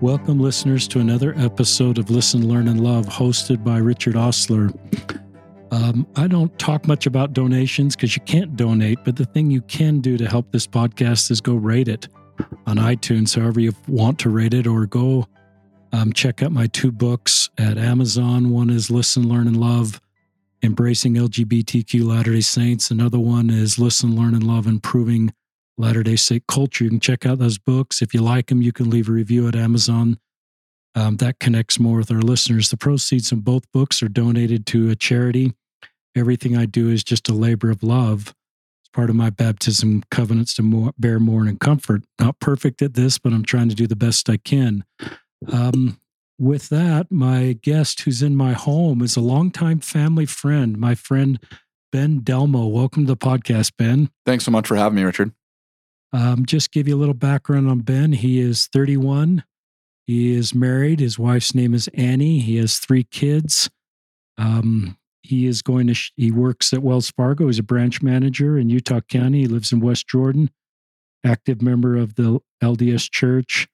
Welcome, 0.00 0.40
listeners, 0.40 0.88
to 0.88 1.00
another 1.00 1.34
episode 1.36 1.98
of 1.98 2.08
Listen, 2.08 2.48
Learn, 2.48 2.68
and 2.68 2.82
Love, 2.82 3.04
hosted 3.04 3.62
by 3.62 3.76
Richard 3.76 4.14
Ostler. 4.14 4.72
Um, 5.72 6.06
I 6.16 6.26
don't 6.26 6.58
talk 6.58 6.88
much 6.88 7.04
about 7.04 7.34
donations 7.34 7.96
because 7.96 8.16
you 8.16 8.22
can't 8.22 8.56
donate, 8.56 9.04
but 9.04 9.16
the 9.16 9.26
thing 9.26 9.50
you 9.50 9.60
can 9.60 10.00
do 10.00 10.16
to 10.16 10.26
help 10.26 10.52
this 10.52 10.66
podcast 10.66 11.30
is 11.30 11.42
go 11.42 11.54
rate 11.54 11.86
it 11.86 12.08
on 12.66 12.78
iTunes, 12.78 13.38
however 13.38 13.60
you 13.60 13.74
want 13.88 14.18
to 14.20 14.30
rate 14.30 14.54
it, 14.54 14.66
or 14.66 14.86
go 14.86 15.26
um, 15.92 16.14
check 16.14 16.42
out 16.42 16.50
my 16.50 16.66
two 16.68 16.90
books 16.90 17.50
at 17.58 17.76
Amazon. 17.76 18.48
One 18.48 18.70
is 18.70 18.90
Listen, 18.90 19.28
Learn, 19.28 19.46
and 19.46 19.60
Love 19.60 20.00
Embracing 20.62 21.16
LGBTQ 21.16 22.06
Latter 22.06 22.32
day 22.32 22.40
Saints. 22.40 22.90
Another 22.90 23.18
one 23.18 23.50
is 23.50 23.78
Listen, 23.78 24.16
Learn, 24.16 24.32
and 24.32 24.46
Love 24.46 24.66
Improving 24.66 25.30
Latter 25.80 26.02
day 26.02 26.16
Saint 26.16 26.46
Culture. 26.46 26.84
You 26.84 26.90
can 26.90 27.00
check 27.00 27.24
out 27.24 27.38
those 27.38 27.56
books. 27.56 28.02
If 28.02 28.12
you 28.12 28.20
like 28.20 28.48
them, 28.48 28.60
you 28.60 28.70
can 28.70 28.90
leave 28.90 29.08
a 29.08 29.12
review 29.12 29.48
at 29.48 29.56
Amazon. 29.56 30.18
Um, 30.94 31.16
that 31.16 31.38
connects 31.38 31.80
more 31.80 31.96
with 31.96 32.10
our 32.10 32.20
listeners. 32.20 32.68
The 32.68 32.76
proceeds 32.76 33.30
from 33.30 33.40
both 33.40 33.64
books 33.72 34.02
are 34.02 34.08
donated 34.08 34.66
to 34.66 34.90
a 34.90 34.94
charity. 34.94 35.54
Everything 36.14 36.54
I 36.54 36.66
do 36.66 36.90
is 36.90 37.02
just 37.02 37.30
a 37.30 37.32
labor 37.32 37.70
of 37.70 37.82
love. 37.82 38.34
It's 38.82 38.90
part 38.92 39.08
of 39.08 39.16
my 39.16 39.30
baptism 39.30 40.02
covenants 40.10 40.52
to 40.56 40.62
more, 40.62 40.92
bear, 40.98 41.18
mourn, 41.18 41.48
and 41.48 41.58
comfort. 41.58 42.02
Not 42.18 42.40
perfect 42.40 42.82
at 42.82 42.92
this, 42.92 43.16
but 43.16 43.32
I'm 43.32 43.44
trying 43.44 43.70
to 43.70 43.74
do 43.74 43.86
the 43.86 43.96
best 43.96 44.28
I 44.28 44.36
can. 44.36 44.84
Um, 45.50 45.98
with 46.38 46.68
that, 46.68 47.10
my 47.10 47.58
guest 47.62 48.02
who's 48.02 48.22
in 48.22 48.36
my 48.36 48.52
home 48.52 49.00
is 49.00 49.16
a 49.16 49.22
longtime 49.22 49.80
family 49.80 50.26
friend, 50.26 50.76
my 50.76 50.94
friend 50.94 51.38
Ben 51.90 52.20
Delmo. 52.20 52.70
Welcome 52.70 53.06
to 53.06 53.14
the 53.14 53.16
podcast, 53.16 53.72
Ben. 53.78 54.10
Thanks 54.26 54.44
so 54.44 54.50
much 54.50 54.68
for 54.68 54.76
having 54.76 54.96
me, 54.96 55.04
Richard. 55.04 55.32
Um, 56.12 56.44
just 56.44 56.72
give 56.72 56.88
you 56.88 56.96
a 56.96 56.98
little 56.98 57.14
background 57.14 57.68
on 57.68 57.80
Ben. 57.80 58.12
He 58.12 58.40
is 58.40 58.68
31. 58.72 59.44
He 60.06 60.34
is 60.34 60.54
married. 60.54 61.00
His 61.00 61.18
wife's 61.18 61.54
name 61.54 61.72
is 61.72 61.88
Annie. 61.94 62.40
He 62.40 62.56
has 62.56 62.78
three 62.78 63.04
kids. 63.04 63.70
Um, 64.36 64.96
he 65.22 65.46
is 65.46 65.62
going 65.62 65.86
to, 65.86 65.94
sh- 65.94 66.12
he 66.16 66.32
works 66.32 66.72
at 66.72 66.82
Wells 66.82 67.10
Fargo. 67.10 67.46
He's 67.46 67.60
a 67.60 67.62
branch 67.62 68.02
manager 68.02 68.58
in 68.58 68.70
Utah 68.70 69.00
County. 69.02 69.42
He 69.42 69.46
lives 69.46 69.70
in 69.72 69.80
West 69.80 70.08
Jordan, 70.08 70.50
active 71.24 71.62
member 71.62 71.96
of 71.96 72.16
the 72.16 72.40
LDS 72.62 73.08
Church. 73.10 73.68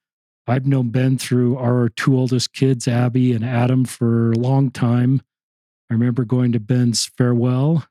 I've 0.46 0.66
known 0.66 0.91
Ben 0.91 1.18
through 1.18 1.56
our 1.56 1.89
two 1.89 2.16
oldest 2.16 2.52
kids, 2.52 2.86
Abby 2.86 3.33
and 3.33 3.44
Adam, 3.44 3.84
for 3.84 4.33
a 4.33 4.39
long 4.39 4.70
time. 4.70 5.22
I 5.91 5.94
remember 5.94 6.24
going 6.24 6.52
to 6.52 6.61
Ben's 6.61 7.06
farewell. 7.06 7.86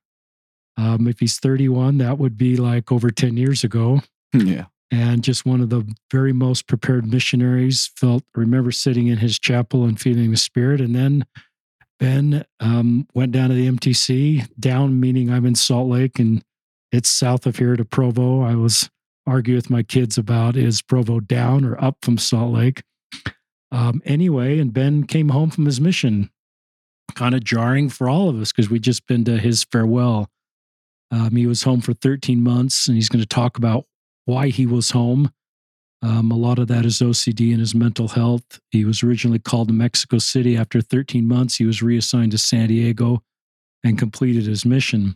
Um, 0.78 1.08
if 1.08 1.20
he's 1.20 1.40
31, 1.40 1.98
that 1.98 2.18
would 2.18 2.38
be 2.38 2.58
like 2.58 2.92
over 2.92 3.10
10 3.10 3.38
years 3.38 3.64
ago. 3.64 4.02
Yeah. 4.46 4.66
And 4.92 5.24
just 5.24 5.46
one 5.46 5.62
of 5.62 5.70
the 5.72 5.84
very 6.12 6.32
most 6.32 6.68
prepared 6.68 7.12
missionaries. 7.12 7.92
Felt, 7.98 8.24
remember 8.36 8.72
sitting 8.72 9.08
in 9.08 9.18
his 9.18 9.40
chapel 9.40 9.84
and 9.84 10.00
feeling 10.00 10.32
the 10.32 10.38
spirit. 10.38 10.80
And 10.80 10.96
then 10.96 11.26
Ben 12.00 12.46
um, 12.60 13.08
went 13.14 13.32
down 13.32 13.50
to 13.50 13.56
the 13.56 13.68
MTC, 13.68 14.48
down 14.60 15.00
meaning 15.00 15.32
I'm 15.32 15.46
in 15.46 15.56
Salt 15.56 15.90
Lake 15.90 16.20
and 16.20 16.44
it's 16.92 17.10
south 17.10 17.46
of 17.46 17.58
here 17.58 17.76
to 17.76 17.84
Provo. 17.84 18.42
I 18.42 18.56
was 18.56 18.90
argue 19.28 19.56
with 19.56 19.70
my 19.70 19.84
kids 19.84 20.18
about 20.18 20.56
is 20.56 20.82
Provo 20.82 21.20
down 21.20 21.66
or 21.66 21.82
up 21.84 21.98
from 22.02 22.18
Salt 22.18 22.54
Lake. 22.54 22.84
Um, 23.72 24.02
anyway, 24.06 24.60
and 24.60 24.74
Ben 24.74 25.06
came 25.06 25.30
home 25.30 25.50
from 25.50 25.66
his 25.66 25.82
mission, 25.82 26.30
kind 27.16 27.36
of 27.36 27.44
jarring 27.44 27.90
for 27.90 28.08
all 28.08 28.30
of 28.30 28.40
us 28.40 28.52
because 28.52 28.70
we'd 28.70 28.84
just 28.84 29.08
been 29.08 29.26
to 29.26 29.38
his 29.38 29.66
farewell. 29.66 30.30
Um, 31.12 31.36
he 31.36 31.48
was 31.48 31.64
home 31.64 31.82
for 31.82 31.94
13 31.94 32.42
months, 32.42 32.88
and 32.88 32.96
he's 32.96 33.10
going 33.10 33.22
to 33.22 33.28
talk 33.28 33.58
about 33.58 33.86
why 34.26 34.50
he 34.50 34.66
was 34.66 34.92
home. 34.92 35.32
Um, 36.02 36.30
a 36.30 36.36
lot 36.36 36.60
of 36.60 36.68
that 36.68 36.86
is 36.86 37.00
OCD 37.00 37.52
and 37.52 37.60
his 37.60 37.74
mental 37.74 38.10
health. 38.10 38.60
He 38.70 38.86
was 38.86 39.02
originally 39.02 39.40
called 39.40 39.70
to 39.70 39.74
Mexico 39.74 40.18
City. 40.18 40.58
After 40.58 40.82
13 40.82 41.28
months, 41.28 41.56
he 41.56 41.66
was 41.66 41.82
reassigned 41.82 42.32
to 42.32 42.38
San 42.38 42.68
Diego 42.68 43.24
and 43.84 43.98
completed 43.98 44.46
his 44.46 44.66
mission. 44.66 45.16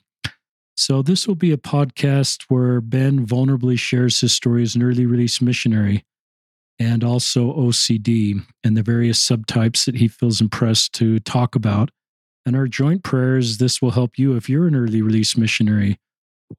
So, 0.76 1.02
this 1.02 1.28
will 1.28 1.36
be 1.36 1.52
a 1.52 1.58
podcast 1.58 2.44
where 2.48 2.80
Ben 2.80 3.26
vulnerably 3.26 3.78
shares 3.78 4.22
his 4.22 4.32
story 4.32 4.64
as 4.64 4.76
an 4.76 4.82
early 4.82 5.06
release 5.06 5.42
missionary 5.42 6.06
and 6.80 7.04
also 7.04 7.54
OCD 7.54 8.42
and 8.64 8.78
the 8.78 8.82
various 8.82 9.24
subtypes 9.24 9.86
that 9.86 9.96
he 9.96 10.08
feels 10.08 10.40
impressed 10.40 10.94
to 10.94 11.20
talk 11.20 11.56
about. 11.56 11.92
And 12.46 12.56
our 12.56 12.68
joint 12.68 13.04
prayers 13.04 13.58
this 13.58 13.82
will 13.82 13.92
help 13.92 14.18
you 14.18 14.36
if 14.38 14.50
you're 14.50 14.68
an 14.68 14.76
early 14.76 15.02
release 15.02 15.36
missionary, 15.36 16.00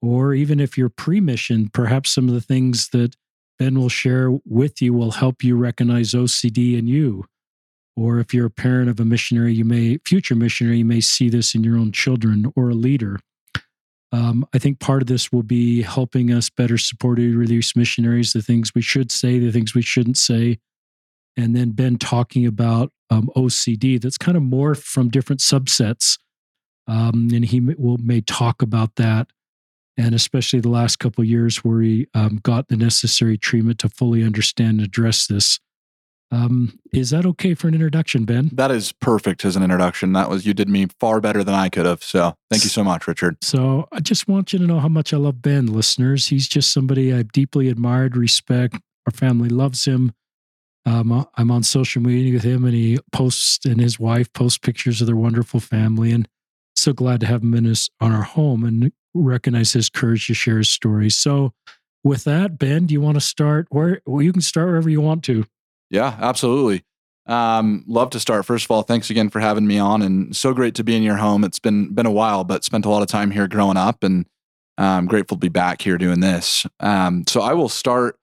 or 0.00 0.34
even 0.34 0.60
if 0.60 0.78
you're 0.78 0.88
pre 0.88 1.20
mission, 1.20 1.68
perhaps 1.68 2.10
some 2.10 2.28
of 2.28 2.34
the 2.34 2.40
things 2.40 2.88
that 2.90 3.16
Ben 3.58 3.78
will 3.78 3.88
share 3.88 4.30
with 4.44 4.80
you 4.80 4.92
will 4.94 5.12
help 5.12 5.44
you 5.44 5.56
recognize 5.56 6.12
OCD 6.12 6.78
in 6.78 6.86
you. 6.86 7.24
Or 7.96 8.18
if 8.18 8.32
you're 8.32 8.46
a 8.46 8.50
parent 8.50 8.88
of 8.88 8.98
a 8.98 9.04
missionary, 9.04 9.52
you 9.52 9.64
may, 9.64 9.98
future 10.06 10.34
missionary, 10.34 10.78
you 10.78 10.84
may 10.84 11.00
see 11.02 11.28
this 11.28 11.54
in 11.54 11.62
your 11.62 11.76
own 11.76 11.92
children 11.92 12.50
or 12.56 12.70
a 12.70 12.74
leader. 12.74 13.18
Um, 14.12 14.46
I 14.54 14.58
think 14.58 14.80
part 14.80 15.02
of 15.02 15.08
this 15.08 15.30
will 15.30 15.42
be 15.42 15.82
helping 15.82 16.32
us 16.32 16.50
better 16.50 16.78
support 16.78 17.18
and 17.18 17.36
release 17.36 17.76
missionaries, 17.76 18.32
the 18.32 18.42
things 18.42 18.74
we 18.74 18.82
should 18.82 19.12
say, 19.12 19.38
the 19.38 19.52
things 19.52 19.74
we 19.74 19.82
shouldn't 19.82 20.16
say. 20.16 20.58
And 21.36 21.54
then 21.54 21.70
Ben 21.70 21.96
talking 21.96 22.46
about 22.46 22.92
um, 23.10 23.30
OCD 23.36 24.00
that's 24.00 24.18
kind 24.18 24.36
of 24.36 24.42
morphed 24.42 24.82
from 24.82 25.10
different 25.10 25.40
subsets. 25.40 26.18
Um, 26.88 27.28
and 27.32 27.44
he 27.44 27.60
will, 27.60 27.98
may 27.98 28.20
talk 28.20 28.62
about 28.62 28.96
that. 28.96 29.28
And 30.00 30.14
especially 30.14 30.60
the 30.60 30.70
last 30.70 30.98
couple 30.98 31.22
years 31.24 31.58
where 31.58 31.82
he 31.82 32.06
um, 32.14 32.40
got 32.42 32.68
the 32.68 32.76
necessary 32.76 33.36
treatment 33.36 33.78
to 33.80 33.90
fully 33.90 34.24
understand 34.24 34.78
and 34.78 34.86
address 34.86 35.26
this. 35.26 35.60
Um, 36.32 36.78
is 36.90 37.10
that 37.10 37.26
okay 37.26 37.52
for 37.54 37.68
an 37.68 37.74
introduction, 37.74 38.24
Ben? 38.24 38.48
That 38.54 38.70
is 38.70 38.92
perfect 38.92 39.44
as 39.44 39.56
an 39.56 39.62
introduction. 39.62 40.14
That 40.14 40.30
was 40.30 40.46
you 40.46 40.54
did 40.54 40.70
me 40.70 40.86
far 41.00 41.20
better 41.20 41.44
than 41.44 41.54
I 41.54 41.68
could 41.68 41.84
have. 41.84 42.02
So 42.02 42.34
thank 42.50 42.64
you 42.64 42.70
so 42.70 42.82
much, 42.82 43.06
Richard. 43.06 43.36
So 43.42 43.88
I 43.92 44.00
just 44.00 44.26
want 44.26 44.54
you 44.54 44.58
to 44.60 44.66
know 44.66 44.78
how 44.78 44.88
much 44.88 45.12
I 45.12 45.18
love 45.18 45.42
Ben, 45.42 45.66
listeners. 45.66 46.28
He's 46.28 46.48
just 46.48 46.72
somebody 46.72 47.12
I've 47.12 47.32
deeply 47.32 47.68
admired, 47.68 48.16
respect. 48.16 48.76
Our 49.06 49.12
family 49.12 49.50
loves 49.50 49.84
him. 49.84 50.12
Um, 50.86 51.26
I'm 51.34 51.50
on 51.50 51.62
social 51.62 52.00
media 52.00 52.32
with 52.32 52.44
him, 52.44 52.64
and 52.64 52.72
he 52.72 52.98
posts 53.12 53.66
and 53.66 53.78
his 53.78 54.00
wife 54.00 54.32
post 54.32 54.62
pictures 54.62 55.02
of 55.02 55.08
their 55.08 55.16
wonderful 55.16 55.60
family. 55.60 56.10
And 56.12 56.26
so 56.74 56.94
glad 56.94 57.20
to 57.20 57.26
have 57.26 57.42
him 57.42 57.52
in 57.54 57.64
his 57.66 57.90
on 58.00 58.12
our 58.12 58.22
home 58.22 58.64
and 58.64 58.92
recognize 59.14 59.72
his 59.72 59.88
courage 59.88 60.26
to 60.26 60.34
share 60.34 60.58
his 60.58 60.68
story. 60.68 61.10
So, 61.10 61.52
with 62.02 62.24
that, 62.24 62.58
Ben, 62.58 62.86
do 62.86 62.94
you 62.94 63.00
want 63.00 63.16
to 63.16 63.20
start? 63.20 63.66
Where 63.70 64.00
well, 64.06 64.22
you 64.22 64.32
can 64.32 64.42
start 64.42 64.68
wherever 64.68 64.88
you 64.88 65.00
want 65.00 65.24
to. 65.24 65.44
Yeah, 65.90 66.16
absolutely. 66.20 66.84
Um, 67.26 67.84
love 67.86 68.10
to 68.10 68.20
start. 68.20 68.46
First 68.46 68.64
of 68.64 68.70
all, 68.70 68.82
thanks 68.82 69.10
again 69.10 69.28
for 69.28 69.40
having 69.40 69.66
me 69.66 69.78
on, 69.78 70.02
and 70.02 70.34
so 70.34 70.54
great 70.54 70.74
to 70.76 70.84
be 70.84 70.96
in 70.96 71.02
your 71.02 71.16
home. 71.16 71.44
It's 71.44 71.58
been 71.58 71.94
been 71.94 72.06
a 72.06 72.10
while, 72.10 72.44
but 72.44 72.64
spent 72.64 72.86
a 72.86 72.90
lot 72.90 73.02
of 73.02 73.08
time 73.08 73.30
here 73.30 73.46
growing 73.46 73.76
up, 73.76 74.02
and 74.02 74.26
I'm 74.78 75.06
grateful 75.06 75.36
to 75.36 75.40
be 75.40 75.48
back 75.48 75.82
here 75.82 75.98
doing 75.98 76.20
this. 76.20 76.66
Um, 76.80 77.24
so 77.28 77.42
I 77.42 77.52
will 77.52 77.68
start 77.68 78.18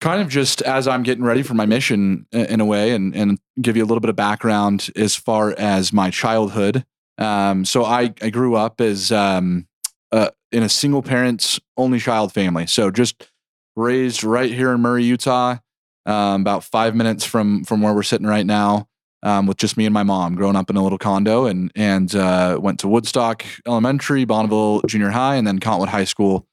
kind 0.00 0.22
of 0.22 0.28
just 0.28 0.62
as 0.62 0.88
I'm 0.88 1.02
getting 1.02 1.24
ready 1.24 1.42
for 1.42 1.54
my 1.54 1.66
mission 1.66 2.26
in 2.32 2.60
a 2.60 2.64
way, 2.64 2.92
and 2.92 3.14
and 3.14 3.38
give 3.60 3.76
you 3.76 3.84
a 3.84 3.86
little 3.86 4.00
bit 4.00 4.10
of 4.10 4.16
background 4.16 4.88
as 4.94 5.16
far 5.16 5.54
as 5.58 5.92
my 5.92 6.10
childhood. 6.10 6.84
Um, 7.18 7.64
so 7.64 7.84
I 7.84 8.14
I 8.22 8.30
grew 8.30 8.56
up 8.56 8.80
as 8.80 9.12
um, 9.12 9.66
uh, 10.10 10.30
in 10.50 10.62
a 10.62 10.68
single 10.68 11.02
parents 11.02 11.60
only 11.76 11.98
child 11.98 12.32
family, 12.32 12.66
so 12.66 12.90
just 12.90 13.30
raised 13.76 14.24
right 14.24 14.52
here 14.52 14.72
in 14.72 14.80
Murray, 14.80 15.04
Utah 15.04 15.58
um, 16.06 16.40
about 16.40 16.64
five 16.64 16.94
minutes 16.94 17.24
from 17.24 17.64
from 17.64 17.80
where 17.80 17.94
we're 17.94 18.02
sitting 18.02 18.26
right 18.26 18.46
now, 18.46 18.88
um, 19.22 19.46
with 19.46 19.56
just 19.56 19.76
me 19.76 19.86
and 19.86 19.94
my 19.94 20.02
mom. 20.02 20.34
Growing 20.34 20.56
up 20.56 20.70
in 20.70 20.76
a 20.76 20.82
little 20.82 20.98
condo, 20.98 21.46
and 21.46 21.70
and 21.74 22.14
uh, 22.14 22.58
went 22.60 22.80
to 22.80 22.88
Woodstock 22.88 23.44
Elementary, 23.66 24.24
Bonneville 24.24 24.82
Junior 24.86 25.10
High, 25.10 25.36
and 25.36 25.46
then 25.46 25.58
Cottonwood 25.58 25.88
High 25.88 26.04
School, 26.04 26.46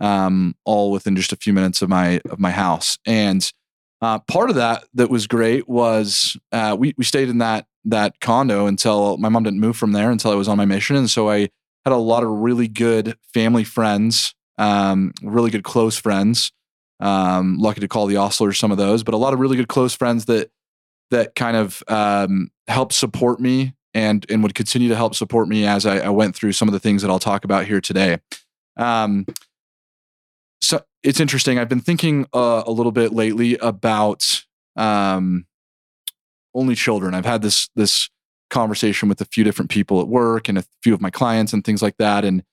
um, 0.00 0.54
all 0.64 0.90
within 0.90 1.16
just 1.16 1.32
a 1.32 1.36
few 1.36 1.52
minutes 1.52 1.82
of 1.82 1.88
my 1.88 2.20
of 2.30 2.38
my 2.38 2.50
house. 2.50 2.98
And 3.06 3.50
uh, 4.00 4.18
part 4.20 4.50
of 4.50 4.56
that 4.56 4.84
that 4.94 5.10
was 5.10 5.26
great 5.26 5.68
was 5.68 6.36
uh, 6.52 6.76
we 6.78 6.94
we 6.96 7.04
stayed 7.04 7.28
in 7.28 7.38
that 7.38 7.66
that 7.84 8.20
condo 8.20 8.66
until 8.66 9.16
my 9.18 9.28
mom 9.28 9.42
didn't 9.42 9.60
move 9.60 9.76
from 9.76 9.92
there 9.92 10.10
until 10.10 10.30
I 10.30 10.34
was 10.34 10.48
on 10.48 10.56
my 10.56 10.64
mission, 10.64 10.96
and 10.96 11.10
so 11.10 11.30
I 11.30 11.48
had 11.84 11.92
a 11.92 11.96
lot 11.96 12.22
of 12.22 12.30
really 12.30 12.68
good 12.68 13.16
family 13.34 13.64
friends, 13.64 14.34
um, 14.58 15.12
really 15.22 15.50
good 15.50 15.64
close 15.64 15.98
friends 15.98 16.52
um, 17.02 17.58
lucky 17.58 17.80
to 17.80 17.88
call 17.88 18.06
the 18.06 18.14
Ostlers 18.14 18.56
some 18.56 18.70
of 18.70 18.78
those, 18.78 19.02
but 19.02 19.12
a 19.12 19.16
lot 19.16 19.34
of 19.34 19.40
really 19.40 19.56
good 19.56 19.68
close 19.68 19.94
friends 19.94 20.26
that 20.26 20.50
that 21.10 21.34
kind 21.34 21.56
of 21.56 21.82
um, 21.88 22.50
helped 22.68 22.94
support 22.94 23.40
me 23.40 23.74
and 23.92 24.24
and 24.30 24.42
would 24.42 24.54
continue 24.54 24.88
to 24.88 24.96
help 24.96 25.14
support 25.14 25.48
me 25.48 25.66
as 25.66 25.84
I, 25.84 25.98
I 25.98 26.08
went 26.10 26.36
through 26.36 26.52
some 26.52 26.68
of 26.68 26.72
the 26.72 26.78
things 26.78 27.02
that 27.02 27.10
I'll 27.10 27.18
talk 27.18 27.44
about 27.44 27.66
here 27.66 27.80
today. 27.80 28.18
Um, 28.76 29.26
so 30.62 30.82
it's 31.02 31.18
interesting. 31.18 31.58
I've 31.58 31.68
been 31.68 31.80
thinking 31.80 32.26
uh, 32.32 32.62
a 32.64 32.70
little 32.70 32.92
bit 32.92 33.12
lately 33.12 33.58
about 33.58 34.44
um, 34.76 35.44
only 36.54 36.74
children. 36.74 37.14
I've 37.14 37.26
had 37.26 37.42
this 37.42 37.68
this 37.74 38.08
conversation 38.50 39.08
with 39.08 39.20
a 39.20 39.24
few 39.24 39.44
different 39.44 39.70
people 39.70 40.00
at 40.00 40.08
work 40.08 40.48
and 40.48 40.58
a 40.58 40.64
few 40.82 40.92
of 40.92 41.00
my 41.00 41.10
clients 41.10 41.52
and 41.52 41.64
things 41.64 41.82
like 41.82 41.96
that. 41.96 42.24
And 42.24 42.44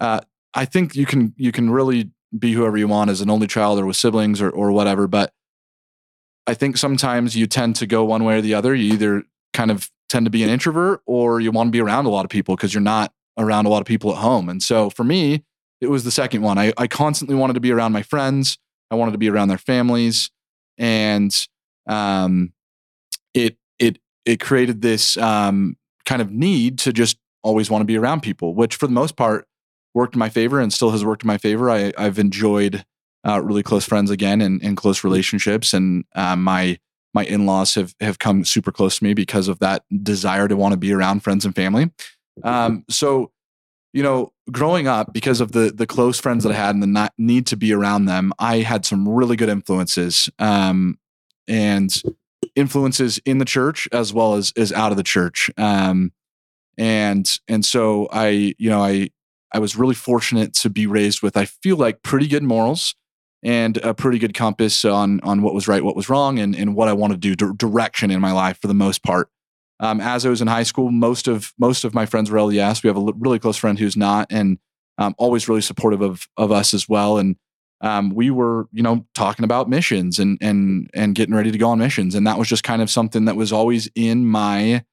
uh, 0.00 0.20
I 0.54 0.64
think 0.64 0.96
you 0.96 1.06
can 1.06 1.34
you 1.36 1.52
can 1.52 1.70
really 1.70 2.10
be 2.36 2.52
whoever 2.52 2.76
you 2.76 2.88
want 2.88 3.10
as 3.10 3.20
an 3.20 3.30
only 3.30 3.46
child 3.46 3.78
or 3.78 3.86
with 3.86 3.96
siblings 3.96 4.40
or, 4.40 4.50
or 4.50 4.72
whatever. 4.72 5.06
But 5.06 5.32
I 6.46 6.54
think 6.54 6.76
sometimes 6.76 7.36
you 7.36 7.46
tend 7.46 7.76
to 7.76 7.86
go 7.86 8.04
one 8.04 8.24
way 8.24 8.38
or 8.38 8.40
the 8.40 8.54
other. 8.54 8.74
You 8.74 8.92
either 8.92 9.22
kind 9.52 9.70
of 9.70 9.90
tend 10.08 10.26
to 10.26 10.30
be 10.30 10.42
an 10.42 10.50
introvert 10.50 11.00
or 11.06 11.40
you 11.40 11.50
want 11.50 11.68
to 11.68 11.72
be 11.72 11.80
around 11.80 12.06
a 12.06 12.10
lot 12.10 12.24
of 12.24 12.30
people 12.30 12.56
because 12.56 12.74
you're 12.74 12.80
not 12.80 13.12
around 13.38 13.66
a 13.66 13.68
lot 13.68 13.80
of 13.80 13.86
people 13.86 14.10
at 14.10 14.18
home. 14.18 14.48
And 14.48 14.62
so 14.62 14.90
for 14.90 15.04
me, 15.04 15.44
it 15.80 15.88
was 15.88 16.04
the 16.04 16.10
second 16.10 16.42
one. 16.42 16.58
I, 16.58 16.72
I 16.76 16.86
constantly 16.86 17.36
wanted 17.36 17.54
to 17.54 17.60
be 17.60 17.70
around 17.70 17.92
my 17.92 18.02
friends. 18.02 18.58
I 18.90 18.96
wanted 18.96 19.12
to 19.12 19.18
be 19.18 19.30
around 19.30 19.48
their 19.48 19.58
families. 19.58 20.30
And 20.76 21.34
um, 21.86 22.52
it 24.24 24.40
created 24.40 24.82
this 24.82 25.16
um, 25.16 25.76
kind 26.04 26.22
of 26.22 26.30
need 26.30 26.78
to 26.80 26.92
just 26.92 27.18
always 27.42 27.70
want 27.70 27.82
to 27.82 27.86
be 27.86 27.96
around 27.96 28.20
people, 28.20 28.54
which 28.54 28.76
for 28.76 28.86
the 28.86 28.92
most 28.92 29.16
part 29.16 29.46
worked 29.94 30.14
in 30.14 30.18
my 30.18 30.28
favor 30.28 30.60
and 30.60 30.72
still 30.72 30.90
has 30.90 31.04
worked 31.04 31.22
in 31.22 31.26
my 31.26 31.38
favor. 31.38 31.70
I, 31.70 31.92
I've 31.96 32.18
enjoyed 32.18 32.84
uh, 33.26 33.40
really 33.42 33.62
close 33.62 33.84
friends 33.84 34.10
again 34.10 34.40
and, 34.40 34.62
and 34.62 34.76
close 34.76 35.04
relationships, 35.04 35.74
and 35.74 36.04
uh, 36.14 36.36
my 36.36 36.78
my 37.12 37.24
in 37.24 37.44
laws 37.44 37.74
have 37.74 37.94
have 38.00 38.18
come 38.18 38.44
super 38.44 38.72
close 38.72 38.98
to 38.98 39.04
me 39.04 39.14
because 39.14 39.48
of 39.48 39.58
that 39.58 39.84
desire 40.02 40.48
to 40.48 40.56
want 40.56 40.72
to 40.72 40.78
be 40.78 40.92
around 40.92 41.20
friends 41.20 41.44
and 41.44 41.54
family. 41.54 41.90
Um, 42.42 42.84
so, 42.88 43.32
you 43.92 44.02
know, 44.02 44.32
growing 44.50 44.86
up, 44.86 45.12
because 45.12 45.40
of 45.40 45.52
the 45.52 45.70
the 45.74 45.86
close 45.86 46.20
friends 46.20 46.44
that 46.44 46.52
I 46.52 46.56
had 46.56 46.74
and 46.74 46.82
the 46.82 47.10
need 47.18 47.46
to 47.48 47.56
be 47.56 47.72
around 47.74 48.06
them, 48.06 48.32
I 48.38 48.58
had 48.58 48.86
some 48.86 49.08
really 49.08 49.36
good 49.36 49.48
influences, 49.48 50.30
um, 50.38 50.98
and 51.46 52.02
influences 52.54 53.18
in 53.24 53.38
the 53.38 53.44
church 53.44 53.88
as 53.92 54.12
well 54.12 54.34
as 54.34 54.52
as 54.56 54.72
out 54.72 54.90
of 54.90 54.96
the 54.96 55.02
church. 55.02 55.50
Um, 55.56 56.12
and 56.78 57.30
and 57.48 57.64
so 57.64 58.08
I, 58.12 58.54
you 58.58 58.70
know, 58.70 58.82
I 58.82 59.10
I 59.52 59.58
was 59.58 59.76
really 59.76 59.94
fortunate 59.94 60.54
to 60.54 60.70
be 60.70 60.86
raised 60.86 61.22
with 61.22 61.36
I 61.36 61.44
feel 61.44 61.76
like 61.76 62.02
pretty 62.02 62.26
good 62.26 62.42
morals 62.42 62.94
and 63.42 63.76
a 63.78 63.94
pretty 63.94 64.18
good 64.18 64.34
compass 64.34 64.84
on 64.84 65.20
on 65.20 65.42
what 65.42 65.54
was 65.54 65.66
right, 65.68 65.84
what 65.84 65.96
was 65.96 66.08
wrong, 66.08 66.38
and 66.38 66.54
and 66.54 66.74
what 66.74 66.88
I 66.88 66.92
want 66.92 67.12
to 67.12 67.18
do, 67.18 67.34
d- 67.34 67.54
direction 67.56 68.10
in 68.10 68.20
my 68.20 68.32
life 68.32 68.58
for 68.60 68.68
the 68.68 68.74
most 68.74 69.02
part. 69.02 69.28
Um, 69.80 69.98
as 70.00 70.26
I 70.26 70.28
was 70.28 70.42
in 70.42 70.48
high 70.48 70.62
school, 70.62 70.90
most 70.90 71.26
of 71.26 71.52
most 71.58 71.84
of 71.84 71.94
my 71.94 72.06
friends 72.06 72.30
were 72.30 72.38
LDS. 72.38 72.82
We 72.82 72.88
have 72.88 72.96
a 72.96 73.00
l- 73.00 73.14
really 73.18 73.38
close 73.38 73.56
friend 73.56 73.78
who's 73.78 73.96
not, 73.96 74.26
and 74.30 74.58
um, 74.98 75.14
always 75.18 75.48
really 75.48 75.62
supportive 75.62 76.02
of 76.02 76.28
of 76.36 76.52
us 76.52 76.74
as 76.74 76.88
well. 76.88 77.18
And 77.18 77.36
um, 77.80 78.10
we 78.10 78.30
were, 78.30 78.68
you 78.72 78.82
know, 78.82 79.06
talking 79.14 79.44
about 79.44 79.68
missions 79.68 80.18
and 80.18 80.38
and 80.40 80.90
and 80.94 81.14
getting 81.14 81.34
ready 81.34 81.50
to 81.50 81.58
go 81.58 81.70
on 81.70 81.78
missions, 81.78 82.14
and 82.14 82.26
that 82.26 82.38
was 82.38 82.48
just 82.48 82.64
kind 82.64 82.82
of 82.82 82.90
something 82.90 83.24
that 83.26 83.36
was 83.36 83.52
always 83.52 83.88
in 83.94 84.26
my 84.26 84.84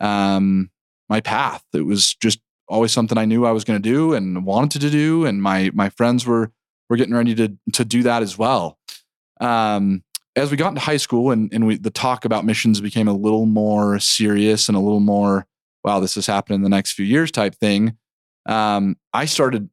um 0.00 0.70
my 1.08 1.20
path. 1.20 1.64
It 1.72 1.86
was 1.86 2.14
just 2.14 2.40
always 2.68 2.92
something 2.92 3.16
I 3.16 3.24
knew 3.24 3.46
I 3.46 3.52
was 3.52 3.64
going 3.64 3.80
to 3.80 3.88
do 3.88 4.12
and 4.12 4.44
wanted 4.44 4.80
to 4.82 4.90
do, 4.90 5.24
and 5.24 5.42
my 5.42 5.70
my 5.74 5.88
friends 5.88 6.26
were 6.26 6.52
were 6.88 6.96
getting 6.96 7.14
ready 7.14 7.34
to 7.36 7.56
to 7.72 7.84
do 7.84 8.02
that 8.04 8.22
as 8.22 8.36
well. 8.36 8.78
Um, 9.40 10.02
as 10.36 10.50
we 10.50 10.56
got 10.56 10.68
into 10.68 10.80
high 10.82 10.98
school 10.98 11.30
and, 11.30 11.52
and 11.52 11.66
we, 11.66 11.78
the 11.78 11.90
talk 11.90 12.24
about 12.24 12.44
missions 12.44 12.80
became 12.80 13.08
a 13.08 13.12
little 13.12 13.46
more 13.46 13.98
serious 13.98 14.68
and 14.68 14.76
a 14.76 14.80
little 14.80 15.00
more, 15.00 15.46
wow, 15.82 15.98
this 15.98 16.16
is 16.16 16.26
happening 16.26 16.56
in 16.56 16.62
the 16.62 16.68
next 16.68 16.92
few 16.92 17.06
years 17.06 17.30
type 17.30 17.54
thing. 17.54 17.96
Um, 18.44 18.96
I 19.14 19.24
started, 19.24 19.70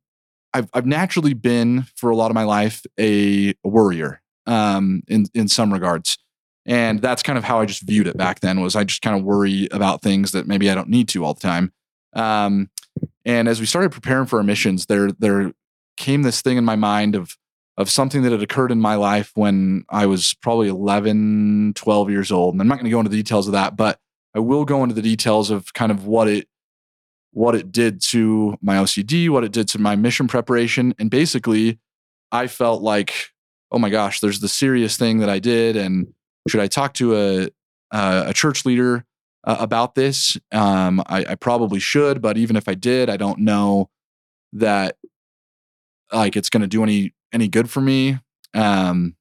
I've, 0.54 0.70
I've 0.74 0.86
naturally 0.86 1.34
been 1.34 1.86
for 1.96 2.10
a 2.10 2.16
lot 2.16 2.32
of 2.32 2.36
my 2.36 2.44
life 2.44 2.84
a, 3.00 3.54
worrier 3.64 4.22
um, 4.46 5.04
in, 5.08 5.26
in 5.34 5.48
some 5.48 5.74
regards. 5.74 6.18
And 6.66 7.02
that's 7.02 7.24
kind 7.24 7.38
of 7.38 7.44
how 7.44 7.60
I 7.60 7.66
just 7.66 7.82
viewed 7.82 8.08
it 8.08 8.18
back 8.18 8.40
then 8.40 8.62
was 8.62 8.76
I 8.76 8.84
just 8.84 9.02
kind 9.02 9.18
of 9.18 9.24
worry 9.24 9.68
about 9.72 10.02
things 10.02 10.32
that 10.32 10.48
maybe 10.48 10.70
I 10.70 10.76
don't 10.76 10.90
need 10.90 11.10
to 11.10 11.26
all 11.26 11.34
the 11.34 11.42
time. 11.42 11.74
Um, 12.14 12.70
and 13.26 13.48
as 13.48 13.60
we 13.60 13.66
started 13.66 13.92
preparing 13.92 14.28
for 14.28 14.38
our 14.38 14.44
missions, 14.44 14.86
there, 14.86 15.12
there 15.12 15.52
came 15.98 16.22
this 16.22 16.42
thing 16.42 16.58
in 16.58 16.66
my 16.66 16.76
mind 16.76 17.16
of 17.16 17.36
of 17.78 17.90
something 17.90 18.22
that 18.22 18.32
had 18.32 18.44
occurred 18.44 18.72
in 18.72 18.80
my 18.80 18.96
life 18.96 19.32
when 19.36 19.84
I 19.90 20.06
was 20.06 20.36
probably 20.36 20.68
11, 20.68 21.74
12 21.76 22.10
years 22.10 22.32
old. 22.32 22.54
And 22.54 22.62
I'm 22.62 22.68
not 22.68 22.76
going 22.76 22.86
to 22.86 22.92
go 22.92 23.00
into 23.00 23.10
the 23.10 23.18
details 23.18 23.48
of 23.48 23.54
that, 23.54 23.76
but 23.76 24.00
I 24.36 24.40
will 24.40 24.66
go 24.66 24.84
into 24.84 24.96
the 24.96 25.02
details 25.02 25.50
of 25.50 25.74
kind 25.74 25.92
of 25.92 26.06
what 26.06 26.28
it 26.28 26.48
what 27.34 27.56
it 27.56 27.72
did 27.72 28.02
to 28.02 28.56
my 28.62 28.78
OCD, 28.78 29.30
what 29.30 29.44
it 29.44 29.52
did 29.52 29.68
to 29.70 29.80
my 29.80 29.96
mission 29.96 30.28
preparation, 30.28 30.94
and 31.00 31.10
basically 31.10 31.80
I 32.32 32.48
felt 32.48 32.82
like, 32.82 33.32
oh 33.72 33.80
my 33.80 33.90
gosh, 33.90 34.20
there's 34.20 34.40
the 34.40 34.48
serious 34.48 34.98
thing 34.98 35.20
that 35.20 35.30
I 35.30 35.40
did, 35.40 35.76
and 35.76 36.14
should 36.48 36.62
I 36.62 36.68
talk 36.68 36.94
to 36.96 37.16
a 37.16 37.50
a, 37.92 38.30
a 38.30 38.34
church 38.34 38.66
leader 38.66 39.06
uh, 39.44 39.58
about 39.60 39.96
this? 39.96 40.38
Um, 40.52 41.02
I, 41.08 41.26
I 41.30 41.36
probably 41.36 41.80
should, 41.80 42.22
but 42.22 42.38
even 42.38 42.56
if 42.56 42.68
I 42.68 42.74
did, 42.74 43.10
I 43.10 43.18
don't 43.18 43.40
know 43.40 43.90
that 44.54 44.98
like 46.14 46.36
it's 46.36 46.50
going 46.50 46.62
to 46.62 46.68
do 46.68 46.84
any 46.84 47.14
any 47.34 47.48
good 47.48 47.70
for 47.70 47.82
me 47.82 48.20
um 48.54 49.16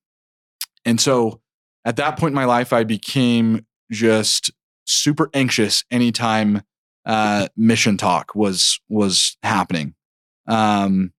and 0.85 1.01
so 1.01 1.41
at 1.85 1.97
that 1.97 2.19
point 2.19 2.33
in 2.33 2.35
my 2.35 2.45
life 2.45 2.73
i 2.73 2.85
became 2.85 3.65
just 3.91 4.51
super 4.87 5.31
anxious 5.35 5.85
anytime 5.91 6.63
uh 7.05 7.49
mission 7.57 7.97
talk 7.97 8.35
was 8.35 8.81
was 8.89 9.37
happening 9.43 9.95
um 10.47 11.13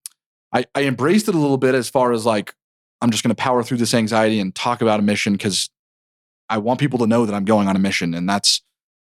i 0.53 0.63
i 0.75 0.83
embraced 0.83 1.27
it 1.27 1.35
a 1.35 1.37
little 1.37 1.57
bit 1.57 1.75
as 1.75 1.89
far 1.89 2.11
as 2.11 2.25
like 2.25 2.53
i'm 3.01 3.11
just 3.11 3.23
going 3.23 3.35
to 3.35 3.41
power 3.41 3.63
through 3.63 3.77
this 3.77 3.93
anxiety 3.93 4.39
and 4.39 4.55
talk 4.55 4.81
about 4.81 4.99
a 4.99 5.03
mission 5.03 5.37
cuz 5.37 5.69
i 6.49 6.57
want 6.57 6.79
people 6.79 6.99
to 6.99 7.07
know 7.07 7.25
that 7.25 7.35
i'm 7.35 7.45
going 7.45 7.67
on 7.67 7.75
a 7.75 7.79
mission 7.79 8.13
and 8.13 8.29
that's 8.29 8.61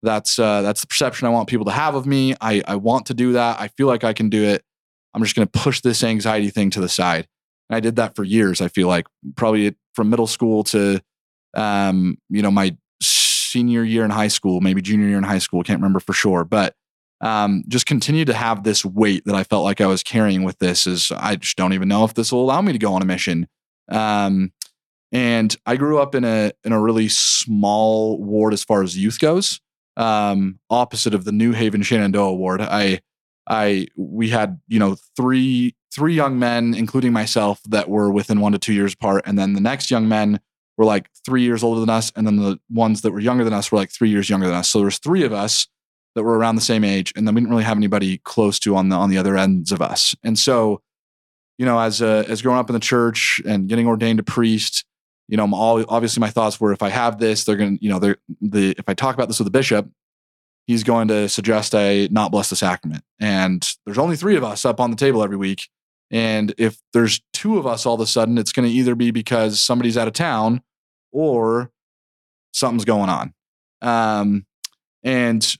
that's 0.01 0.39
uh 0.39 0.61
that's 0.61 0.81
the 0.81 0.87
perception 0.87 1.27
i 1.27 1.31
want 1.31 1.47
people 1.47 1.65
to 1.65 1.71
have 1.71 1.95
of 1.95 2.05
me 2.05 2.33
i 2.41 2.61
i 2.67 2.75
want 2.75 3.05
to 3.05 3.13
do 3.13 3.33
that 3.33 3.59
i 3.59 3.67
feel 3.67 3.87
like 3.87 4.03
i 4.03 4.13
can 4.13 4.29
do 4.29 4.43
it 4.43 4.63
I'm 5.13 5.23
just 5.23 5.35
going 5.35 5.47
to 5.47 5.59
push 5.59 5.81
this 5.81 6.03
anxiety 6.03 6.49
thing 6.49 6.69
to 6.71 6.81
the 6.81 6.89
side. 6.89 7.27
And 7.69 7.77
I 7.77 7.79
did 7.79 7.95
that 7.97 8.15
for 8.15 8.23
years. 8.23 8.61
I 8.61 8.67
feel 8.67 8.87
like 8.87 9.07
probably 9.35 9.75
from 9.93 10.09
middle 10.09 10.27
school 10.27 10.63
to, 10.65 11.01
um, 11.53 12.17
you 12.29 12.41
know, 12.41 12.51
my 12.51 12.75
senior 13.53 13.83
year 13.83 14.03
in 14.03 14.11
high 14.11 14.27
school, 14.27 14.59
maybe 14.59 14.81
junior 14.81 15.07
year 15.07 15.17
in 15.17 15.23
high 15.23 15.38
school. 15.38 15.63
Can't 15.63 15.79
remember 15.79 16.00
for 16.00 16.13
sure, 16.13 16.44
but 16.44 16.75
um, 17.21 17.63
just 17.69 17.85
continue 17.85 18.25
to 18.25 18.33
have 18.33 18.63
this 18.63 18.83
weight 18.83 19.23
that 19.25 19.35
I 19.35 19.44
felt 19.44 19.63
like 19.63 19.79
I 19.79 19.85
was 19.85 20.03
carrying 20.03 20.44
with 20.44 20.57
this. 20.59 20.85
Is 20.85 21.11
I 21.15 21.38
just 21.38 21.55
don't 21.55 21.73
even 21.73 21.88
know 21.88 22.03
if 22.03 22.15
this 22.15 22.31
will 22.31 22.41
allow 22.41 22.61
me 22.61 22.73
to 22.73 22.79
go 22.79 22.94
on 22.94 23.01
a 23.01 23.05
mission. 23.05 23.47
Um, 23.89 24.51
and 25.13 25.55
I 25.65 25.77
grew 25.77 26.00
up 26.00 26.15
in 26.15 26.25
a 26.25 26.51
in 26.65 26.73
a 26.73 26.81
really 26.81 27.07
small 27.07 28.21
ward 28.21 28.53
as 28.53 28.63
far 28.63 28.83
as 28.83 28.97
youth 28.97 29.19
goes, 29.19 29.61
um, 29.95 30.59
opposite 30.69 31.13
of 31.13 31.23
the 31.23 31.31
New 31.31 31.51
Haven 31.53 31.83
Shenandoah 31.83 32.33
ward. 32.33 32.61
I 32.61 33.00
I 33.47 33.88
we 33.95 34.29
had 34.29 34.59
you 34.67 34.79
know 34.79 34.97
three 35.15 35.75
three 35.94 36.15
young 36.15 36.39
men, 36.39 36.73
including 36.73 37.13
myself, 37.13 37.61
that 37.69 37.88
were 37.88 38.11
within 38.11 38.41
one 38.41 38.51
to 38.53 38.57
two 38.57 38.73
years 38.73 38.95
apart, 38.95 39.23
and 39.25 39.38
then 39.38 39.53
the 39.53 39.61
next 39.61 39.91
young 39.91 40.10
men 40.10 40.39
were 40.77 40.86
like 40.86 41.10
three 41.25 41.44
years 41.44 41.63
older 41.63 41.80
than 41.80 41.89
us, 41.89 42.12
and 42.15 42.25
then 42.25 42.38
the 42.38 42.60
ones 42.70 43.01
that 43.01 43.12
were 43.12 43.20
younger 43.20 43.44
than 43.44 43.53
us 43.53 43.72
were 43.72 43.77
like 43.77 43.92
three 43.92 44.10
years 44.10 44.30
younger 44.30 44.48
than 44.48 44.56
us. 44.56 44.70
So 44.70 44.80
there 44.80 44.86
was 44.86 44.98
three 44.98 45.24
of 45.24 45.34
us 45.34 45.68
that 46.15 46.24
were 46.24 46.38
around 46.38 46.56
the 46.56 46.62
same 46.62 46.84
age, 46.84 47.13
and 47.15 47.27
then 47.27 47.36
we 47.36 47.42
didn't 47.42 47.51
really 47.51 47.63
have 47.63 47.77
anybody 47.77 48.20
close 48.20 48.60
to 48.60 48.75
on 48.75 48.89
the 48.89 48.96
on 48.96 49.10
the 49.10 49.18
other 49.18 49.38
ends 49.38 49.72
of 49.72 49.82
us. 49.82 50.15
And 50.24 50.38
so, 50.38 50.82
you 51.58 51.65
know, 51.65 51.80
as 51.80 52.01
uh, 52.01 52.24
as 52.27 52.42
growing 52.42 52.60
up 52.60 52.70
in 52.70 52.74
the 52.74 52.80
church 52.80 53.42
and 53.46 53.68
getting 53.68 53.88
ordained 53.88 54.20
a 54.20 54.24
priest, 54.24 54.86
you 55.27 55.38
know, 55.38 55.44
I'm 55.44 55.53
all 55.53 55.84
obviously 55.89 56.22
my 56.22 56.30
thoughts 56.30 56.60
were 56.60 56.72
if 56.72 56.84
I 56.84 56.89
have 56.89 57.20
this, 57.20 57.46
they're 57.46 57.56
gonna, 57.56 57.77
you 57.80 57.89
know, 57.89 58.00
they're 58.00 58.18
the 58.42 58.75
if 58.77 58.88
I 58.88 58.94
talk 58.94 59.15
about 59.15 59.27
this 59.27 59.39
with 59.39 59.48
the 59.48 59.51
bishop, 59.51 59.89
he's 60.68 60.84
going 60.84 61.08
to 61.10 61.30
suggest 61.30 61.75
I 61.75 62.08
not 62.12 62.32
bless 62.32 62.50
the 62.50 62.56
sacrament. 62.56 63.03
And 63.20 63.68
there's 63.86 63.98
only 63.98 64.15
three 64.15 64.36
of 64.36 64.44
us 64.44 64.65
up 64.65 64.80
on 64.80 64.92
the 64.92 64.98
table 64.98 65.24
every 65.24 65.38
week. 65.38 65.70
And 66.12 66.53
if 66.57 66.79
there's 66.93 67.22
two 67.33 67.57
of 67.57 67.65
us 67.65 67.86
all 67.86 67.95
of 67.95 68.00
a 68.00 68.05
sudden, 68.05 68.38
it's 68.38 68.51
going 68.51 68.67
to 68.67 68.74
either 68.74 68.95
be 68.95 69.12
because 69.12 69.60
somebody's 69.60 69.98
out 69.98 70.07
of 70.07 70.13
town 70.13 70.62
or 71.12 71.72
something's 72.51 72.86
going 72.86 73.10
on. 73.10 73.33
Um, 73.81 74.45
and 75.03 75.55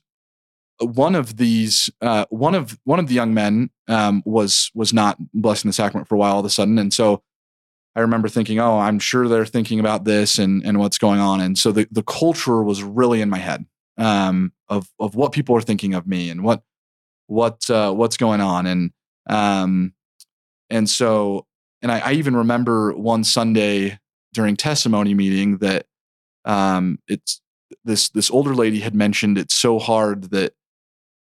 one 0.80 1.14
of 1.14 1.36
these, 1.36 1.90
uh, 2.00 2.26
one 2.30 2.54
of 2.54 2.78
one 2.84 2.98
of 2.98 3.08
the 3.08 3.14
young 3.14 3.34
men 3.34 3.70
um, 3.88 4.22
was 4.24 4.70
was 4.74 4.92
not 4.92 5.16
blessing 5.32 5.68
the 5.68 5.72
sacrament 5.72 6.08
for 6.08 6.14
a 6.14 6.18
while 6.18 6.34
all 6.34 6.40
of 6.40 6.46
a 6.46 6.50
sudden, 6.50 6.78
and 6.78 6.92
so 6.92 7.22
I 7.96 8.00
remember 8.00 8.28
thinking, 8.28 8.58
oh, 8.58 8.78
I'm 8.78 8.98
sure 8.98 9.28
they're 9.28 9.46
thinking 9.46 9.78
about 9.78 10.04
this 10.04 10.38
and 10.38 10.64
and 10.64 10.78
what's 10.78 10.98
going 10.98 11.20
on, 11.20 11.40
and 11.40 11.58
so 11.58 11.72
the 11.72 11.86
the 11.90 12.02
culture 12.02 12.62
was 12.62 12.82
really 12.82 13.20
in 13.20 13.30
my 13.30 13.38
head 13.38 13.66
um, 13.98 14.52
of 14.68 14.88
of 14.98 15.14
what 15.14 15.32
people 15.32 15.56
are 15.56 15.62
thinking 15.62 15.94
of 15.94 16.06
me 16.06 16.30
and 16.30 16.42
what 16.42 16.62
what 17.26 17.68
uh, 17.70 17.92
what's 17.92 18.16
going 18.16 18.40
on. 18.40 18.66
And 18.66 18.90
um, 19.28 19.93
and 20.74 20.88
so 20.88 21.46
and 21.82 21.92
I, 21.92 21.98
I, 22.00 22.12
even 22.12 22.34
remember 22.34 22.92
one 22.94 23.24
Sunday 23.24 23.98
during 24.32 24.56
testimony 24.56 25.12
meeting 25.12 25.58
that 25.58 25.86
um, 26.44 26.98
it's 27.06 27.40
this 27.84 28.08
this 28.10 28.30
older 28.30 28.54
lady 28.54 28.80
had 28.80 28.94
mentioned 28.94 29.38
it's 29.38 29.54
so 29.54 29.78
hard 29.78 30.30
that 30.30 30.54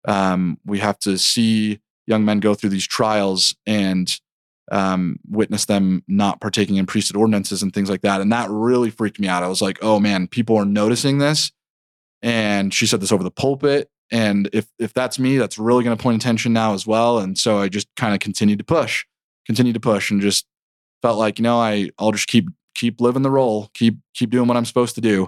um, 0.08 0.58
we 0.66 0.80
have 0.80 0.98
to 1.00 1.18
see 1.18 1.80
young 2.08 2.26
men 2.26 2.40
go 2.40 2.54
through 2.54 2.70
these 2.72 2.88
trials 2.88 3.56
and 3.66 4.20
um, 4.72 5.20
witness 5.30 5.66
them 5.66 6.04
not 6.08 6.42
partaking 6.42 6.78
in 6.78 6.86
priesthood 6.86 7.18
ordinances 7.18 7.62
and 7.62 7.74
things 7.74 7.90
like 7.90 8.02
that. 8.02 8.22
And 8.22 8.32
that 8.32 8.50
really 8.50 8.90
freaked 8.90 9.20
me 9.20 9.28
out. 9.28 9.44
I 9.44 9.48
was 9.48 9.62
like, 9.62 9.78
oh 9.82 10.00
man, 10.00 10.28
people 10.28 10.58
are 10.58 10.66
noticing 10.66 11.18
this 11.18 11.52
and 12.24 12.74
she 12.74 12.88
said 12.88 13.02
this 13.02 13.12
over 13.12 13.24
the 13.24 13.30
pulpit 13.30 13.92
and 14.12 14.50
if 14.54 14.68
if 14.80 14.94
that's 14.94 15.20
me 15.20 15.38
that's 15.38 15.60
really 15.60 15.84
going 15.84 15.96
to 15.96 16.02
point 16.02 16.22
attention 16.22 16.54
now 16.54 16.74
as 16.74 16.88
well 16.88 17.20
and 17.20 17.38
so 17.38 17.60
i 17.60 17.68
just 17.68 17.88
kind 17.96 18.14
of 18.14 18.20
continued 18.20 18.58
to 18.58 18.66
push 18.66 19.06
continued 19.46 19.74
to 19.74 19.80
push 19.80 20.12
and 20.12 20.22
just 20.22 20.46
felt 21.02 21.18
like 21.18 21.38
you 21.38 21.44
know 21.44 21.60
i 21.60 21.90
i'll 22.00 22.12
just 22.12 22.28
keep 22.28 22.48
keep 22.76 23.00
living 23.00 23.22
the 23.22 23.32
role, 23.32 23.70
keep 23.74 23.98
keep 24.14 24.30
doing 24.30 24.48
what 24.48 24.58
I'm 24.58 24.66
supposed 24.66 24.96
to 24.96 25.02
do. 25.02 25.28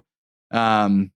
Um, 0.51 1.11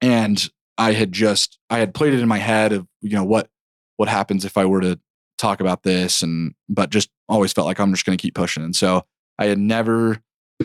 and 0.00 0.48
I 0.78 0.92
had 0.92 1.12
just 1.12 1.58
I 1.68 1.78
had 1.78 1.94
played 1.94 2.14
it 2.14 2.20
in 2.20 2.28
my 2.28 2.38
head 2.38 2.72
of 2.72 2.86
you 3.00 3.10
know 3.10 3.24
what 3.24 3.48
what 3.96 4.08
happens 4.08 4.44
if 4.44 4.56
I 4.56 4.64
were 4.64 4.80
to 4.80 4.98
talk 5.38 5.60
about 5.60 5.82
this 5.82 6.22
and 6.22 6.54
but 6.68 6.90
just 6.90 7.10
always 7.28 7.52
felt 7.52 7.66
like 7.66 7.78
I'm 7.78 7.92
just 7.92 8.04
going 8.04 8.16
to 8.16 8.22
keep 8.22 8.34
pushing. 8.34 8.62
And 8.62 8.76
so 8.76 9.04
I 9.38 9.46
had 9.46 9.58
never 9.58 10.20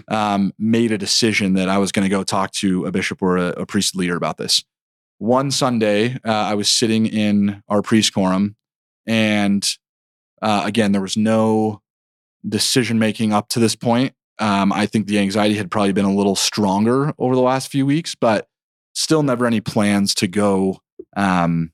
um, 0.10 0.54
made 0.58 0.92
a 0.92 0.98
decision 0.98 1.54
that 1.54 1.70
I 1.70 1.78
was 1.78 1.92
going 1.92 2.04
to 2.04 2.10
go 2.10 2.24
talk 2.24 2.52
to 2.54 2.86
a 2.86 2.92
bishop 2.92 3.22
or 3.22 3.38
a, 3.38 3.48
a 3.50 3.66
priest 3.66 3.96
leader 3.96 4.18
about 4.18 4.38
this. 4.38 4.64
One 5.18 5.50
Sunday, 5.50 6.16
uh, 6.26 6.32
I 6.32 6.56
was 6.56 6.70
sitting 6.70 7.06
in 7.06 7.64
our 7.70 7.82
priest 7.82 8.14
quorum, 8.14 8.58
and 9.08 9.66
uh, 10.42 10.64
again, 10.66 10.92
there 10.92 11.02
was 11.02 11.18
no 11.18 11.82
decision 12.48 13.00
making 13.00 13.34
up 13.34 13.50
to 13.50 13.60
this 13.60 13.76
point. 13.76 14.14
Um, 14.38 14.74
I 14.74 14.86
think 14.86 15.08
the 15.08 15.20
anxiety 15.20 15.56
had 15.56 15.72
probably 15.72 15.94
been 15.94 16.06
a 16.06 16.14
little 16.14 16.36
stronger 16.36 17.14
over 17.18 17.36
the 17.36 17.42
last 17.42 17.72
few 17.72 17.86
weeks, 17.86 18.16
but 18.16 18.48
still 18.94 19.24
never 19.24 19.46
any 19.46 19.62
plans 19.62 20.14
to 20.16 20.28
go 20.28 20.80
um, 21.16 21.72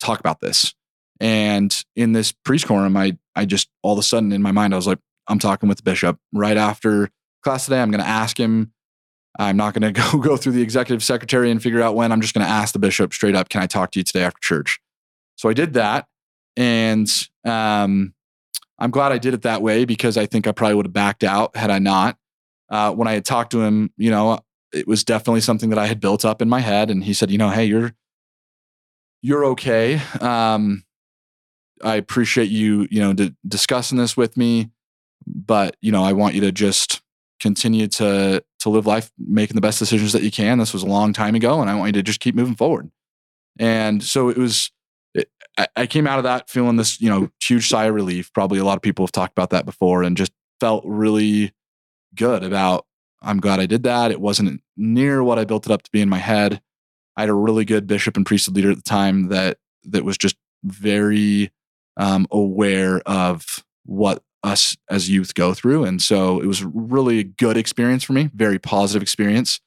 talk 0.00 0.20
about 0.20 0.40
this. 0.40 0.74
And 1.20 1.84
in 1.96 2.12
this 2.12 2.32
priest 2.32 2.66
quorum, 2.66 2.96
I 2.96 3.18
I 3.34 3.44
just 3.44 3.68
all 3.82 3.92
of 3.92 3.98
a 3.98 4.02
sudden 4.02 4.32
in 4.32 4.42
my 4.42 4.52
mind 4.52 4.72
I 4.72 4.76
was 4.76 4.86
like, 4.86 4.98
I'm 5.26 5.38
talking 5.38 5.68
with 5.68 5.78
the 5.78 5.84
bishop 5.84 6.18
right 6.32 6.56
after 6.56 7.10
class 7.42 7.64
today. 7.64 7.80
I'm 7.80 7.90
going 7.90 8.02
to 8.02 8.08
ask 8.08 8.38
him. 8.38 8.72
I'm 9.38 9.56
not 9.56 9.74
going 9.74 9.92
to 9.94 10.00
go 10.00 10.18
go 10.18 10.36
through 10.36 10.52
the 10.52 10.62
executive 10.62 11.02
secretary 11.02 11.50
and 11.50 11.62
figure 11.62 11.82
out 11.82 11.94
when. 11.94 12.12
I'm 12.12 12.20
just 12.20 12.34
going 12.34 12.46
to 12.46 12.52
ask 12.52 12.72
the 12.72 12.78
bishop 12.78 13.12
straight 13.12 13.34
up. 13.34 13.48
Can 13.48 13.62
I 13.62 13.66
talk 13.66 13.92
to 13.92 14.00
you 14.00 14.04
today 14.04 14.22
after 14.22 14.38
church? 14.40 14.80
So 15.36 15.48
I 15.48 15.52
did 15.52 15.74
that, 15.74 16.06
and 16.58 17.08
um, 17.44 18.12
I'm 18.80 18.90
glad 18.90 19.12
I 19.12 19.18
did 19.18 19.32
it 19.32 19.42
that 19.42 19.62
way 19.62 19.84
because 19.84 20.16
I 20.16 20.26
think 20.26 20.48
I 20.48 20.52
probably 20.52 20.74
would 20.74 20.86
have 20.86 20.92
backed 20.92 21.22
out 21.22 21.56
had 21.56 21.70
I 21.70 21.78
not. 21.78 22.18
Uh, 22.68 22.92
when 22.92 23.06
I 23.06 23.12
had 23.12 23.24
talked 23.24 23.52
to 23.52 23.62
him, 23.62 23.92
you 23.96 24.10
know, 24.10 24.40
it 24.72 24.88
was 24.88 25.04
definitely 25.04 25.40
something 25.40 25.70
that 25.70 25.78
I 25.78 25.86
had 25.86 26.00
built 26.00 26.24
up 26.24 26.42
in 26.42 26.48
my 26.48 26.58
head, 26.58 26.90
and 26.90 27.04
he 27.04 27.14
said, 27.14 27.30
you 27.30 27.38
know, 27.38 27.48
hey, 27.48 27.64
you're 27.64 27.94
you're 29.22 29.44
okay. 29.46 30.00
Um, 30.20 30.84
I 31.82 31.94
appreciate 31.94 32.50
you, 32.50 32.88
you 32.90 33.00
know, 33.00 33.12
d- 33.12 33.34
discussing 33.46 33.96
this 33.96 34.16
with 34.16 34.36
me, 34.36 34.70
but 35.26 35.76
you 35.80 35.92
know, 35.92 36.02
I 36.02 36.12
want 36.12 36.34
you 36.34 36.40
to 36.42 36.52
just 36.52 37.02
continue 37.40 37.86
to 37.86 38.42
to 38.58 38.68
live 38.68 38.84
life 38.84 39.12
making 39.16 39.54
the 39.54 39.60
best 39.60 39.78
decisions 39.78 40.12
that 40.12 40.24
you 40.24 40.32
can. 40.32 40.58
This 40.58 40.74
was 40.74 40.82
a 40.82 40.86
long 40.86 41.12
time 41.12 41.36
ago, 41.36 41.60
and 41.60 41.70
I 41.70 41.76
want 41.76 41.90
you 41.90 41.92
to 41.94 42.02
just 42.02 42.18
keep 42.20 42.34
moving 42.34 42.56
forward. 42.56 42.90
And 43.60 44.02
so 44.02 44.28
it 44.28 44.36
was. 44.36 44.72
I 45.76 45.86
came 45.86 46.06
out 46.06 46.18
of 46.18 46.24
that 46.24 46.48
feeling 46.48 46.76
this, 46.76 47.00
you 47.00 47.08
know, 47.08 47.30
huge 47.42 47.68
sigh 47.68 47.86
of 47.86 47.94
relief. 47.94 48.32
Probably 48.32 48.58
a 48.58 48.64
lot 48.64 48.76
of 48.76 48.82
people 48.82 49.04
have 49.04 49.12
talked 49.12 49.32
about 49.32 49.50
that 49.50 49.66
before, 49.66 50.02
and 50.02 50.16
just 50.16 50.32
felt 50.60 50.84
really 50.86 51.52
good 52.14 52.44
about. 52.44 52.86
I'm 53.22 53.40
glad 53.40 53.58
I 53.58 53.66
did 53.66 53.82
that. 53.82 54.10
It 54.10 54.20
wasn't 54.20 54.60
near 54.76 55.22
what 55.22 55.38
I 55.38 55.44
built 55.44 55.66
it 55.66 55.72
up 55.72 55.82
to 55.82 55.90
be 55.90 56.00
in 56.00 56.08
my 56.08 56.18
head. 56.18 56.60
I 57.16 57.22
had 57.22 57.30
a 57.30 57.34
really 57.34 57.64
good 57.64 57.86
bishop 57.86 58.16
and 58.16 58.24
priesthood 58.24 58.54
leader 58.54 58.70
at 58.70 58.76
the 58.76 58.82
time 58.82 59.28
that 59.28 59.58
that 59.84 60.04
was 60.04 60.16
just 60.16 60.36
very 60.62 61.50
um, 61.96 62.26
aware 62.30 63.00
of 63.06 63.64
what 63.84 64.22
us 64.44 64.76
as 64.88 65.10
youth 65.10 65.34
go 65.34 65.52
through. 65.52 65.84
And 65.84 66.00
so 66.00 66.40
it 66.40 66.46
was 66.46 66.62
really 66.62 67.18
a 67.18 67.24
good 67.24 67.56
experience 67.56 68.04
for 68.04 68.12
me, 68.12 68.30
very 68.34 68.58
positive 68.58 69.02
experience. 69.02 69.60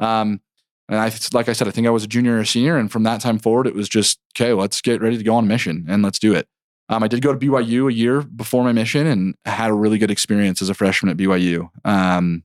Um, 0.00 0.40
and 0.88 1.00
I, 1.00 1.12
like 1.32 1.48
I 1.48 1.52
said, 1.52 1.66
I 1.66 1.72
think 1.72 1.86
I 1.86 1.90
was 1.90 2.04
a 2.04 2.08
junior 2.08 2.36
or 2.36 2.40
a 2.40 2.46
senior. 2.46 2.76
And 2.76 2.90
from 2.90 3.02
that 3.02 3.20
time 3.20 3.38
forward, 3.38 3.66
it 3.66 3.74
was 3.74 3.88
just, 3.88 4.20
okay, 4.36 4.52
let's 4.52 4.80
get 4.80 5.00
ready 5.00 5.18
to 5.18 5.24
go 5.24 5.34
on 5.34 5.48
mission 5.48 5.86
and 5.88 6.02
let's 6.02 6.18
do 6.18 6.34
it. 6.34 6.46
Um, 6.88 7.02
I 7.02 7.08
did 7.08 7.22
go 7.22 7.34
to 7.34 7.38
BYU 7.38 7.90
a 7.90 7.92
year 7.92 8.22
before 8.22 8.62
my 8.62 8.72
mission 8.72 9.06
and 9.06 9.34
had 9.44 9.70
a 9.70 9.74
really 9.74 9.98
good 9.98 10.10
experience 10.10 10.62
as 10.62 10.68
a 10.68 10.74
freshman 10.74 11.10
at 11.10 11.16
BYU. 11.16 11.68
Um, 11.84 12.44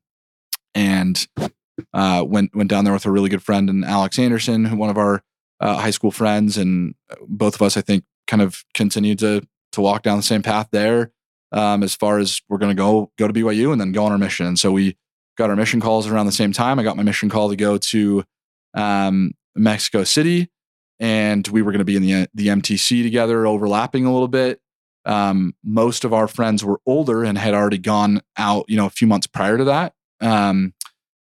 and 0.74 1.28
uh, 1.94 2.24
went 2.26 2.56
went 2.56 2.70
down 2.70 2.84
there 2.84 2.94
with 2.94 3.06
a 3.06 3.12
really 3.12 3.30
good 3.30 3.44
friend 3.44 3.70
and 3.70 3.86
Alex 3.86 4.18
Anderson, 4.18 4.66
who 4.66 4.76
one 4.76 4.90
of 4.90 4.98
our 4.98 5.22
uh, 5.60 5.78
high 5.78 5.92
school 5.92 6.12
friends, 6.12 6.58
and 6.58 6.96
both 7.28 7.54
of 7.54 7.62
us, 7.62 7.78
I 7.78 7.82
think, 7.82 8.04
kind 8.26 8.42
of 8.42 8.64
continued 8.74 9.20
to 9.20 9.46
to 9.74 9.82
walk 9.82 10.02
down 10.02 10.18
the 10.18 10.24
same 10.24 10.42
path 10.42 10.70
there. 10.72 11.12
Um, 11.52 11.84
as 11.84 11.94
far 11.96 12.18
as 12.18 12.42
we're 12.48 12.58
going 12.58 12.76
to 12.76 12.82
go 12.82 13.12
go 13.18 13.28
to 13.28 13.34
BYU 13.34 13.72
and 13.72 13.80
then 13.80 13.92
go 13.92 14.06
on 14.06 14.12
our 14.12 14.18
mission. 14.18 14.48
And 14.48 14.58
so 14.58 14.72
we 14.72 14.98
got 15.42 15.50
our 15.50 15.56
mission 15.56 15.82
calls 15.82 16.08
around 16.08 16.28
the 16.28 16.32
same 16.32 16.52
time. 16.52 16.78
I 16.78 16.84
got 16.84 16.98
my 16.98 17.04
mission 17.04 17.28
call 17.28 17.50
to 17.50 17.56
go 17.56 17.78
to 17.78 18.24
um, 18.76 19.32
Mexico 19.56 20.04
City, 20.04 20.50
and 21.00 21.48
we 21.48 21.64
were 21.64 21.72
going 21.72 21.80
to 21.80 21.86
be 21.86 21.96
in 21.96 22.04
the 22.04 22.28
the 22.34 22.48
MTC 22.48 23.02
together, 23.02 23.48
overlapping 23.48 24.06
a 24.06 24.14
little 24.14 24.28
bit. 24.28 24.62
Um, 25.04 25.56
most 25.64 26.06
of 26.06 26.14
our 26.14 26.28
friends 26.28 26.64
were 26.64 26.80
older 26.86 27.24
and 27.24 27.38
had 27.40 27.56
already 27.56 27.80
gone 27.80 28.22
out, 28.38 28.66
you 28.68 28.78
know, 28.78 28.86
a 28.86 28.92
few 28.92 29.08
months 29.08 29.26
prior 29.26 29.58
to 29.58 29.64
that. 29.64 29.94
Um, 30.20 30.76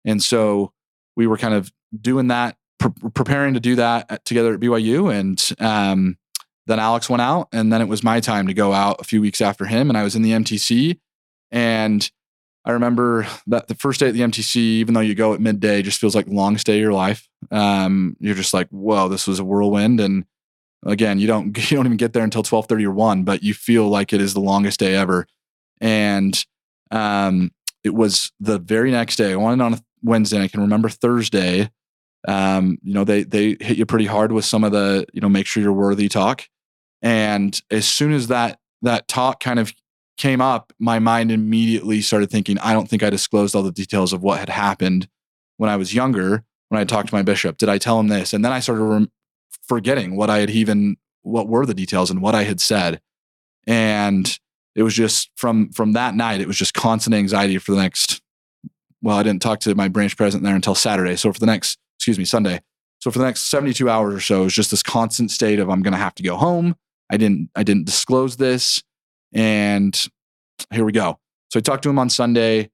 and 0.04 0.24
so 0.24 0.74
we 1.16 1.28
were 1.28 1.38
kind 1.38 1.54
of 1.54 1.72
doing 2.01 2.30
that, 2.30 2.58
pre- 2.80 3.12
preparing 3.13 3.54
to 3.54 3.60
do 3.60 3.75
that 3.75 4.25
together 4.25 4.56
at 4.56 4.60
BYU. 4.60 5.13
And 5.13 5.39
um, 5.60 6.18
then 6.66 6.80
Alex 6.80 7.12
went 7.12 7.22
out, 7.22 7.48
and 7.51 7.72
then 7.72 7.80
it 7.80 7.88
was 7.88 8.04
my 8.04 8.20
time 8.20 8.48
to 8.48 8.56
go 8.56 8.74
out 8.74 9.00
a 9.01 9.04
few 9.04 9.22
weeks 9.22 9.39
after 9.39 9.66
him. 9.66 9.88
And 9.88 9.98
I 9.98 10.04
was 10.04 10.16
in 10.16 10.24
the 10.24 10.32
MTC. 10.32 11.00
And 11.51 12.10
I 12.66 12.72
remember 12.72 13.25
that 13.48 13.68
the 13.68 13.75
first 13.75 14.00
day 14.00 14.08
at 14.08 14.13
the 14.13 14.22
MTC, 14.22 14.56
even 14.56 14.94
though 14.94 15.00
you 15.00 15.16
go 15.16 15.34
at 15.34 15.39
midday, 15.39 15.82
just 15.82 16.00
feels 16.00 16.16
like 16.16 16.25
the 16.25 16.34
longest 16.34 16.66
day 16.66 16.75
of 16.75 16.82
your 16.82 16.94
life. 16.94 17.28
Um, 17.51 18.18
you're 18.20 18.36
just 18.36 18.54
like, 18.54 18.68
whoa, 18.70 19.08
this 19.08 19.28
was 19.28 19.39
a 19.39 19.46
whirlwind. 19.46 20.00
And 20.00 20.25
again, 20.86 21.20
you 21.20 21.28
don't 21.28 21.58
you 21.72 21.78
don't 21.78 21.86
even 21.86 21.98
get 21.98 22.13
there 22.13 22.24
until 22.24 22.44
12:30 22.44 22.84
or 22.86 22.92
1, 22.92 23.24
but 23.24 23.44
you 23.44 23.54
feel 23.54 23.88
like 23.88 24.13
it 24.13 24.22
is 24.22 24.34
the 24.34 24.42
longest 24.42 24.80
day 24.80 24.96
ever. 24.96 25.25
And 25.82 26.46
um, 26.92 27.51
it 27.84 27.94
was 27.94 28.32
the 28.39 28.60
very 28.60 28.92
next 28.92 29.16
day. 29.16 29.34
I 29.34 29.36
went 29.36 29.62
on 29.62 29.75
a 29.75 29.80
Wednesday. 30.04 30.42
I 30.42 30.48
can 30.48 30.62
remember 30.62 30.89
Thursday. 30.89 31.72
Um, 32.28 32.78
you 32.84 32.94
know, 32.94 33.06
they 33.06 33.24
they 33.24 33.56
hit 33.60 33.78
you 33.78 33.86
pretty 33.86 34.06
hard 34.06 34.32
with 34.32 34.46
some 34.46 34.63
of 34.63 34.72
the, 34.72 35.06
you 35.13 35.22
know, 35.22 35.30
make 35.30 35.46
sure 35.48 35.63
you're 35.63 35.72
worthy 35.72 36.10
talk. 36.10 36.48
And 37.01 37.60
as 37.72 37.88
soon 37.88 38.12
as 38.12 38.28
that 38.28 38.60
that 38.82 39.08
talk 39.08 39.39
kind 39.39 39.60
of 39.60 39.74
came 40.20 40.42
up, 40.42 40.72
my 40.78 41.00
mind 41.00 41.32
immediately 41.32 42.02
started 42.02 42.30
thinking, 42.30 42.60
I 42.60 42.74
don't 42.74 42.88
think 42.88 43.02
I 43.02 43.10
disclosed 43.10 43.56
all 43.56 43.64
the 43.64 43.72
details 43.72 44.14
of 44.14 44.22
what 44.22 44.40
had 44.40 44.50
happened 44.50 45.08
when 45.58 45.70
I 45.70 45.78
was 45.78 45.96
younger, 45.96 46.44
when 46.68 46.80
I 46.80 46.84
talked 46.84 47.10
to 47.10 47.16
my 47.16 47.24
bishop. 47.24 47.58
Did 47.58 47.70
I 47.70 47.80
tell 47.80 48.00
him 48.00 48.10
this? 48.10 48.34
And 48.34 48.46
then 48.46 48.52
I 48.52 48.60
started 48.60 48.84
rem- 48.84 49.12
forgetting 49.68 50.16
what 50.16 50.30
I 50.30 50.40
had 50.40 50.50
even 50.52 50.98
what 51.24 51.48
were 51.48 51.66
the 51.66 51.74
details 51.74 52.12
and 52.12 52.22
what 52.22 52.36
I 52.36 52.44
had 52.44 52.62
said. 52.62 53.02
And 53.66 54.40
it 54.76 54.84
was 54.84 54.94
just 54.94 55.32
from 55.36 55.72
from 55.72 55.94
that 55.94 56.16
night, 56.16 56.42
it 56.42 56.48
was 56.48 56.58
just 56.58 56.74
constant 56.74 57.16
anxiety 57.16 57.58
for 57.58 57.72
the 57.72 57.82
next 57.82 58.22
well, 59.02 59.18
I 59.18 59.24
didn't 59.24 59.42
talk 59.42 59.62
to 59.62 59.76
my 59.76 59.88
branch 59.88 60.18
president 60.18 60.44
there 60.44 60.56
until 60.56 60.76
Saturday. 60.76 61.16
So 61.16 61.32
for 61.32 61.40
the 61.40 61.46
next, 61.46 61.78
excuse 61.98 62.20
me, 62.20 62.26
Sunday. 62.26 62.60
So 63.00 63.12
for 63.12 63.20
the 63.20 63.26
next 63.26 63.50
72 63.50 63.90
hours 63.90 64.14
or 64.14 64.20
so, 64.20 64.42
it 64.42 64.46
was 64.46 64.54
just 64.54 64.72
this 64.72 64.84
constant 64.84 65.32
state 65.32 65.60
of 65.60 65.70
I'm 65.70 65.82
going 65.82 65.94
to 65.94 65.98
have 65.98 66.16
to 66.16 66.24
go 66.24 66.36
home. 66.36 66.76
I 67.10 67.16
didn't, 67.16 67.50
I 67.56 67.64
didn't 67.64 67.86
disclose 67.86 68.36
this, 68.36 68.84
and 69.33 70.09
here 70.71 70.86
we 70.86 70.91
go. 70.91 71.19
So 71.51 71.59
I 71.59 71.62
talked 71.62 71.83
to 71.83 71.89
him 71.89 72.00
on 72.00 72.09
Sunday, 72.09 72.69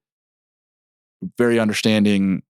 very 1.38 1.58
understanding. 1.58 2.42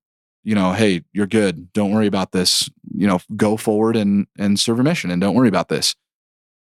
You 0.45 0.55
know, 0.55 0.73
hey, 0.73 1.03
you're 1.13 1.27
good. 1.27 1.73
Don't 1.73 1.93
worry 1.93 2.07
about 2.07 2.33
this. 2.33 2.71
You 2.95 3.07
know, 3.07 3.21
go 3.37 3.57
forward 3.57 3.97
and 3.97 4.27
and 4.39 4.59
serve 4.59 4.81
a 4.81 4.85
mission, 4.85 5.11
and 5.11 5.21
don't 5.21 5.35
worry 5.35 5.49
about 5.49 5.69
this. 5.69 5.95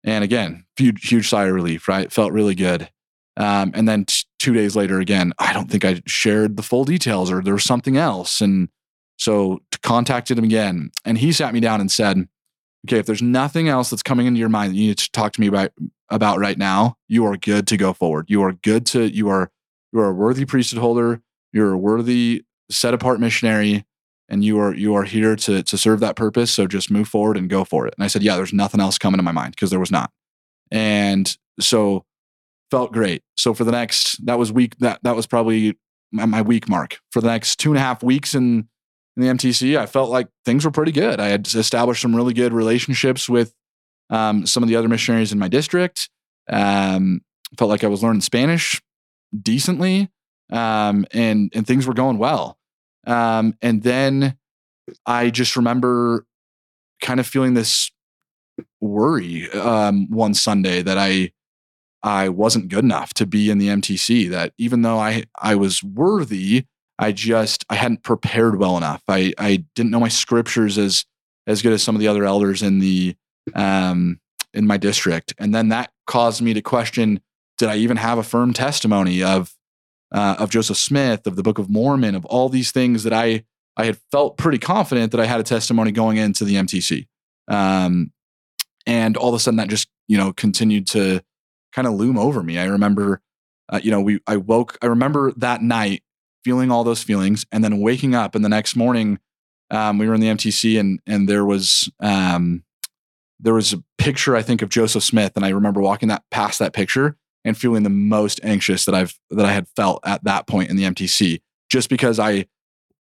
And 0.03 0.24
again, 0.24 0.65
huge, 0.77 1.07
huge 1.07 1.29
sigh 1.29 1.45
of 1.45 1.53
relief. 1.53 1.88
Right, 1.88 2.12
felt 2.12 2.31
really 2.31 2.55
good. 2.55 2.89
Um, 3.38 3.71
and 3.74 3.88
then 3.88 4.05
t- 4.05 4.25
two 4.39 4.53
days 4.53 4.75
later, 4.75 5.00
again, 5.00 5.33
I 5.39 5.53
don't 5.53 5.69
think 5.69 5.86
I 5.86 6.01
shared 6.05 6.57
the 6.57 6.63
full 6.63 6.83
details 6.83 7.31
or 7.31 7.41
there 7.41 7.53
was 7.53 7.63
something 7.63 7.98
else. 7.98 8.41
And 8.41 8.69
so 9.17 9.60
contacted 9.83 10.38
him 10.38 10.43
again. 10.43 10.91
And 11.05 11.17
he 11.17 11.31
sat 11.31 11.53
me 11.53 11.60
down 11.60 11.79
and 11.79 11.91
said, 11.91 12.27
okay, 12.88 13.00
if 13.00 13.05
there's 13.05 13.21
nothing 13.21 13.69
else 13.69 13.89
that's 13.89 14.03
coming 14.03 14.25
into 14.25 14.39
your 14.39 14.50
mind 14.50 14.74
that 14.74 14.77
you 14.77 14.88
need 14.88 14.98
to 14.98 15.12
talk 15.12 15.33
to 15.33 15.41
me 15.41 15.48
about, 15.48 15.71
about 16.12 16.39
right 16.39 16.58
now, 16.58 16.96
you 17.08 17.25
are 17.25 17.38
good 17.38 17.65
to 17.68 17.77
go 17.77 17.94
forward. 17.94 18.25
You 18.30 18.44
are 18.44 18.51
good 18.51 18.86
to, 18.88 19.10
you 19.10 19.30
are, 19.30 19.50
you 19.91 20.00
are 20.00 20.10
a 20.10 20.13
worthy 20.13 20.46
priesthood 20.46 20.80
holder. 20.80 21.22
You're 21.53 21.74
a 21.74 21.77
worthy 21.77 22.44
set 22.70 22.94
apart 22.94 23.20
missionary 23.20 23.86
and 24.30 24.46
you 24.46 24.60
are, 24.60 24.74
you 24.74 24.94
are 24.96 25.03
here 25.03 25.36
to, 25.36 25.63
to 25.63 25.77
serve 25.77 26.00
that 26.01 26.15
purpose. 26.15 26.51
So 26.51 26.68
just 26.68 26.91
move 26.91 27.08
forward 27.08 27.38
and 27.38 27.50
go 27.50 27.63
for 27.63 27.88
it. 27.88 27.94
And 27.98 28.03
I 28.03 28.08
said, 28.08 28.24
yeah, 28.24 28.36
there's 28.36 28.53
nothing 28.53 28.80
else 28.80 28.98
coming 28.98 29.18
to 29.18 29.24
my 29.24 29.32
mind 29.32 29.53
because 29.56 29.70
there 29.70 29.80
was 29.80 29.91
not. 29.91 30.12
And 30.70 31.36
so 31.60 32.06
felt 32.70 32.94
great. 32.94 33.24
So 33.36 33.53
for 33.53 33.63
the 33.63 33.72
next, 33.72 34.25
that 34.25 34.38
was 34.39 34.51
week, 34.51 34.77
that, 34.80 35.00
that 35.03 35.15
was 35.15 35.27
probably 35.27 35.77
my, 36.12 36.41
week 36.41 36.70
mark. 36.70 37.00
For 37.12 37.22
the 37.22 37.27
next 37.27 37.58
two 37.58 37.72
and 37.72 37.77
a 37.77 37.82
half 37.82 38.03
weeks 38.03 38.34
in, 38.36 38.68
in 39.18 39.24
the 39.24 39.27
MTC, 39.27 39.77
I 39.77 39.86
felt 39.86 40.10
like 40.10 40.27
things 40.46 40.63
were 40.63 40.72
pretty 40.72 40.94
good. 40.94 41.20
I 41.20 41.27
had 41.27 41.48
established 41.53 42.01
some 42.01 42.15
really 42.15 42.34
good 42.34 42.53
relationships 42.53 43.27
with 43.27 43.53
um, 44.12 44.46
some 44.46 44.62
of 44.62 44.70
the 44.70 44.75
other 44.75 44.89
missionaries 44.89 45.32
in 45.32 45.39
my 45.39 45.48
district. 45.48 46.10
Um, 46.50 47.22
felt 47.58 47.70
like 47.70 47.84
I 47.84 47.88
was 47.88 48.03
learning 48.03 48.22
Spanish 48.22 48.82
decently, 49.39 50.10
um, 50.51 51.06
and 51.13 51.51
and 51.56 51.65
things 51.65 51.88
were 51.88 51.94
going 51.94 52.18
well. 52.18 52.58
Um, 53.08 53.56
and 53.62 53.82
then 53.82 54.38
I 55.06 55.30
just 55.30 55.56
remember 55.56 56.25
kind 57.01 57.20
of 57.20 57.25
feeling 57.25 57.56
this 57.56 57.91
worry 58.80 59.50
um, 59.51 60.10
one 60.10 60.34
Sunday 60.34 60.82
that 60.82 60.98
I 60.98 61.32
I 62.03 62.30
wasn't 62.30 62.70
good 62.70 62.84
enough 62.84 63.13
to 63.15 63.25
be 63.25 63.50
in 63.50 63.58
the 63.58 63.68
MTC. 63.68 64.30
That 64.30 64.53
even 64.58 64.82
though 64.82 65.00
I 65.00 65.25
I 65.39 65.56
was 65.56 65.84
worthy, 65.84 66.65
I 67.00 67.12
just 67.12 67.65
I 67.70 67.75
hadn't 67.75 68.03
prepared 68.03 68.60
well 68.60 68.77
enough. 68.77 69.03
I 69.08 69.34
I 69.38 69.65
didn't 69.75 69.91
know 69.91 70.00
my 70.00 70.10
scriptures 70.10 70.77
as 70.77 71.06
as 71.48 71.62
good 71.62 71.74
as 71.74 71.82
some 71.82 71.96
of 71.96 72.00
the 72.01 72.08
other 72.08 72.25
elders 72.25 72.62
in 72.62 72.80
the 72.80 73.15
um 73.55 74.20
in 74.53 74.67
my 74.67 74.77
district, 74.77 75.34
and 75.38 75.55
then 75.55 75.70
that 75.70 75.91
caused 76.08 76.41
me 76.41 76.53
to 76.53 76.62
question: 76.62 77.22
Did 77.58 77.70
I 77.70 77.77
even 77.77 77.98
have 77.98 78.17
a 78.17 78.24
firm 78.24 78.53
testimony 78.53 79.24
of 79.24 79.55
uh, 80.12 80.36
of 80.39 80.50
Joseph 80.50 80.77
Smith, 80.77 81.25
of 81.25 81.36
the 81.36 81.43
Book 81.43 81.58
of 81.58 81.70
Mormon, 81.70 82.15
of 82.15 82.25
all 82.25 82.50
these 82.50 82.72
things 82.72 83.03
that 83.03 83.13
I 83.13 83.43
I 83.77 83.86
had 83.86 83.98
felt 84.12 84.38
pretty 84.38 84.58
confident 84.58 85.12
that 85.12 85.22
I 85.22 85.25
had 85.25 85.39
a 85.39 85.43
testimony 85.43 85.91
going 85.91 86.17
into 86.17 86.43
the 86.43 86.55
MTC. 86.55 87.08
Um, 87.48 88.12
and 88.86 89.15
all 89.17 89.29
of 89.29 89.36
a 89.36 89.39
sudden 89.39 89.58
that 89.58 89.70
just, 89.70 89.89
you 90.08 90.17
know, 90.17 90.34
continued 90.34 90.88
to 90.88 91.22
kind 91.72 91.88
of 91.88 91.93
loom 91.93 92.17
over 92.17 92.43
me. 92.43 92.58
I 92.58 92.65
remember, 92.65 93.22
uh, 93.70 93.79
you 93.81 93.91
know, 93.91 94.01
we, 94.01 94.20
I 94.27 94.38
woke, 94.38 94.77
I 94.81 94.88
remember 94.88 95.31
that 95.38 95.62
night 95.62 96.03
feeling 96.43 96.72
all 96.72 96.84
those 96.84 97.03
feelings 97.03 97.46
and 97.51 97.63
then 97.63 97.79
waking 97.79 98.15
up 98.15 98.36
and 98.36 98.43
the 98.43 98.50
next 98.50 98.75
morning, 98.75 99.20
um, 99.70 99.98
we 99.98 100.08
were 100.08 100.15
in 100.15 100.22
the 100.22 100.27
MTC 100.27 100.79
and, 100.79 101.00
and 101.08 101.29
there 101.29 101.46
was, 101.46 101.89
um, 102.00 102.63
there 103.41 103.53
was 103.53 103.74
a 103.74 103.83
picture, 103.98 104.36
I 104.36 104.41
think 104.41 104.62
of 104.62 104.69
Joseph 104.69 105.03
Smith. 105.03 105.33
And 105.36 105.45
I 105.45 105.50
remember 105.50 105.81
walking 105.81 106.10
that 106.10 106.24
past 106.31 106.60
that 106.60 106.74
picture 106.74 107.17
and 107.43 107.57
feeling 107.57 107.83
the 107.83 107.89
most 107.89 108.39
anxious 108.43 108.86
that 108.86 108.95
I've, 108.95 109.17
that 109.31 109.45
I 109.45 109.51
had 109.51 109.67
felt 109.75 110.01
at 110.05 110.24
that 110.25 110.48
point 110.48 110.69
in 110.69 110.75
the 110.75 110.83
MTC, 110.83 111.41
just 111.69 111.89
because 111.89 112.19
I, 112.19 112.45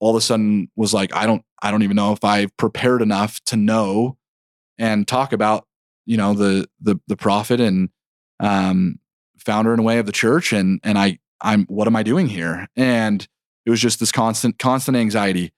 all 0.01 0.11
of 0.11 0.17
a 0.17 0.21
sudden 0.21 0.71
was 0.77 0.93
like, 0.93 1.15
I 1.15 1.25
don't, 1.25 1.45
I 1.63 1.71
don't 1.71 1.83
even 1.83 1.97
know 1.97 2.13
if 2.13 2.25
I've 2.25 2.55
prepared 2.57 3.01
enough 3.01 3.41
to 3.47 3.57
know 3.57 4.19
and 4.79 5.07
talk 5.07 5.33
about, 5.33 5.67
you 6.07 6.17
know, 6.17 6.35
the 6.35 6.69
the 6.81 6.97
the 7.07 7.17
prophet 7.17 7.61
and 7.61 7.89
um, 8.41 8.99
founder 9.39 9.73
in 9.73 9.81
a 9.81 9.83
way 9.83 9.99
of 9.99 10.07
the 10.07 10.13
church, 10.13 10.53
and 10.53 10.81
and 10.85 10.99
I 10.99 11.19
I'm 11.41 11.65
what 11.67 11.87
am 11.87 11.97
I 11.97 12.03
doing 12.03 12.27
here? 12.27 12.69
And 12.77 13.27
it 13.65 13.71
was 13.71 13.81
just 13.81 14.01
this 14.01 14.13
constant 14.13 14.59
constant 14.59 14.97
anxiety, 14.97 15.53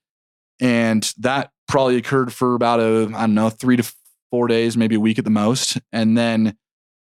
and 0.60 1.12
that 1.18 1.50
probably 1.66 1.96
occurred 1.96 2.32
for 2.32 2.54
about 2.54 2.80
a 2.80 3.10
I 3.14 3.22
don't 3.22 3.34
know 3.34 3.50
three 3.50 3.76
to 3.76 3.92
four 4.30 4.48
days, 4.48 4.76
maybe 4.76 4.94
a 4.96 5.00
week 5.00 5.18
at 5.18 5.24
the 5.24 5.30
most, 5.30 5.78
and 5.92 6.16
then 6.16 6.56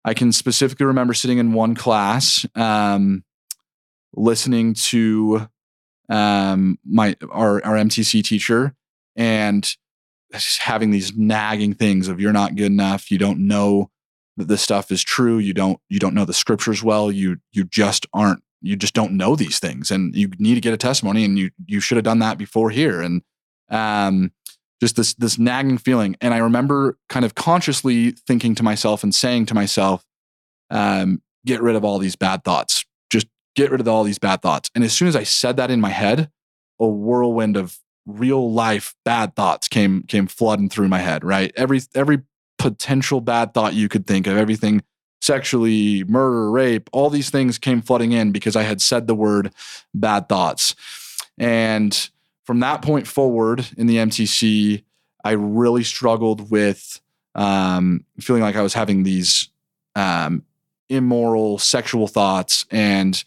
I 0.04 0.14
can 0.14 0.32
specifically 0.32 0.86
remember 0.86 1.14
sitting 1.14 1.38
in 1.38 1.52
one 1.52 1.74
class, 1.74 2.46
um, 2.54 3.24
listening 4.14 4.74
to 4.74 5.48
um, 6.08 6.78
my 6.84 7.16
our 7.30 7.64
our 7.64 7.76
MTC 7.76 8.24
teacher 8.24 8.74
and 9.16 9.76
having 10.60 10.90
these 10.90 11.16
nagging 11.16 11.74
things 11.74 12.08
of 12.08 12.20
you're 12.20 12.32
not 12.32 12.56
good 12.56 12.66
enough, 12.66 13.10
you 13.10 13.18
don't 13.18 13.46
know 13.46 13.90
that 14.36 14.48
this 14.48 14.62
stuff 14.62 14.90
is 14.90 15.02
true, 15.02 15.38
you 15.38 15.54
don't 15.54 15.78
you 15.88 15.98
don't 15.98 16.14
know 16.14 16.24
the 16.24 16.34
scriptures 16.34 16.82
well, 16.82 17.12
you 17.12 17.38
you 17.52 17.64
just 17.64 18.06
aren't 18.12 18.42
you 18.62 18.76
just 18.76 18.94
don't 18.94 19.12
know 19.12 19.36
these 19.36 19.58
things. 19.58 19.90
And 19.90 20.14
you 20.14 20.30
need 20.38 20.54
to 20.54 20.60
get 20.60 20.74
a 20.74 20.78
testimony 20.78 21.24
and 21.24 21.38
you 21.38 21.50
you 21.66 21.80
should 21.80 21.96
have 21.96 22.04
done 22.04 22.20
that 22.20 22.38
before 22.38 22.70
here. 22.70 23.00
And 23.00 23.22
um 23.68 24.32
just 24.82 24.96
this 24.96 25.14
this 25.14 25.38
nagging 25.38 25.78
feeling 25.78 26.16
and 26.20 26.34
I 26.34 26.38
remember 26.38 26.98
kind 27.08 27.24
of 27.24 27.36
consciously 27.36 28.10
thinking 28.10 28.56
to 28.56 28.64
myself 28.64 29.04
and 29.04 29.14
saying 29.14 29.46
to 29.46 29.54
myself 29.54 30.04
um 30.70 31.22
get 31.46 31.62
rid 31.62 31.76
of 31.76 31.84
all 31.84 31.98
these 31.98 32.16
bad 32.16 32.42
thoughts 32.42 32.84
Just 33.08 33.28
get 33.54 33.70
rid 33.70 33.80
of 33.80 33.86
all 33.86 34.02
these 34.02 34.18
bad 34.18 34.42
thoughts. 34.42 34.70
And 34.74 34.82
as 34.82 34.92
soon 34.92 35.06
as 35.06 35.14
I 35.14 35.22
said 35.22 35.56
that 35.56 35.70
in 35.70 35.80
my 35.80 35.90
head, 35.90 36.30
a 36.80 36.86
whirlwind 36.86 37.56
of 37.56 37.78
real 38.06 38.50
life 38.52 38.96
bad 39.04 39.36
thoughts 39.36 39.68
came 39.68 40.02
came 40.08 40.26
flooding 40.26 40.68
through 40.68 40.88
my 40.88 40.98
head, 40.98 41.22
right? 41.22 41.52
Every 41.54 41.80
every 41.94 42.22
potential 42.58 43.20
bad 43.20 43.54
thought 43.54 43.74
you 43.74 43.88
could 43.88 44.06
think 44.06 44.26
of, 44.26 44.36
everything 44.36 44.82
sexually, 45.20 46.02
murder, 46.04 46.50
rape, 46.50 46.90
all 46.92 47.08
these 47.08 47.30
things 47.30 47.56
came 47.56 47.82
flooding 47.82 48.10
in 48.10 48.32
because 48.32 48.56
I 48.56 48.64
had 48.64 48.82
said 48.82 49.06
the 49.06 49.14
word 49.14 49.52
bad 49.94 50.28
thoughts. 50.28 50.74
And 51.38 52.10
from 52.44 52.60
that 52.60 52.82
point 52.82 53.06
forward 53.06 53.66
in 53.76 53.86
the 53.86 53.96
MTC, 53.96 54.84
I 55.24 55.32
really 55.32 55.84
struggled 55.84 56.50
with 56.50 57.00
um, 57.34 58.04
feeling 58.20 58.42
like 58.42 58.56
I 58.56 58.62
was 58.62 58.74
having 58.74 59.02
these 59.02 59.48
um, 59.94 60.42
immoral 60.88 61.58
sexual 61.58 62.06
thoughts 62.06 62.66
and 62.70 63.22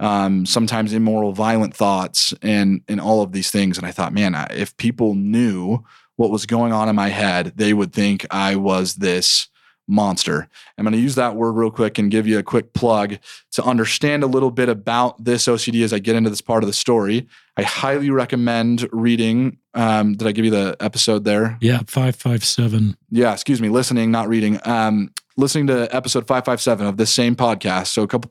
um, 0.00 0.44
sometimes 0.46 0.92
immoral 0.92 1.32
violent 1.32 1.74
thoughts 1.74 2.34
and 2.42 2.82
and 2.88 3.00
all 3.00 3.22
of 3.22 3.32
these 3.32 3.50
things. 3.50 3.78
And 3.78 3.86
i 3.86 3.92
thought 3.92 4.12
man 4.12 4.34
if 4.50 4.76
people 4.76 5.14
knew 5.14 5.84
what 6.16 6.30
was 6.30 6.46
going 6.46 6.72
on 6.72 6.88
in 6.88 6.96
my 6.96 7.08
head 7.08 7.52
they 7.56 7.72
would 7.72 7.92
think 7.92 8.26
i 8.30 8.56
was 8.56 8.96
this 8.96 9.48
monster 9.86 10.48
i'm 10.78 10.84
going 10.84 10.92
to 10.92 10.98
use 10.98 11.14
that 11.14 11.36
word 11.36 11.52
real 11.52 11.70
quick 11.70 11.98
and 11.98 12.10
give 12.10 12.26
you 12.26 12.38
a 12.38 12.42
quick 12.42 12.72
plug 12.72 13.18
to 13.52 13.62
understand 13.62 14.22
a 14.22 14.26
little 14.26 14.50
bit 14.50 14.68
about 14.68 15.22
this 15.22 15.46
ocd 15.46 15.82
as 15.82 15.92
i 15.92 15.98
get 15.98 16.16
into 16.16 16.30
this 16.30 16.40
part 16.40 16.62
of 16.62 16.66
the 16.66 16.72
story 16.72 17.26
i 17.56 17.62
highly 17.62 18.10
recommend 18.10 18.88
reading 18.92 19.58
um, 19.74 20.14
did 20.14 20.26
i 20.26 20.32
give 20.32 20.44
you 20.44 20.50
the 20.50 20.76
episode 20.80 21.24
there 21.24 21.58
yeah 21.60 21.80
557 21.86 22.96
yeah 23.10 23.32
excuse 23.32 23.60
me 23.60 23.68
listening 23.68 24.10
not 24.10 24.28
reading 24.28 24.58
um, 24.64 25.10
listening 25.36 25.66
to 25.66 25.94
episode 25.94 26.26
557 26.26 26.86
of 26.86 26.96
this 26.96 27.12
same 27.12 27.34
podcast. 27.36 27.88
So 27.88 28.02
a 28.02 28.08
couple 28.08 28.30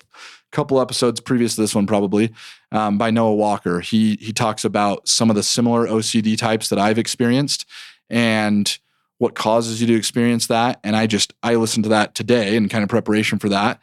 couple 0.52 0.80
episodes 0.80 1.20
previous 1.20 1.56
to 1.56 1.62
this 1.62 1.74
one 1.74 1.88
probably 1.88 2.32
um, 2.72 2.98
by 2.98 3.10
Noah 3.12 3.36
Walker. 3.36 3.80
He 3.80 4.18
he 4.22 4.32
talks 4.34 4.64
about 4.64 5.08
some 5.08 5.30
of 5.30 5.36
the 5.36 5.44
similar 5.44 5.88
OCD 5.88 6.38
types 6.38 6.70
that 6.70 6.80
I've 6.80 7.00
experienced 7.00 7.66
and 8.10 8.78
what 9.24 9.36
causes 9.36 9.80
you 9.80 9.88
to 9.88 9.96
experience 9.96 10.48
that. 10.48 10.82
And 10.84 10.98
I 10.98 11.08
just 11.08 11.34
I 11.42 11.56
listened 11.56 11.86
to 11.86 11.90
that 11.92 12.14
today 12.14 12.58
in 12.58 12.68
kind 12.68 12.84
of 12.84 12.90
preparation 12.90 13.40
for 13.40 13.48
that 13.48 13.80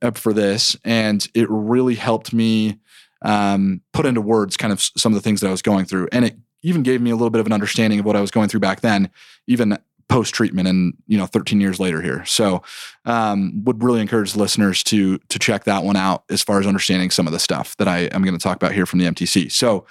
uh, 0.00 0.12
for 0.12 0.32
this, 0.32 0.76
and 0.84 1.26
it 1.34 1.48
really 1.50 1.96
helped 1.96 2.32
me 2.32 2.78
um, 3.22 3.80
put 3.92 4.06
into 4.06 4.20
words 4.20 4.56
kind 4.56 4.72
of 4.72 4.80
some 4.80 5.10
of 5.10 5.16
the 5.16 5.20
things 5.20 5.40
that 5.40 5.48
I 5.48 5.50
was 5.50 5.62
going 5.62 5.84
through, 5.84 6.10
and 6.12 6.24
it 6.24 6.36
even 6.62 6.84
gave 6.84 7.00
me 7.00 7.10
a 7.10 7.16
little 7.16 7.30
bit 7.30 7.40
of 7.40 7.46
an 7.46 7.52
understanding 7.52 7.98
of 7.98 8.06
what 8.06 8.14
I 8.14 8.20
was 8.20 8.30
going 8.30 8.48
through 8.48 8.60
back 8.60 8.82
then, 8.82 9.10
even 9.48 9.76
post 10.08 10.32
treatment 10.32 10.68
and 10.68 10.94
you 11.08 11.18
know 11.18 11.26
13 11.26 11.60
years 11.60 11.80
later 11.80 12.00
here. 12.00 12.24
So 12.24 12.62
um, 13.04 13.64
would 13.64 13.82
really 13.82 14.00
encourage 14.00 14.36
listeners 14.36 14.84
to 14.84 15.18
to 15.18 15.40
check 15.40 15.64
that 15.64 15.82
one 15.82 15.96
out 15.96 16.22
as 16.30 16.40
far 16.40 16.60
as 16.60 16.68
understanding 16.68 17.10
some 17.10 17.26
of 17.26 17.32
the 17.32 17.40
stuff 17.40 17.76
that 17.78 17.88
i 17.88 18.02
am 18.12 18.22
going 18.22 18.38
to 18.38 18.42
talk 18.42 18.54
about 18.54 18.72
here 18.72 18.86
from 18.86 19.00
the 19.00 19.06
mtc 19.06 19.50
so 19.50 19.86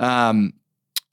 um, 0.00 0.52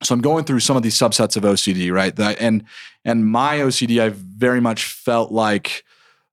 so 0.04 0.14
i'm 0.14 0.22
going 0.22 0.44
through 0.44 0.60
some 0.60 0.78
of 0.78 0.84
these 0.84 0.96
subsets 0.96 1.38
of 1.38 1.44
ocd 1.44 1.92
right? 1.92 2.18
And 2.40 2.64
and 3.04 3.26
my 3.26 3.58
ocd 3.60 4.02
i 4.02 4.10
very 4.10 4.62
much 4.62 4.86
felt 4.86 5.32
like 5.32 5.84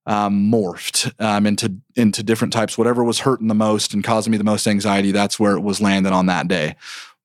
um, 0.05 0.51
morphed 0.51 1.13
um, 1.21 1.45
into 1.45 1.77
into 1.95 2.23
different 2.23 2.51
types. 2.51 2.77
Whatever 2.77 3.05
was 3.05 3.21
hurting 3.21 3.47
the 3.47 3.55
most 3.55 3.93
and 3.93 4.03
causing 4.03 4.31
me 4.31 4.37
the 4.37 4.43
most 4.43 4.67
anxiety 4.67 5.11
that's 5.11 5.39
where 5.39 5.55
it 5.55 5.61
was 5.61 5.79
landed 5.79 6.11
on 6.11 6.25
that 6.25 6.49
day. 6.49 6.75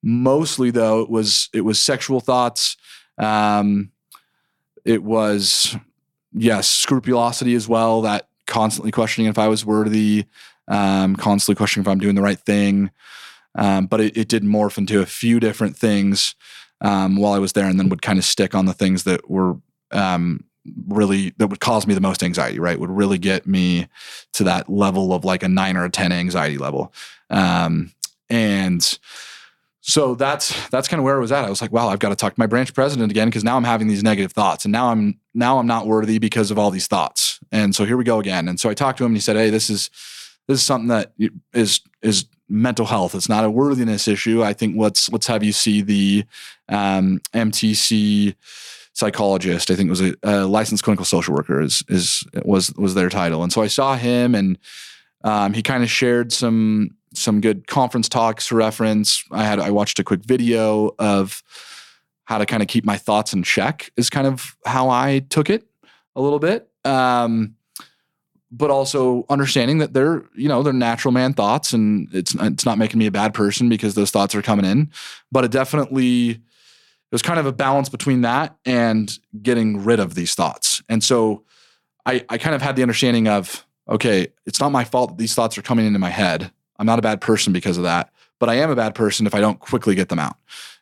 Mostly 0.01 0.71
though 0.71 1.01
it 1.01 1.09
was 1.09 1.49
it 1.53 1.61
was 1.61 1.79
sexual 1.79 2.21
thoughts. 2.21 2.77
Um, 3.17 3.91
it 4.85 5.03
was, 5.03 5.75
yes, 6.33 6.67
scrupulosity 6.67 7.53
as 7.53 7.67
well, 7.67 8.01
that 8.01 8.27
constantly 8.47 8.91
questioning 8.91 9.29
if 9.29 9.37
I 9.37 9.47
was 9.47 9.65
worthy, 9.65 10.25
um, 10.67 11.15
constantly 11.15 11.57
questioning 11.57 11.83
if 11.83 11.87
I'm 11.87 11.99
doing 11.99 12.15
the 12.15 12.21
right 12.21 12.39
thing. 12.39 12.91
Um, 13.55 13.87
but 13.87 14.01
it, 14.01 14.15
it, 14.15 14.27
did 14.27 14.43
morph 14.43 14.77
into 14.77 15.01
a 15.01 15.05
few 15.05 15.39
different 15.39 15.75
things 15.75 16.35
um, 16.81 17.15
while 17.15 17.33
I 17.33 17.39
was 17.39 17.53
there, 17.53 17.65
and 17.65 17.79
then 17.79 17.89
would 17.89 18.01
kind 18.01 18.19
of 18.19 18.25
stick 18.25 18.53
on 18.53 18.65
the 18.65 18.73
things 18.73 19.03
that 19.03 19.29
were 19.29 19.57
um, 19.91 20.45
really 20.87 21.33
that 21.37 21.47
would 21.47 21.59
cause 21.59 21.87
me 21.87 21.93
the 21.93 22.01
most 22.01 22.23
anxiety. 22.23 22.59
Right, 22.59 22.79
would 22.79 22.91
really 22.91 23.17
get 23.17 23.47
me 23.47 23.87
to 24.33 24.43
that 24.43 24.69
level 24.69 25.13
of 25.13 25.25
like 25.25 25.43
a 25.43 25.49
nine 25.49 25.77
or 25.77 25.85
a 25.85 25.89
ten 25.89 26.11
anxiety 26.11 26.57
level, 26.57 26.93
um, 27.29 27.91
and 28.29 28.99
so 29.81 30.13
that's 30.13 30.69
that's 30.69 30.87
kind 30.87 30.99
of 30.99 31.03
where 31.03 31.15
I 31.15 31.19
was 31.19 31.31
at. 31.31 31.45
I 31.45 31.49
was 31.49 31.61
like, 31.61 31.71
wow, 31.71 31.87
I've 31.87 31.99
got 31.99 32.09
to 32.09 32.15
talk 32.15 32.35
to 32.35 32.39
my 32.39 32.45
branch 32.45 32.73
president 32.73 33.11
again 33.11 33.27
because 33.27 33.43
now 33.43 33.57
I'm 33.57 33.63
having 33.63 33.87
these 33.87 34.03
negative 34.03 34.31
thoughts, 34.31 34.65
and 34.65 34.71
now 34.71 34.91
I'm 34.91 35.19
now 35.33 35.57
I'm 35.57 35.67
not 35.67 35.87
worthy 35.87 36.19
because 36.19 36.51
of 36.51 36.59
all 36.59 36.69
these 36.69 36.87
thoughts. 36.87 37.39
And 37.51 37.73
so 37.73 37.85
here 37.85 37.97
we 37.97 38.03
go 38.03 38.19
again. 38.19 38.47
And 38.47 38.59
so 38.59 38.69
I 38.69 38.75
talked 38.75 38.99
to 38.99 39.05
him, 39.05 39.11
and 39.11 39.17
he 39.17 39.21
said, 39.21 39.35
hey, 39.35 39.49
this 39.49 39.69
is 39.69 39.89
this 40.47 40.59
is 40.59 40.63
something 40.63 40.89
that 40.89 41.13
is 41.53 41.81
is 42.03 42.25
mental 42.49 42.85
health. 42.85 43.15
It's 43.15 43.29
not 43.29 43.45
a 43.45 43.51
worthiness 43.51 44.07
issue. 44.07 44.43
I 44.43 44.53
think 44.53 44.75
let's 44.77 45.09
let's 45.11 45.27
have 45.27 45.43
you 45.43 45.53
see 45.53 45.81
the 45.81 46.25
um, 46.67 47.21
MTC 47.33 48.35
psychologist. 48.93 49.71
I 49.71 49.75
think 49.75 49.87
it 49.87 49.91
was 49.91 50.01
a, 50.01 50.15
a, 50.23 50.45
licensed 50.45 50.83
clinical 50.83 51.05
social 51.05 51.33
worker 51.33 51.61
is 51.61 51.83
is 51.87 52.23
was 52.43 52.73
was 52.73 52.95
their 52.95 53.09
title. 53.09 53.43
And 53.43 53.53
so 53.53 53.61
I 53.61 53.67
saw 53.67 53.95
him, 53.95 54.35
and 54.35 54.57
um, 55.23 55.53
he 55.53 55.61
kind 55.61 55.83
of 55.83 55.89
shared 55.89 56.31
some 56.31 56.91
some 57.13 57.41
good 57.41 57.67
conference 57.67 58.09
talks 58.09 58.47
to 58.47 58.55
reference. 58.55 59.23
I 59.31 59.43
had 59.43 59.59
I 59.59 59.71
watched 59.71 59.99
a 59.99 60.03
quick 60.03 60.23
video 60.25 60.91
of 60.99 61.43
how 62.25 62.37
to 62.37 62.45
kind 62.45 62.61
of 62.61 62.67
keep 62.67 62.85
my 62.85 62.97
thoughts 62.97 63.33
in 63.33 63.41
check 63.41 63.89
is 63.97 64.09
kind 64.09 64.27
of 64.27 64.55
how 64.65 64.89
I 64.89 65.19
took 65.29 65.49
it 65.49 65.67
a 66.15 66.21
little 66.21 66.37
bit. 66.37 66.69
Um, 66.85 67.55
but 68.51 68.71
also 68.71 69.25
understanding 69.29 69.77
that 69.77 69.93
they're, 69.93 70.23
you 70.35 70.47
know, 70.47 70.63
they're 70.63 70.73
natural 70.73 71.11
man 71.11 71.33
thoughts 71.33 71.73
and 71.73 72.07
it's 72.13 72.33
it's 72.35 72.65
not 72.65 72.77
making 72.77 72.99
me 72.99 73.05
a 73.05 73.11
bad 73.11 73.33
person 73.33 73.69
because 73.69 73.95
those 73.95 74.11
thoughts 74.11 74.33
are 74.33 74.41
coming 74.41 74.65
in. 74.65 74.91
But 75.31 75.45
it 75.45 75.51
definitely 75.51 76.29
it 76.31 76.41
was 77.11 77.21
kind 77.21 77.39
of 77.39 77.45
a 77.45 77.51
balance 77.51 77.89
between 77.89 78.21
that 78.21 78.55
and 78.65 79.17
getting 79.41 79.83
rid 79.83 79.99
of 79.99 80.15
these 80.15 80.33
thoughts. 80.33 80.81
And 80.89 81.03
so 81.03 81.43
I 82.05 82.25
I 82.29 82.37
kind 82.37 82.55
of 82.55 82.61
had 82.61 82.75
the 82.75 82.81
understanding 82.81 83.27
of 83.27 83.65
okay, 83.87 84.27
it's 84.45 84.59
not 84.59 84.71
my 84.71 84.83
fault 84.83 85.11
that 85.11 85.17
these 85.17 85.35
thoughts 85.35 85.57
are 85.57 85.63
coming 85.63 85.85
into 85.85 85.99
my 85.99 86.09
head. 86.09 86.51
I'm 86.77 86.85
not 86.85 86.99
a 86.99 87.03
bad 87.03 87.21
person 87.21 87.53
because 87.53 87.77
of 87.77 87.83
that, 87.83 88.11
but 88.39 88.49
I 88.49 88.55
am 88.55 88.69
a 88.69 88.75
bad 88.75 88.95
person 88.95 89.27
if 89.27 89.35
I 89.35 89.41
don't 89.41 89.59
quickly 89.59 89.95
get 89.95 90.09
them 90.09 90.19
out. 90.19 90.37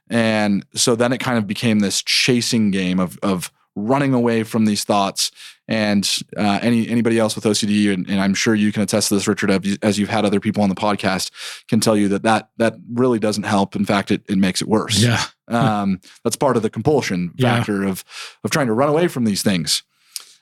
And 0.09 0.65
so 0.73 0.95
then 0.95 1.11
it 1.11 1.19
kind 1.19 1.37
of 1.37 1.47
became 1.47 1.79
this 1.79 2.01
chasing 2.01 2.71
game 2.71 2.99
of 2.99 3.19
of 3.23 3.51
running 3.75 4.13
away 4.13 4.43
from 4.43 4.65
these 4.65 4.83
thoughts. 4.83 5.31
And 5.69 6.09
uh, 6.37 6.59
any 6.61 6.87
anybody 6.87 7.19
else 7.19 7.35
with 7.35 7.43
OCD, 7.43 7.93
and, 7.93 8.09
and, 8.09 8.21
I'm 8.21 8.33
sure 8.33 8.55
you 8.55 8.71
can 8.71 8.83
attest 8.83 9.09
to 9.09 9.15
this, 9.15 9.27
Richard, 9.27 9.67
as 9.83 9.99
you've 9.99 10.09
had 10.09 10.23
other 10.23 10.39
people 10.39 10.63
on 10.63 10.69
the 10.69 10.75
podcast, 10.75 11.29
can 11.67 11.81
tell 11.81 11.97
you 11.97 12.07
that 12.07 12.23
that 12.23 12.49
that 12.55 12.75
really 12.89 13.19
doesn't 13.19 13.43
help. 13.43 13.75
In 13.75 13.83
fact, 13.83 14.09
it 14.09 14.23
it 14.29 14.37
makes 14.37 14.61
it 14.61 14.69
worse. 14.69 15.03
Yeah, 15.03 15.21
um, 15.49 15.99
that's 16.23 16.37
part 16.37 16.55
of 16.55 16.63
the 16.63 16.69
compulsion 16.69 17.33
factor 17.37 17.83
yeah. 17.83 17.89
of 17.89 18.05
of 18.45 18.51
trying 18.51 18.67
to 18.67 18.73
run 18.73 18.87
away 18.87 19.09
from 19.09 19.25
these 19.25 19.43
things. 19.43 19.83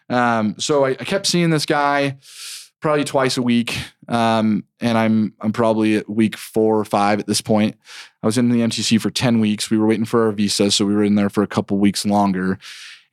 Um, 0.10 0.56
so 0.60 0.86
I, 0.86 0.90
I 0.92 1.04
kept 1.06 1.26
seeing 1.26 1.50
this 1.50 1.66
guy 1.66 2.18
probably 2.86 3.04
twice 3.04 3.36
a 3.36 3.42
week. 3.42 3.80
Um, 4.08 4.64
and 4.80 4.96
I'm 4.96 5.34
I'm 5.42 5.52
probably 5.52 5.96
at 5.96 6.08
week 6.08 6.38
four 6.38 6.80
or 6.80 6.86
five 6.86 7.20
at 7.20 7.26
this 7.26 7.42
point. 7.42 7.78
I 8.22 8.28
was 8.28 8.38
in 8.38 8.50
the 8.50 8.60
MTC 8.60 9.02
for 9.02 9.10
10 9.10 9.40
weeks. 9.40 9.72
We 9.72 9.80
were 9.80 9.88
waiting 9.88 10.06
for 10.06 10.28
our 10.28 10.32
visa, 10.32 10.70
so 10.70 10.86
we 10.86 10.94
were 10.94 11.04
in 11.04 11.16
there 11.16 11.32
for 11.32 11.42
a 11.42 11.48
couple 11.48 11.80
weeks 11.80 12.06
longer. 12.06 12.60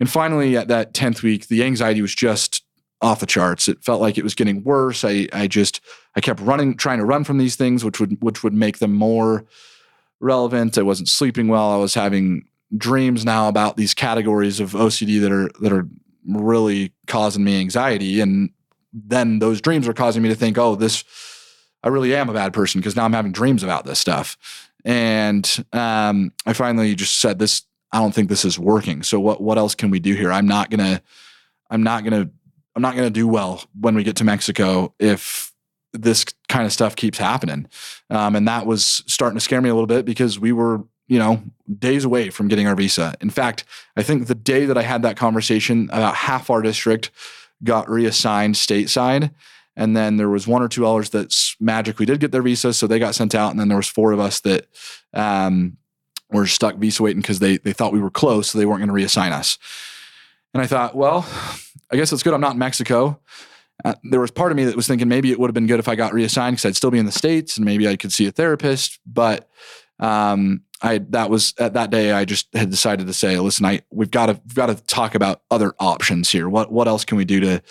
And 0.02 0.10
finally, 0.10 0.56
at 0.56 0.66
that 0.66 0.94
10th 0.94 1.22
week, 1.22 1.46
the 1.46 1.62
anxiety 1.62 2.02
was 2.02 2.12
just 2.12 2.64
off 3.00 3.20
the 3.20 3.24
charts. 3.24 3.68
It 3.68 3.84
felt 3.84 4.00
like 4.00 4.18
it 4.18 4.24
was 4.24 4.34
getting 4.34 4.64
worse. 4.64 5.04
I 5.04 5.28
I 5.32 5.46
just 5.46 5.80
I 6.16 6.20
kept 6.20 6.40
running, 6.40 6.76
trying 6.76 6.98
to 6.98 7.04
run 7.04 7.22
from 7.22 7.38
these 7.38 7.54
things, 7.54 7.84
which 7.84 8.00
would 8.00 8.20
which 8.20 8.42
would 8.42 8.52
make 8.52 8.78
them 8.78 8.92
more 8.92 9.44
relevant. 10.18 10.76
I 10.76 10.82
wasn't 10.82 11.08
sleeping 11.08 11.46
well. 11.46 11.70
I 11.70 11.76
was 11.76 11.94
having 11.94 12.48
dreams 12.76 13.24
now 13.24 13.46
about 13.46 13.76
these 13.76 13.94
categories 13.94 14.58
of 14.58 14.72
OCD 14.72 15.20
that 15.20 15.30
are 15.30 15.52
that 15.60 15.72
are 15.72 15.86
really 16.26 16.92
causing 17.06 17.44
me 17.44 17.60
anxiety. 17.60 18.20
And 18.20 18.50
then 18.92 19.38
those 19.38 19.60
dreams 19.60 19.86
are 19.86 19.94
causing 19.94 20.20
me 20.20 20.30
to 20.30 20.34
think, 20.34 20.58
oh, 20.58 20.74
this, 20.74 21.04
I 21.84 21.90
really 21.90 22.12
am 22.16 22.28
a 22.28 22.34
bad 22.34 22.52
person 22.52 22.80
because 22.80 22.96
now 22.96 23.04
I'm 23.04 23.12
having 23.12 23.30
dreams 23.30 23.62
about 23.62 23.86
this 23.86 24.00
stuff. 24.00 24.36
And 24.84 25.64
um, 25.72 26.32
I 26.44 26.54
finally 26.54 26.96
just 26.96 27.20
said, 27.20 27.38
this, 27.38 27.62
I 27.92 27.98
don't 27.98 28.14
think 28.14 28.28
this 28.28 28.44
is 28.44 28.58
working. 28.58 29.02
So 29.02 29.20
what, 29.20 29.40
what 29.40 29.58
else 29.58 29.74
can 29.74 29.90
we 29.90 30.00
do 30.00 30.14
here? 30.14 30.32
I'm 30.32 30.46
not 30.46 30.70
to, 30.70 31.02
I'm 31.70 31.82
not 31.82 32.04
to, 32.04 32.30
I'm 32.74 32.82
not 32.82 32.94
to 32.94 33.10
do 33.10 33.28
well 33.28 33.62
when 33.78 33.94
we 33.94 34.02
get 34.02 34.16
to 34.16 34.24
Mexico 34.24 34.94
if 34.98 35.52
this 35.92 36.24
kind 36.48 36.64
of 36.64 36.72
stuff 36.72 36.96
keeps 36.96 37.18
happening. 37.18 37.66
Um, 38.08 38.34
and 38.34 38.48
that 38.48 38.66
was 38.66 39.04
starting 39.06 39.36
to 39.36 39.40
scare 39.40 39.60
me 39.60 39.68
a 39.68 39.74
little 39.74 39.86
bit 39.86 40.06
because 40.06 40.38
we 40.38 40.52
were, 40.52 40.84
you 41.06 41.18
know, 41.18 41.42
days 41.78 42.04
away 42.04 42.30
from 42.30 42.48
getting 42.48 42.66
our 42.66 42.74
visa. 42.74 43.14
In 43.20 43.28
fact, 43.28 43.64
I 43.96 44.02
think 44.02 44.26
the 44.26 44.34
day 44.34 44.64
that 44.64 44.78
I 44.78 44.82
had 44.82 45.02
that 45.02 45.18
conversation, 45.18 45.90
about 45.92 46.14
half 46.14 46.48
our 46.48 46.62
district 46.62 47.10
got 47.62 47.90
reassigned 47.90 48.54
stateside. 48.54 49.32
And 49.76 49.96
then 49.96 50.16
there 50.16 50.28
was 50.28 50.46
one 50.46 50.62
or 50.62 50.68
two 50.68 50.86
others 50.86 51.10
that 51.10 51.34
magically 51.60 52.06
did 52.06 52.20
get 52.20 52.32
their 52.32 52.42
visa, 52.42 52.72
so 52.72 52.86
they 52.86 52.98
got 52.98 53.14
sent 53.14 53.34
out. 53.34 53.50
And 53.50 53.60
then 53.60 53.68
there 53.68 53.76
was 53.76 53.88
four 53.88 54.12
of 54.12 54.20
us 54.20 54.40
that 54.40 54.66
um, 55.14 55.76
were 56.32 56.46
stuck 56.46 56.76
visa 56.76 57.02
waiting 57.02 57.22
because 57.22 57.38
they 57.38 57.58
they 57.58 57.72
thought 57.72 57.92
we 57.92 58.00
were 58.00 58.10
close, 58.10 58.50
so 58.50 58.58
they 58.58 58.66
weren't 58.66 58.84
going 58.84 58.88
to 58.88 59.06
reassign 59.06 59.32
us. 59.32 59.58
And 60.54 60.62
I 60.62 60.66
thought, 60.66 60.94
well, 60.94 61.26
I 61.90 61.96
guess 61.96 62.12
it's 62.12 62.22
good 62.22 62.34
I'm 62.34 62.40
not 62.40 62.52
in 62.52 62.58
Mexico. 62.58 63.20
Uh, 63.84 63.94
there 64.04 64.20
was 64.20 64.30
part 64.30 64.52
of 64.52 64.56
me 64.56 64.64
that 64.64 64.76
was 64.76 64.86
thinking 64.86 65.08
maybe 65.08 65.32
it 65.32 65.40
would 65.40 65.48
have 65.48 65.54
been 65.54 65.66
good 65.66 65.80
if 65.80 65.88
I 65.88 65.94
got 65.94 66.12
reassigned 66.12 66.56
because 66.56 66.66
I'd 66.66 66.76
still 66.76 66.90
be 66.90 66.98
in 66.98 67.06
the 67.06 67.12
states 67.12 67.56
and 67.56 67.64
maybe 67.64 67.88
I 67.88 67.96
could 67.96 68.12
see 68.12 68.26
a 68.26 68.30
therapist. 68.30 69.00
But 69.06 69.48
um, 69.98 70.62
I 70.82 70.98
that 71.10 71.30
was 71.30 71.54
at 71.58 71.74
that 71.74 71.90
day 71.90 72.12
I 72.12 72.24
just 72.24 72.48
had 72.54 72.70
decided 72.70 73.06
to 73.06 73.12
say, 73.12 73.38
listen, 73.38 73.64
I 73.64 73.82
we've 73.90 74.10
got 74.10 74.26
to 74.26 74.40
we've 74.44 74.54
got 74.54 74.66
to 74.66 74.74
talk 74.74 75.14
about 75.14 75.42
other 75.50 75.74
options 75.78 76.30
here. 76.30 76.48
What 76.48 76.70
what 76.70 76.88
else 76.88 77.04
can 77.04 77.16
we 77.16 77.24
do 77.24 77.40
to 77.40 77.62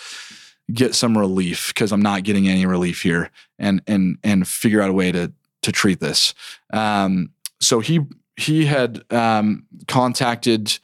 get 0.74 0.96
some 0.96 1.18
relief 1.18 1.70
because 1.74 1.92
I'm 1.92 2.02
not 2.02 2.24
getting 2.24 2.48
any 2.48 2.66
relief 2.66 3.02
here, 3.02 3.32
and 3.60 3.82
and 3.88 4.18
and 4.24 4.48
figure 4.48 4.82
out 4.82 4.90
a 4.90 4.94
way 4.94 5.12
to 5.12 5.32
to 5.62 5.72
treat 5.72 6.00
this. 6.00 6.34
Um, 6.72 7.32
so 7.60 7.80
he 7.80 8.02
he 8.42 8.66
had 8.66 9.04
um, 9.12 9.66
contacted 9.88 10.78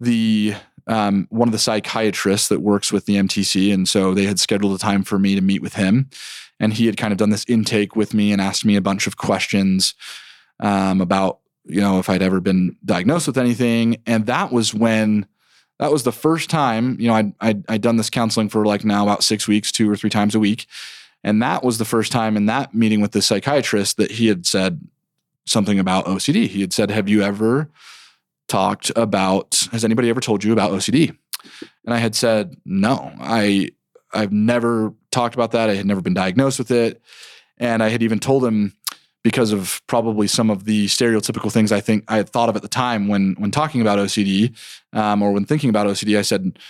the 0.00 0.54
um, 0.86 1.26
one 1.30 1.48
of 1.48 1.52
the 1.52 1.58
psychiatrists 1.58 2.48
that 2.48 2.60
works 2.60 2.92
with 2.92 3.06
the 3.06 3.16
MTC, 3.16 3.74
and 3.74 3.88
so 3.88 4.14
they 4.14 4.24
had 4.24 4.38
scheduled 4.38 4.74
a 4.74 4.78
time 4.78 5.02
for 5.02 5.18
me 5.18 5.34
to 5.34 5.40
meet 5.40 5.62
with 5.62 5.74
him, 5.74 6.08
and 6.60 6.72
he 6.72 6.86
had 6.86 6.96
kind 6.96 7.12
of 7.12 7.18
done 7.18 7.30
this 7.30 7.44
intake 7.48 7.96
with 7.96 8.14
me 8.14 8.32
and 8.32 8.40
asked 8.40 8.64
me 8.64 8.76
a 8.76 8.80
bunch 8.80 9.06
of 9.06 9.16
questions 9.16 9.94
um, 10.60 11.00
about 11.00 11.40
you 11.64 11.80
know 11.80 11.98
if 11.98 12.08
I'd 12.08 12.22
ever 12.22 12.40
been 12.40 12.76
diagnosed 12.84 13.26
with 13.26 13.38
anything, 13.38 13.96
and 14.06 14.26
that 14.26 14.52
was 14.52 14.72
when 14.72 15.26
that 15.78 15.92
was 15.92 16.04
the 16.04 16.12
first 16.12 16.48
time 16.50 16.96
you 17.00 17.08
know 17.08 17.14
I'd, 17.14 17.32
I'd, 17.40 17.64
I'd 17.68 17.82
done 17.82 17.96
this 17.96 18.10
counseling 18.10 18.48
for 18.48 18.64
like 18.64 18.84
now 18.84 19.02
about 19.02 19.24
six 19.24 19.48
weeks, 19.48 19.72
two 19.72 19.90
or 19.90 19.96
three 19.96 20.10
times 20.10 20.34
a 20.34 20.40
week, 20.40 20.66
and 21.24 21.42
that 21.42 21.64
was 21.64 21.78
the 21.78 21.84
first 21.84 22.12
time 22.12 22.36
in 22.36 22.46
that 22.46 22.74
meeting 22.74 23.00
with 23.00 23.12
the 23.12 23.22
psychiatrist 23.22 23.96
that 23.96 24.12
he 24.12 24.28
had 24.28 24.46
said 24.46 24.80
something 25.46 25.78
about 25.78 26.06
OCD. 26.06 26.46
He 26.46 26.60
had 26.60 26.72
said, 26.72 26.90
"Have 26.90 27.08
you 27.08 27.22
ever 27.22 27.70
talked 28.48 28.90
about? 28.96 29.68
Has 29.72 29.84
anybody 29.84 30.10
ever 30.10 30.20
told 30.20 30.44
you 30.44 30.52
about 30.52 30.72
OCD?" 30.72 31.16
And 31.84 31.94
I 31.94 31.98
had 31.98 32.14
said, 32.14 32.56
"No, 32.64 33.12
I 33.20 33.70
I've 34.12 34.32
never 34.32 34.94
talked 35.10 35.34
about 35.34 35.52
that. 35.52 35.70
I 35.70 35.74
had 35.74 35.86
never 35.86 36.00
been 36.00 36.14
diagnosed 36.14 36.58
with 36.58 36.70
it." 36.70 37.00
And 37.58 37.82
I 37.82 37.88
had 37.88 38.02
even 38.02 38.18
told 38.18 38.44
him, 38.44 38.74
because 39.26 39.50
of 39.50 39.82
probably 39.88 40.28
some 40.28 40.50
of 40.50 40.66
the 40.66 40.86
stereotypical 40.86 41.50
things 41.50 41.72
I 41.72 41.80
think 41.80 42.04
I 42.06 42.16
had 42.16 42.28
thought 42.28 42.48
of 42.48 42.54
at 42.54 42.62
the 42.62 42.68
time 42.68 43.08
when 43.08 43.34
when 43.38 43.50
talking 43.50 43.80
about 43.80 43.98
OCD 43.98 44.56
um, 44.92 45.20
or 45.20 45.32
when 45.32 45.44
thinking 45.44 45.68
about 45.68 45.88
OCD. 45.88 46.16
I 46.16 46.22
said, 46.22 46.60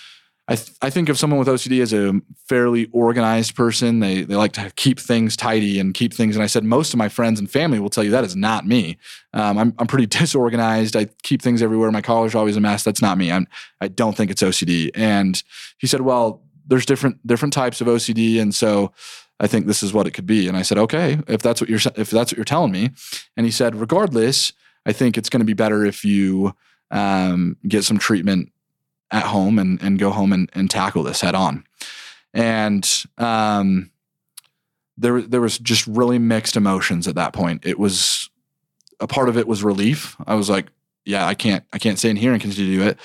I, 0.49 0.55
th- 0.55 0.71
I 0.81 0.91
think 0.91 1.09
of 1.09 1.19
someone 1.19 1.41
with 1.41 1.49
OCD 1.49 1.83
as 1.83 1.93
a 1.93 2.21
fairly 2.47 2.89
organized 2.93 3.57
person. 3.57 3.99
They 3.99 4.23
they 4.23 4.37
like 4.37 4.53
to 4.53 4.71
keep 4.77 5.01
things 5.01 5.37
tidy 5.37 5.81
and 5.81 5.93
keep 5.93 6.15
things. 6.15 6.37
And 6.37 6.43
I 6.43 6.47
said 6.47 6.63
most 6.63 6.95
of 6.95 6.99
my 6.99 7.09
friends 7.09 7.41
and 7.41 7.51
family 7.51 7.81
will 7.81 7.91
tell 7.91 8.05
you 8.05 8.11
that 8.13 8.23
is 8.23 8.37
not 8.37 8.65
me. 8.65 8.97
Um, 9.33 9.59
I'm 9.59 9.75
I'm 9.79 9.89
pretty 9.89 10.07
disorganized. 10.19 10.95
I 10.95 11.07
keep 11.25 11.43
things 11.43 11.63
everywhere. 11.63 11.91
My 11.91 12.03
collar's 12.03 12.37
always 12.37 12.57
a 12.57 12.61
mess. 12.61 12.85
That's 12.85 13.03
not 13.03 13.19
me. 13.19 13.33
I'm 13.33 13.49
I 13.81 13.89
don't 13.89 14.17
think 14.17 14.31
it's 14.31 14.43
OCD. 14.43 14.91
And 14.95 15.43
he 15.79 15.89
said, 15.89 16.03
well, 16.03 16.43
there's 16.67 16.87
different 16.87 17.27
different 17.27 17.53
types 17.53 17.81
of 17.81 17.89
OCD, 17.89 18.41
and 18.41 18.55
so 18.55 18.93
I 19.41 19.49
think 19.49 19.67
this 19.67 19.83
is 19.83 19.93
what 19.93 20.07
it 20.07 20.13
could 20.13 20.27
be. 20.27 20.47
And 20.47 20.57
I 20.57 20.63
said, 20.63 20.79
okay, 20.79 21.19
if 21.27 21.43
that's 21.43 21.61
what 21.61 21.69
you're 21.69 21.81
if 21.97 22.11
that's 22.11 22.33
what 22.33 22.37
you're 22.37 22.45
telling 22.45 22.71
me. 22.71 22.91
And 23.37 23.47
he 23.47 23.53
said, 23.53 23.75
regardless, 23.75 24.53
I 24.87 24.93
think 24.93 25.19
it's 25.19 25.29
going 25.29 25.41
to 25.41 25.47
be 25.47 25.55
better 25.55 25.85
if 25.85 26.05
you 26.05 26.55
um, 26.93 27.57
get 27.67 27.83
some 27.83 27.99
treatment 27.99 28.53
at 29.11 29.25
home 29.25 29.59
and 29.59 29.81
and 29.83 29.99
go 29.99 30.11
home 30.11 30.33
and, 30.33 30.51
and 30.55 30.71
tackle 30.71 31.03
this 31.03 31.21
head 31.21 31.35
on. 31.35 31.65
And 32.35 33.05
um, 33.19 33.91
there 34.97 35.23
there 35.23 35.41
was 35.41 35.59
just 35.59 35.87
really 35.87 36.19
mixed 36.19 36.57
emotions 36.57 37.09
at 37.09 37.15
that 37.15 37.33
point. 37.33 37.65
It 37.65 37.79
was 37.79 38.31
a 39.01 39.07
part 39.07 39.29
of 39.29 39.37
it 39.37 39.47
was 39.47 39.63
relief. 39.63 40.17
I 40.27 40.35
was 40.35 40.51
like, 40.51 40.67
yeah, 41.05 41.27
I 41.27 41.35
can't 41.35 41.65
I 41.73 41.79
can't 41.79 41.99
stay 41.99 42.11
in 42.11 42.17
here 42.17 42.33
and 42.33 42.41
continue 42.41 42.73
to 42.73 42.83
do 42.83 42.89
it. 42.89 42.99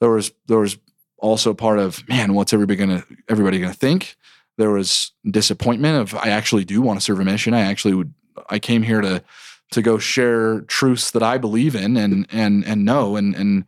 There 0.00 0.10
was 0.10 0.32
there 0.46 0.58
was 0.58 0.78
also 1.18 1.54
part 1.54 1.78
of 1.78 2.06
man, 2.08 2.34
what's 2.34 2.52
everybody 2.52 2.76
gonna 2.76 3.04
everybody 3.28 3.60
gonna 3.60 3.72
think? 3.72 4.16
there 4.58 4.70
was 4.70 5.12
disappointment 5.28 6.00
of 6.00 6.14
I 6.14 6.28
actually 6.28 6.64
do 6.64 6.82
want 6.82 6.98
to 7.00 7.04
serve 7.04 7.20
a 7.20 7.24
mission. 7.24 7.54
I 7.54 7.62
actually 7.62 7.94
would 7.94 8.12
I 8.48 8.58
came 8.58 8.82
here 8.82 9.00
to 9.00 9.22
to 9.72 9.82
go 9.82 9.98
share 9.98 10.60
truths 10.62 11.10
that 11.12 11.22
I 11.22 11.38
believe 11.38 11.74
in 11.74 11.96
and 11.96 12.26
and 12.30 12.64
and 12.64 12.84
know 12.84 13.16
and 13.16 13.34
and 13.34 13.64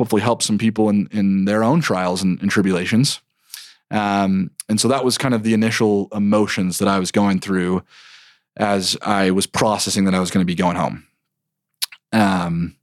hopefully 0.00 0.22
help 0.22 0.42
some 0.42 0.56
people 0.56 0.88
in 0.88 1.06
in 1.12 1.44
their 1.44 1.62
own 1.62 1.82
trials 1.82 2.22
and, 2.22 2.40
and 2.40 2.50
tribulations. 2.50 3.20
Um, 3.90 4.50
and 4.66 4.80
so 4.80 4.88
that 4.88 5.04
was 5.04 5.18
kind 5.18 5.34
of 5.34 5.42
the 5.42 5.52
initial 5.52 6.08
emotions 6.12 6.78
that 6.78 6.88
I 6.88 6.98
was 6.98 7.12
going 7.12 7.38
through 7.38 7.82
as 8.56 8.96
I 9.02 9.30
was 9.30 9.46
processing 9.46 10.06
that 10.06 10.14
I 10.14 10.20
was 10.20 10.30
going 10.30 10.40
to 10.40 10.46
be 10.46 10.54
going 10.54 10.76
home. 10.76 11.06
Um, 12.14 12.76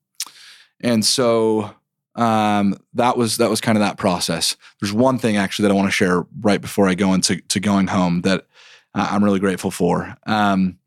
and 0.80 1.03
so 1.03 1.73
um, 2.13 2.77
that 2.93 3.17
was 3.17 3.38
that 3.38 3.49
was 3.49 3.62
kind 3.62 3.80
of 3.80 3.82
that 3.82 3.97
process. 3.97 4.56
There's 4.80 4.93
one 4.93 5.17
thing 5.17 5.38
actually 5.38 5.63
that 5.63 5.71
I 5.71 5.75
want 5.75 5.88
to 5.88 5.91
share 5.91 6.23
right 6.41 6.62
before 6.62 6.88
I 6.88 6.93
go 6.93 7.15
into 7.15 7.41
to 7.41 7.60
going 7.60 7.88
home 7.88 8.21
that 8.21 8.45
uh, 8.93 9.08
I'm 9.10 9.23
really 9.23 9.39
grateful 9.39 9.71
for. 9.71 10.15
Um, 10.27 10.77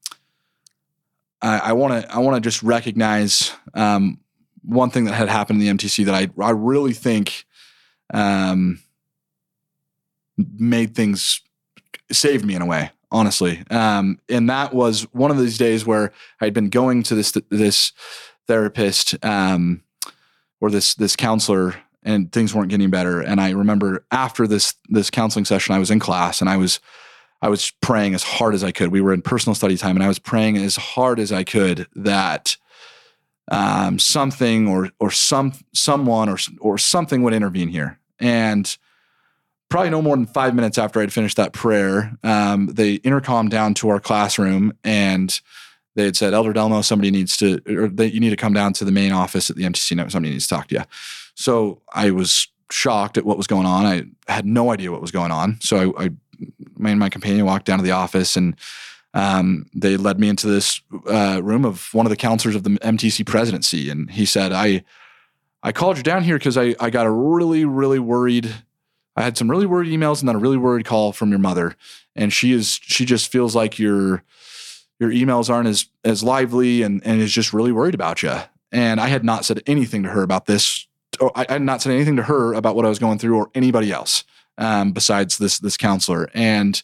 I 1.43 1.73
want 1.73 2.05
to 2.05 2.15
I 2.15 2.19
want 2.19 2.37
to 2.37 2.41
just 2.41 2.63
recognize 2.63 3.53
um, 3.75 4.20
one 4.63 4.91
thing 4.91 5.05
that 5.05 5.15
had 5.15 5.29
happened 5.29 5.61
in 5.63 5.77
the 5.77 5.85
MTC 5.85 6.05
that 6.07 6.15
I 6.15 6.29
I 6.43 6.51
really 6.51 6.93
think 6.93 7.45
um, 8.13 8.81
made 10.37 10.95
things 10.95 11.41
saved 12.11 12.45
me 12.45 12.55
in 12.55 12.63
a 12.63 12.67
way 12.67 12.91
honestly. 13.13 13.63
Um, 13.71 14.19
and 14.29 14.49
that 14.51 14.73
was 14.73 15.03
one 15.13 15.31
of 15.31 15.39
these 15.39 15.59
days 15.59 15.85
where 15.85 16.13
i'd 16.41 16.55
been 16.55 16.69
going 16.69 17.03
to 17.05 17.15
this 17.15 17.37
this 17.49 17.93
therapist 18.47 19.23
um, 19.25 19.83
or 20.61 20.71
this 20.71 20.95
this 20.95 21.17
counselor 21.17 21.75
and 22.03 22.33
things 22.33 22.55
weren't 22.55 22.71
getting 22.71 22.91
better. 22.91 23.21
And 23.21 23.41
i 23.41 23.51
remember 23.51 24.05
after 24.11 24.47
this 24.47 24.75
this 24.89 25.11
counseling 25.11 25.45
session 25.45 25.75
i 25.75 25.79
was 25.79 25.91
in 25.91 26.01
class 26.01 26.41
and 26.41 26.49
i 26.49 26.57
was 26.57 26.81
i 27.43 27.49
was 27.49 27.73
praying 27.81 28.15
as 28.15 28.23
hard 28.23 28.55
as 28.55 28.65
i 28.65 28.73
could. 28.73 28.93
We 28.93 29.01
were 29.01 29.13
in 29.13 29.23
personal 29.23 29.55
study 29.55 29.77
time 29.77 29.97
and 29.97 30.05
i 30.05 30.09
was 30.09 30.19
praying 30.19 30.57
as 30.57 30.77
hard 30.77 31.19
as 31.19 31.33
i 31.33 31.45
could 31.45 31.87
that 31.95 32.57
um, 33.51 33.99
something 33.99 34.69
or 34.69 34.91
or 34.99 35.11
some 35.11 35.53
someone 35.73 36.29
or 36.29 36.39
or 36.61 36.79
something 36.79 37.23
would 37.23 37.35
intervene 37.35 37.69
here 37.69 37.99
and 38.21 38.77
probably 39.71 39.91
no 39.91 40.03
more 40.03 40.17
than 40.17 40.27
five 40.27 40.55
minutes 40.55 40.77
after 40.77 41.01
I'd 41.01 41.13
finished 41.13 41.37
that 41.39 41.53
prayer, 41.53 42.13
um, 42.23 42.67
they 42.67 42.95
intercom 42.95 43.49
down 43.49 43.73
to 43.75 43.89
our 43.89 44.01
classroom 44.01 44.73
and 44.85 45.41
they 45.95 46.05
had 46.05 46.17
said, 46.17 46.35
Elder 46.35 46.53
Delmo, 46.53 46.85
somebody 46.85 47.11
needs 47.11 47.37
to, 47.39 47.61
or 47.69 47.89
that 47.89 48.13
you 48.13 48.21
need 48.21 48.31
to 48.31 48.37
come 48.37 48.53
down 48.53 48.73
to 48.75 48.85
the 48.85 48.93
main 48.93 49.13
office 49.13 49.49
at 49.49 49.57
the 49.57 49.63
MTC. 49.63 50.11
Somebody 50.11 50.33
needs 50.33 50.47
to 50.49 50.55
talk 50.55 50.67
to 50.69 50.75
you. 50.75 50.83
So 51.35 51.83
I 51.93 52.11
was 52.11 52.49
shocked 52.71 53.17
at 53.17 53.25
what 53.25 53.37
was 53.37 53.47
going 53.47 53.67
on. 53.67 53.87
I 53.87 54.33
had 54.33 54.45
no 54.45 54.73
idea 54.73 54.91
what 54.91 55.01
was 55.01 55.11
going 55.11 55.31
on. 55.31 55.59
So 55.61 55.95
I, 55.97 56.05
I 56.05 56.11
and 56.85 56.99
my 56.99 57.09
companion 57.09 57.45
walked 57.45 57.67
down 57.67 57.79
to 57.79 57.85
the 57.85 57.91
office 57.91 58.37
and 58.37 58.57
um, 59.15 59.67
they 59.75 59.97
led 59.97 60.21
me 60.21 60.29
into 60.29 60.47
this 60.47 60.81
uh, 61.09 61.41
room 61.43 61.65
of 61.65 61.93
one 61.93 62.07
of 62.07 62.11
the 62.11 62.17
counselors 62.17 62.55
of 62.55 62.63
the 62.63 62.71
MTC 62.71 63.27
presidency. 63.27 63.91
And 63.91 64.11
he 64.11 64.25
said, 64.25 64.53
I, 64.53 64.85
I 65.63 65.73
called 65.73 65.97
you 65.97 66.03
down 66.03 66.23
here 66.23 66.39
because 66.39 66.57
I, 66.57 66.77
I 66.79 66.91
got 66.91 67.07
a 67.07 67.11
really, 67.11 67.65
really 67.65 67.99
worried. 67.99 68.55
I 69.17 69.23
had 69.23 69.37
some 69.37 69.51
really 69.51 69.67
worried 69.67 69.91
emails 69.91 70.21
and 70.21 70.29
then 70.29 70.37
a 70.37 70.41
really 70.41 70.57
worried 70.57 70.87
call 70.87 71.13
from 71.13 71.31
your 71.31 71.41
mother. 71.41 71.77
And 72.15 72.33
she 72.33 72.53
is, 72.53 72.79
she 72.83 73.05
just 73.05 73.33
feels 73.33 73.57
like 73.57 73.79
your, 73.79 74.23
your 75.01 75.11
emails 75.11 75.51
aren't 75.51 75.69
as, 75.69 75.87
as 76.05 76.23
lively 76.23 76.83
and, 76.83 77.05
and 77.05 77.21
is 77.21 77.33
just 77.33 77.53
really 77.53 77.73
worried 77.73 77.95
about 77.95 78.23
you. 78.23 78.35
And 78.73 79.01
I 79.01 79.09
had 79.09 79.25
not 79.25 79.45
said 79.45 79.61
anything 79.67 80.05
to 80.05 80.11
her 80.11 80.23
about 80.23 80.47
this. 80.47 80.87
Or 81.21 81.33
I, 81.37 81.47
I 81.49 81.53
had 81.55 81.63
not 81.63 81.83
said 81.83 81.93
anything 81.93 82.17
to 82.17 82.23
her 82.23 82.55
about 82.55 82.77
what 82.77 82.87
I 82.87 82.89
was 82.89 83.01
going 83.01 83.19
through 83.19 83.37
or 83.37 83.51
anybody 83.55 83.91
else 83.91 84.23
um, 84.57 84.93
besides 84.93 85.39
this, 85.39 85.59
this 85.59 85.77
counselor. 85.77 86.31
And, 86.33 86.81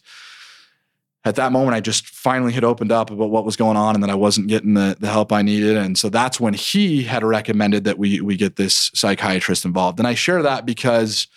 at 1.25 1.35
that 1.35 1.51
moment, 1.51 1.75
I 1.75 1.81
just 1.81 2.07
finally 2.07 2.53
had 2.53 2.63
opened 2.63 2.91
up 2.91 3.11
about 3.11 3.29
what 3.29 3.43
was 3.43 3.55
going 3.55 3.75
on 3.75 3.95
and 3.95 4.03
that 4.03 4.09
I 4.09 4.15
wasn't 4.15 4.47
getting 4.47 4.75
the, 4.75 4.95
the 4.99 5.09
help 5.09 5.33
I 5.33 5.41
needed. 5.41 5.75
And 5.75 5.97
so 5.97 6.09
that's 6.09 6.39
when 6.39 6.53
he 6.53 7.03
had 7.03 7.23
recommended 7.23 7.83
that 7.83 7.97
we, 7.97 8.21
we 8.21 8.37
get 8.37 8.55
this 8.55 8.91
psychiatrist 8.93 9.65
involved. 9.65 9.99
And 9.99 10.07
I 10.07 10.13
share 10.13 10.41
that 10.43 10.65
because 10.65 11.27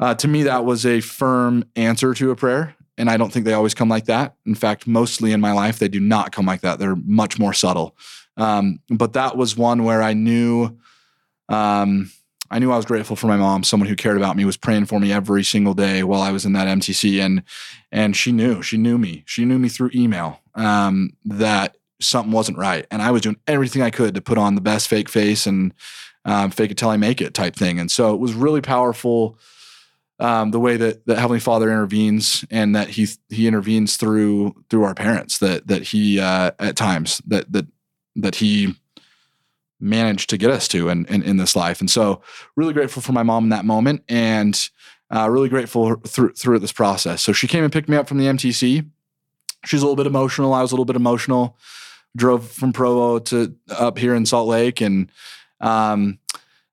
uh, 0.00 0.14
to 0.16 0.28
me, 0.28 0.42
that 0.42 0.64
was 0.64 0.84
a 0.84 1.00
firm 1.00 1.64
answer 1.76 2.12
to 2.14 2.30
a 2.30 2.36
prayer. 2.36 2.76
And 2.98 3.08
I 3.10 3.16
don't 3.16 3.32
think 3.32 3.44
they 3.44 3.52
always 3.52 3.74
come 3.74 3.88
like 3.88 4.06
that. 4.06 4.34
In 4.44 4.54
fact, 4.54 4.86
mostly 4.86 5.32
in 5.32 5.40
my 5.40 5.52
life, 5.52 5.78
they 5.78 5.88
do 5.88 6.00
not 6.00 6.32
come 6.32 6.46
like 6.46 6.62
that. 6.62 6.78
They're 6.78 6.96
much 6.96 7.38
more 7.38 7.52
subtle. 7.52 7.96
Um, 8.36 8.80
but 8.88 9.14
that 9.14 9.36
was 9.36 9.56
one 9.56 9.84
where 9.84 10.02
I 10.02 10.12
knew 10.12 10.78
um, 11.48 12.10
I 12.50 12.58
knew 12.58 12.72
I 12.72 12.76
was 12.76 12.84
grateful 12.84 13.16
for 13.16 13.26
my 13.26 13.36
mom, 13.36 13.64
someone 13.64 13.88
who 13.88 13.96
cared 13.96 14.16
about 14.16 14.36
me, 14.36 14.44
was 14.44 14.56
praying 14.56 14.86
for 14.86 15.00
me 15.00 15.12
every 15.12 15.44
single 15.44 15.74
day 15.74 16.02
while 16.02 16.20
I 16.20 16.32
was 16.32 16.44
in 16.44 16.52
that 16.52 16.68
MTC, 16.68 17.20
and 17.20 17.42
and 17.90 18.16
she 18.16 18.32
knew, 18.32 18.62
she 18.62 18.76
knew 18.76 18.98
me, 18.98 19.22
she 19.26 19.44
knew 19.44 19.58
me 19.58 19.68
through 19.68 19.90
email 19.94 20.40
um, 20.54 21.10
that 21.24 21.76
something 22.00 22.32
wasn't 22.32 22.58
right, 22.58 22.86
and 22.90 23.02
I 23.02 23.10
was 23.10 23.22
doing 23.22 23.36
everything 23.46 23.82
I 23.82 23.90
could 23.90 24.14
to 24.14 24.20
put 24.20 24.38
on 24.38 24.54
the 24.54 24.60
best 24.60 24.88
fake 24.88 25.08
face 25.08 25.46
and 25.46 25.72
um, 26.24 26.50
fake 26.50 26.70
it 26.70 26.76
till 26.76 26.90
I 26.90 26.96
make 26.96 27.20
it 27.20 27.34
type 27.34 27.56
thing, 27.56 27.78
and 27.78 27.90
so 27.90 28.14
it 28.14 28.20
was 28.20 28.34
really 28.34 28.60
powerful. 28.60 29.38
Um, 30.18 30.50
the 30.50 30.60
way 30.60 30.78
that, 30.78 31.04
that 31.04 31.18
Heavenly 31.18 31.40
Father 31.40 31.68
intervenes 31.70 32.42
and 32.50 32.74
that 32.74 32.88
he 32.88 33.06
he 33.28 33.46
intervenes 33.46 33.98
through 33.98 34.54
through 34.70 34.84
our 34.84 34.94
parents 34.94 35.38
that 35.38 35.66
that 35.66 35.82
he 35.82 36.18
uh, 36.18 36.52
at 36.58 36.74
times 36.74 37.20
that 37.26 37.52
that 37.52 37.66
that 38.16 38.36
he 38.36 38.74
managed 39.80 40.30
to 40.30 40.38
get 40.38 40.50
us 40.50 40.68
to 40.68 40.88
in, 40.88 41.04
in, 41.06 41.22
in, 41.22 41.36
this 41.36 41.54
life. 41.54 41.80
And 41.80 41.90
so 41.90 42.22
really 42.56 42.72
grateful 42.72 43.02
for 43.02 43.12
my 43.12 43.22
mom 43.22 43.44
in 43.44 43.50
that 43.50 43.64
moment 43.64 44.02
and 44.08 44.68
uh, 45.14 45.28
really 45.28 45.48
grateful 45.48 45.96
through, 45.96 46.32
through 46.32 46.58
this 46.58 46.72
process. 46.72 47.22
So 47.22 47.32
she 47.32 47.46
came 47.46 47.62
and 47.62 47.72
picked 47.72 47.88
me 47.88 47.96
up 47.96 48.08
from 48.08 48.18
the 48.18 48.26
MTC. 48.26 48.88
She's 49.64 49.82
a 49.82 49.84
little 49.84 49.96
bit 49.96 50.06
emotional. 50.06 50.54
I 50.54 50.62
was 50.62 50.72
a 50.72 50.74
little 50.74 50.84
bit 50.84 50.96
emotional. 50.96 51.56
Drove 52.16 52.48
from 52.50 52.72
Provo 52.72 53.18
to 53.18 53.54
up 53.70 53.98
here 53.98 54.14
in 54.14 54.24
Salt 54.24 54.48
Lake. 54.48 54.80
And 54.80 55.10
um, 55.60 56.18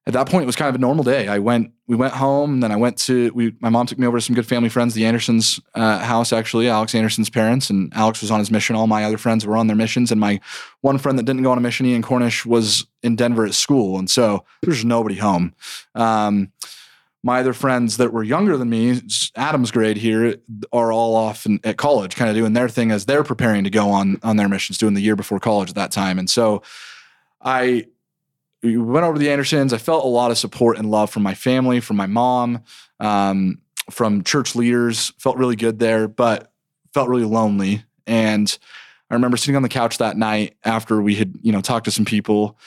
at 0.06 0.12
that 0.14 0.28
point, 0.28 0.44
it 0.44 0.46
was 0.46 0.58
kind 0.58 0.68
of 0.68 0.76
a 0.76 0.80
normal 0.80 1.06
day. 1.06 1.30
I 1.30 1.40
went, 1.40 1.72
we 1.88 1.96
went 1.96 2.14
home, 2.14 2.56
and 2.56 2.64
then 2.64 2.74
I 2.74 2.76
went 2.76 2.98
to, 3.00 3.32
we, 3.34 3.56
my 3.62 3.70
mom 3.70 3.86
took 3.86 3.98
me 3.98 4.06
over 4.06 4.18
to 4.18 4.22
some 4.22 4.36
good 4.36 4.46
family 4.46 4.68
friends, 4.68 4.94
the 4.94 5.06
Andersons' 5.06 5.62
uh, 5.76 6.00
house, 6.00 6.34
actually, 6.34 6.68
Alex 6.68 6.94
Anderson's 6.94 7.30
parents. 7.30 7.70
And 7.70 7.94
Alex 7.96 8.22
was 8.22 8.30
on 8.30 8.40
his 8.40 8.52
mission. 8.52 8.76
All 8.76 8.88
my 8.88 9.06
other 9.06 9.18
friends 9.18 9.46
were 9.46 9.56
on 9.56 9.68
their 9.68 9.78
missions. 9.78 10.12
And 10.12 10.20
my 10.20 10.42
one 10.82 10.98
friend 10.98 11.18
that 11.18 11.24
didn't 11.24 11.44
go 11.44 11.52
on 11.52 11.58
a 11.58 11.62
mission, 11.62 11.86
Ian 11.86 12.02
Cornish, 12.02 12.46
was 12.46 12.86
in 13.02 13.16
Denver 13.16 13.46
at 13.46 13.54
school. 13.54 13.98
And 13.98 14.10
so 14.10 14.44
there's 14.62 14.84
nobody 14.84 15.16
home. 15.16 15.56
Um, 15.96 16.52
my 17.24 17.40
other 17.40 17.54
friends 17.54 17.96
that 17.96 18.12
were 18.12 18.24
younger 18.24 18.58
than 18.58 18.70
me, 18.70 19.00
Adam's 19.38 19.72
grade 19.72 19.96
here, 19.96 20.36
are 20.74 20.92
all 20.92 21.16
off 21.16 21.46
in, 21.46 21.62
at 21.64 21.78
college, 21.78 22.18
kind 22.18 22.30
of 22.30 22.36
doing 22.36 22.52
their 22.52 22.68
thing 22.68 22.92
as 22.92 23.06
they're 23.06 23.24
preparing 23.24 23.64
to 23.64 23.70
go 23.70 23.90
on 23.90 24.20
on 24.22 24.36
their 24.36 24.50
missions, 24.50 24.78
doing 24.78 24.96
the 24.96 25.02
year 25.02 25.16
before 25.16 25.40
college 25.40 25.70
at 25.70 25.76
that 25.76 25.92
time. 25.92 26.20
And 26.20 26.30
so 26.30 26.62
I 27.42 27.86
we 28.64 28.78
went 28.78 29.06
over 29.06 29.16
to 29.16 29.20
the 29.20 29.30
Andersons. 29.30 29.74
I 29.74 29.78
felt 29.78 30.06
a 30.06 30.08
lot 30.08 30.32
of 30.32 30.38
support 30.38 30.78
and 30.78 30.90
love 30.90 31.10
from 31.10 31.22
my 31.22 31.34
family, 31.34 31.82
from 31.82 31.98
my 31.98 32.08
mom, 32.08 32.64
um, 33.00 33.60
from 33.92 34.24
church 34.24 34.56
leaders. 34.56 35.12
Felt 35.20 35.38
really 35.38 35.58
good 35.58 35.80
there, 35.80 36.08
but 36.08 36.52
felt 36.94 37.10
really 37.10 37.26
lonely. 37.26 37.84
And 38.08 38.58
I 39.10 39.14
remember 39.16 39.38
sitting 39.38 39.58
on 39.58 39.64
the 39.64 39.70
couch 39.70 39.98
that 39.98 40.18
night 40.18 40.56
after 40.64 41.02
we 41.02 41.16
had, 41.16 41.36
you 41.42 41.52
know, 41.52 41.62
talked 41.62 41.86
to 41.86 41.92
some 41.92 42.06
people 42.06 42.58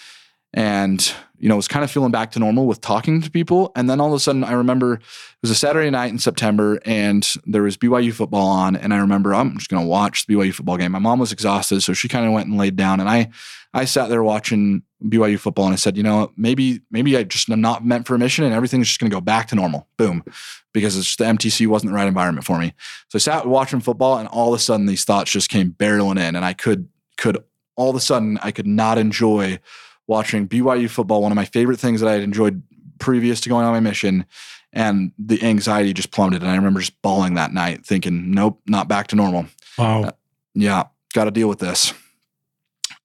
and 0.53 1.13
you 1.39 1.49
know 1.49 1.57
was 1.57 1.69
kind 1.69 1.85
of 1.85 1.91
feeling 1.91 2.11
back 2.11 2.31
to 2.33 2.39
normal 2.39 2.67
with 2.67 2.81
talking 2.81 3.21
to 3.23 3.31
people. 3.31 3.73
And 3.77 3.89
then 3.89 4.01
all 4.01 4.09
of 4.09 4.15
a 4.15 4.21
sudden 4.21 4.45
i 4.45 4.53
remember 4.53 4.95
it 4.95 5.03
was 5.43 5.51
a 5.51 5.55
saturday 5.55 5.91
night 5.91 6.11
in 6.11 6.19
september 6.19 6.79
and 6.85 7.27
there 7.45 7.63
was 7.63 7.77
byu 7.77 8.13
football 8.13 8.47
on. 8.47 8.77
And 8.77 8.93
i 8.95 8.99
remember 8.99 9.35
i'm 9.35 9.57
just 9.59 9.71
going 9.71 9.83
to 9.83 9.89
watch 9.89 10.27
the 10.27 10.35
byu 10.35 10.55
football 10.55 10.77
game. 10.77 10.93
My 10.93 10.99
mom 10.99 11.19
was 11.19 11.33
exhausted 11.33 11.83
so 11.83 11.93
she 11.93 12.09
kind 12.09 12.27
of 12.27 12.33
went 12.33 12.49
and 12.49 12.57
laid 12.57 12.77
down. 12.77 13.01
And 13.01 13.09
i 13.09 13.29
i 13.75 13.85
sat 13.85 14.09
there 14.09 14.23
watching 14.23 14.83
byu 15.05 15.39
football 15.39 15.67
and 15.67 15.73
i 15.75 15.77
said 15.77 15.97
you 15.97 16.03
know 16.03 16.33
maybe 16.37 16.81
maybe 16.91 17.17
i 17.17 17.23
just 17.23 17.51
am 17.51 17.61
not 17.61 17.85
meant 17.85 18.07
for 18.07 18.15
a 18.15 18.19
mission 18.19 18.45
and 18.45 18.55
everything's 18.55 18.89
just 18.89 18.99
going 18.99 19.11
to 19.11 19.17
go 19.17 19.21
back 19.21 19.49
to 19.49 19.55
normal. 19.55 19.89
Boom. 19.97 20.25
Because 20.73 20.97
it's 20.97 21.17
the 21.17 21.25
mtc 21.25 21.67
wasn't 21.67 21.91
the 21.91 21.97
right 21.97 22.09
environment 22.09 22.47
for 22.47 22.59
me. 22.59 22.75
So 23.09 23.17
i 23.17 23.19
sat 23.19 23.47
watching 23.47 23.81
football 23.81 24.19
and 24.19 24.29
all 24.29 24.53
of 24.53 24.59
a 24.59 24.63
sudden 24.63 24.87
these 24.87 25.05
thoughts 25.05 25.31
just 25.31 25.49
came 25.49 25.73
barreling 25.73 26.19
in 26.19 26.37
and 26.37 26.45
i 26.45 26.53
could 26.53 26.89
could 27.17 27.39
all 27.77 27.91
of 27.91 27.97
a 27.97 28.01
sudden 28.01 28.39
i 28.43 28.51
could 28.51 28.67
not 28.67 28.99
enjoy 28.99 29.59
watching 30.07 30.49
BYU 30.49 30.89
football, 30.89 31.23
one 31.23 31.33
of 31.33 31.37
my 31.37 31.45
favorite 31.45 31.79
things 31.79 32.01
that 32.01 32.09
I 32.09 32.13
had 32.13 32.23
enjoyed 32.23 32.63
previous 32.99 33.41
to 33.43 33.49
going 33.49 33.65
on 33.65 33.73
my 33.73 33.81
mission. 33.81 34.27
And 34.73 35.13
the 35.19 35.43
anxiety 35.43 35.95
just 35.95 36.11
plummeted. 36.11 36.43
And 36.43 36.51
I 36.51 36.57
remember 36.57 36.81
just 36.81 37.01
bawling 37.01 37.35
that 37.35 37.53
night, 37.53 37.87
thinking, 37.87 38.31
nope, 38.33 38.61
not 38.67 38.89
back 38.89 39.07
to 39.09 39.17
normal. 39.17 39.47
Wow. 39.79 40.05
Uh, 40.05 40.11
yeah, 40.55 40.85
got 41.15 41.25
to 41.25 41.31
deal 41.31 41.49
with 41.49 41.61
this. 41.61 41.95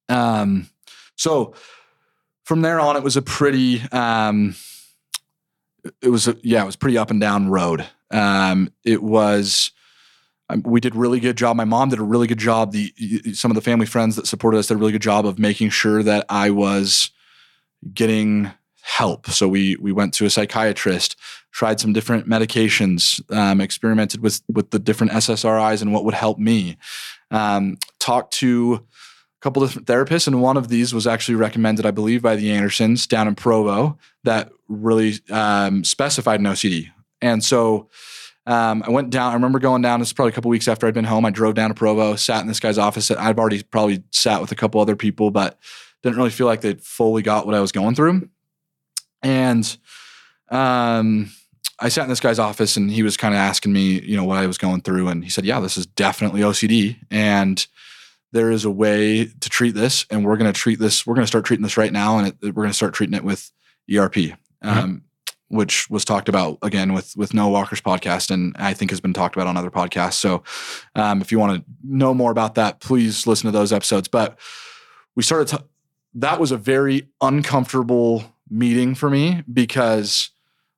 Um, 0.08 0.68
so 1.16 1.54
from 2.44 2.60
there 2.60 2.78
on, 2.78 2.96
it 2.96 3.02
was 3.02 3.16
a 3.16 3.22
pretty, 3.22 3.80
um, 3.90 4.54
it 6.02 6.10
was, 6.10 6.28
a, 6.28 6.36
yeah, 6.42 6.62
it 6.62 6.66
was 6.66 6.76
pretty 6.76 6.98
up 6.98 7.10
and 7.10 7.20
down 7.20 7.48
road. 7.48 7.86
Um, 8.10 8.70
it 8.84 9.02
was, 9.02 9.70
we 10.64 10.80
did 10.80 10.94
really 10.94 11.20
good 11.20 11.36
job. 11.36 11.56
My 11.56 11.64
mom 11.64 11.88
did 11.88 11.98
a 11.98 12.04
really 12.04 12.26
good 12.26 12.38
job. 12.38 12.72
The 12.72 12.92
some 13.34 13.50
of 13.50 13.54
the 13.54 13.60
family 13.60 13.86
friends 13.86 14.16
that 14.16 14.26
supported 14.26 14.58
us 14.58 14.66
did 14.66 14.74
a 14.74 14.78
really 14.78 14.92
good 14.92 15.02
job 15.02 15.26
of 15.26 15.38
making 15.38 15.70
sure 15.70 16.02
that 16.02 16.26
I 16.28 16.50
was 16.50 17.10
getting 17.92 18.52
help. 18.82 19.28
So 19.30 19.48
we 19.48 19.76
we 19.76 19.92
went 19.92 20.12
to 20.14 20.26
a 20.26 20.30
psychiatrist, 20.30 21.16
tried 21.52 21.80
some 21.80 21.92
different 21.92 22.28
medications, 22.28 23.20
um, 23.34 23.60
experimented 23.60 24.20
with 24.20 24.42
with 24.48 24.70
the 24.70 24.78
different 24.78 25.12
SSRIs 25.12 25.82
and 25.82 25.92
what 25.92 26.04
would 26.04 26.14
help 26.14 26.38
me. 26.38 26.76
Um, 27.30 27.78
talked 27.98 28.34
to 28.34 28.74
a 28.74 29.40
couple 29.40 29.64
different 29.64 29.86
therapists, 29.86 30.26
and 30.26 30.42
one 30.42 30.56
of 30.56 30.68
these 30.68 30.92
was 30.92 31.06
actually 31.06 31.36
recommended, 31.36 31.86
I 31.86 31.90
believe, 31.92 32.22
by 32.22 32.36
the 32.36 32.50
Andersons 32.50 33.06
down 33.06 33.28
in 33.28 33.34
Provo 33.34 33.96
that 34.24 34.50
really 34.68 35.14
um, 35.30 35.84
specified 35.84 36.40
an 36.40 36.46
OCD. 36.46 36.90
And 37.20 37.42
so 37.44 37.88
um, 38.46 38.82
I 38.86 38.90
went 38.90 39.10
down. 39.10 39.30
I 39.30 39.34
remember 39.34 39.58
going 39.58 39.82
down. 39.82 40.00
This 40.00 40.08
is 40.08 40.12
probably 40.12 40.30
a 40.30 40.34
couple 40.34 40.50
weeks 40.50 40.66
after 40.66 40.86
I'd 40.86 40.94
been 40.94 41.04
home. 41.04 41.24
I 41.24 41.30
drove 41.30 41.54
down 41.54 41.70
to 41.70 41.74
Provo, 41.74 42.16
sat 42.16 42.40
in 42.40 42.48
this 42.48 42.60
guy's 42.60 42.78
office. 42.78 43.10
I've 43.10 43.38
already 43.38 43.62
probably 43.62 44.02
sat 44.10 44.40
with 44.40 44.50
a 44.50 44.56
couple 44.56 44.80
other 44.80 44.96
people, 44.96 45.30
but 45.30 45.58
didn't 46.02 46.16
really 46.16 46.30
feel 46.30 46.46
like 46.46 46.60
they 46.60 46.74
fully 46.74 47.22
got 47.22 47.46
what 47.46 47.54
I 47.54 47.60
was 47.60 47.70
going 47.70 47.94
through. 47.94 48.28
And 49.22 49.76
um, 50.50 51.30
I 51.78 51.88
sat 51.88 52.02
in 52.02 52.08
this 52.08 52.20
guy's 52.20 52.40
office, 52.40 52.76
and 52.76 52.90
he 52.90 53.04
was 53.04 53.16
kind 53.16 53.32
of 53.32 53.38
asking 53.38 53.72
me, 53.72 54.00
you 54.00 54.16
know, 54.16 54.24
what 54.24 54.38
I 54.38 54.46
was 54.48 54.58
going 54.58 54.80
through. 54.80 55.08
And 55.08 55.22
he 55.22 55.30
said, 55.30 55.44
"Yeah, 55.44 55.60
this 55.60 55.76
is 55.76 55.86
definitely 55.86 56.40
OCD, 56.40 56.96
and 57.10 57.64
there 58.32 58.50
is 58.50 58.64
a 58.64 58.70
way 58.70 59.26
to 59.26 59.48
treat 59.48 59.76
this, 59.76 60.04
and 60.10 60.24
we're 60.24 60.36
going 60.36 60.52
to 60.52 60.58
treat 60.58 60.80
this. 60.80 61.06
We're 61.06 61.14
going 61.14 61.24
to 61.24 61.28
start 61.28 61.44
treating 61.44 61.62
this 61.62 61.76
right 61.76 61.92
now, 61.92 62.18
and 62.18 62.28
it, 62.28 62.36
we're 62.42 62.50
going 62.50 62.68
to 62.68 62.74
start 62.74 62.94
treating 62.94 63.14
it 63.14 63.24
with 63.24 63.52
ERP." 63.94 64.16
Um, 64.62 65.04
which 65.52 65.90
was 65.90 66.04
talked 66.04 66.30
about 66.30 66.56
again 66.62 66.94
with 66.94 67.14
with 67.16 67.34
Noah 67.34 67.50
Walker's 67.50 67.80
podcast, 67.80 68.30
and 68.30 68.56
I 68.58 68.72
think 68.72 68.90
has 68.90 69.00
been 69.00 69.12
talked 69.12 69.36
about 69.36 69.46
on 69.46 69.56
other 69.56 69.70
podcasts. 69.70 70.14
So, 70.14 70.42
um, 70.94 71.20
if 71.20 71.30
you 71.30 71.38
want 71.38 71.58
to 71.58 71.70
know 71.84 72.14
more 72.14 72.30
about 72.30 72.54
that, 72.54 72.80
please 72.80 73.26
listen 73.26 73.46
to 73.46 73.52
those 73.52 73.72
episodes. 73.72 74.08
But 74.08 74.38
we 75.14 75.22
started. 75.22 75.62
That 76.14 76.40
was 76.40 76.52
a 76.52 76.56
very 76.56 77.08
uncomfortable 77.20 78.24
meeting 78.50 78.94
for 78.94 79.08
me 79.08 79.42
because 79.50 80.30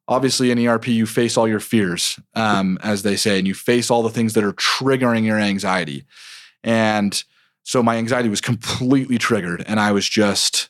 obviously 0.07 0.51
in 0.51 0.65
ERP 0.65 0.89
you 0.89 1.07
face 1.07 1.37
all 1.37 1.49
your 1.49 1.61
fears, 1.61 2.19
um, 2.35 2.79
as 2.83 3.03
they 3.03 3.17
say, 3.17 3.39
and 3.39 3.47
you 3.47 3.55
face 3.55 3.91
all 3.91 4.03
the 4.03 4.11
things 4.11 4.35
that 4.35 4.45
are 4.45 4.53
triggering 4.53 5.25
your 5.25 5.39
anxiety. 5.39 6.05
And 6.63 7.23
so 7.63 7.83
my 7.83 7.97
anxiety 7.97 8.29
was 8.29 8.41
completely 8.41 9.19
triggered, 9.19 9.65
and 9.67 9.79
I 9.79 9.93
was 9.93 10.09
just 10.09 10.69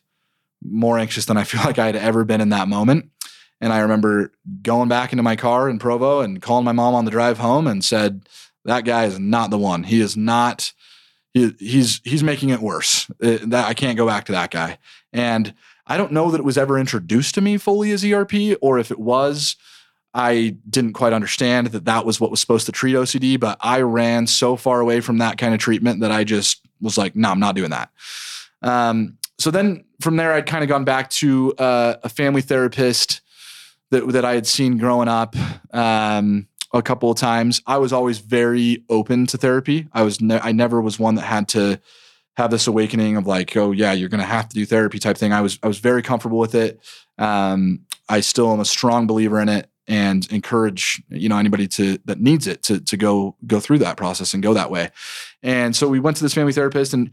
more 0.62 0.99
anxious 0.99 1.25
than 1.25 1.37
I 1.37 1.45
feel 1.45 1.61
like 1.64 1.79
I 1.79 1.87
had 1.87 1.97
ever 1.97 2.25
been 2.25 2.40
in 2.43 2.51
that 2.51 2.69
moment. 2.69 3.11
And 3.64 3.72
I 3.72 3.79
remember 3.79 4.31
going 4.61 4.90
back 4.90 5.14
into 5.14 5.22
my 5.22 5.37
car 5.37 5.70
in 5.70 5.79
Provo 5.79 6.20
and 6.20 6.42
calling 6.42 6.66
my 6.66 6.72
mom 6.72 6.94
on 6.94 7.07
the 7.07 7.11
drive 7.11 7.38
home 7.38 7.66
and 7.66 7.83
said, 7.83 8.29
"That 8.66 8.85
guy 8.85 9.07
is 9.07 9.18
not 9.18 9.48
the 9.48 9.57
one. 9.57 9.85
He 9.85 10.03
is 10.03 10.18
not. 10.18 10.74
He, 11.33 11.50
he's 11.59 12.03
he's 12.05 12.22
making 12.22 12.50
it 12.50 12.61
worse. 12.61 13.11
Uh, 13.22 13.38
that 13.40 13.66
I 13.66 13.72
can't 13.72 13.96
go 13.96 14.07
back 14.07 14.27
to 14.27 14.33
that 14.33 14.50
guy." 14.50 14.77
And 15.14 15.55
I 15.87 15.96
don't 15.96 16.12
know 16.12 16.31
that 16.31 16.40
it 16.40 16.44
was 16.44 16.59
ever 16.59 16.79
introduced 16.79 17.35
to 17.37 17.40
me 17.40 17.57
fully 17.57 17.90
as 17.92 18.05
ERP, 18.05 18.59
or 18.61 18.79
if 18.79 18.90
it 18.90 18.98
was, 18.98 19.57
I 20.12 20.59
didn't 20.68 20.92
quite 20.92 21.14
understand 21.14 21.68
that 21.68 21.87
that 21.87 22.05
was 22.05 22.20
what 22.20 22.31
was 22.31 22.42
supposed 22.42 22.66
to 22.66 22.72
treat 22.72 22.96
OCD. 22.96 23.40
But 23.40 23.57
I 23.62 23.81
ran 23.81 24.27
so 24.27 24.57
far 24.57 24.81
away 24.81 25.00
from 25.00 25.16
that 25.18 25.38
kind 25.38 25.55
of 25.55 25.61
treatment 25.61 26.00
that 26.00 26.12
I 26.12 26.24
just 26.24 26.61
was 26.83 26.98
like, 26.98 27.16
"No, 27.16 27.31
I'm 27.31 27.40
not 27.40 27.55
doing 27.55 27.70
that." 27.70 27.90
Um, 28.61 29.16
so 29.38 29.50
then 29.50 29.87
from 30.03 30.16
there, 30.16 30.35
I'd 30.35 30.44
kind 30.44 30.62
of 30.62 30.68
gone 30.68 30.85
back 30.85 31.09
to 31.11 31.55
uh, 31.55 31.94
a 32.03 32.11
family 32.11 32.42
therapist 32.42 33.22
that 33.94 34.12
that 34.12 34.24
I 34.24 34.35
had 34.35 34.46
seen 34.46 34.76
growing 34.78 35.09
up 35.09 35.37
um, 35.72 36.48
a 36.72 36.83
couple 36.83 37.11
of 37.11 37.16
times. 37.16 37.62
I 37.66 37.78
was 37.78 37.92
always 37.92 38.18
very 38.18 38.85
open 38.88 39.26
to 39.26 39.38
therapy. 39.38 39.88
I 39.92 40.02
was 40.02 40.20
ne- 40.20 40.40
I 40.40 40.52
never 40.52 40.80
was 40.80 40.98
one 40.98 41.14
that 41.14 41.22
had 41.22 41.48
to 41.48 41.80
have 42.37 42.50
this 42.50 42.66
awakening 42.66 43.16
of 43.16 43.26
like, 43.26 43.57
oh 43.57 43.70
yeah, 43.70 43.92
you're 43.92 44.09
to 44.09 44.24
have 44.24 44.48
to 44.48 44.54
do 44.54 44.66
therapy 44.66 44.98
type 44.98 45.16
thing. 45.16 45.33
I 45.33 45.40
was 45.40 45.59
I 45.62 45.68
was 45.68 45.78
very 45.78 46.02
comfortable 46.02 46.38
with 46.38 46.54
it. 46.54 46.80
Um, 47.18 47.80
I 48.09 48.20
still 48.20 48.52
am 48.52 48.61
a 48.61 48.64
strong 48.64 49.07
believer 49.07 49.40
in 49.40 49.48
it 49.48 49.70
and 49.87 50.30
encourage 50.33 51.02
you 51.11 51.28
know 51.28 51.37
anybody 51.38 51.68
to 51.68 51.98
that 52.07 52.18
needs 52.20 52.46
it 52.46 52.62
to 52.64 52.80
to 52.80 52.96
go 52.96 53.37
go 53.46 53.61
through 53.61 53.78
that 53.78 53.96
process 53.96 54.35
and 54.35 54.42
go 54.42 54.54
that 54.54 54.70
way. 54.70 54.90
And 55.42 55.76
so 55.76 55.88
we 55.88 56.00
went 56.00 56.16
to 56.16 56.24
this 56.24 56.35
family 56.35 56.52
therapist 56.52 56.92
and 56.92 57.11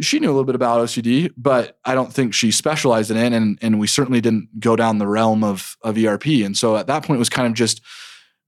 she 0.00 0.20
knew 0.20 0.28
a 0.28 0.32
little 0.32 0.44
bit 0.44 0.54
about 0.54 0.80
OCD, 0.80 1.32
but 1.36 1.78
I 1.84 1.94
don't 1.94 2.12
think 2.12 2.34
she 2.34 2.50
specialized 2.50 3.10
in 3.10 3.16
it. 3.16 3.32
And, 3.32 3.58
and 3.60 3.80
we 3.80 3.86
certainly 3.86 4.20
didn't 4.20 4.60
go 4.60 4.76
down 4.76 4.98
the 4.98 5.06
realm 5.06 5.42
of, 5.42 5.76
of 5.82 5.98
ERP. 5.98 6.26
And 6.26 6.56
so 6.56 6.76
at 6.76 6.86
that 6.86 7.04
point, 7.04 7.16
it 7.16 7.18
was 7.18 7.28
kind 7.28 7.48
of 7.48 7.54
just 7.54 7.80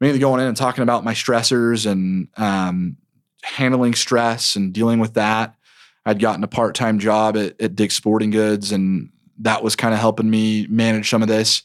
mainly 0.01 0.19
going 0.19 0.41
in 0.41 0.47
and 0.47 0.57
talking 0.57 0.83
about 0.83 1.05
my 1.05 1.15
stressors 1.15 1.91
and 1.91 2.29
um, 2.37 2.97
handling 3.43 3.95
stress 3.95 4.57
and 4.57 4.73
dealing 4.73 4.99
with 4.99 5.15
that. 5.15 5.57
I'd 6.05 6.21
gotten 6.21 6.43
a 6.43 6.49
part 6.49 6.75
time 6.75 6.99
job 6.99 7.37
at, 7.37 7.61
at 7.61 7.77
Dick's 7.77 7.95
Sporting 7.95 8.31
Goods, 8.31 8.73
and 8.73 9.11
that 9.39 9.63
was 9.63 9.77
kind 9.77 9.95
of 9.95 10.01
helping 10.01 10.31
me 10.31 10.67
manage 10.69 11.11
some 11.11 11.23
of 11.23 11.29
this. 11.29 11.63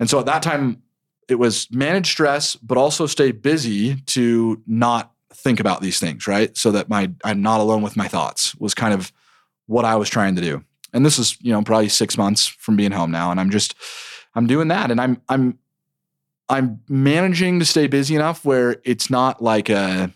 And 0.00 0.08
so 0.08 0.18
at 0.18 0.26
that 0.26 0.42
time, 0.42 0.82
it 1.28 1.36
was 1.36 1.68
manage 1.70 2.10
stress, 2.10 2.56
but 2.56 2.78
also 2.78 3.06
stay 3.06 3.32
busy 3.32 3.96
to 3.96 4.62
not 4.66 5.12
think 5.46 5.60
about 5.60 5.80
these 5.80 6.00
things, 6.00 6.26
right? 6.26 6.56
So 6.56 6.72
that 6.72 6.88
my 6.88 7.12
I'm 7.22 7.40
not 7.40 7.60
alone 7.60 7.82
with 7.82 7.96
my 7.96 8.08
thoughts 8.08 8.54
was 8.56 8.74
kind 8.74 8.92
of 8.92 9.12
what 9.66 9.84
I 9.84 9.94
was 9.94 10.10
trying 10.10 10.34
to 10.34 10.42
do. 10.42 10.64
And 10.92 11.06
this 11.06 11.20
is, 11.20 11.36
you 11.40 11.52
know, 11.52 11.62
probably 11.62 11.88
6 11.88 12.18
months 12.18 12.46
from 12.46 12.76
being 12.76 12.90
home 12.90 13.12
now 13.12 13.30
and 13.30 13.38
I'm 13.38 13.50
just 13.50 13.76
I'm 14.34 14.48
doing 14.48 14.68
that 14.68 14.90
and 14.90 15.00
I'm 15.00 15.22
I'm 15.28 15.58
I'm 16.48 16.80
managing 16.88 17.60
to 17.60 17.64
stay 17.64 17.86
busy 17.86 18.16
enough 18.16 18.44
where 18.44 18.80
it's 18.84 19.08
not 19.08 19.40
like 19.40 19.68
a 19.68 20.10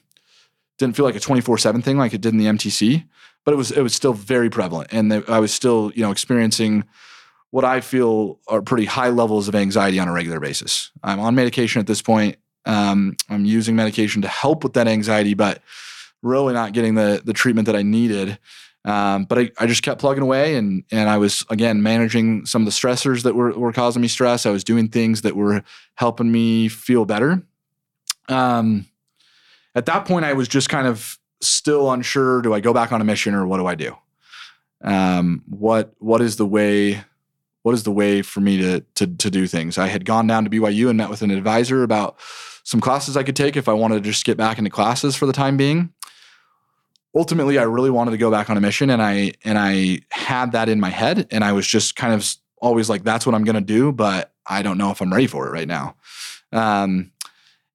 didn't 0.79 0.97
feel 0.97 1.05
like 1.05 1.17
a 1.17 1.21
24/7 1.21 1.85
thing 1.85 1.97
like 1.97 2.13
it 2.13 2.21
did 2.21 2.33
in 2.33 2.39
the 2.39 2.47
MTC, 2.47 3.05
but 3.45 3.55
it 3.55 3.57
was 3.57 3.71
it 3.71 3.83
was 3.83 3.95
still 3.95 4.15
very 4.15 4.51
prevalent 4.51 4.93
and 4.93 5.13
I 5.29 5.39
was 5.39 5.55
still, 5.55 5.93
you 5.95 6.03
know, 6.03 6.11
experiencing 6.11 6.85
what 7.51 7.65
I 7.65 7.81
feel 7.81 8.41
are 8.49 8.63
pretty 8.63 8.87
high 8.87 9.11
levels 9.11 9.47
of 9.49 9.55
anxiety 9.55 10.01
on 10.01 10.09
a 10.09 10.13
regular 10.13 10.41
basis. 10.41 10.91
I'm 11.05 11.21
on 11.21 11.35
medication 11.37 11.79
at 11.79 11.87
this 11.87 12.03
point 12.03 12.37
um, 12.67 13.17
I'm 13.29 13.45
using 13.45 13.77
medication 13.77 14.23
to 14.23 14.29
help 14.29 14.65
with 14.65 14.75
that 14.75 14.89
anxiety, 14.89 15.35
but 15.35 15.63
really 16.23 16.53
not 16.53 16.73
getting 16.73 16.95
the 16.95 17.23
the 17.25 17.33
treatment 17.33 17.67
that 17.67 17.77
I 17.77 17.83
needed. 17.83 18.39
Um, 18.85 19.25
but 19.25 19.39
I, 19.39 19.51
I 19.59 19.67
just 19.67 19.83
kept 19.83 20.01
plugging 20.01 20.23
away 20.23 20.57
and 20.57 20.85
and 20.91 21.11
I 21.11 21.19
was 21.19 21.45
again 21.51 21.83
managing 21.83 22.47
some 22.47 22.63
of 22.63 22.67
the 22.67 22.73
stressors 22.73 23.25
that 23.25 23.35
were, 23.35 23.53
were 23.53 23.73
causing 23.73 24.01
me 24.01 24.09
stress. 24.09 24.47
I 24.47 24.51
was 24.51 24.65
doing 24.65 24.89
things 24.89 25.23
that 25.23 25.37
were 25.37 25.63
helping 25.97 26.33
me 26.33 26.69
feel 26.69 27.05
better. 27.05 27.43
Um, 28.29 28.87
at 29.75 29.87
that 29.87 30.07
point, 30.07 30.25
I 30.25 30.33
was 30.33 30.49
just 30.49 30.69
kind 30.71 30.87
of 30.87 31.19
still 31.43 31.91
unsure: 31.93 32.41
do 32.41 32.55
I 32.55 32.61
go 32.61 32.73
back 32.73 32.91
on 32.91 33.01
a 33.01 33.05
mission 33.05 33.35
or 33.35 33.47
what 33.47 33.59
do 33.59 33.67
I 33.67 33.75
do? 33.75 33.97
Um, 34.83 35.43
what 35.47 35.93
what 35.99 36.23
is 36.23 36.37
the 36.37 36.47
way? 36.47 37.05
What 37.63 37.75
is 37.75 37.83
the 37.83 37.93
way 37.93 38.23
for 38.23 38.41
me 38.41 38.57
to 38.59 38.81
to 38.95 39.07
to 39.07 39.31
do 39.31 39.47
things? 39.47 39.77
I 39.77 39.89
had 39.89 40.07
gone 40.07 40.27
down 40.27 40.45
to 40.45 40.51
BYU 40.51 40.89
and 40.89 40.97
met 40.97 41.11
with 41.11 41.21
an 41.21 41.31
advisor 41.31 41.83
about 41.83 42.17
some 42.65 42.81
classes 42.81 43.17
I 43.17 43.23
could 43.23 43.37
take 43.37 43.57
if 43.57 43.69
I 43.69 43.73
wanted 43.73 44.03
to 44.03 44.11
just 44.11 44.25
get 44.25 44.37
back 44.37 44.59
into 44.59 44.71
classes 44.71 45.17
for 45.17 45.27
the 45.27 45.33
time 45.33 45.57
being. 45.57 45.93
Ultimately, 47.15 47.59
I 47.59 47.65
really 47.65 47.91
wanted 47.91 48.13
to 48.13 48.19
go 48.19 48.31
back 48.31 48.51
on 48.51 48.57
a 48.57 48.61
mission 48.61 48.91
and 48.91 49.03
I 49.03 49.33
and 49.45 49.59
I 49.59 50.01
had 50.11 50.53
that 50.53 50.69
in 50.69 50.79
my 50.79 50.91
head 50.91 51.27
and 51.31 51.43
I 51.43 51.53
was 51.53 51.67
just 51.67 51.97
kind 51.97 52.15
of 52.15 52.37
always 52.61 52.89
like 52.89 53.03
that's 53.03 53.27
what 53.27 53.35
I'm 53.35 53.45
going 53.45 53.55
to 53.55 53.61
do, 53.61 53.91
but 53.91 54.33
I 54.47 54.63
don't 54.63 54.79
know 54.79 54.91
if 54.91 55.01
I'm 55.01 55.13
ready 55.13 55.27
for 55.27 55.47
it 55.49 55.51
right 55.51 55.67
now. 55.67 55.97
Um, 56.53 57.13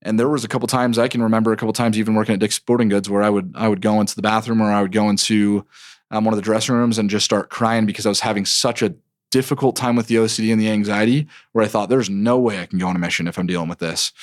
and 0.01 0.19
there 0.19 0.29
was 0.29 0.43
a 0.43 0.47
couple 0.47 0.67
times 0.67 0.99
I 0.99 1.07
can 1.07 1.21
remember 1.21 1.51
a 1.51 1.57
couple 1.57 1.73
times 1.73 1.97
even 1.97 2.13
working 2.13 2.33
at 2.33 2.39
Dick's 2.39 2.55
Sporting 2.55 2.89
Goods 2.89 3.09
where 3.09 3.23
I 3.23 3.29
would 3.29 3.53
I 3.55 3.67
would 3.67 3.81
go 3.81 3.99
into 3.99 4.15
the 4.15 4.21
bathroom 4.21 4.61
or 4.61 4.71
I 4.71 4.81
would 4.81 4.91
go 4.91 5.09
into 5.09 5.65
um, 6.11 6.23
one 6.23 6.33
of 6.33 6.37
the 6.37 6.43
dressing 6.43 6.75
rooms 6.75 6.97
and 6.97 7.09
just 7.09 7.25
start 7.25 7.49
crying 7.49 7.85
because 7.85 8.05
I 8.05 8.09
was 8.09 8.19
having 8.21 8.45
such 8.45 8.81
a 8.81 8.93
difficult 9.31 9.75
time 9.75 9.95
with 9.95 10.07
the 10.07 10.15
OCD 10.15 10.51
and 10.51 10.61
the 10.61 10.69
anxiety 10.69 11.27
where 11.51 11.65
I 11.65 11.67
thought 11.67 11.89
there's 11.89 12.09
no 12.09 12.39
way 12.39 12.61
I 12.61 12.67
can 12.67 12.79
go 12.79 12.87
on 12.87 12.95
a 12.95 12.99
mission 12.99 13.27
if 13.27 13.37
I'm 13.37 13.47
dealing 13.47 13.67
with 13.67 13.79
this. 13.79 14.13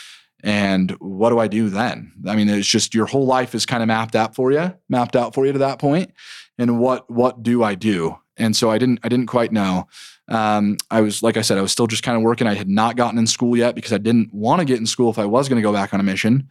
And 0.43 0.91
what 0.93 1.31
do 1.31 1.39
I 1.39 1.47
do 1.47 1.69
then? 1.69 2.13
I 2.27 2.35
mean, 2.35 2.49
it's 2.49 2.67
just 2.67 2.95
your 2.95 3.07
whole 3.07 3.27
life 3.27 3.55
is 3.55 3.65
kind 3.65 3.83
of 3.83 3.87
mapped 3.87 4.17
out 4.17 4.35
for 4.35 4.51
you, 4.51 4.75
mapped 4.89 5.15
out 5.15 5.35
for 5.35 5.47
you 5.47 5.53
to 5.53 5.61
that 5.61 5.79
point. 5.79 6.13
And 6.59 6.79
what 6.79 7.09
what 7.11 7.43
do 7.43 7.63
I 7.63 7.75
do? 7.75 8.19
And 8.37 8.57
so 8.57 8.71
I 8.71 8.79
didn't 8.79 9.01
I 9.03 9.09
didn't 9.09 9.27
quite 9.27 9.53
know. 9.53 9.87
Um, 10.29 10.79
I 10.91 11.01
was 11.01 11.23
like 11.23 11.37
I 11.37 11.43
said, 11.43 11.59
I 11.59 11.63
was 11.63 11.73
still 11.73 11.87
just 11.87 12.03
kind 12.03 12.17
of 12.17 12.23
working. 12.23 12.47
I 12.47 12.55
had 12.55 12.69
not 12.69 12.97
gotten 12.97 13.19
in 13.19 13.27
school 13.27 13.57
yet 13.57 13.75
because 13.75 13.93
I 13.93 13.99
didn't 13.99 14.33
want 14.33 14.61
to 14.61 14.65
get 14.65 14.79
in 14.79 14.87
school 14.87 15.11
if 15.11 15.19
I 15.19 15.27
was 15.27 15.49
going 15.49 15.61
to 15.61 15.67
go 15.67 15.73
back 15.73 15.95
on 15.95 16.01
a 16.01 16.05
mission. 16.05 16.49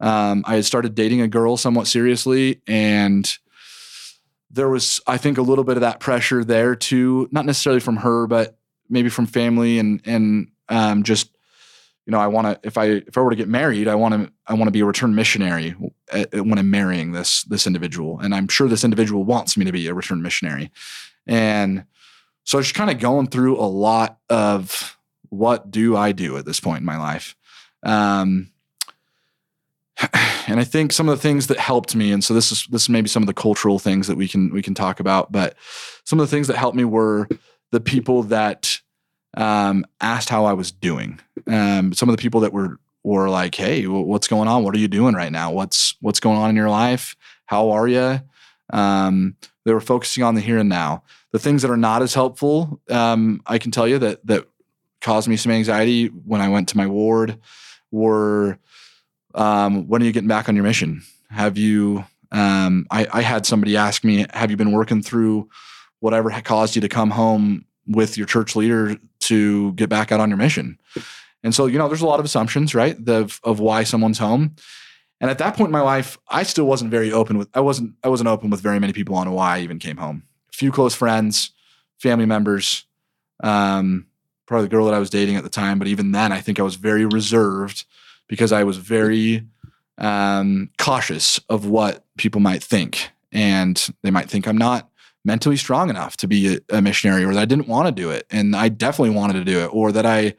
Um, 0.00 0.44
I 0.46 0.56
had 0.56 0.64
started 0.64 0.94
dating 0.94 1.20
a 1.20 1.28
girl 1.28 1.56
somewhat 1.56 1.86
seriously, 1.86 2.60
and 2.66 3.32
there 4.50 4.68
was 4.68 5.00
I 5.06 5.16
think 5.16 5.38
a 5.38 5.42
little 5.42 5.64
bit 5.64 5.76
of 5.76 5.80
that 5.80 6.00
pressure 6.00 6.44
there 6.44 6.76
too, 6.76 7.28
not 7.32 7.46
necessarily 7.46 7.80
from 7.80 7.96
her, 7.96 8.26
but 8.26 8.56
maybe 8.88 9.08
from 9.08 9.26
family 9.26 9.78
and 9.78 10.00
and 10.04 10.48
um, 10.68 11.02
just 11.02 11.30
you 12.06 12.10
know, 12.10 12.18
I 12.18 12.26
want 12.26 12.46
to 12.46 12.66
if 12.66 12.76
I 12.76 12.86
if 12.86 13.16
I 13.16 13.20
were 13.20 13.30
to 13.30 13.36
get 13.36 13.48
married, 13.48 13.88
I 13.88 13.94
want 13.94 14.14
to 14.14 14.32
I 14.46 14.54
want 14.54 14.66
to 14.66 14.72
be 14.72 14.80
a 14.80 14.84
return 14.84 15.14
missionary 15.14 15.70
when 15.70 16.58
I'm 16.58 16.70
marrying 16.70 17.12
this 17.12 17.44
this 17.44 17.66
individual, 17.66 18.20
and 18.20 18.34
I'm 18.34 18.48
sure 18.48 18.68
this 18.68 18.84
individual 18.84 19.24
wants 19.24 19.56
me 19.56 19.64
to 19.64 19.72
be 19.72 19.86
a 19.88 19.94
return 19.94 20.20
missionary, 20.20 20.70
and 21.26 21.84
so 22.44 22.58
I 22.58 22.60
was 22.60 22.66
just 22.66 22.76
kind 22.76 22.90
of 22.90 22.98
going 22.98 23.28
through 23.28 23.58
a 23.58 23.64
lot 23.64 24.18
of 24.28 24.98
what 25.30 25.70
do 25.70 25.96
I 25.96 26.12
do 26.12 26.36
at 26.36 26.44
this 26.44 26.60
point 26.60 26.80
in 26.80 26.86
my 26.86 26.98
life, 26.98 27.36
um, 27.82 28.50
and 30.46 30.60
I 30.60 30.64
think 30.64 30.92
some 30.92 31.08
of 31.08 31.16
the 31.16 31.22
things 31.22 31.46
that 31.46 31.58
helped 31.58 31.96
me, 31.96 32.12
and 32.12 32.22
so 32.22 32.34
this 32.34 32.52
is 32.52 32.66
this 32.66 32.82
is 32.82 32.88
maybe 32.90 33.08
some 33.08 33.22
of 33.22 33.28
the 33.28 33.34
cultural 33.34 33.78
things 33.78 34.08
that 34.08 34.16
we 34.16 34.28
can 34.28 34.52
we 34.52 34.60
can 34.60 34.74
talk 34.74 35.00
about, 35.00 35.32
but 35.32 35.56
some 36.04 36.20
of 36.20 36.28
the 36.28 36.30
things 36.30 36.48
that 36.48 36.56
helped 36.56 36.76
me 36.76 36.84
were 36.84 37.28
the 37.72 37.80
people 37.80 38.24
that 38.24 38.80
um, 39.36 39.84
asked 40.00 40.28
how 40.28 40.44
I 40.44 40.52
was 40.52 40.70
doing. 40.70 41.20
Um, 41.46 41.92
some 41.92 42.08
of 42.08 42.16
the 42.16 42.20
people 42.20 42.40
that 42.40 42.52
were 42.52 42.78
were 43.02 43.28
like, 43.28 43.54
"Hey, 43.54 43.86
what's 43.86 44.28
going 44.28 44.48
on? 44.48 44.64
What 44.64 44.74
are 44.74 44.78
you 44.78 44.88
doing 44.88 45.14
right 45.14 45.32
now? 45.32 45.52
What's 45.52 45.96
what's 46.00 46.20
going 46.20 46.38
on 46.38 46.50
in 46.50 46.56
your 46.56 46.70
life? 46.70 47.16
How 47.46 47.70
are 47.70 47.88
you?" 47.88 48.20
Um, 48.72 49.36
they 49.64 49.72
were 49.72 49.80
focusing 49.80 50.24
on 50.24 50.34
the 50.34 50.40
here 50.40 50.58
and 50.58 50.68
now. 50.68 51.02
The 51.32 51.38
things 51.38 51.62
that 51.62 51.70
are 51.70 51.76
not 51.76 52.02
as 52.02 52.14
helpful, 52.14 52.80
um, 52.90 53.40
I 53.46 53.58
can 53.58 53.70
tell 53.70 53.88
you 53.88 53.98
that 53.98 54.26
that 54.26 54.46
caused 55.00 55.28
me 55.28 55.36
some 55.36 55.52
anxiety 55.52 56.06
when 56.06 56.40
I 56.40 56.48
went 56.48 56.68
to 56.70 56.76
my 56.76 56.86
ward 56.86 57.38
were, 57.90 58.58
um, 59.34 59.88
"When 59.88 60.02
are 60.02 60.04
you 60.04 60.12
getting 60.12 60.28
back 60.28 60.48
on 60.48 60.54
your 60.54 60.64
mission? 60.64 61.02
Have 61.30 61.58
you?" 61.58 62.04
Um, 62.32 62.86
I, 62.90 63.06
I 63.12 63.22
had 63.22 63.46
somebody 63.46 63.76
ask 63.76 64.02
me, 64.02 64.26
"Have 64.32 64.50
you 64.50 64.56
been 64.56 64.72
working 64.72 65.02
through 65.02 65.48
whatever 66.00 66.30
caused 66.42 66.74
you 66.74 66.82
to 66.82 66.88
come 66.88 67.10
home 67.10 67.64
with 67.86 68.16
your 68.16 68.26
church 68.26 68.56
leader 68.56 68.96
to 69.26 69.72
get 69.72 69.88
back 69.88 70.12
out 70.12 70.20
on 70.20 70.30
your 70.30 70.38
mission. 70.38 70.78
And 71.42 71.54
so, 71.54 71.66
you 71.66 71.78
know, 71.78 71.88
there's 71.88 72.00
a 72.00 72.06
lot 72.06 72.20
of 72.20 72.24
assumptions, 72.24 72.74
right, 72.74 72.96
of, 73.08 73.40
of 73.44 73.60
why 73.60 73.84
someone's 73.84 74.18
home. 74.18 74.56
And 75.20 75.30
at 75.30 75.38
that 75.38 75.56
point 75.56 75.68
in 75.68 75.72
my 75.72 75.80
life, 75.80 76.18
I 76.28 76.42
still 76.42 76.66
wasn't 76.66 76.90
very 76.90 77.12
open 77.12 77.38
with 77.38 77.48
I 77.54 77.60
wasn't 77.60 77.94
I 78.02 78.08
wasn't 78.08 78.28
open 78.28 78.50
with 78.50 78.60
very 78.60 78.80
many 78.80 78.92
people 78.92 79.14
on 79.14 79.30
why 79.30 79.56
I 79.56 79.60
even 79.60 79.78
came 79.78 79.96
home. 79.96 80.24
A 80.52 80.56
few 80.56 80.72
close 80.72 80.94
friends, 80.94 81.50
family 81.98 82.26
members, 82.26 82.84
um, 83.42 84.06
probably 84.46 84.66
the 84.66 84.70
girl 84.70 84.84
that 84.86 84.94
I 84.94 84.98
was 84.98 85.10
dating 85.10 85.36
at 85.36 85.44
the 85.44 85.50
time, 85.50 85.78
but 85.78 85.88
even 85.88 86.12
then 86.12 86.32
I 86.32 86.40
think 86.40 86.58
I 86.58 86.62
was 86.62 86.74
very 86.74 87.06
reserved 87.06 87.84
because 88.28 88.52
I 88.52 88.64
was 88.64 88.76
very 88.76 89.46
um, 89.98 90.70
cautious 90.78 91.40
of 91.48 91.66
what 91.66 92.04
people 92.16 92.40
might 92.40 92.62
think. 92.62 93.10
And 93.32 93.82
they 94.02 94.10
might 94.10 94.28
think 94.28 94.46
I'm 94.46 94.58
not 94.58 94.90
mentally 95.24 95.56
strong 95.56 95.90
enough 95.90 96.16
to 96.18 96.28
be 96.28 96.56
a, 96.56 96.76
a 96.76 96.82
missionary 96.82 97.24
or 97.24 97.32
that 97.32 97.40
I 97.40 97.46
didn't 97.46 97.68
want 97.68 97.86
to 97.86 97.92
do 97.92 98.10
it 98.10 98.26
and 98.30 98.54
I 98.54 98.68
definitely 98.68 99.14
wanted 99.14 99.34
to 99.34 99.44
do 99.44 99.60
it 99.60 99.70
or 99.72 99.92
that 99.92 100.06
I 100.06 100.34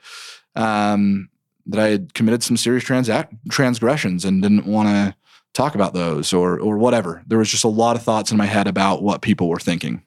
um, 0.56 1.30
that 1.66 1.80
I 1.80 1.90
had 1.90 2.14
committed 2.14 2.44
some 2.44 2.58
serious 2.58 2.84
transac- 2.84 3.36
transgressions 3.50 4.24
and 4.24 4.42
didn't 4.42 4.66
want 4.66 4.90
to 4.90 5.16
talk 5.54 5.74
about 5.76 5.94
those 5.94 6.34
or 6.34 6.60
or 6.60 6.78
whatever. 6.78 7.24
There 7.26 7.40
was 7.40 7.50
just 7.50 7.64
a 7.64 7.70
lot 7.70 7.96
of 7.96 8.04
thoughts 8.04 8.32
in 8.32 8.38
my 8.38 8.46
head 8.46 8.68
about 8.68 9.02
what 9.02 9.22
people 9.22 9.50
were 9.50 9.60
thinking. 9.60 10.04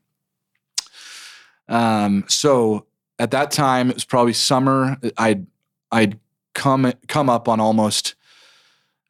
Um, 1.68 2.24
so 2.28 2.86
at 3.18 3.32
that 3.32 3.50
time, 3.50 3.90
it 3.90 3.94
was 3.94 4.04
probably 4.04 4.32
summer. 4.32 4.96
I'd 5.16 5.46
I'd 5.90 6.18
come 6.54 6.92
come 7.08 7.28
up 7.28 7.48
on 7.48 7.60
almost 7.60 8.14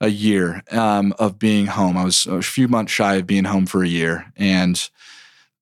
a 0.00 0.08
year 0.08 0.62
um, 0.70 1.12
of 1.18 1.38
being 1.38 1.66
home. 1.66 1.96
I 1.96 2.04
was 2.04 2.26
a 2.26 2.40
few 2.40 2.68
months 2.68 2.92
shy 2.92 3.16
of 3.16 3.26
being 3.26 3.44
home 3.44 3.66
for 3.66 3.82
a 3.82 3.88
year, 3.88 4.32
and 4.36 4.88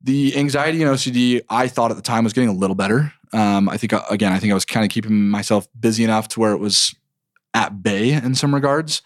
the 0.03 0.37
anxiety 0.37 0.83
and 0.83 0.91
OCD 0.91 1.43
I 1.49 1.69
thought 1.69 1.91
at 1.91 1.97
the 1.97 2.03
time 2.03 2.25
was 2.25 2.33
getting 2.33 2.51
a 2.51 2.55
little 2.55 2.77
better. 2.77 3.13
Um, 3.33 3.69
I 3.69 3.77
think 3.77 3.93
uh, 3.93 4.03
again, 4.11 4.33
I 4.33 4.39
think 4.39 4.51
I 4.51 4.55
was 4.55 4.65
kind 4.65 4.85
of 4.85 4.91
keeping 4.91 5.29
myself 5.29 5.69
busy 5.79 6.05
enough 6.05 6.29
to 6.29 6.41
where 6.41 6.53
it 6.53 6.59
was 6.59 6.95
at 7.55 7.83
bay 7.83 8.13
in 8.13 8.35
some 8.35 8.55
regards. 8.55 9.03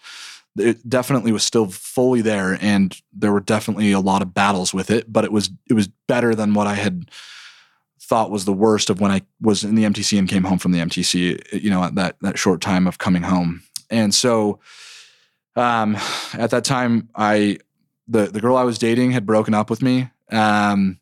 It 0.57 0.87
definitely 0.87 1.31
was 1.31 1.43
still 1.43 1.67
fully 1.67 2.21
there, 2.21 2.57
and 2.61 2.99
there 3.13 3.31
were 3.31 3.39
definitely 3.39 3.93
a 3.93 4.01
lot 4.01 4.21
of 4.21 4.33
battles 4.33 4.73
with 4.73 4.91
it. 4.91 5.11
But 5.11 5.23
it 5.23 5.31
was 5.31 5.49
it 5.69 5.73
was 5.73 5.87
better 6.07 6.35
than 6.35 6.53
what 6.53 6.67
I 6.67 6.75
had 6.75 7.09
thought 8.01 8.29
was 8.29 8.43
the 8.43 8.53
worst 8.53 8.89
of 8.89 8.99
when 8.99 9.11
I 9.11 9.21
was 9.39 9.63
in 9.63 9.75
the 9.75 9.85
MTC 9.85 10.19
and 10.19 10.27
came 10.27 10.43
home 10.43 10.59
from 10.59 10.73
the 10.73 10.79
MTC. 10.79 11.53
You 11.53 11.69
know, 11.69 11.83
at 11.83 11.95
that 11.95 12.17
that 12.21 12.37
short 12.37 12.59
time 12.59 12.85
of 12.85 12.97
coming 12.97 13.23
home, 13.23 13.63
and 13.89 14.13
so 14.13 14.59
um, 15.55 15.97
at 16.33 16.49
that 16.51 16.65
time, 16.65 17.09
I 17.15 17.57
the 18.07 18.27
the 18.27 18.41
girl 18.41 18.57
I 18.57 18.63
was 18.63 18.77
dating 18.77 19.11
had 19.11 19.25
broken 19.25 19.53
up 19.53 19.69
with 19.69 19.81
me, 19.81 20.09
um, 20.31 20.99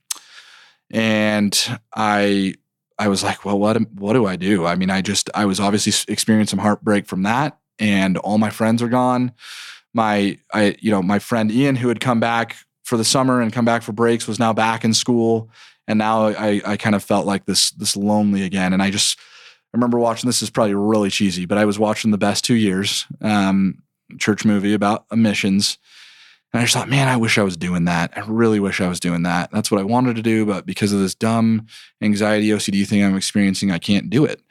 and 0.91 1.80
I 1.95 2.55
I 2.97 3.07
was 3.07 3.23
like, 3.23 3.45
well, 3.45 3.57
what 3.57 3.80
what 3.93 4.13
do 4.13 4.25
I 4.25 4.36
do? 4.36 4.65
I 4.65 4.75
mean, 4.75 4.89
I 4.89 5.01
just 5.01 5.30
I 5.34 5.45
was 5.45 5.59
obviously 5.59 5.93
experiencing 6.11 6.57
some 6.57 6.63
heartbreak 6.63 7.07
from 7.07 7.23
that, 7.23 7.57
and 7.77 8.17
all 8.17 8.38
my 8.38 8.49
friends 8.49 8.82
are 8.82 8.89
gone. 8.89 9.32
My 9.93 10.38
I 10.53 10.75
you 10.80 10.91
know 10.91 11.01
my 11.01 11.19
friend 11.19 11.51
Ian 11.51 11.75
who 11.75 11.88
had 11.88 11.99
come 11.99 12.19
back 12.19 12.55
for 12.84 12.97
the 12.97 13.05
summer 13.05 13.41
and 13.41 13.53
come 13.53 13.65
back 13.65 13.84
for 13.84 13.91
breaks 13.91 14.27
was 14.27 14.39
now 14.39 14.53
back 14.53 14.84
in 14.84 14.93
school, 14.93 15.49
and 15.88 15.99
now 15.99 16.27
I 16.27 16.61
I 16.65 16.77
kind 16.77 16.95
of 16.95 17.03
felt 17.03 17.25
like 17.25 17.45
this 17.45 17.71
this 17.71 17.95
lonely 17.95 18.43
again, 18.43 18.73
and 18.73 18.82
I 18.82 18.89
just 18.91 19.17
I 19.19 19.77
remember 19.77 19.99
watching 19.99 20.27
this 20.27 20.41
is 20.41 20.49
probably 20.49 20.73
really 20.73 21.09
cheesy, 21.09 21.45
but 21.45 21.57
I 21.57 21.65
was 21.65 21.77
watching 21.77 22.11
the 22.11 22.17
best 22.17 22.43
two 22.43 22.55
years 22.55 23.05
um, 23.21 23.84
church 24.17 24.43
movie 24.43 24.73
about 24.73 25.05
missions 25.15 25.77
and 26.52 26.62
I 26.62 26.64
just 26.64 26.74
thought, 26.74 26.89
man, 26.89 27.08
I 27.08 27.18
wish 27.18 27.38
I 27.38 27.43
was 27.43 27.58
doing 27.58 27.86
that. 27.86 28.12
I 28.16 28.22
really 28.22 28.60
wish 28.60 28.82
I 28.82 28.88
was 28.88 29.00
doing 29.00 29.24
that. 29.24 29.52
That's 29.52 29.70
what 29.70 29.80
I 29.80 29.84
wanted 29.84 30.16
to 30.16 30.24
do, 30.24 30.45
but 30.45 30.66
because 30.66 30.91
of 30.91 31.00
this 31.00 31.14
dumb 31.14 31.68
anxiety 32.02 32.50
OCD 32.50 32.88
thing 32.88 33.04
I'm 33.04 33.16
experiencing, 33.16 33.72
I 33.72 33.78
can't 33.78 34.10
do 34.10 34.26
it. 34.26 34.41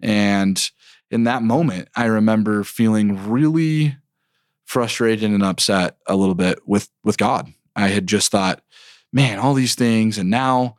And 0.00 0.70
in 1.10 1.24
that 1.24 1.42
moment, 1.42 1.88
I 1.94 2.06
remember 2.06 2.64
feeling 2.64 3.28
really 3.28 3.96
frustrated 4.64 5.30
and 5.30 5.42
upset 5.42 5.98
a 6.06 6.16
little 6.16 6.34
bit 6.34 6.60
with 6.66 6.88
with 7.04 7.18
God. 7.18 7.52
I 7.76 7.88
had 7.88 8.06
just 8.06 8.30
thought, 8.30 8.62
man, 9.12 9.38
all 9.38 9.52
these 9.52 9.74
things, 9.74 10.16
and 10.16 10.30
now, 10.30 10.76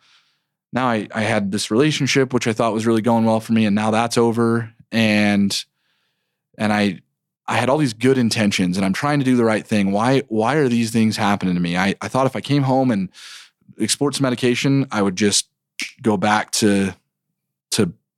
now 0.71 0.87
I, 0.87 1.07
I 1.13 1.21
had 1.21 1.51
this 1.51 1.69
relationship 1.69 2.33
which 2.33 2.47
I 2.47 2.53
thought 2.53 2.73
was 2.73 2.87
really 2.87 3.03
going 3.03 3.25
well 3.25 3.39
for 3.39 3.53
me, 3.53 3.65
and 3.65 3.75
now 3.75 3.91
that's 3.91 4.17
over. 4.17 4.73
And 4.91 5.63
and 6.57 6.73
I 6.73 7.01
I 7.45 7.57
had 7.57 7.69
all 7.69 7.77
these 7.77 7.93
good 7.93 8.17
intentions 8.17 8.77
and 8.77 8.85
I'm 8.85 8.93
trying 8.93 9.19
to 9.19 9.25
do 9.25 9.35
the 9.35 9.43
right 9.43 9.65
thing. 9.65 9.91
Why 9.91 10.21
why 10.27 10.55
are 10.55 10.69
these 10.69 10.91
things 10.91 11.17
happening 11.17 11.55
to 11.55 11.59
me? 11.59 11.75
I, 11.77 11.95
I 12.01 12.07
thought 12.07 12.25
if 12.25 12.35
I 12.35 12.41
came 12.41 12.63
home 12.63 12.91
and 12.91 13.09
explored 13.77 14.15
some 14.15 14.23
medication, 14.23 14.87
I 14.91 15.01
would 15.01 15.15
just 15.15 15.49
go 16.01 16.17
back 16.17 16.51
to 16.51 16.59
to 16.61 16.95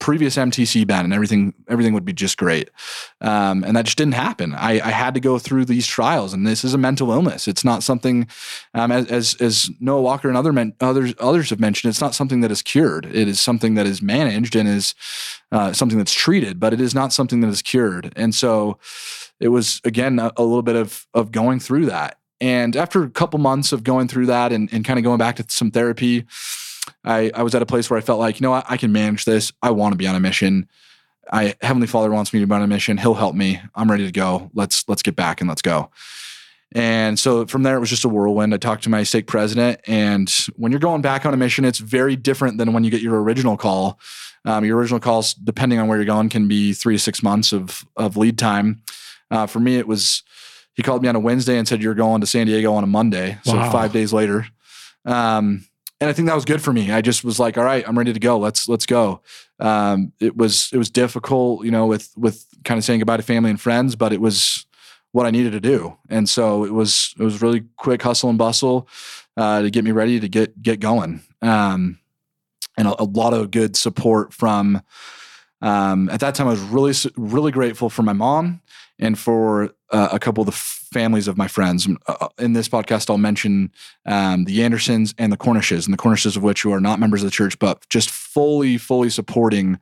previous 0.06 0.36
MTC 0.36 0.86
ban 0.86 1.04
and 1.04 1.16
everything 1.16 1.52
everything 1.68 1.92
would 1.96 2.06
be 2.06 2.14
just 2.14 2.38
great. 2.38 2.70
Um, 3.22 3.64
and 3.64 3.76
that 3.76 3.86
just 3.86 3.98
didn't 3.98 4.14
happen. 4.14 4.54
I, 4.54 4.74
I, 4.74 4.92
had 4.92 5.16
to 5.16 5.20
go 5.20 5.40
through 5.40 5.66
these 5.66 5.88
trials, 5.88 6.32
and 6.32 6.46
this 6.46 6.64
is 6.64 6.76
a 6.76 6.78
mental 6.78 7.12
illness. 7.12 7.48
It's 7.48 7.66
not 7.66 7.82
something, 7.82 8.28
um, 8.76 8.92
as, 8.92 9.08
as, 9.08 9.34
as 9.42 9.72
Noah 9.80 10.04
Walker 10.04 10.28
and 10.28 10.38
other 10.38 10.54
men, 10.54 10.74
others 10.80 11.16
others 11.20 11.50
have 11.50 11.60
mentioned. 11.60 11.90
It's 11.90 12.02
not 12.02 12.14
something 12.14 12.42
that 12.42 12.52
is 12.52 12.62
cured. 12.62 13.08
It 13.08 13.28
is 13.28 13.40
something 13.40 13.74
that 13.74 13.88
is 13.88 14.00
managed 14.00 14.56
and 14.56 14.70
is 14.70 14.94
uh, 15.52 15.74
something 15.74 15.98
that's 15.98 16.14
treated, 16.14 16.60
but 16.60 16.72
it 16.72 16.80
is 16.80 16.94
not 16.94 17.12
something 17.12 17.42
that 17.42 17.50
is 17.50 17.64
cured. 17.64 18.14
And 18.16 18.36
so, 18.36 18.78
it 19.40 19.48
was 19.48 19.82
again 19.84 20.20
a, 20.20 20.32
a 20.38 20.44
little 20.44 20.62
bit 20.62 20.76
of 20.76 21.08
of 21.16 21.32
going 21.32 21.60
through 21.60 21.88
that. 21.88 22.20
And 22.40 22.78
after 22.78 23.02
a 23.02 23.10
couple 23.10 23.40
months 23.40 23.72
of 23.72 23.84
going 23.84 24.08
through 24.08 24.28
that 24.28 24.52
and, 24.52 24.72
and 24.72 24.86
kind 24.86 25.00
of 25.00 25.04
going 25.04 25.18
back 25.18 25.38
to 25.38 25.46
some 25.48 25.72
therapy, 25.72 26.26
I, 27.04 27.32
I 27.34 27.44
was 27.44 27.56
at 27.56 27.62
a 27.62 27.66
place 27.66 27.90
where 27.90 27.98
I 27.98 28.02
felt 28.02 28.20
like, 28.20 28.40
you 28.40 28.44
know 28.44 28.52
what, 28.52 28.66
I 28.70 28.78
can 28.78 28.92
manage 28.92 29.26
this. 29.26 29.52
I 29.62 29.72
want 29.72 29.94
to 29.94 29.98
be 29.98 30.08
on 30.08 30.16
a 30.16 30.20
mission. 30.20 30.68
I 31.32 31.56
Heavenly 31.62 31.88
Father 31.88 32.12
wants 32.12 32.34
me 32.34 32.40
to 32.40 32.48
be 32.48 32.54
on 32.54 32.62
a 32.62 32.68
mission. 32.68 32.98
He'll 32.98 33.16
help 33.16 33.36
me. 33.36 33.60
I'm 33.74 33.90
ready 33.90 34.06
to 34.06 34.12
go. 34.12 34.52
Let's 34.54 34.88
let's 34.88 35.02
get 35.02 35.16
back 35.16 35.42
and 35.42 35.50
let's 35.50 35.62
go. 35.62 35.90
And 36.74 37.18
so 37.18 37.46
from 37.46 37.64
there, 37.64 37.78
it 37.78 37.80
was 37.80 37.90
just 37.90 38.06
a 38.06 38.10
whirlwind. 38.10 38.54
I 38.54 38.58
talked 38.58 38.84
to 38.84 38.90
my 38.90 39.04
stake 39.04 39.28
president, 39.28 39.80
and 39.88 40.30
when 40.58 40.72
you're 40.72 40.80
going 40.80 41.02
back 41.02 41.26
on 41.26 41.34
a 41.34 41.38
mission, 41.38 41.64
it's 41.64 41.80
very 41.80 42.16
different 42.16 42.58
than 42.58 42.74
when 42.74 42.84
you 42.84 42.92
get 42.92 43.02
your 43.02 43.22
original 43.22 43.56
call. 43.56 44.00
Um, 44.44 44.66
your 44.66 44.78
original 44.78 45.00
calls, 45.00 45.34
depending 45.34 45.80
on 45.80 45.88
where 45.88 45.98
you're 45.98 46.06
going, 46.06 46.30
can 46.30 46.48
be 46.48 46.74
three 46.74 46.96
to 46.96 47.00
six 47.00 47.24
months 47.24 47.54
of 47.54 47.86
of 47.96 48.18
lead 48.18 48.38
time. 48.38 48.84
Uh, 49.32 49.48
for 49.48 49.60
me, 49.60 49.78
it 49.78 49.88
was 49.88 50.22
he 50.74 50.84
called 50.84 51.02
me 51.02 51.08
on 51.08 51.16
a 51.16 51.20
Wednesday 51.20 51.58
and 51.58 51.68
said 51.68 51.82
you're 51.82 51.96
going 51.96 52.22
to 52.22 52.28
San 52.28 52.46
Diego 52.46 52.74
on 52.74 52.84
a 52.84 52.88
Monday, 52.88 53.40
so 53.44 53.56
wow. 53.56 53.72
five 53.72 53.94
days 53.94 54.12
later. 54.12 54.46
Um, 55.06 55.66
and 56.02 56.10
I 56.10 56.14
think 56.14 56.28
that 56.28 56.36
was 56.36 56.46
good 56.46 56.62
for 56.62 56.74
me. 56.74 56.92
I 56.92 57.02
just 57.02 57.24
was 57.24 57.40
like, 57.40 57.58
all 57.58 57.64
right, 57.64 57.88
I'm 57.88 57.98
ready 57.98 58.12
to 58.12 58.20
go. 58.20 58.38
Let's 58.38 58.68
let's 58.68 58.86
go. 58.86 59.22
Um, 59.60 60.12
it 60.20 60.36
was 60.36 60.70
it 60.74 60.78
was 60.78 60.90
difficult, 60.90 61.64
you 61.64 61.72
know, 61.72 61.86
with 61.86 62.12
with 62.18 62.46
kind 62.64 62.78
of 62.78 62.84
saying 62.84 63.00
goodbye 63.00 63.18
to 63.18 63.24
family 63.24 63.50
and 63.50 63.62
friends, 63.62 63.96
but 63.96 64.12
it 64.12 64.20
was 64.20 64.66
what 65.14 65.26
I 65.26 65.32
needed 65.32 65.54
to 65.54 65.62
do. 65.62 65.98
And 66.10 66.28
so 66.28 66.66
it 66.66 66.74
was 66.74 67.16
it 67.18 67.24
was 67.24 67.42
really 67.42 67.64
quick 67.78 68.02
hustle 68.02 68.30
and 68.30 68.38
bustle 68.38 68.90
uh, 69.38 69.62
to 69.62 69.70
get 69.70 69.86
me 69.86 69.92
ready 69.92 70.20
to 70.20 70.28
get 70.28 70.62
get 70.62 70.82
going. 70.82 71.22
Um, 71.42 72.00
and 72.78 72.90
a, 72.90 73.02
a, 73.02 73.06
lot 73.06 73.34
of 73.34 73.52
good 73.52 73.78
support 73.78 74.34
from. 74.34 74.82
Um, 75.62 76.10
at 76.10 76.20
that 76.20 76.36
time, 76.36 76.48
I 76.48 76.52
was 76.52 76.60
really 76.60 76.94
really 77.16 77.52
grateful 77.54 77.90
for 77.90 78.04
my 78.04 78.12
mom 78.12 78.62
and 79.00 79.18
for 79.18 79.72
uh, 79.92 80.10
a 80.12 80.20
couple 80.20 80.42
of 80.42 80.48
the 80.48 80.52
families 80.96 81.28
of 81.28 81.38
my 81.38 81.50
friends. 81.50 81.90
Uh, 82.08 82.16
uh, 82.22 82.28
in 82.40 82.54
this 82.54 82.70
podcast, 82.70 83.10
I'll 83.10 83.18
mention 83.18 83.70
um, 84.06 84.46
the 84.46 84.64
Andersons 84.64 85.14
and 85.18 85.30
the 85.30 85.38
Cornishes, 85.38 85.86
and 85.86 85.94
the 85.94 85.98
Cornishes 85.98 86.38
of 86.38 86.44
which 86.44 86.62
who 86.62 86.72
are 86.72 86.80
not 86.80 87.02
members 87.02 87.22
of 87.22 87.28
the 87.28 87.32
church, 87.32 87.60
but 87.60 87.86
just 87.90 88.10
fully, 88.10 88.78
fully 88.78 89.10
supporting 89.10 89.78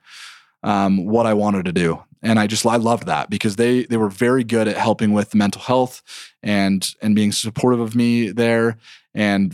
um, 0.64 1.06
what 1.06 1.28
I 1.28 1.36
wanted 1.36 1.66
to 1.66 1.72
do. 1.72 2.04
And 2.24 2.40
I 2.40 2.48
just 2.48 2.66
I 2.66 2.78
loved 2.78 3.06
that 3.06 3.30
because 3.30 3.58
they 3.58 3.84
they 3.84 3.98
were 3.98 4.10
very 4.10 4.44
good 4.44 4.68
at 4.68 4.78
helping 4.78 5.14
with 5.14 5.36
mental 5.36 5.62
health 5.62 6.02
and 6.42 6.90
and 7.00 7.16
being 7.16 7.32
supportive 7.32 7.80
of 7.80 7.96
me 7.96 8.30
there, 8.32 8.78
and 9.14 9.54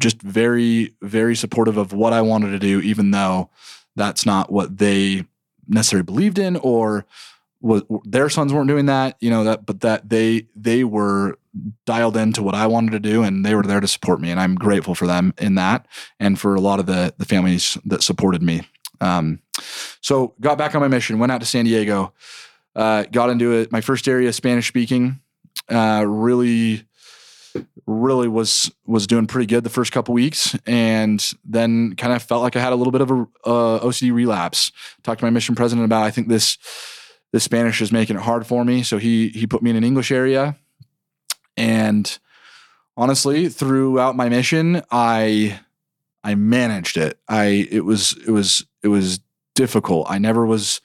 just 0.00 0.22
very 0.22 0.94
very 1.02 1.34
supportive 1.34 1.76
of 1.76 1.92
what 1.92 2.12
I 2.12 2.22
wanted 2.22 2.50
to 2.52 2.58
do, 2.60 2.80
even 2.82 3.10
though 3.10 3.50
that's 3.96 4.24
not 4.24 4.52
what 4.52 4.78
they 4.78 5.24
necessarily 5.66 6.04
believed 6.04 6.38
in 6.38 6.56
or 6.56 7.04
was 7.60 7.82
their 8.04 8.28
sons 8.28 8.52
weren't 8.52 8.68
doing 8.68 8.86
that, 8.86 9.16
you 9.20 9.30
know 9.30 9.44
that, 9.44 9.66
but 9.66 9.80
that 9.80 10.08
they 10.08 10.46
they 10.56 10.84
were 10.84 11.38
dialed 11.84 12.16
into 12.16 12.42
what 12.42 12.54
I 12.54 12.66
wanted 12.66 12.92
to 12.92 13.00
do, 13.00 13.22
and 13.22 13.44
they 13.44 13.54
were 13.54 13.62
there 13.62 13.80
to 13.80 13.88
support 13.88 14.20
me, 14.20 14.30
and 14.30 14.40
I'm 14.40 14.54
grateful 14.54 14.94
for 14.94 15.06
them 15.06 15.34
in 15.38 15.56
that, 15.56 15.86
and 16.18 16.38
for 16.38 16.54
a 16.54 16.60
lot 16.60 16.80
of 16.80 16.86
the 16.86 17.14
the 17.18 17.24
families 17.24 17.76
that 17.84 18.02
supported 18.02 18.42
me. 18.42 18.62
Um, 19.00 19.40
so 20.00 20.34
got 20.40 20.58
back 20.58 20.74
on 20.74 20.80
my 20.80 20.88
mission, 20.88 21.18
went 21.18 21.32
out 21.32 21.40
to 21.40 21.46
San 21.46 21.64
Diego, 21.64 22.12
uh, 22.76 23.04
got 23.10 23.30
into 23.30 23.52
it. 23.52 23.72
My 23.72 23.80
first 23.80 24.06
area 24.08 24.32
Spanish 24.32 24.68
speaking, 24.68 25.20
uh, 25.68 26.04
really 26.06 26.84
really 27.86 28.28
was 28.28 28.70
was 28.86 29.06
doing 29.06 29.26
pretty 29.26 29.46
good 29.46 29.64
the 29.64 29.70
first 29.70 29.92
couple 29.92 30.14
weeks 30.14 30.56
and 30.66 31.32
then 31.44 31.94
kind 31.96 32.12
of 32.12 32.22
felt 32.22 32.42
like 32.42 32.54
i 32.54 32.60
had 32.60 32.72
a 32.72 32.76
little 32.76 32.92
bit 32.92 33.00
of 33.00 33.10
a 33.10 33.26
uh, 33.44 33.80
ocd 33.80 34.12
relapse 34.12 34.70
talked 35.02 35.18
to 35.18 35.24
my 35.24 35.30
mission 35.30 35.54
president 35.54 35.84
about 35.84 36.04
i 36.04 36.10
think 36.10 36.28
this 36.28 36.58
the 37.32 37.40
Spanish 37.40 37.80
is 37.80 37.92
making 37.92 38.16
it 38.16 38.22
hard 38.22 38.46
for 38.46 38.64
me. 38.64 38.82
So 38.82 38.98
he 38.98 39.28
he 39.28 39.46
put 39.46 39.62
me 39.62 39.70
in 39.70 39.76
an 39.76 39.84
English 39.84 40.10
area. 40.10 40.56
And 41.56 42.18
honestly, 42.96 43.48
throughout 43.48 44.16
my 44.16 44.28
mission, 44.28 44.82
I 44.90 45.60
I 46.22 46.34
managed 46.34 46.96
it. 46.96 47.18
I 47.28 47.68
it 47.70 47.84
was 47.84 48.16
it 48.26 48.30
was 48.30 48.64
it 48.82 48.88
was 48.88 49.20
difficult. 49.54 50.06
I 50.10 50.18
never 50.18 50.46
was 50.46 50.80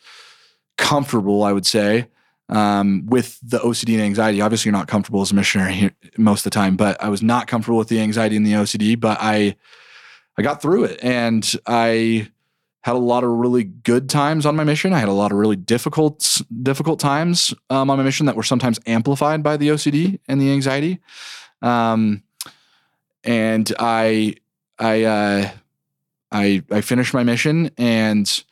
comfortable, 0.78 1.44
I 1.44 1.52
would 1.52 1.66
say, 1.66 2.08
um, 2.50 3.06
with 3.06 3.40
the 3.42 3.60
OCD 3.60 3.94
and 3.94 4.04
anxiety. 4.04 4.42
Obviously, 4.42 4.70
you're 4.70 4.78
not 4.78 4.88
comfortable 4.88 5.22
as 5.22 5.32
a 5.32 5.36
missionary 5.36 5.92
most 6.18 6.42
of 6.42 6.52
the 6.52 6.56
time, 6.56 6.76
but 6.76 7.02
I 7.02 7.10
was 7.10 7.24
not 7.24 7.48
comfortable 7.48 7.78
with 7.78 7.90
the 7.90 8.00
anxiety 8.00 8.36
and 8.36 8.46
the 8.46 8.54
OCD. 8.54 9.00
But 9.00 9.18
I 9.22 9.56
I 10.38 10.42
got 10.42 10.62
through 10.62 10.86
it, 10.86 11.00
and 11.04 11.50
I 11.66 12.30
had 12.86 12.96
a 12.96 13.00
lot 13.00 13.24
of 13.24 13.32
really 13.32 13.64
good 13.64 14.08
times 14.12 14.46
on 14.46 14.56
my 14.56 14.64
mission. 14.64 14.94
I 14.94 15.00
had 15.00 15.10
a 15.10 15.14
lot 15.14 15.32
of 15.32 15.40
really 15.40 15.56
difficult 15.56 16.40
difficult 16.62 17.00
times 17.00 17.52
um, 17.72 17.90
on 17.90 17.98
my 17.98 18.04
mission 18.04 18.28
that 18.28 18.36
were 18.36 18.44
sometimes 18.44 18.80
amplified 18.86 19.42
by 19.42 19.58
the 19.58 19.70
OCD 19.70 20.20
and 20.28 20.40
the 20.40 20.52
anxiety. 20.52 21.00
Um, 21.64 22.22
and 23.24 23.74
I 23.80 24.36
I 24.78 25.04
uh, 25.04 25.50
I 26.32 26.62
I 26.70 26.82
finished 26.82 27.12
my 27.12 27.24
mission 27.24 27.72
and 27.76 28.44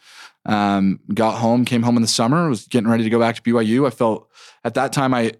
um, 0.48 1.00
got 1.14 1.38
home. 1.38 1.64
Came 1.64 1.84
home 1.84 1.96
in 1.96 2.02
the 2.02 2.08
summer. 2.08 2.50
Was 2.50 2.66
getting 2.66 2.90
ready 2.90 3.04
to 3.04 3.12
go 3.12 3.20
back 3.20 3.36
to 3.36 3.42
BYU. 3.44 3.86
I 3.86 3.92
felt 3.92 4.32
at 4.64 4.74
that 4.74 4.94
time 4.94 5.14
I 5.14 5.34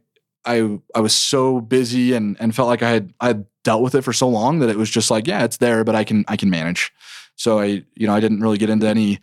I 0.46 0.80
I 0.94 1.00
was 1.00 1.16
so 1.16 1.62
busy 1.62 2.14
and 2.14 2.38
and 2.40 2.56
felt 2.56 2.68
like 2.68 2.84
I 2.84 2.92
had 2.92 3.12
I 3.20 3.28
had 3.30 3.48
dealt 3.64 3.82
with 3.82 3.96
it 3.96 4.04
for 4.04 4.14
so 4.14 4.30
long 4.30 4.60
that 4.60 4.70
it 4.70 4.78
was 4.78 4.92
just 4.92 5.10
like 5.10 5.26
yeah 5.26 5.46
it's 5.46 5.58
there 5.58 5.84
but 5.84 5.96
I 5.96 6.04
can 6.04 6.26
I 6.28 6.38
can 6.38 6.52
manage. 6.52 6.94
So 7.36 7.60
I, 7.60 7.84
you 7.96 8.08
know, 8.08 8.14
I 8.14 8.20
didn't 8.20 8.42
really 8.42 8.58
get 8.58 8.70
into 8.70 8.88
any 8.88 9.20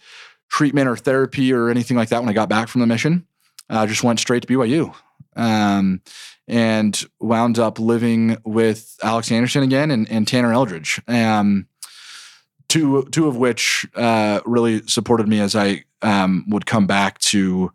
treatment 0.48 0.88
or 0.88 0.96
therapy 0.96 1.52
or 1.52 1.68
anything 1.68 1.96
like 1.96 2.08
that 2.11 2.20
when 2.20 2.28
I 2.28 2.32
got 2.32 2.48
back 2.48 2.68
from 2.68 2.80
the 2.80 2.86
mission. 2.86 3.26
I 3.68 3.86
just 3.86 4.02
went 4.02 4.18
straight 4.18 4.42
to 4.42 4.48
BYU 4.48 4.94
um, 5.36 6.02
and 6.48 7.02
wound 7.20 7.58
up 7.58 7.78
living 7.78 8.36
with 8.44 8.98
Alex 9.02 9.30
Anderson 9.30 9.62
again 9.62 9.90
and, 9.90 10.11
and 10.11 10.26
Tanner 10.26 10.52
Eldridge. 10.52 11.00
Um, 11.06 11.68
two 12.68 13.04
two 13.11 13.28
of 13.28 13.36
which 13.36 13.86
uh, 13.94 14.40
really 14.44 14.86
supported 14.86 15.28
me 15.28 15.40
as 15.40 15.54
I 15.54 15.84
um, 16.02 16.44
would 16.48 16.66
come 16.66 16.86
back 16.86 17.18
to 17.18 17.72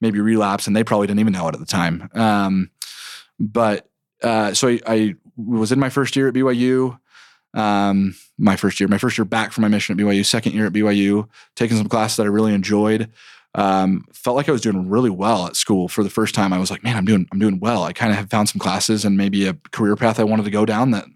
maybe 0.00 0.20
relapse, 0.20 0.66
and 0.66 0.76
they 0.76 0.84
probably 0.84 1.06
didn't 1.06 1.20
even 1.20 1.32
know 1.32 1.48
it 1.48 1.54
at 1.54 1.60
the 1.60 1.66
time. 1.66 2.08
Um, 2.14 2.70
but 3.38 3.88
uh, 4.22 4.54
so 4.54 4.68
I, 4.68 4.80
I, 4.86 5.14
was 5.36 5.70
in 5.70 5.78
my 5.78 5.88
first 5.88 6.16
year 6.16 6.26
at 6.26 6.34
BYU. 6.34 6.98
Um, 7.54 8.14
my 8.38 8.56
first 8.56 8.78
year, 8.78 8.88
my 8.88 8.98
first 8.98 9.18
year 9.18 9.24
back 9.24 9.52
from 9.52 9.62
my 9.62 9.68
mission 9.68 9.98
at 9.98 10.04
BYU, 10.04 10.24
second 10.24 10.52
year 10.52 10.66
at 10.66 10.72
BYU, 10.72 11.28
taking 11.56 11.76
some 11.76 11.88
classes 11.88 12.16
that 12.16 12.24
I 12.24 12.30
really 12.30 12.54
enjoyed. 12.54 13.10
Um, 13.54 14.04
felt 14.12 14.36
like 14.36 14.48
I 14.48 14.52
was 14.52 14.60
doing 14.60 14.88
really 14.88 15.10
well 15.10 15.46
at 15.46 15.56
school 15.56 15.88
for 15.88 16.04
the 16.04 16.10
first 16.10 16.34
time. 16.34 16.52
I 16.52 16.58
was 16.58 16.70
like, 16.70 16.84
man, 16.84 16.96
I'm 16.96 17.06
doing, 17.06 17.26
I'm 17.32 17.38
doing 17.38 17.58
well. 17.58 17.82
I 17.82 17.92
kind 17.92 18.12
of 18.12 18.18
have 18.18 18.30
found 18.30 18.48
some 18.48 18.60
classes 18.60 19.04
and 19.04 19.16
maybe 19.16 19.46
a 19.46 19.54
career 19.72 19.96
path 19.96 20.20
I 20.20 20.24
wanted 20.24 20.44
to 20.44 20.50
go 20.50 20.66
down 20.66 20.90
that 20.92 21.06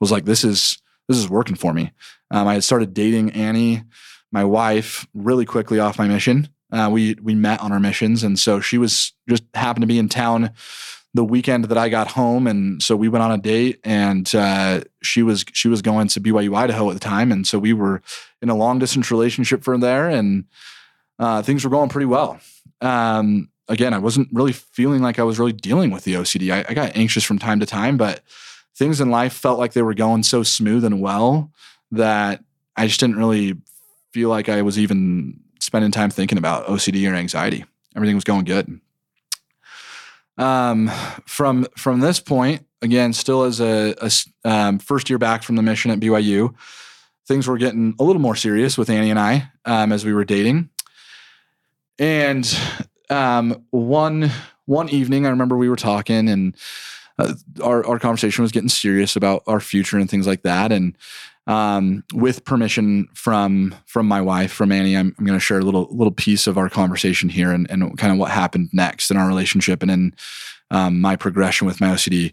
was 0.00 0.10
like, 0.10 0.24
this 0.24 0.42
is, 0.42 0.78
this 1.08 1.18
is 1.18 1.28
working 1.28 1.54
for 1.54 1.72
me. 1.72 1.92
Um, 2.30 2.48
I 2.48 2.54
had 2.54 2.64
started 2.64 2.94
dating 2.94 3.30
Annie, 3.32 3.84
my 4.32 4.44
wife, 4.44 5.06
really 5.14 5.44
quickly 5.44 5.78
off 5.78 5.98
my 5.98 6.08
mission. 6.08 6.48
Uh, 6.72 6.90
we 6.92 7.14
we 7.22 7.34
met 7.34 7.60
on 7.60 7.70
our 7.70 7.78
missions, 7.78 8.24
and 8.24 8.38
so 8.38 8.58
she 8.58 8.76
was 8.76 9.12
just 9.28 9.44
happened 9.54 9.82
to 9.82 9.86
be 9.86 9.98
in 9.98 10.08
town 10.08 10.50
the 11.16 11.24
weekend 11.24 11.66
that 11.66 11.78
I 11.78 11.88
got 11.88 12.08
home, 12.08 12.46
and 12.46 12.82
so 12.82 12.94
we 12.94 13.08
went 13.08 13.22
on 13.22 13.32
a 13.32 13.38
date. 13.38 13.80
And 13.84 14.32
uh, 14.34 14.82
she 15.02 15.22
was 15.22 15.44
she 15.52 15.68
was 15.68 15.82
going 15.82 16.08
to 16.08 16.20
BYU 16.20 16.56
Idaho 16.56 16.88
at 16.90 16.94
the 16.94 17.00
time, 17.00 17.32
and 17.32 17.46
so 17.46 17.58
we 17.58 17.72
were 17.72 18.02
in 18.40 18.48
a 18.48 18.54
long 18.54 18.78
distance 18.78 19.10
relationship 19.10 19.64
from 19.64 19.80
there, 19.80 20.08
and 20.08 20.44
uh, 21.18 21.42
things 21.42 21.64
were 21.64 21.70
going 21.70 21.88
pretty 21.88 22.06
well. 22.06 22.38
Um, 22.80 23.48
again, 23.68 23.94
I 23.94 23.98
wasn't 23.98 24.28
really 24.32 24.52
feeling 24.52 25.02
like 25.02 25.18
I 25.18 25.24
was 25.24 25.38
really 25.38 25.52
dealing 25.52 25.90
with 25.90 26.04
the 26.04 26.14
OCD. 26.14 26.52
I, 26.52 26.64
I 26.68 26.74
got 26.74 26.96
anxious 26.96 27.24
from 27.24 27.38
time 27.38 27.60
to 27.60 27.66
time, 27.66 27.96
but 27.96 28.22
things 28.76 29.00
in 29.00 29.10
life 29.10 29.32
felt 29.32 29.58
like 29.58 29.72
they 29.72 29.82
were 29.82 29.94
going 29.94 30.22
so 30.22 30.42
smooth 30.42 30.84
and 30.84 31.00
well 31.00 31.50
that 31.90 32.44
I 32.76 32.86
just 32.86 33.00
didn't 33.00 33.16
really 33.16 33.56
feel 34.12 34.28
like 34.28 34.48
I 34.48 34.62
was 34.62 34.78
even 34.78 35.40
spending 35.60 35.90
time 35.90 36.10
thinking 36.10 36.38
about 36.38 36.66
OCD 36.66 37.10
or 37.10 37.14
anxiety. 37.14 37.64
Everything 37.94 38.14
was 38.14 38.24
going 38.24 38.44
good. 38.44 38.80
Um, 40.38 40.88
from 41.24 41.66
from 41.76 42.00
this 42.00 42.20
point, 42.20 42.66
again, 42.82 43.12
still 43.12 43.44
as 43.44 43.60
a, 43.60 43.94
a 44.00 44.10
um, 44.48 44.78
first 44.78 45.08
year 45.08 45.18
back 45.18 45.42
from 45.42 45.56
the 45.56 45.62
mission 45.62 45.90
at 45.90 46.00
BYU, 46.00 46.54
things 47.26 47.46
were 47.46 47.58
getting 47.58 47.94
a 47.98 48.04
little 48.04 48.20
more 48.20 48.36
serious 48.36 48.76
with 48.76 48.90
Annie 48.90 49.10
and 49.10 49.18
I 49.18 49.50
um, 49.64 49.92
as 49.92 50.04
we 50.04 50.12
were 50.12 50.24
dating. 50.24 50.70
And 51.98 52.58
um, 53.08 53.64
one 53.70 54.30
one 54.66 54.88
evening, 54.88 55.26
I 55.26 55.30
remember 55.30 55.56
we 55.56 55.68
were 55.68 55.76
talking, 55.76 56.28
and 56.28 56.56
uh, 57.18 57.34
our 57.62 57.86
our 57.86 57.98
conversation 57.98 58.42
was 58.42 58.52
getting 58.52 58.68
serious 58.68 59.16
about 59.16 59.42
our 59.46 59.60
future 59.60 59.96
and 59.96 60.10
things 60.10 60.26
like 60.26 60.42
that. 60.42 60.72
And 60.72 60.96
um, 61.46 62.02
with 62.12 62.44
permission 62.44 63.08
from 63.14 63.74
from 63.86 64.06
my 64.06 64.20
wife, 64.20 64.52
from 64.52 64.72
Annie, 64.72 64.96
I'm, 64.96 65.14
I'm 65.18 65.24
going 65.24 65.38
to 65.38 65.44
share 65.44 65.58
a 65.58 65.62
little 65.62 65.88
little 65.90 66.12
piece 66.12 66.46
of 66.46 66.58
our 66.58 66.68
conversation 66.68 67.28
here 67.28 67.52
and, 67.52 67.70
and 67.70 67.96
kind 67.98 68.12
of 68.12 68.18
what 68.18 68.30
happened 68.30 68.70
next 68.72 69.10
in 69.10 69.16
our 69.16 69.28
relationship 69.28 69.82
and 69.82 69.90
in 69.90 70.14
um, 70.70 71.00
my 71.00 71.14
progression 71.14 71.66
with 71.66 71.80
my 71.80 71.88
OCD. 71.88 72.32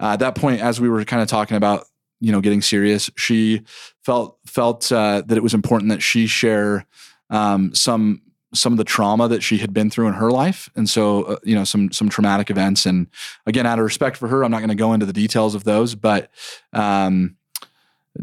Uh, 0.00 0.12
at 0.12 0.20
that 0.20 0.34
point, 0.34 0.60
as 0.60 0.80
we 0.80 0.88
were 0.88 1.04
kind 1.04 1.22
of 1.22 1.28
talking 1.28 1.56
about 1.56 1.86
you 2.20 2.32
know 2.32 2.40
getting 2.40 2.62
serious, 2.62 3.10
she 3.16 3.62
felt 4.02 4.38
felt 4.46 4.90
uh, 4.90 5.22
that 5.26 5.36
it 5.36 5.42
was 5.42 5.54
important 5.54 5.90
that 5.90 6.02
she 6.02 6.26
share 6.26 6.86
um, 7.30 7.74
some 7.74 8.22
some 8.54 8.72
of 8.72 8.76
the 8.78 8.84
trauma 8.84 9.28
that 9.28 9.42
she 9.42 9.58
had 9.58 9.74
been 9.74 9.90
through 9.90 10.06
in 10.06 10.14
her 10.14 10.30
life 10.30 10.70
and 10.76 10.88
so 10.88 11.24
uh, 11.24 11.36
you 11.42 11.56
know 11.56 11.64
some 11.64 11.90
some 11.90 12.08
traumatic 12.08 12.50
events 12.50 12.86
and 12.86 13.08
again 13.46 13.66
out 13.66 13.80
of 13.80 13.84
respect 13.84 14.16
for 14.16 14.28
her 14.28 14.44
i'm 14.44 14.50
not 14.52 14.58
going 14.58 14.68
to 14.68 14.76
go 14.76 14.92
into 14.92 15.04
the 15.04 15.12
details 15.12 15.56
of 15.56 15.64
those 15.64 15.96
but 15.96 16.30
um, 16.72 17.36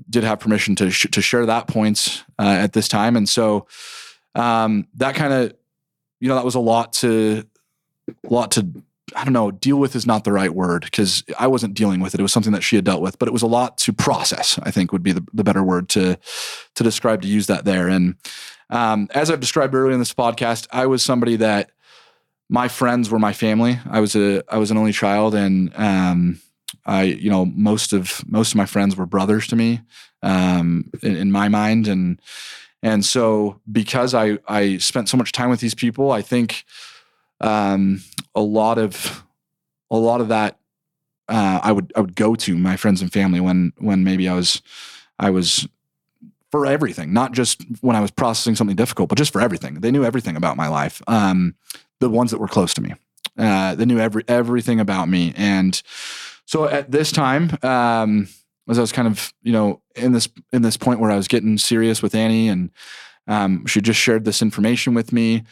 did 0.10 0.24
have 0.24 0.40
permission 0.40 0.76
to 0.78 0.90
sh- 0.90 1.08
to 1.12 1.22
share 1.22 1.46
that 1.46 1.68
points 1.68 2.24
uh, 2.40 2.44
at 2.44 2.74
this 2.74 2.88
time, 2.88 3.16
and 3.16 3.28
so 3.28 3.68
um, 4.36 4.88
that 4.96 5.16
kind 5.16 5.34
of 5.34 5.54
you 6.20 6.28
know 6.28 6.36
that 6.36 6.46
was 6.46 6.56
a 6.56 6.60
lot 6.60 6.94
to 6.94 7.46
a 8.10 8.34
lot 8.34 8.52
to 8.52 8.68
I 9.16 9.24
don't 9.24 9.34
know 9.34 9.52
deal 9.52 9.78
with 9.78 9.96
is 9.96 10.06
not 10.06 10.24
the 10.24 10.32
right 10.32 10.54
word 10.54 10.84
because 10.84 11.24
I 11.38 11.48
wasn't 11.48 11.74
dealing 11.74 12.00
with 12.00 12.14
it. 12.14 12.20
It 12.20 12.24
was 12.24 12.32
something 12.32 12.54
that 12.54 12.64
she 12.64 12.76
had 12.76 12.86
dealt 12.86 13.02
with, 13.02 13.20
but 13.20 13.28
it 13.28 13.32
was 13.32 13.42
a 13.42 13.48
lot 13.48 13.78
to 13.80 13.94
process. 13.94 14.60
I 14.64 14.72
think 14.72 14.92
would 14.92 15.04
be 15.04 15.12
the, 15.12 15.26
the 15.34 15.44
better 15.44 15.64
word 15.64 15.90
to 15.90 16.18
to 16.76 16.84
describe 16.84 17.22
to 17.24 17.28
use 17.28 17.48
that 17.48 17.66
there. 17.66 17.88
And 17.88 18.16
um, 18.70 19.10
as 19.14 19.30
I've 19.30 19.40
described 19.40 19.76
earlier 19.76 19.94
in 19.94 20.00
this 20.00 20.14
podcast, 20.14 20.68
I 20.72 20.86
was 20.86 21.04
somebody 21.04 21.36
that 21.38 21.72
my 22.50 22.68
friends 22.68 23.10
were 23.10 23.20
my 23.20 23.34
family. 23.34 23.80
I 23.90 24.00
was 24.00 24.16
a 24.16 24.44
I 24.54 24.58
was 24.58 24.72
an 24.72 24.78
only 24.78 24.94
child, 24.94 25.36
and 25.36 25.72
um, 25.76 26.42
I, 26.86 27.04
you 27.04 27.30
know, 27.30 27.46
most 27.46 27.94
of 27.94 28.24
most 28.28 28.52
of 28.52 28.56
my 28.56 28.66
friends 28.66 28.96
were 28.96 29.06
brothers 29.06 29.48
to 29.48 29.56
me, 29.56 29.82
um, 30.24 30.90
in, 31.02 31.16
in 31.16 31.32
my 31.32 31.48
mind, 31.48 31.88
and 31.88 32.22
and 32.84 33.06
so 33.06 33.60
because 33.72 34.14
I 34.14 34.40
I 34.48 34.78
spent 34.78 35.10
so 35.10 35.18
much 35.18 35.32
time 35.32 35.50
with 35.50 35.60
these 35.60 35.76
people, 35.76 36.12
I 36.12 36.22
think 36.22 36.66
um, 37.40 38.02
a 38.36 38.42
lot 38.42 38.78
of 38.78 39.24
a 39.90 39.98
lot 39.98 40.22
of 40.22 40.30
that 40.30 40.58
uh, 41.32 41.60
I 41.64 41.72
would 41.72 41.92
I 41.96 42.02
would 42.02 42.16
go 42.16 42.36
to 42.36 42.58
my 42.58 42.76
friends 42.76 43.02
and 43.02 43.12
family 43.12 43.40
when 43.40 43.74
when 43.78 44.04
maybe 44.04 44.28
I 44.28 44.34
was 44.34 44.62
I 45.18 45.30
was 45.30 45.68
for 46.52 46.66
everything, 46.66 47.14
not 47.14 47.32
just 47.32 47.64
when 47.80 47.96
I 47.96 48.02
was 48.02 48.12
processing 48.12 48.56
something 48.56 48.76
difficult, 48.76 49.08
but 49.08 49.18
just 49.18 49.32
for 49.32 49.40
everything. 49.40 49.76
They 49.76 49.92
knew 49.92 50.04
everything 50.04 50.36
about 50.36 50.58
my 50.58 50.68
life. 50.68 51.02
Um, 51.08 51.56
the 52.02 52.10
ones 52.10 52.32
that 52.32 52.40
were 52.40 52.50
close 52.50 52.74
to 52.74 52.82
me, 52.82 52.94
uh, 53.38 53.76
they 53.76 53.86
knew 53.86 54.00
every 54.00 54.24
everything 54.28 54.80
about 54.80 55.08
me, 55.08 55.34
and 55.38 55.82
so 56.46 56.66
at 56.66 56.92
this 56.92 57.12
time, 57.12 57.58
um, 57.64 58.28
as 58.70 58.78
I 58.78 58.82
was 58.82 58.92
kind 58.92 59.08
of 59.08 59.34
you 59.42 59.52
know 59.52 59.82
in 59.96 60.12
this 60.12 60.30
in 60.52 60.62
this 60.62 60.78
point 60.78 61.00
where 61.00 61.12
I 61.12 61.18
was 61.18 61.28
getting 61.28 61.58
serious 61.58 62.02
with 62.02 62.16
Annie, 62.16 62.50
and 62.50 62.72
um, 63.28 63.66
she 63.66 63.82
just 63.82 64.00
shared 64.00 64.26
this 64.26 64.42
information 64.42 64.94
with 64.94 65.12
me, 65.12 65.44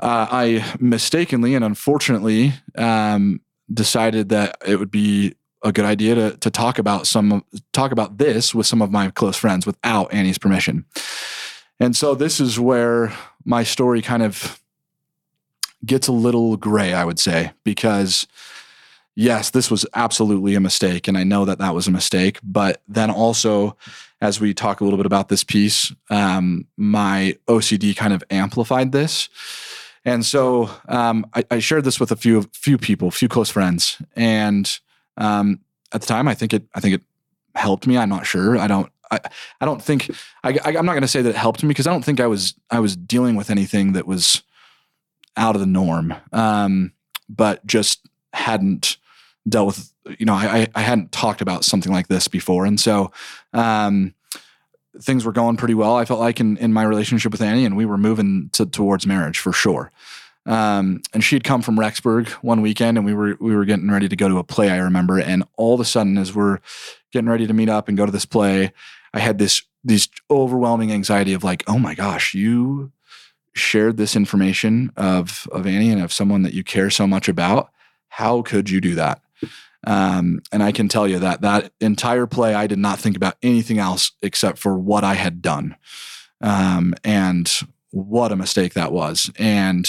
uh, 0.00 0.26
I 0.30 0.76
mistakenly 0.78 1.54
and 1.54 1.64
unfortunately 1.64 2.54
um, 2.76 3.40
decided 3.72 4.28
that 4.30 4.56
it 4.66 4.76
would 4.76 4.90
be 4.90 5.34
a 5.62 5.72
good 5.72 5.84
idea 5.84 6.14
to 6.14 6.36
to 6.38 6.50
talk 6.50 6.78
about 6.78 7.06
some 7.06 7.44
talk 7.72 7.92
about 7.92 8.18
this 8.18 8.54
with 8.54 8.66
some 8.66 8.82
of 8.82 8.90
my 8.90 9.10
close 9.10 9.36
friends 9.36 9.66
without 9.66 10.12
Annie's 10.12 10.38
permission. 10.38 10.84
And 11.78 11.96
so 11.96 12.14
this 12.14 12.40
is 12.40 12.60
where 12.60 13.12
my 13.44 13.62
story 13.62 14.02
kind 14.02 14.22
of 14.22 14.60
gets 15.84 16.08
a 16.08 16.12
little 16.12 16.56
gray, 16.58 16.92
I 16.92 17.04
would 17.04 17.18
say, 17.18 17.52
because 17.64 18.26
yes, 19.14 19.50
this 19.50 19.70
was 19.70 19.86
absolutely 19.94 20.54
a 20.54 20.60
mistake. 20.60 21.08
And 21.08 21.16
I 21.18 21.24
know 21.24 21.44
that 21.44 21.58
that 21.58 21.74
was 21.74 21.86
a 21.86 21.90
mistake. 21.90 22.38
But 22.42 22.82
then 22.88 23.10
also, 23.10 23.76
as 24.20 24.40
we 24.40 24.54
talk 24.54 24.80
a 24.80 24.84
little 24.84 24.96
bit 24.96 25.06
about 25.06 25.28
this 25.28 25.44
piece, 25.44 25.92
um, 26.10 26.66
my 26.76 27.36
OCD 27.46 27.96
kind 27.96 28.12
of 28.12 28.22
amplified 28.30 28.92
this. 28.92 29.28
And 30.04 30.24
so 30.24 30.70
um, 30.88 31.26
I, 31.34 31.44
I, 31.50 31.58
shared 31.58 31.84
this 31.84 32.00
with 32.00 32.10
a 32.10 32.16
few 32.16 32.42
few 32.54 32.78
people, 32.78 33.08
a 33.08 33.10
few 33.10 33.28
close 33.28 33.50
friends, 33.50 34.00
and 34.16 34.80
um, 35.18 35.60
at 35.92 36.00
the 36.00 36.06
time, 36.06 36.26
I 36.26 36.32
think 36.32 36.54
it 36.54 36.64
I 36.74 36.80
think 36.80 36.94
it 36.94 37.02
helped 37.54 37.86
me. 37.86 37.98
I'm 37.98 38.08
not 38.08 38.26
sure. 38.26 38.56
I 38.56 38.66
don't 38.66 38.90
I, 39.10 39.20
I 39.60 39.66
don't 39.66 39.82
think 39.82 40.10
I, 40.42 40.58
I 40.64 40.70
am 40.70 40.86
not 40.86 40.92
going 40.92 41.02
to 41.02 41.08
say 41.08 41.20
that 41.20 41.30
it 41.30 41.36
helped 41.36 41.62
me 41.62 41.68
because 41.68 41.86
I 41.86 41.92
don't 41.92 42.04
think 42.04 42.18
I 42.20 42.26
was 42.26 42.54
I 42.70 42.80
was 42.80 42.96
dealing 42.96 43.36
with 43.36 43.50
anything 43.50 43.92
that 43.92 44.06
was 44.06 44.42
out 45.36 45.54
of 45.54 45.60
the 45.60 45.66
norm. 45.66 46.14
Um, 46.32 46.92
but 47.28 47.64
just 47.66 48.08
hadn't 48.32 48.96
dealt 49.48 49.66
with 49.66 49.92
you 50.18 50.26
know 50.26 50.34
I, 50.34 50.68
I 50.74 50.80
hadn't 50.80 51.12
talked 51.12 51.40
about 51.40 51.64
something 51.64 51.92
like 51.92 52.08
this 52.08 52.28
before. 52.28 52.64
And 52.64 52.78
so 52.78 53.10
um, 53.52 54.14
things 55.00 55.24
were 55.24 55.32
going 55.32 55.56
pretty 55.56 55.74
well 55.74 55.96
i 55.96 56.04
felt 56.04 56.20
like 56.20 56.40
in, 56.40 56.56
in 56.56 56.72
my 56.72 56.82
relationship 56.82 57.30
with 57.30 57.40
annie 57.40 57.64
and 57.64 57.76
we 57.76 57.86
were 57.86 57.96
moving 57.96 58.50
to, 58.52 58.66
towards 58.66 59.06
marriage 59.06 59.38
for 59.38 59.52
sure. 59.52 59.92
Um, 60.46 61.02
and 61.12 61.22
she 61.22 61.36
had 61.36 61.44
come 61.44 61.62
from 61.62 61.76
rexburg 61.76 62.28
one 62.42 62.62
weekend 62.62 62.96
and 62.96 63.06
we 63.06 63.14
were 63.14 63.36
we 63.40 63.54
were 63.54 63.64
getting 63.64 63.90
ready 63.90 64.08
to 64.08 64.16
go 64.16 64.28
to 64.28 64.38
a 64.38 64.44
play 64.44 64.70
i 64.70 64.78
remember. 64.78 65.18
And 65.18 65.44
all 65.56 65.74
of 65.74 65.80
a 65.80 65.84
sudden 65.84 66.18
as 66.18 66.34
we're 66.34 66.58
getting 67.12 67.28
ready 67.28 67.46
to 67.46 67.52
meet 67.52 67.68
up 67.68 67.88
and 67.88 67.96
go 67.96 68.06
to 68.06 68.12
this 68.12 68.26
play 68.26 68.72
i 69.14 69.20
had 69.20 69.38
this 69.38 69.62
this 69.84 70.08
overwhelming 70.30 70.92
anxiety 70.92 71.32
of 71.32 71.44
like 71.44 71.62
oh 71.66 71.78
my 71.78 71.94
gosh 71.94 72.34
you 72.34 72.90
shared 73.54 73.96
this 73.96 74.16
information 74.16 74.92
of 74.96 75.48
of 75.52 75.66
annie 75.66 75.90
and 75.90 76.02
of 76.02 76.12
someone 76.12 76.42
that 76.42 76.54
you 76.54 76.64
care 76.64 76.90
so 76.90 77.06
much 77.06 77.28
about 77.28 77.70
how 78.10 78.42
could 78.42 78.68
you 78.68 78.80
do 78.80 78.94
that 78.94 79.22
um, 79.86 80.42
and 80.52 80.62
I 80.62 80.72
can 80.72 80.88
tell 80.88 81.08
you 81.08 81.18
that 81.20 81.40
that 81.40 81.72
entire 81.80 82.26
play, 82.26 82.54
I 82.54 82.66
did 82.66 82.78
not 82.78 82.98
think 82.98 83.16
about 83.16 83.36
anything 83.42 83.78
else 83.78 84.12
except 84.22 84.58
for 84.58 84.78
what 84.78 85.04
I 85.04 85.14
had 85.14 85.40
done. 85.40 85.76
Um, 86.42 86.94
and 87.04 87.50
what 87.90 88.32
a 88.32 88.36
mistake 88.36 88.74
that 88.74 88.92
was. 88.92 89.30
And 89.38 89.88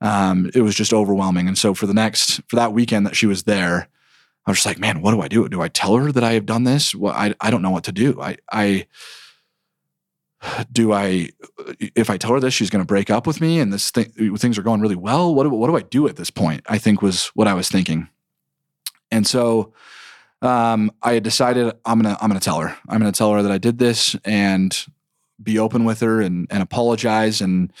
um, 0.00 0.50
it 0.54 0.62
was 0.62 0.74
just 0.74 0.92
overwhelming. 0.92 1.48
And 1.48 1.58
so 1.58 1.74
for 1.74 1.86
the 1.86 1.94
next, 1.94 2.40
for 2.48 2.56
that 2.56 2.72
weekend 2.72 3.06
that 3.06 3.16
she 3.16 3.26
was 3.26 3.44
there, 3.44 3.88
I 4.46 4.50
was 4.50 4.58
just 4.58 4.66
like, 4.66 4.78
man, 4.78 5.00
what 5.00 5.12
do 5.12 5.20
I 5.20 5.28
do? 5.28 5.48
Do 5.48 5.60
I 5.60 5.68
tell 5.68 5.96
her 5.96 6.12
that 6.12 6.24
I 6.24 6.32
have 6.32 6.46
done 6.46 6.64
this? 6.64 6.94
Well, 6.94 7.12
I, 7.12 7.34
I 7.40 7.50
don't 7.50 7.62
know 7.62 7.70
what 7.70 7.84
to 7.84 7.92
do. 7.92 8.20
I, 8.20 8.36
I, 8.52 8.86
do 10.72 10.92
I, 10.92 11.30
if 11.78 12.10
I 12.10 12.16
tell 12.16 12.32
her 12.32 12.40
this, 12.40 12.54
she's 12.54 12.70
going 12.70 12.82
to 12.82 12.86
break 12.86 13.10
up 13.10 13.26
with 13.26 13.40
me 13.40 13.58
and 13.60 13.72
this 13.72 13.90
thing, 13.90 14.10
things 14.36 14.58
are 14.58 14.62
going 14.62 14.80
really 14.80 14.96
well. 14.96 15.34
What 15.34 15.44
do, 15.44 15.50
what 15.50 15.68
do 15.68 15.76
I 15.76 15.82
do 15.82 16.08
at 16.08 16.16
this 16.16 16.30
point? 16.30 16.62
I 16.68 16.78
think 16.78 17.02
was 17.02 17.26
what 17.28 17.48
I 17.48 17.54
was 17.54 17.68
thinking. 17.68 18.08
And 19.10 19.26
so, 19.26 19.72
um, 20.42 20.92
I 21.02 21.14
had 21.14 21.22
decided 21.22 21.74
I'm 21.84 22.00
going 22.00 22.14
to, 22.14 22.22
I'm 22.22 22.28
going 22.28 22.40
to 22.40 22.44
tell 22.44 22.60
her, 22.60 22.76
I'm 22.88 23.00
going 23.00 23.12
to 23.12 23.16
tell 23.16 23.32
her 23.32 23.42
that 23.42 23.52
I 23.52 23.58
did 23.58 23.78
this 23.78 24.16
and 24.24 24.76
be 25.42 25.58
open 25.58 25.84
with 25.84 26.00
her 26.00 26.20
and, 26.20 26.46
and 26.50 26.62
apologize. 26.62 27.40
And, 27.40 27.72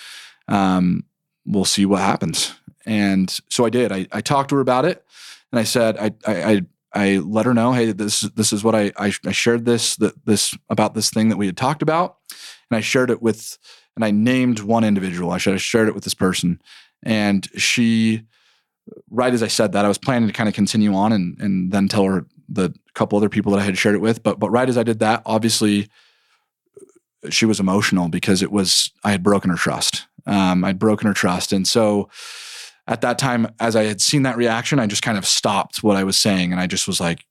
um, 0.48 1.04
we'll 1.46 1.64
see 1.64 1.86
what 1.86 2.00
happens. 2.00 2.54
And 2.84 3.30
so 3.48 3.64
I 3.64 3.70
did, 3.70 3.92
I, 3.92 4.06
I 4.12 4.20
talked 4.20 4.50
to 4.50 4.56
her 4.56 4.60
about 4.60 4.84
it 4.84 5.04
and 5.52 5.58
I 5.58 5.64
said, 5.64 5.96
I, 5.96 6.10
I, 6.26 6.52
I 6.52 6.60
I 6.96 7.18
let 7.18 7.44
her 7.46 7.54
know, 7.54 7.72
hey, 7.72 7.92
this 7.92 8.20
this 8.20 8.52
is 8.52 8.64
what 8.64 8.74
I 8.74 8.92
I, 8.96 9.10
shared 9.10 9.64
this 9.64 9.96
that 9.96 10.24
this 10.24 10.56
about 10.70 10.94
this 10.94 11.10
thing 11.10 11.28
that 11.28 11.36
we 11.36 11.46
had 11.46 11.56
talked 11.56 11.82
about, 11.82 12.16
and 12.70 12.76
I 12.76 12.80
shared 12.80 13.10
it 13.10 13.20
with, 13.20 13.58
and 13.94 14.04
I 14.04 14.10
named 14.10 14.60
one 14.60 14.82
individual. 14.82 15.30
I 15.30 15.38
should 15.38 15.52
have 15.52 15.62
shared 15.62 15.88
it 15.88 15.94
with 15.94 16.04
this 16.04 16.14
person, 16.14 16.60
and 17.02 17.46
she, 17.56 18.22
right 19.10 19.34
as 19.34 19.42
I 19.42 19.48
said 19.48 19.72
that, 19.72 19.84
I 19.84 19.88
was 19.88 19.98
planning 19.98 20.26
to 20.28 20.32
kind 20.32 20.48
of 20.48 20.54
continue 20.54 20.94
on 20.94 21.12
and 21.12 21.38
and 21.38 21.70
then 21.70 21.86
tell 21.86 22.04
her 22.04 22.26
the 22.48 22.74
couple 22.94 23.18
other 23.18 23.28
people 23.28 23.52
that 23.52 23.60
I 23.60 23.64
had 23.64 23.76
shared 23.76 23.94
it 23.94 24.00
with, 24.00 24.22
but 24.22 24.38
but 24.38 24.50
right 24.50 24.68
as 24.68 24.78
I 24.78 24.82
did 24.82 25.00
that, 25.00 25.22
obviously, 25.26 25.88
she 27.28 27.44
was 27.44 27.60
emotional 27.60 28.08
because 28.08 28.42
it 28.42 28.50
was 28.50 28.90
I 29.04 29.10
had 29.10 29.22
broken 29.22 29.50
her 29.50 29.56
trust. 29.56 30.06
Um, 30.26 30.64
I'd 30.64 30.78
broken 30.78 31.06
her 31.06 31.14
trust, 31.14 31.52
and 31.52 31.68
so 31.68 32.08
at 32.86 33.00
that 33.00 33.18
time, 33.18 33.48
as 33.58 33.74
I 33.74 33.84
had 33.84 34.00
seen 34.00 34.22
that 34.22 34.36
reaction, 34.36 34.78
I 34.78 34.86
just 34.86 35.02
kind 35.02 35.18
of 35.18 35.26
stopped 35.26 35.82
what 35.82 35.96
I 35.96 36.04
was 36.04 36.18
saying 36.18 36.52
and 36.52 36.60
I 36.60 36.66
just 36.66 36.86
was 36.86 37.00
like, 37.00 37.26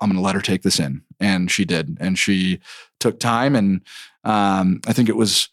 I'm 0.00 0.08
going 0.08 0.16
to 0.16 0.24
let 0.24 0.34
her 0.34 0.40
take 0.40 0.62
this 0.62 0.80
in. 0.80 1.02
And 1.20 1.50
she 1.50 1.64
did. 1.64 1.96
And 2.00 2.18
she 2.18 2.60
took 2.98 3.20
time. 3.20 3.54
And 3.54 3.82
um, 4.24 4.80
I 4.86 4.92
think 4.92 5.08
it 5.08 5.16
was 5.16 5.48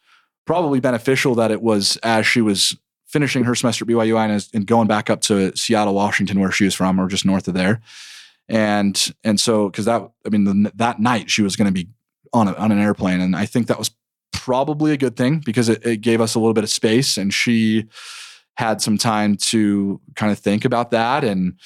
probably 0.45 0.79
beneficial 0.79 1.35
that 1.35 1.51
it 1.51 1.61
was 1.61 1.97
as 1.97 2.25
she 2.25 2.41
was 2.41 2.75
finishing 3.05 3.43
her 3.43 3.55
semester 3.55 3.83
at 3.83 3.89
BYU 3.89 4.17
and, 4.17 4.47
and 4.53 4.65
going 4.65 4.87
back 4.87 5.09
up 5.09 5.21
to 5.21 5.55
Seattle, 5.55 5.93
Washington, 5.93 6.39
where 6.39 6.51
she 6.51 6.63
was 6.63 6.73
from, 6.73 6.99
or 6.99 7.07
just 7.07 7.25
north 7.25 7.47
of 7.47 7.53
there. 7.53 7.81
And 8.49 9.13
and 9.23 9.39
so 9.39 9.69
because 9.69 9.85
that 9.85 10.09
I 10.25 10.29
mean 10.29 10.43
the, 10.43 10.71
that 10.75 10.99
night 10.99 11.29
she 11.29 11.41
was 11.41 11.55
going 11.55 11.67
to 11.67 11.71
be 11.71 11.87
on 12.33 12.47
a, 12.47 12.53
on 12.53 12.71
an 12.71 12.79
airplane, 12.79 13.21
and 13.21 13.35
I 13.35 13.45
think 13.45 13.67
that 13.67 13.79
was 13.79 13.91
probably 14.33 14.91
a 14.91 14.97
good 14.97 15.15
thing 15.15 15.41
because 15.45 15.69
it, 15.69 15.85
it 15.85 16.01
gave 16.01 16.19
us 16.19 16.35
a 16.35 16.39
little 16.39 16.53
bit 16.53 16.63
of 16.63 16.69
space, 16.69 17.17
and 17.17 17.33
she 17.33 17.85
had 18.57 18.81
some 18.81 18.97
time 18.97 19.37
to 19.37 19.99
kind 20.15 20.31
of 20.31 20.39
think 20.39 20.65
about 20.65 20.91
that. 20.91 21.23
And 21.23 21.59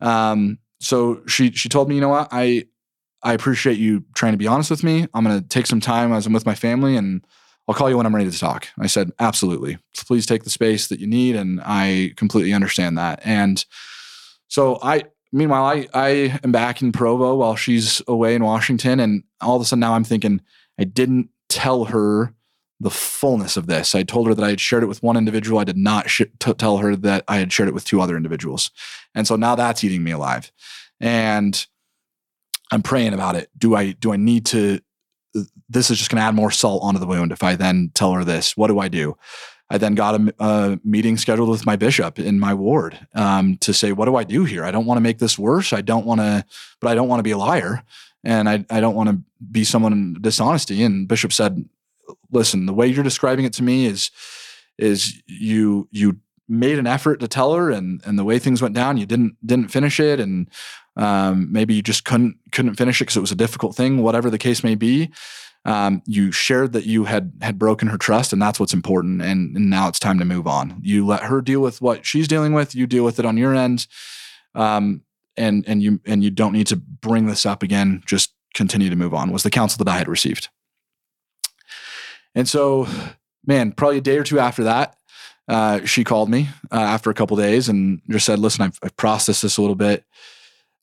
um, 0.00 0.58
so 0.80 1.22
she 1.26 1.52
she 1.52 1.68
told 1.68 1.88
me, 1.88 1.94
you 1.94 2.00
know 2.00 2.10
what, 2.10 2.28
I 2.30 2.66
I 3.22 3.32
appreciate 3.32 3.78
you 3.78 4.04
trying 4.14 4.32
to 4.32 4.38
be 4.38 4.46
honest 4.46 4.70
with 4.70 4.84
me. 4.84 5.06
I'm 5.14 5.24
to 5.24 5.40
take 5.40 5.66
some 5.66 5.80
time 5.80 6.12
as 6.12 6.26
I'm 6.26 6.32
with 6.32 6.46
my 6.46 6.54
family, 6.54 6.96
and 6.96 7.24
I'll 7.66 7.74
call 7.74 7.90
you 7.90 7.96
when 7.96 8.06
I'm 8.06 8.14
ready 8.14 8.30
to 8.30 8.38
talk. 8.38 8.68
I 8.78 8.86
said, 8.86 9.10
absolutely. 9.18 9.78
Please 10.06 10.26
take 10.26 10.44
the 10.44 10.50
space 10.50 10.86
that 10.88 11.00
you 11.00 11.06
need, 11.06 11.36
and 11.36 11.60
I 11.64 12.12
completely 12.16 12.52
understand 12.52 12.98
that. 12.98 13.20
And 13.24 13.64
so 14.48 14.78
I. 14.82 15.04
Meanwhile, 15.30 15.66
I, 15.66 15.86
I 15.92 16.40
am 16.42 16.52
back 16.52 16.80
in 16.80 16.90
Provo 16.90 17.34
while 17.36 17.54
she's 17.54 18.00
away 18.08 18.34
in 18.34 18.42
Washington. 18.42 18.98
And 18.98 19.24
all 19.42 19.56
of 19.56 19.60
a 19.60 19.66
sudden 19.66 19.80
now 19.80 19.92
I'm 19.92 20.02
thinking, 20.02 20.40
I 20.80 20.84
didn't 20.84 21.28
tell 21.50 21.84
her 21.84 22.32
the 22.80 22.90
fullness 22.90 23.56
of 23.56 23.66
this. 23.66 23.94
I 23.94 24.02
told 24.02 24.28
her 24.28 24.34
that 24.34 24.44
I 24.44 24.50
had 24.50 24.60
shared 24.60 24.82
it 24.82 24.86
with 24.86 25.02
one 25.02 25.16
individual. 25.16 25.58
I 25.58 25.64
did 25.64 25.76
not 25.76 26.08
sh- 26.08 26.22
t- 26.38 26.54
tell 26.54 26.78
her 26.78 26.94
that 26.96 27.24
I 27.26 27.38
had 27.38 27.52
shared 27.52 27.68
it 27.68 27.74
with 27.74 27.84
two 27.84 28.00
other 28.00 28.16
individuals. 28.16 28.70
And 29.14 29.26
so 29.26 29.36
now 29.36 29.54
that's 29.54 29.82
eating 29.82 30.04
me 30.04 30.12
alive. 30.12 30.52
And 31.00 31.66
I'm 32.70 32.82
praying 32.82 33.14
about 33.14 33.34
it. 33.34 33.50
Do 33.56 33.74
I 33.74 33.92
do 33.92 34.12
I 34.12 34.16
need 34.16 34.46
to 34.46 34.80
this 35.68 35.90
is 35.90 35.98
just 35.98 36.10
going 36.10 36.20
to 36.20 36.26
add 36.26 36.34
more 36.34 36.50
salt 36.50 36.82
onto 36.82 36.98
the 36.98 37.06
wound 37.06 37.32
if 37.32 37.42
I 37.42 37.54
then 37.54 37.90
tell 37.94 38.12
her 38.12 38.24
this. 38.24 38.56
What 38.56 38.68
do 38.68 38.78
I 38.78 38.88
do? 38.88 39.16
I 39.70 39.76
then 39.76 39.94
got 39.94 40.18
a, 40.18 40.34
a 40.38 40.80
meeting 40.82 41.18
scheduled 41.18 41.50
with 41.50 41.66
my 41.66 41.76
bishop 41.76 42.18
in 42.18 42.40
my 42.40 42.54
ward 42.54 42.98
um, 43.14 43.58
to 43.58 43.74
say, 43.74 43.92
what 43.92 44.06
do 44.06 44.16
I 44.16 44.24
do 44.24 44.44
here? 44.44 44.64
I 44.64 44.70
don't 44.70 44.86
want 44.86 44.96
to 44.96 45.02
make 45.02 45.18
this 45.18 45.38
worse. 45.38 45.74
I 45.74 45.82
don't 45.82 46.06
want 46.06 46.20
to, 46.20 46.44
but 46.80 46.88
I 46.88 46.94
don't 46.94 47.08
want 47.08 47.20
to 47.20 47.24
be 47.24 47.32
a 47.32 47.38
liar, 47.38 47.84
and 48.24 48.48
I 48.48 48.64
I 48.70 48.80
don't 48.80 48.94
want 48.94 49.10
to 49.10 49.18
be 49.52 49.64
someone 49.64 49.92
in 49.92 50.16
dishonesty. 50.22 50.82
And 50.82 51.06
bishop 51.06 51.34
said, 51.34 51.68
listen, 52.30 52.66
the 52.66 52.74
way 52.74 52.86
you're 52.86 53.04
describing 53.04 53.44
it 53.44 53.52
to 53.54 53.62
me 53.62 53.86
is 53.86 54.10
is 54.78 55.20
you 55.26 55.88
you 55.90 56.18
made 56.48 56.78
an 56.78 56.86
effort 56.86 57.20
to 57.20 57.28
tell 57.28 57.52
her 57.54 57.70
and 57.70 58.00
and 58.04 58.18
the 58.18 58.24
way 58.24 58.38
things 58.38 58.62
went 58.62 58.74
down 58.74 58.96
you 58.96 59.04
didn't 59.04 59.36
didn't 59.44 59.68
finish 59.68 60.00
it 60.00 60.18
and 60.18 60.48
um, 60.96 61.52
maybe 61.52 61.74
you 61.74 61.82
just 61.82 62.04
couldn't 62.04 62.38
couldn't 62.52 62.76
finish 62.76 63.00
it 63.00 63.04
because 63.04 63.16
it 63.16 63.20
was 63.20 63.32
a 63.32 63.36
difficult 63.36 63.74
thing 63.76 64.02
whatever 64.02 64.30
the 64.30 64.38
case 64.38 64.64
may 64.64 64.74
be 64.74 65.10
um, 65.64 66.02
you 66.06 66.32
shared 66.32 66.72
that 66.72 66.86
you 66.86 67.04
had 67.04 67.32
had 67.42 67.58
broken 67.58 67.88
her 67.88 67.98
trust 67.98 68.32
and 68.32 68.40
that's 68.40 68.58
what's 68.58 68.72
important 68.72 69.20
and, 69.20 69.54
and, 69.56 69.68
now 69.68 69.88
it's 69.88 69.98
time 69.98 70.18
to 70.18 70.24
move 70.24 70.46
on. 70.46 70.80
You 70.82 71.04
let 71.04 71.24
her 71.24 71.42
deal 71.42 71.60
with 71.60 71.82
what 71.82 72.06
she's 72.06 72.28
dealing 72.28 72.54
with 72.54 72.74
you 72.74 72.86
deal 72.86 73.04
with 73.04 73.18
it 73.18 73.26
on 73.26 73.36
your 73.36 73.54
end 73.54 73.86
um, 74.54 75.02
and 75.36 75.64
and 75.68 75.82
you 75.82 76.00
and 76.06 76.22
you 76.24 76.30
don't 76.30 76.52
need 76.52 76.66
to 76.68 76.76
bring 76.76 77.26
this 77.26 77.44
up 77.44 77.62
again 77.62 78.02
just 78.06 78.32
continue 78.54 78.88
to 78.88 78.96
move 78.96 79.14
on 79.14 79.30
was 79.30 79.42
the 79.42 79.50
counsel 79.50 79.84
that 79.84 79.90
i 79.92 79.98
had 79.98 80.08
received 80.08 80.48
and 82.38 82.48
so, 82.48 82.86
man, 83.44 83.72
probably 83.72 83.98
a 83.98 84.00
day 84.00 84.16
or 84.16 84.22
two 84.22 84.38
after 84.38 84.62
that, 84.62 84.96
uh, 85.48 85.84
she 85.84 86.04
called 86.04 86.30
me 86.30 86.48
uh, 86.70 86.76
after 86.76 87.10
a 87.10 87.14
couple 87.14 87.36
days 87.36 87.68
and 87.68 88.00
just 88.08 88.26
said, 88.26 88.38
"Listen, 88.38 88.62
I've, 88.62 88.78
I've 88.80 88.96
processed 88.96 89.42
this 89.42 89.56
a 89.56 89.60
little 89.60 89.74
bit, 89.74 90.04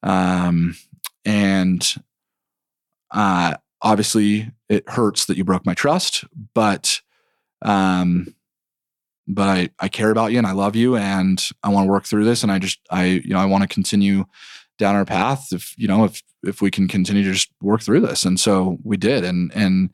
um, 0.03 0.75
and 1.23 1.95
uh, 3.11 3.55
obviously 3.81 4.51
it 4.67 4.89
hurts 4.89 5.27
that 5.27 5.37
you 5.37 5.45
broke 5.45 5.65
my 5.65 5.73
trust, 5.73 6.25
but 6.53 6.99
um, 7.61 8.35
but 9.25 9.47
I 9.47 9.69
I 9.79 9.87
care 9.87 10.11
about 10.11 10.33
you 10.33 10.39
and 10.39 10.47
I 10.47 10.51
love 10.51 10.75
you 10.75 10.97
and 10.97 11.41
I 11.63 11.69
want 11.69 11.85
to 11.87 11.91
work 11.91 12.03
through 12.03 12.25
this 12.25 12.43
and 12.43 12.51
I 12.51 12.59
just 12.59 12.81
I 12.91 13.05
you 13.05 13.29
know 13.29 13.39
I 13.39 13.45
want 13.45 13.61
to 13.61 13.73
continue 13.73 14.25
down 14.77 14.95
our 14.95 15.05
path 15.05 15.53
if 15.53 15.73
you 15.77 15.87
know 15.87 16.03
if 16.03 16.21
if 16.43 16.61
we 16.61 16.69
can 16.69 16.89
continue 16.89 17.23
to 17.23 17.31
just 17.31 17.49
work 17.61 17.81
through 17.81 18.01
this. 18.01 18.25
And 18.25 18.41
so 18.41 18.77
we 18.83 18.97
did 18.97 19.23
and 19.23 19.53
and 19.55 19.91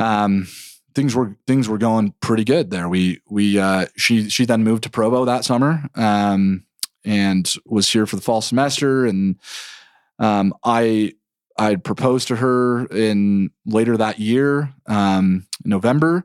um, 0.00 0.48
things 0.94 1.14
were 1.14 1.36
things 1.46 1.68
were 1.68 1.78
going 1.78 2.14
pretty 2.20 2.44
good 2.44 2.70
there. 2.70 2.88
We 2.88 3.20
we 3.30 3.58
uh, 3.58 3.86
she 3.96 4.28
she 4.28 4.44
then 4.44 4.64
moved 4.64 4.82
to 4.84 4.90
Provo 4.90 5.24
that 5.24 5.44
summer 5.44 5.82
um, 5.94 6.64
and 7.04 7.52
was 7.66 7.90
here 7.90 8.06
for 8.06 8.16
the 8.16 8.22
fall 8.22 8.40
semester. 8.40 9.06
And 9.06 9.38
um, 10.18 10.54
I 10.64 11.12
I 11.58 11.76
proposed 11.76 12.28
to 12.28 12.36
her 12.36 12.86
in 12.86 13.50
later 13.66 13.96
that 13.96 14.18
year, 14.18 14.74
um, 14.86 15.46
November. 15.64 16.24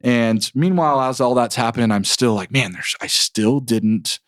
And 0.00 0.50
meanwhile, 0.54 1.00
as 1.00 1.20
all 1.20 1.34
that's 1.34 1.54
happening, 1.54 1.90
I'm 1.90 2.04
still 2.04 2.34
like, 2.34 2.50
man, 2.50 2.72
there's 2.72 2.94
I 3.00 3.06
still 3.06 3.60
didn't 3.60 4.18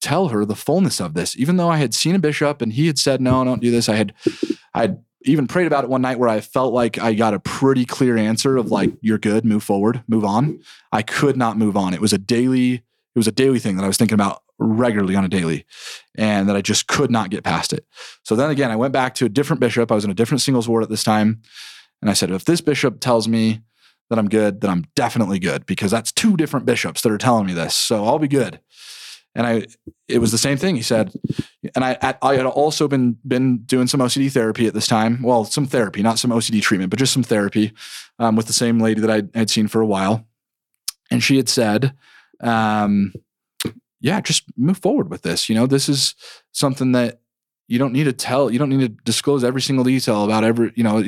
tell 0.00 0.28
her 0.28 0.44
the 0.44 0.54
fullness 0.54 1.00
of 1.00 1.14
this, 1.14 1.36
even 1.36 1.56
though 1.56 1.68
I 1.68 1.78
had 1.78 1.92
seen 1.92 2.14
a 2.14 2.20
bishop 2.20 2.62
and 2.62 2.72
he 2.72 2.86
had 2.86 2.98
said, 2.98 3.20
no, 3.20 3.42
don't 3.42 3.60
do 3.60 3.72
this. 3.72 3.88
I 3.88 3.96
had 3.96 4.14
I 4.74 4.82
had 4.82 5.02
even 5.22 5.46
prayed 5.46 5.66
about 5.66 5.84
it 5.84 5.90
one 5.90 6.02
night 6.02 6.18
where 6.18 6.28
I 6.28 6.40
felt 6.40 6.72
like 6.72 6.98
I 6.98 7.14
got 7.14 7.34
a 7.34 7.40
pretty 7.40 7.84
clear 7.84 8.16
answer 8.16 8.56
of 8.56 8.70
like, 8.70 8.92
you're 9.00 9.18
good, 9.18 9.44
move 9.44 9.64
forward, 9.64 10.02
move 10.06 10.24
on. 10.24 10.60
I 10.92 11.02
could 11.02 11.36
not 11.36 11.58
move 11.58 11.76
on. 11.76 11.94
It 11.94 12.00
was 12.00 12.12
a 12.12 12.18
daily, 12.18 12.74
it 12.74 12.82
was 13.16 13.26
a 13.26 13.32
daily 13.32 13.58
thing 13.58 13.76
that 13.76 13.84
I 13.84 13.88
was 13.88 13.96
thinking 13.96 14.14
about 14.14 14.42
regularly 14.58 15.14
on 15.14 15.24
a 15.24 15.28
daily 15.28 15.64
and 16.16 16.48
that 16.48 16.56
I 16.56 16.62
just 16.62 16.88
could 16.88 17.10
not 17.10 17.30
get 17.30 17.44
past 17.44 17.72
it. 17.72 17.84
So 18.24 18.36
then 18.36 18.50
again, 18.50 18.70
I 18.70 18.76
went 18.76 18.92
back 18.92 19.14
to 19.16 19.24
a 19.24 19.28
different 19.28 19.60
bishop. 19.60 19.90
I 19.90 19.94
was 19.94 20.04
in 20.04 20.10
a 20.10 20.14
different 20.14 20.40
singles 20.40 20.68
ward 20.68 20.82
at 20.82 20.88
this 20.88 21.04
time. 21.04 21.42
And 22.00 22.10
I 22.10 22.14
said, 22.14 22.30
if 22.30 22.44
this 22.44 22.60
bishop 22.60 23.00
tells 23.00 23.26
me 23.28 23.60
that 24.10 24.18
I'm 24.18 24.28
good, 24.28 24.60
then 24.60 24.70
I'm 24.70 24.84
definitely 24.94 25.38
good 25.38 25.66
because 25.66 25.90
that's 25.90 26.12
two 26.12 26.36
different 26.36 26.66
bishops 26.66 27.02
that 27.02 27.12
are 27.12 27.18
telling 27.18 27.46
me 27.46 27.52
this. 27.52 27.74
So 27.74 28.04
I'll 28.04 28.18
be 28.18 28.28
good. 28.28 28.60
And 29.34 29.46
I, 29.46 29.66
it 30.08 30.18
was 30.18 30.32
the 30.32 30.38
same 30.38 30.56
thing. 30.56 30.76
He 30.76 30.82
said, 30.82 31.12
and 31.74 31.84
I, 31.84 32.16
I 32.22 32.34
had 32.36 32.46
also 32.46 32.88
been 32.88 33.18
been 33.26 33.58
doing 33.58 33.86
some 33.86 34.00
OCD 34.00 34.32
therapy 34.32 34.66
at 34.66 34.74
this 34.74 34.86
time. 34.86 35.22
Well, 35.22 35.44
some 35.44 35.66
therapy, 35.66 36.02
not 36.02 36.18
some 36.18 36.30
OCD 36.30 36.62
treatment, 36.62 36.90
but 36.90 36.98
just 36.98 37.12
some 37.12 37.22
therapy 37.22 37.72
um, 38.18 38.36
with 38.36 38.46
the 38.46 38.52
same 38.52 38.80
lady 38.80 39.00
that 39.00 39.10
I 39.10 39.38
had 39.38 39.50
seen 39.50 39.68
for 39.68 39.80
a 39.80 39.86
while. 39.86 40.26
And 41.10 41.22
she 41.22 41.36
had 41.36 41.48
said, 41.48 41.94
um, 42.40 43.12
"Yeah, 44.00 44.20
just 44.20 44.44
move 44.56 44.78
forward 44.78 45.10
with 45.10 45.22
this. 45.22 45.48
You 45.48 45.54
know, 45.54 45.66
this 45.66 45.88
is 45.88 46.14
something 46.52 46.92
that 46.92 47.20
you 47.68 47.78
don't 47.78 47.92
need 47.92 48.04
to 48.04 48.12
tell. 48.14 48.50
You 48.50 48.58
don't 48.58 48.70
need 48.70 48.80
to 48.80 49.02
disclose 49.04 49.44
every 49.44 49.60
single 49.60 49.84
detail 49.84 50.24
about 50.24 50.42
every. 50.42 50.72
You 50.74 50.84
know, 50.84 51.04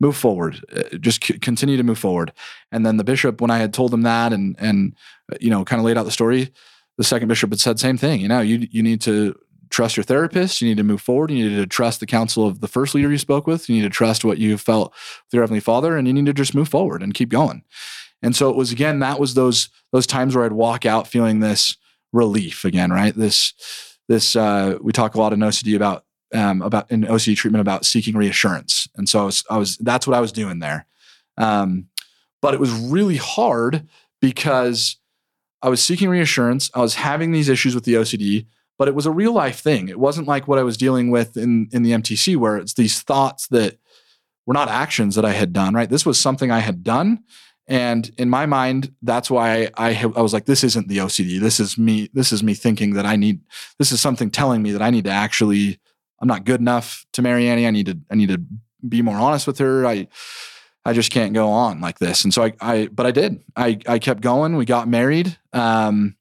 move 0.00 0.16
forward. 0.16 0.64
Uh, 0.74 0.96
just 0.98 1.24
c- 1.24 1.38
continue 1.38 1.76
to 1.76 1.82
move 1.82 1.98
forward." 1.98 2.32
And 2.70 2.86
then 2.86 2.96
the 2.96 3.04
bishop, 3.04 3.40
when 3.40 3.50
I 3.50 3.58
had 3.58 3.74
told 3.74 3.92
him 3.92 4.02
that, 4.02 4.32
and 4.32 4.56
and 4.58 4.96
you 5.40 5.50
know, 5.50 5.64
kind 5.64 5.80
of 5.80 5.84
laid 5.84 5.98
out 5.98 6.04
the 6.04 6.10
story 6.10 6.52
the 6.96 7.04
second 7.04 7.28
bishop 7.28 7.50
had 7.50 7.60
said 7.60 7.78
same 7.78 7.96
thing. 7.96 8.20
You 8.20 8.28
know, 8.28 8.40
you 8.40 8.66
you 8.70 8.82
need 8.82 9.00
to 9.02 9.34
trust 9.70 9.96
your 9.96 10.04
therapist. 10.04 10.60
You 10.60 10.68
need 10.68 10.76
to 10.76 10.84
move 10.84 11.00
forward. 11.00 11.30
You 11.30 11.48
need 11.48 11.56
to 11.56 11.66
trust 11.66 12.00
the 12.00 12.06
counsel 12.06 12.46
of 12.46 12.60
the 12.60 12.68
first 12.68 12.94
leader 12.94 13.10
you 13.10 13.18
spoke 13.18 13.46
with. 13.46 13.68
You 13.68 13.76
need 13.76 13.82
to 13.82 13.90
trust 13.90 14.24
what 14.24 14.38
you 14.38 14.56
felt 14.56 14.92
with 14.92 15.34
your 15.34 15.42
heavenly 15.42 15.60
Father, 15.60 15.96
and 15.96 16.06
you 16.06 16.14
need 16.14 16.26
to 16.26 16.32
just 16.32 16.54
move 16.54 16.68
forward 16.68 17.02
and 17.02 17.14
keep 17.14 17.28
going. 17.28 17.62
And 18.22 18.34
so 18.34 18.48
it 18.50 18.56
was 18.56 18.72
again 18.72 19.00
that 19.00 19.20
was 19.20 19.34
those 19.34 19.68
those 19.92 20.06
times 20.06 20.34
where 20.34 20.44
I'd 20.44 20.52
walk 20.52 20.86
out 20.86 21.06
feeling 21.06 21.40
this 21.40 21.76
relief 22.12 22.64
again, 22.64 22.90
right? 22.90 23.14
This 23.14 23.52
this 24.08 24.36
uh, 24.36 24.78
we 24.80 24.92
talk 24.92 25.14
a 25.14 25.20
lot 25.20 25.32
in 25.32 25.40
OCD 25.40 25.76
about 25.76 26.04
um, 26.34 26.62
about 26.62 26.90
in 26.90 27.02
OCD 27.02 27.36
treatment 27.36 27.60
about 27.60 27.84
seeking 27.84 28.16
reassurance, 28.16 28.88
and 28.96 29.08
so 29.08 29.20
I 29.20 29.24
was, 29.24 29.44
I 29.50 29.58
was 29.58 29.76
that's 29.78 30.06
what 30.06 30.16
I 30.16 30.20
was 30.20 30.32
doing 30.32 30.58
there. 30.58 30.86
Um, 31.36 31.88
but 32.40 32.54
it 32.54 32.60
was 32.60 32.72
really 32.72 33.16
hard 33.16 33.86
because 34.20 34.96
I 35.66 35.68
was 35.68 35.82
seeking 35.82 36.08
reassurance. 36.08 36.70
I 36.74 36.80
was 36.80 36.94
having 36.94 37.32
these 37.32 37.48
issues 37.48 37.74
with 37.74 37.82
the 37.82 37.94
OCD, 37.94 38.46
but 38.78 38.86
it 38.86 38.94
was 38.94 39.04
a 39.04 39.10
real 39.10 39.32
life 39.32 39.58
thing. 39.58 39.88
It 39.88 39.98
wasn't 39.98 40.28
like 40.28 40.46
what 40.46 40.60
I 40.60 40.62
was 40.62 40.76
dealing 40.76 41.10
with 41.10 41.36
in 41.36 41.68
in 41.72 41.82
the 41.82 41.90
MTC, 41.90 42.36
where 42.36 42.56
it's 42.56 42.74
these 42.74 43.02
thoughts 43.02 43.48
that 43.48 43.76
were 44.46 44.54
not 44.54 44.68
actions 44.68 45.16
that 45.16 45.24
I 45.24 45.32
had 45.32 45.52
done. 45.52 45.74
Right, 45.74 45.90
this 45.90 46.06
was 46.06 46.20
something 46.20 46.52
I 46.52 46.60
had 46.60 46.84
done, 46.84 47.24
and 47.66 48.12
in 48.16 48.30
my 48.30 48.46
mind, 48.46 48.92
that's 49.02 49.28
why 49.28 49.64
I 49.76 49.90
I, 49.90 50.02
I 50.14 50.22
was 50.22 50.32
like, 50.32 50.44
this 50.44 50.62
isn't 50.62 50.86
the 50.86 50.98
OCD. 50.98 51.40
This 51.40 51.58
is 51.58 51.76
me. 51.76 52.10
This 52.12 52.30
is 52.30 52.44
me 52.44 52.54
thinking 52.54 52.94
that 52.94 53.04
I 53.04 53.16
need. 53.16 53.40
This 53.80 53.90
is 53.90 54.00
something 54.00 54.30
telling 54.30 54.62
me 54.62 54.70
that 54.70 54.82
I 54.82 54.90
need 54.90 55.04
to 55.06 55.10
actually. 55.10 55.80
I'm 56.20 56.28
not 56.28 56.44
good 56.44 56.60
enough 56.60 57.04
to 57.14 57.22
marry 57.22 57.48
Annie. 57.48 57.66
I 57.66 57.72
need 57.72 57.86
to. 57.86 57.98
I 58.08 58.14
need 58.14 58.28
to 58.28 58.40
be 58.88 59.02
more 59.02 59.16
honest 59.16 59.48
with 59.48 59.58
her. 59.58 59.84
I 59.84 60.06
I 60.86 60.92
just 60.92 61.10
can't 61.10 61.34
go 61.34 61.48
on 61.48 61.80
like 61.80 61.98
this. 61.98 62.22
And 62.22 62.32
so 62.32 62.44
I, 62.44 62.52
I 62.60 62.86
but 62.86 63.06
I 63.06 63.10
did. 63.10 63.42
I, 63.56 63.80
I 63.88 63.98
kept 63.98 64.20
going. 64.20 64.54
We 64.54 64.64
got 64.64 64.86
married. 64.86 65.36
Um, 65.52 66.14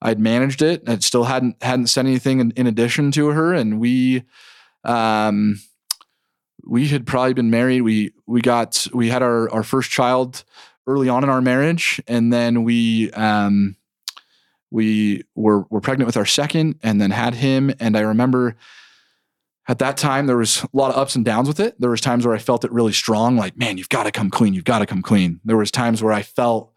I'd 0.00 0.18
managed 0.18 0.62
it. 0.62 0.88
I 0.88 0.98
still 1.00 1.24
hadn't 1.24 1.62
hadn't 1.62 1.88
said 1.88 2.06
anything 2.06 2.40
in, 2.40 2.50
in 2.52 2.66
addition 2.66 3.10
to 3.12 3.28
her, 3.28 3.52
and 3.52 3.78
we, 3.78 4.22
um, 4.84 5.60
we 6.64 6.88
had 6.88 7.06
probably 7.06 7.34
been 7.34 7.50
married. 7.50 7.82
We 7.82 8.12
we 8.26 8.40
got 8.40 8.86
we 8.94 9.10
had 9.10 9.22
our 9.22 9.50
our 9.50 9.62
first 9.62 9.90
child 9.90 10.44
early 10.86 11.10
on 11.10 11.22
in 11.22 11.28
our 11.28 11.42
marriage, 11.42 12.00
and 12.08 12.32
then 12.32 12.64
we 12.64 13.10
um, 13.10 13.76
we 14.70 15.24
were 15.34 15.66
were 15.68 15.82
pregnant 15.82 16.06
with 16.06 16.16
our 16.16 16.24
second, 16.24 16.78
and 16.82 17.02
then 17.02 17.10
had 17.10 17.34
him. 17.34 17.70
And 17.78 17.98
I 17.98 18.00
remember 18.00 18.56
at 19.70 19.78
that 19.78 19.96
time 19.96 20.26
there 20.26 20.36
was 20.36 20.64
a 20.64 20.68
lot 20.72 20.90
of 20.90 20.96
ups 20.96 21.14
and 21.14 21.24
downs 21.24 21.46
with 21.46 21.60
it. 21.60 21.80
There 21.80 21.90
was 21.90 22.00
times 22.00 22.26
where 22.26 22.34
i 22.34 22.38
felt 22.38 22.64
it 22.64 22.72
really 22.72 22.92
strong 22.92 23.36
like 23.36 23.56
man 23.56 23.78
you've 23.78 23.88
got 23.88 24.02
to 24.02 24.10
come 24.10 24.28
clean 24.28 24.52
you've 24.52 24.64
got 24.64 24.80
to 24.80 24.86
come 24.86 25.00
clean. 25.00 25.40
There 25.44 25.56
was 25.56 25.70
times 25.70 26.02
where 26.02 26.12
i 26.12 26.22
felt 26.22 26.72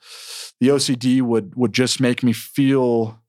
the 0.62 0.68
ocd 0.68 1.22
would 1.24 1.56
would 1.56 1.74
just 1.74 2.00
make 2.00 2.22
me 2.22 2.34
feel 2.34 3.20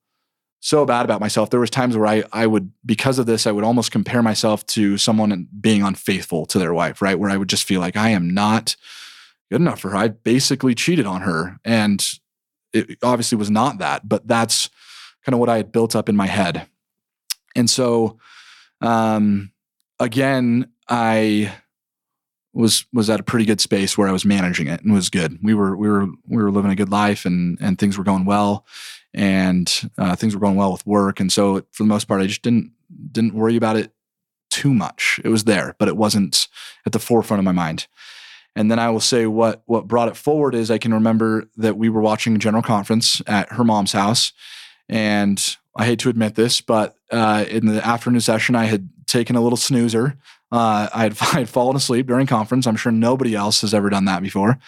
so 0.60 0.86
bad 0.86 1.04
about 1.04 1.20
myself. 1.20 1.50
There 1.50 1.60
was 1.60 1.70
times 1.70 1.96
where 1.96 2.06
i 2.06 2.24
i 2.30 2.46
would 2.46 2.72
because 2.84 3.18
of 3.18 3.24
this 3.24 3.46
i 3.46 3.52
would 3.52 3.64
almost 3.64 3.90
compare 3.90 4.22
myself 4.22 4.66
to 4.66 4.98
someone 4.98 5.48
being 5.58 5.82
unfaithful 5.82 6.44
to 6.46 6.58
their 6.58 6.74
wife 6.74 7.00
right? 7.00 7.18
Where 7.18 7.30
i 7.30 7.38
would 7.38 7.48
just 7.48 7.66
feel 7.66 7.80
like 7.80 7.96
i 7.96 8.10
am 8.10 8.34
not 8.34 8.76
good 9.50 9.62
enough 9.62 9.80
for 9.80 9.90
her. 9.90 9.96
I 9.96 10.08
basically 10.08 10.74
cheated 10.74 11.06
on 11.06 11.22
her. 11.22 11.58
And 11.64 12.06
it 12.74 12.98
obviously 13.02 13.38
was 13.38 13.50
not 13.50 13.78
that 13.78 14.06
but 14.06 14.28
that's 14.28 14.68
kind 15.24 15.32
of 15.32 15.40
what 15.40 15.48
i 15.48 15.56
had 15.56 15.72
built 15.72 15.96
up 15.96 16.10
in 16.10 16.16
my 16.16 16.26
head. 16.26 16.66
And 17.56 17.70
so 17.70 18.18
um 18.82 19.52
again, 20.01 20.70
I 20.88 21.55
was 22.53 22.86
was 22.92 23.11
at 23.11 23.20
a 23.20 23.24
pretty 23.24 23.45
good 23.45 23.61
space 23.61 23.99
where 23.99 24.09
I 24.09 24.12
was 24.12 24.24
managing 24.24 24.68
it 24.68 24.82
and 24.82 24.92
was 24.92 25.11
good. 25.11 25.38
We 25.42 25.55
were 25.55 25.76
we 25.76 25.88
were 25.88 26.07
we 26.26 26.42
were 26.42 26.51
living 26.51 26.70
a 26.70 26.76
good 26.76 26.90
life 26.90 27.24
and 27.24 27.59
and 27.61 27.78
things 27.78 27.99
were 27.99 28.05
going 28.05 28.24
well, 28.24 28.64
and 29.12 29.90
uh, 29.99 30.16
things 30.16 30.34
were 30.34 30.40
going 30.40 30.57
well 30.57 30.72
with 30.72 30.86
work. 30.86 31.20
And 31.20 31.32
so 31.32 31.64
for 31.72 31.82
the 31.82 31.88
most 31.88 32.07
part, 32.07 32.22
I 32.22 32.26
just 32.26 32.42
didn't 32.42 32.72
didn't 33.11 33.34
worry 33.34 33.57
about 33.57 33.76
it 33.76 33.92
too 34.51 34.72
much. 34.72 35.20
It 35.24 35.28
was 35.28 35.45
there, 35.45 35.74
but 35.78 35.88
it 35.88 35.97
wasn't 35.97 36.47
at 36.86 36.92
the 36.92 37.01
forefront 37.01 37.40
of 37.40 37.45
my 37.45 37.53
mind. 37.53 37.88
And 38.57 38.70
then 38.70 38.78
I 38.78 38.88
will 38.90 39.01
say 39.01 39.26
what 39.26 39.62
what 39.66 39.88
brought 39.88 40.09
it 40.09 40.16
forward 40.16 40.55
is 40.55 40.70
I 40.70 40.78
can 40.78 40.95
remember 40.95 41.51
that 41.57 41.76
we 41.76 41.88
were 41.88 42.01
watching 42.01 42.36
a 42.36 42.38
general 42.38 42.62
conference 42.62 43.20
at 43.26 43.53
her 43.53 43.64
mom's 43.64 43.92
house, 43.92 44.32
and 44.88 45.57
I 45.76 45.86
hate 45.86 45.99
to 46.01 46.09
admit 46.09 46.36
this, 46.36 46.61
but 46.61 46.97
uh, 47.11 47.45
in 47.49 47.66
the 47.66 47.84
afternoon 47.84 48.20
session, 48.20 48.55
I 48.55 48.66
had 48.66 48.88
taken 49.14 49.36
a 49.36 49.40
little 49.40 49.56
snoozer. 49.56 50.16
Uh, 50.52 50.88
I, 50.92 51.04
had, 51.04 51.16
I 51.20 51.38
had 51.40 51.48
fallen 51.48 51.76
asleep 51.76 52.06
during 52.06 52.26
conference. 52.26 52.66
I'm 52.66 52.76
sure 52.76 52.92
nobody 52.92 53.34
else 53.34 53.62
has 53.62 53.72
ever 53.72 53.88
done 53.88 54.04
that 54.06 54.22
before, 54.22 54.58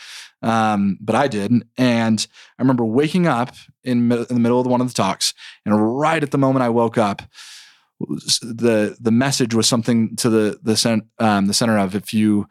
um, 0.40 0.96
but 1.00 1.14
I 1.14 1.28
did. 1.28 1.52
And 1.76 2.26
I 2.58 2.62
remember 2.62 2.84
waking 2.84 3.26
up 3.26 3.54
in, 3.84 4.10
in 4.10 4.26
the 4.28 4.40
middle 4.40 4.60
of 4.60 4.66
one 4.66 4.80
of 4.80 4.88
the 4.88 4.94
talks, 4.94 5.34
and 5.64 5.98
right 5.98 6.22
at 6.22 6.30
the 6.30 6.38
moment 6.38 6.62
I 6.62 6.68
woke 6.70 6.96
up, 6.96 7.22
the 8.00 8.96
the 9.00 9.10
message 9.10 9.54
was 9.54 9.66
something 9.66 10.16
to 10.16 10.28
the 10.28 10.58
the, 10.62 11.02
um, 11.18 11.46
the 11.46 11.54
center 11.54 11.78
of 11.78 11.94
if 11.94 12.12
you 12.12 12.46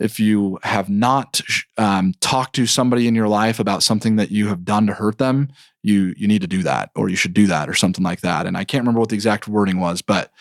if 0.00 0.18
you 0.18 0.58
have 0.62 0.88
not 0.88 1.40
um, 1.76 2.14
talked 2.20 2.56
to 2.56 2.66
somebody 2.66 3.06
in 3.06 3.14
your 3.14 3.28
life 3.28 3.60
about 3.60 3.82
something 3.82 4.16
that 4.16 4.30
you 4.30 4.48
have 4.48 4.64
done 4.64 4.86
to 4.88 4.94
hurt 4.94 5.18
them, 5.18 5.50
you 5.82 6.14
you 6.16 6.26
need 6.26 6.40
to 6.42 6.48
do 6.48 6.62
that, 6.64 6.90
or 6.96 7.08
you 7.08 7.16
should 7.16 7.34
do 7.34 7.46
that, 7.46 7.68
or 7.68 7.74
something 7.74 8.02
like 8.02 8.22
that. 8.22 8.46
And 8.46 8.56
I 8.56 8.64
can't 8.64 8.82
remember 8.82 9.00
what 9.00 9.10
the 9.10 9.14
exact 9.14 9.46
wording 9.46 9.78
was, 9.78 10.02
but 10.02 10.32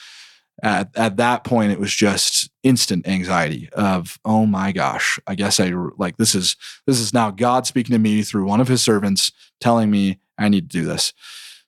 at 0.62 0.96
at 0.96 1.18
that 1.18 1.44
point, 1.44 1.72
it 1.72 1.80
was 1.80 1.94
just 1.94 2.50
instant 2.64 3.08
anxiety 3.08 3.70
of 3.74 4.20
oh 4.26 4.46
my 4.46 4.72
gosh, 4.72 5.20
I 5.28 5.36
guess 5.36 5.60
I 5.60 5.72
like 5.98 6.18
this 6.18 6.36
is 6.36 6.56
this 6.86 7.00
is 7.00 7.14
now 7.14 7.32
God 7.32 7.66
speaking 7.66 7.94
to 7.94 8.00
me 8.00 8.22
through 8.22 8.46
one 8.46 8.62
of 8.62 8.68
His 8.68 8.82
servants, 8.82 9.32
telling 9.60 9.90
me 9.90 10.20
I 10.38 10.50
need 10.50 10.70
to 10.70 10.78
do 10.80 10.86
this. 10.86 11.14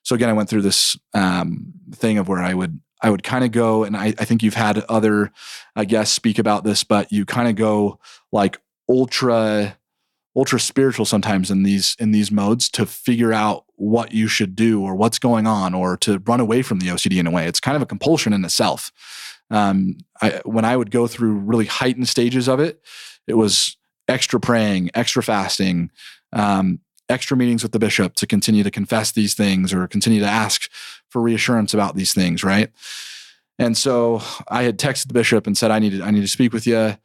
So 0.02 0.14
again, 0.14 0.28
I 0.28 0.34
went 0.34 0.48
through 0.48 0.62
this 0.62 0.98
um, 1.14 1.72
thing 1.92 2.18
of 2.18 2.28
where 2.28 2.42
I 2.42 2.54
would 2.54 2.80
I 3.02 3.10
would 3.10 3.22
kind 3.22 3.44
of 3.44 3.52
go, 3.52 3.84
and 3.84 3.96
I, 3.96 4.14
I 4.18 4.24
think 4.24 4.42
you've 4.42 4.54
had 4.54 4.78
other 4.88 5.32
I 5.74 5.84
guess 5.84 6.10
speak 6.10 6.38
about 6.38 6.64
this, 6.64 6.84
but 6.84 7.10
you 7.10 7.24
kind 7.24 7.48
of 7.48 7.56
go 7.56 7.98
like 8.32 8.58
ultra 8.88 9.76
ultra 10.36 10.58
spiritual 10.58 11.04
sometimes 11.04 11.50
in 11.50 11.62
these 11.62 11.96
in 11.98 12.10
these 12.10 12.30
modes 12.30 12.68
to 12.68 12.86
figure 12.86 13.32
out 13.32 13.64
what 13.76 14.12
you 14.12 14.28
should 14.28 14.56
do 14.56 14.82
or 14.82 14.94
what's 14.94 15.18
going 15.18 15.46
on 15.46 15.74
or 15.74 15.96
to 15.96 16.18
run 16.26 16.40
away 16.40 16.62
from 16.62 16.80
the 16.80 16.88
OCD 16.88 17.18
in 17.18 17.26
a 17.26 17.30
way. 17.30 17.46
It's 17.46 17.60
kind 17.60 17.76
of 17.76 17.82
a 17.82 17.86
compulsion 17.86 18.32
in 18.32 18.44
itself. 18.44 18.92
Um, 19.50 19.98
I, 20.22 20.40
when 20.44 20.64
I 20.64 20.76
would 20.76 20.90
go 20.90 21.06
through 21.06 21.34
really 21.34 21.66
heightened 21.66 22.08
stages 22.08 22.48
of 22.48 22.60
it, 22.60 22.80
it 23.26 23.34
was 23.34 23.76
extra 24.08 24.40
praying, 24.40 24.90
extra 24.94 25.22
fasting, 25.22 25.90
um, 26.32 26.80
extra 27.08 27.36
meetings 27.36 27.62
with 27.62 27.72
the 27.72 27.78
bishop 27.78 28.14
to 28.14 28.26
continue 28.26 28.62
to 28.62 28.70
confess 28.70 29.12
these 29.12 29.34
things 29.34 29.72
or 29.72 29.86
continue 29.86 30.20
to 30.20 30.26
ask 30.26 30.70
for 31.10 31.20
reassurance 31.20 31.74
about 31.74 31.94
these 31.94 32.14
things, 32.14 32.42
right? 32.42 32.70
And 33.58 33.76
so 33.76 34.20
I 34.48 34.64
had 34.64 34.78
texted 34.78 35.08
the 35.08 35.14
bishop 35.14 35.46
and 35.46 35.56
said, 35.56 35.70
I 35.70 35.78
need 35.78 35.98
to, 35.98 36.02
I 36.02 36.10
need 36.10 36.22
to 36.22 36.28
speak 36.28 36.52
with 36.52 36.66
you. 36.66 36.96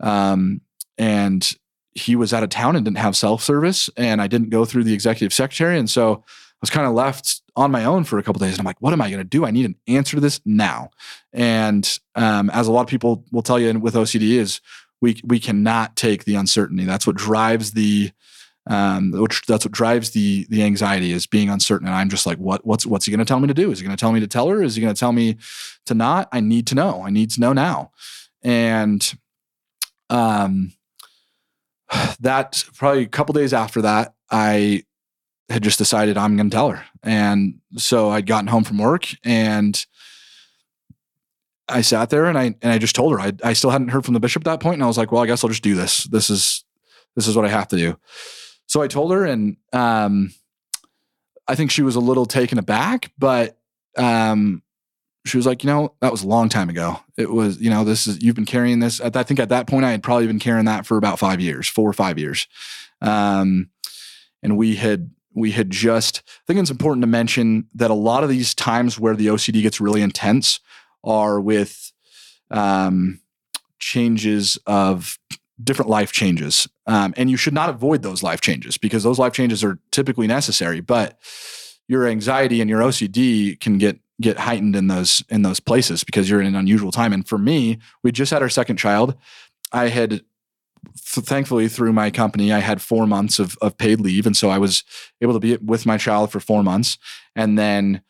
Um, 0.00 0.62
and 0.98 1.48
he 1.94 2.16
was 2.16 2.32
out 2.32 2.42
of 2.42 2.48
town 2.48 2.76
and 2.76 2.84
didn't 2.84 2.98
have 2.98 3.16
self 3.16 3.42
service, 3.42 3.90
and 3.96 4.20
I 4.20 4.26
didn't 4.26 4.50
go 4.50 4.64
through 4.64 4.84
the 4.84 4.94
executive 4.94 5.32
secretary, 5.32 5.78
and 5.78 5.88
so 5.88 6.24
I 6.26 6.58
was 6.60 6.70
kind 6.70 6.86
of 6.86 6.94
left 6.94 7.42
on 7.56 7.70
my 7.70 7.84
own 7.84 8.04
for 8.04 8.18
a 8.18 8.22
couple 8.22 8.40
days. 8.40 8.52
And 8.52 8.60
I'm 8.60 8.66
like, 8.66 8.80
what 8.80 8.92
am 8.92 9.02
I 9.02 9.10
going 9.10 9.20
to 9.20 9.24
do? 9.24 9.44
I 9.44 9.50
need 9.50 9.66
an 9.66 9.76
answer 9.86 10.16
to 10.16 10.20
this 10.20 10.40
now. 10.44 10.90
And 11.32 11.98
um, 12.14 12.50
as 12.50 12.66
a 12.66 12.72
lot 12.72 12.82
of 12.82 12.86
people 12.86 13.24
will 13.30 13.42
tell 13.42 13.58
you 13.58 13.78
with 13.78 13.94
OCD 13.94 14.34
is 14.34 14.60
we 15.00 15.20
we 15.24 15.40
cannot 15.40 15.96
take 15.96 16.24
the 16.24 16.36
uncertainty. 16.36 16.84
That's 16.84 17.06
what 17.06 17.16
drives 17.16 17.72
the 17.72 18.12
um, 18.68 19.10
which 19.12 19.42
that's 19.42 19.64
what 19.64 19.72
drives 19.72 20.10
the 20.10 20.46
the 20.48 20.62
anxiety 20.62 21.12
is 21.12 21.26
being 21.26 21.50
uncertain. 21.50 21.88
And 21.88 21.96
I'm 21.96 22.08
just 22.08 22.26
like, 22.26 22.38
what 22.38 22.64
what's 22.64 22.86
what's 22.86 23.06
he 23.06 23.10
going 23.10 23.18
to 23.18 23.24
tell 23.24 23.40
me 23.40 23.48
to 23.48 23.54
do? 23.54 23.70
Is 23.72 23.80
he 23.80 23.84
going 23.84 23.96
to 23.96 24.00
tell 24.00 24.12
me 24.12 24.20
to 24.20 24.28
tell 24.28 24.48
her? 24.48 24.62
Is 24.62 24.76
he 24.76 24.82
going 24.82 24.94
to 24.94 24.98
tell 24.98 25.12
me 25.12 25.36
to 25.86 25.94
not? 25.94 26.28
I 26.32 26.40
need 26.40 26.68
to 26.68 26.74
know. 26.74 27.02
I 27.04 27.10
need 27.10 27.30
to 27.32 27.40
know 27.40 27.52
now. 27.52 27.90
And 28.42 29.12
um, 30.10 30.72
that 32.22 32.64
probably 32.74 33.02
a 33.02 33.08
couple 33.08 33.32
days 33.34 33.52
after 33.52 33.82
that, 33.82 34.14
I 34.30 34.84
had 35.48 35.62
just 35.62 35.78
decided 35.78 36.16
I'm 36.16 36.36
going 36.36 36.50
to 36.50 36.54
tell 36.54 36.70
her. 36.70 36.84
And 37.02 37.60
so 37.76 38.10
I'd 38.10 38.26
gotten 38.26 38.46
home 38.46 38.64
from 38.64 38.78
work 38.78 39.08
and 39.24 39.84
I 41.68 41.80
sat 41.82 42.10
there 42.10 42.26
and 42.26 42.38
I 42.38 42.54
and 42.60 42.72
I 42.72 42.78
just 42.78 42.94
told 42.94 43.12
her 43.12 43.20
I 43.20 43.32
I 43.42 43.52
still 43.52 43.70
hadn't 43.70 43.88
heard 43.88 44.04
from 44.04 44.14
the 44.14 44.20
bishop 44.20 44.42
at 44.42 44.44
that 44.50 44.60
point 44.60 44.74
and 44.74 44.82
I 44.82 44.86
was 44.86 44.98
like, 44.98 45.12
well, 45.12 45.22
I 45.22 45.26
guess 45.26 45.44
I'll 45.44 45.50
just 45.50 45.62
do 45.62 45.74
this. 45.74 46.04
This 46.04 46.28
is 46.28 46.64
this 47.16 47.26
is 47.26 47.36
what 47.36 47.44
I 47.44 47.48
have 47.48 47.68
to 47.68 47.76
do. 47.76 47.98
So 48.66 48.82
I 48.82 48.88
told 48.88 49.12
her 49.12 49.24
and 49.24 49.56
um 49.72 50.32
I 51.46 51.54
think 51.54 51.70
she 51.70 51.82
was 51.82 51.96
a 51.96 52.00
little 52.00 52.26
taken 52.26 52.58
aback, 52.58 53.12
but 53.18 53.58
um 53.96 54.62
she 55.24 55.36
was 55.36 55.46
like, 55.46 55.62
you 55.62 55.68
know, 55.68 55.94
that 56.00 56.10
was 56.10 56.22
a 56.22 56.26
long 56.26 56.48
time 56.48 56.68
ago. 56.68 56.98
It 57.16 57.30
was, 57.30 57.60
you 57.60 57.70
know, 57.70 57.84
this 57.84 58.06
is 58.06 58.22
you've 58.22 58.34
been 58.34 58.44
carrying 58.44 58.80
this. 58.80 59.00
I 59.00 59.22
think 59.22 59.38
at 59.38 59.50
that 59.50 59.66
point 59.66 59.84
I 59.84 59.92
had 59.92 60.02
probably 60.02 60.26
been 60.26 60.40
carrying 60.40 60.64
that 60.66 60.84
for 60.84 60.96
about 60.96 61.18
five 61.18 61.40
years, 61.40 61.68
four 61.68 61.88
or 61.88 61.92
five 61.92 62.18
years. 62.18 62.48
Um, 63.00 63.70
and 64.42 64.56
we 64.56 64.76
had 64.76 65.10
we 65.34 65.52
had 65.52 65.70
just 65.70 66.22
I 66.26 66.42
think 66.46 66.60
it's 66.60 66.70
important 66.70 67.02
to 67.02 67.08
mention 67.08 67.66
that 67.74 67.90
a 67.90 67.94
lot 67.94 68.24
of 68.24 68.30
these 68.30 68.54
times 68.54 68.98
where 68.98 69.14
the 69.14 69.28
OCD 69.28 69.62
gets 69.62 69.80
really 69.80 70.02
intense 70.02 70.60
are 71.04 71.40
with 71.40 71.92
um, 72.50 73.20
changes 73.78 74.58
of 74.66 75.18
different 75.62 75.90
life 75.90 76.12
changes. 76.12 76.68
Um, 76.86 77.14
and 77.16 77.30
you 77.30 77.36
should 77.36 77.54
not 77.54 77.68
avoid 77.68 78.02
those 78.02 78.22
life 78.22 78.40
changes 78.40 78.76
because 78.76 79.02
those 79.02 79.18
life 79.18 79.32
changes 79.32 79.62
are 79.62 79.78
typically 79.90 80.26
necessary. 80.26 80.80
But 80.80 81.18
your 81.88 82.06
anxiety 82.06 82.60
and 82.60 82.68
your 82.68 82.80
OCD 82.80 83.58
can 83.60 83.78
get 83.78 83.98
get 84.22 84.38
heightened 84.38 84.74
in 84.74 84.86
those 84.86 85.22
in 85.28 85.42
those 85.42 85.60
places 85.60 86.04
because 86.04 86.28
you're 86.30 86.40
in 86.40 86.46
an 86.46 86.56
unusual 86.56 86.90
time. 86.90 87.12
And 87.12 87.26
for 87.26 87.38
me, 87.38 87.78
we 88.02 88.12
just 88.12 88.32
had 88.32 88.42
our 88.42 88.48
second 88.48 88.76
child. 88.76 89.14
I 89.72 89.88
had 89.88 90.22
th- 90.96 91.26
thankfully 91.26 91.68
through 91.68 91.92
my 91.92 92.10
company, 92.10 92.52
I 92.52 92.60
had 92.60 92.80
four 92.80 93.06
months 93.06 93.38
of, 93.38 93.56
of 93.60 93.76
paid 93.76 94.00
leave. 94.00 94.26
And 94.26 94.36
so 94.36 94.50
I 94.50 94.58
was 94.58 94.84
able 95.20 95.34
to 95.34 95.40
be 95.40 95.56
with 95.56 95.86
my 95.86 95.98
child 95.98 96.32
for 96.32 96.40
four 96.40 96.62
months. 96.62 96.98
And 97.36 97.58
then 97.58 98.02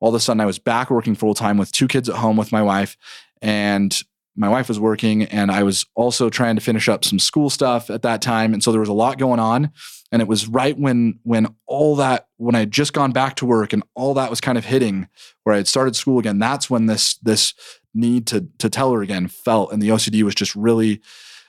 all 0.00 0.10
of 0.10 0.14
a 0.14 0.20
sudden 0.20 0.40
I 0.40 0.46
was 0.46 0.58
back 0.58 0.90
working 0.90 1.14
full 1.14 1.34
time 1.34 1.58
with 1.58 1.72
two 1.72 1.88
kids 1.88 2.08
at 2.08 2.16
home 2.16 2.36
with 2.36 2.52
my 2.52 2.62
wife. 2.62 2.96
And 3.42 3.98
my 4.36 4.48
wife 4.48 4.68
was 4.68 4.80
working 4.80 5.24
and 5.24 5.50
I 5.50 5.62
was 5.62 5.84
also 5.94 6.30
trying 6.30 6.56
to 6.56 6.62
finish 6.62 6.88
up 6.88 7.04
some 7.04 7.18
school 7.18 7.50
stuff 7.50 7.90
at 7.90 8.02
that 8.02 8.22
time. 8.22 8.54
And 8.54 8.62
so 8.62 8.70
there 8.72 8.80
was 8.80 8.88
a 8.88 8.94
lot 8.94 9.18
going 9.18 9.40
on. 9.40 9.70
And 10.12 10.20
it 10.20 10.28
was 10.28 10.48
right 10.48 10.76
when 10.78 11.20
when 11.22 11.54
all 11.66 11.96
that 11.96 12.28
when 12.36 12.54
I 12.54 12.60
had 12.60 12.70
just 12.70 12.92
gone 12.92 13.12
back 13.12 13.36
to 13.36 13.46
work 13.46 13.72
and 13.72 13.82
all 13.94 14.14
that 14.14 14.30
was 14.30 14.40
kind 14.40 14.58
of 14.58 14.64
hitting 14.64 15.08
where 15.44 15.54
I 15.54 15.58
had 15.58 15.68
started 15.68 15.96
school 15.96 16.18
again, 16.18 16.38
that's 16.38 16.68
when 16.68 16.86
this 16.86 17.14
this 17.18 17.54
need 17.94 18.26
to 18.28 18.48
to 18.58 18.70
tell 18.70 18.92
her 18.92 19.02
again 19.02 19.28
felt 19.28 19.72
and 19.72 19.80
the 19.80 19.88
OCD 19.88 20.22
was 20.22 20.34
just 20.34 20.54
really 20.54 21.00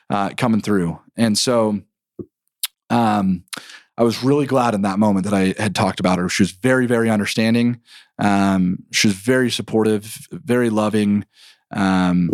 uh, 0.10 0.30
coming 0.38 0.62
through. 0.62 1.00
And 1.16 1.38
so 1.38 1.82
um 2.90 3.46
I 3.98 4.04
was 4.04 4.24
really 4.24 4.48
glad 4.48 4.74
in 4.74 4.82
that 4.82 5.00
moment 5.00 5.26
that 5.26 5.34
I 5.34 5.54
had 5.62 5.76
talked 5.76 6.00
about 6.00 6.18
her. 6.18 6.28
She 6.28 6.42
was 6.42 6.52
very, 6.52 6.88
very 6.88 7.10
understanding. 7.10 7.82
Um, 8.18 8.80
she 8.92 9.08
was 9.08 9.16
very 9.16 9.52
supportive, 9.52 10.28
very 10.32 10.72
loving. 10.72 11.26
Um, 11.70 12.32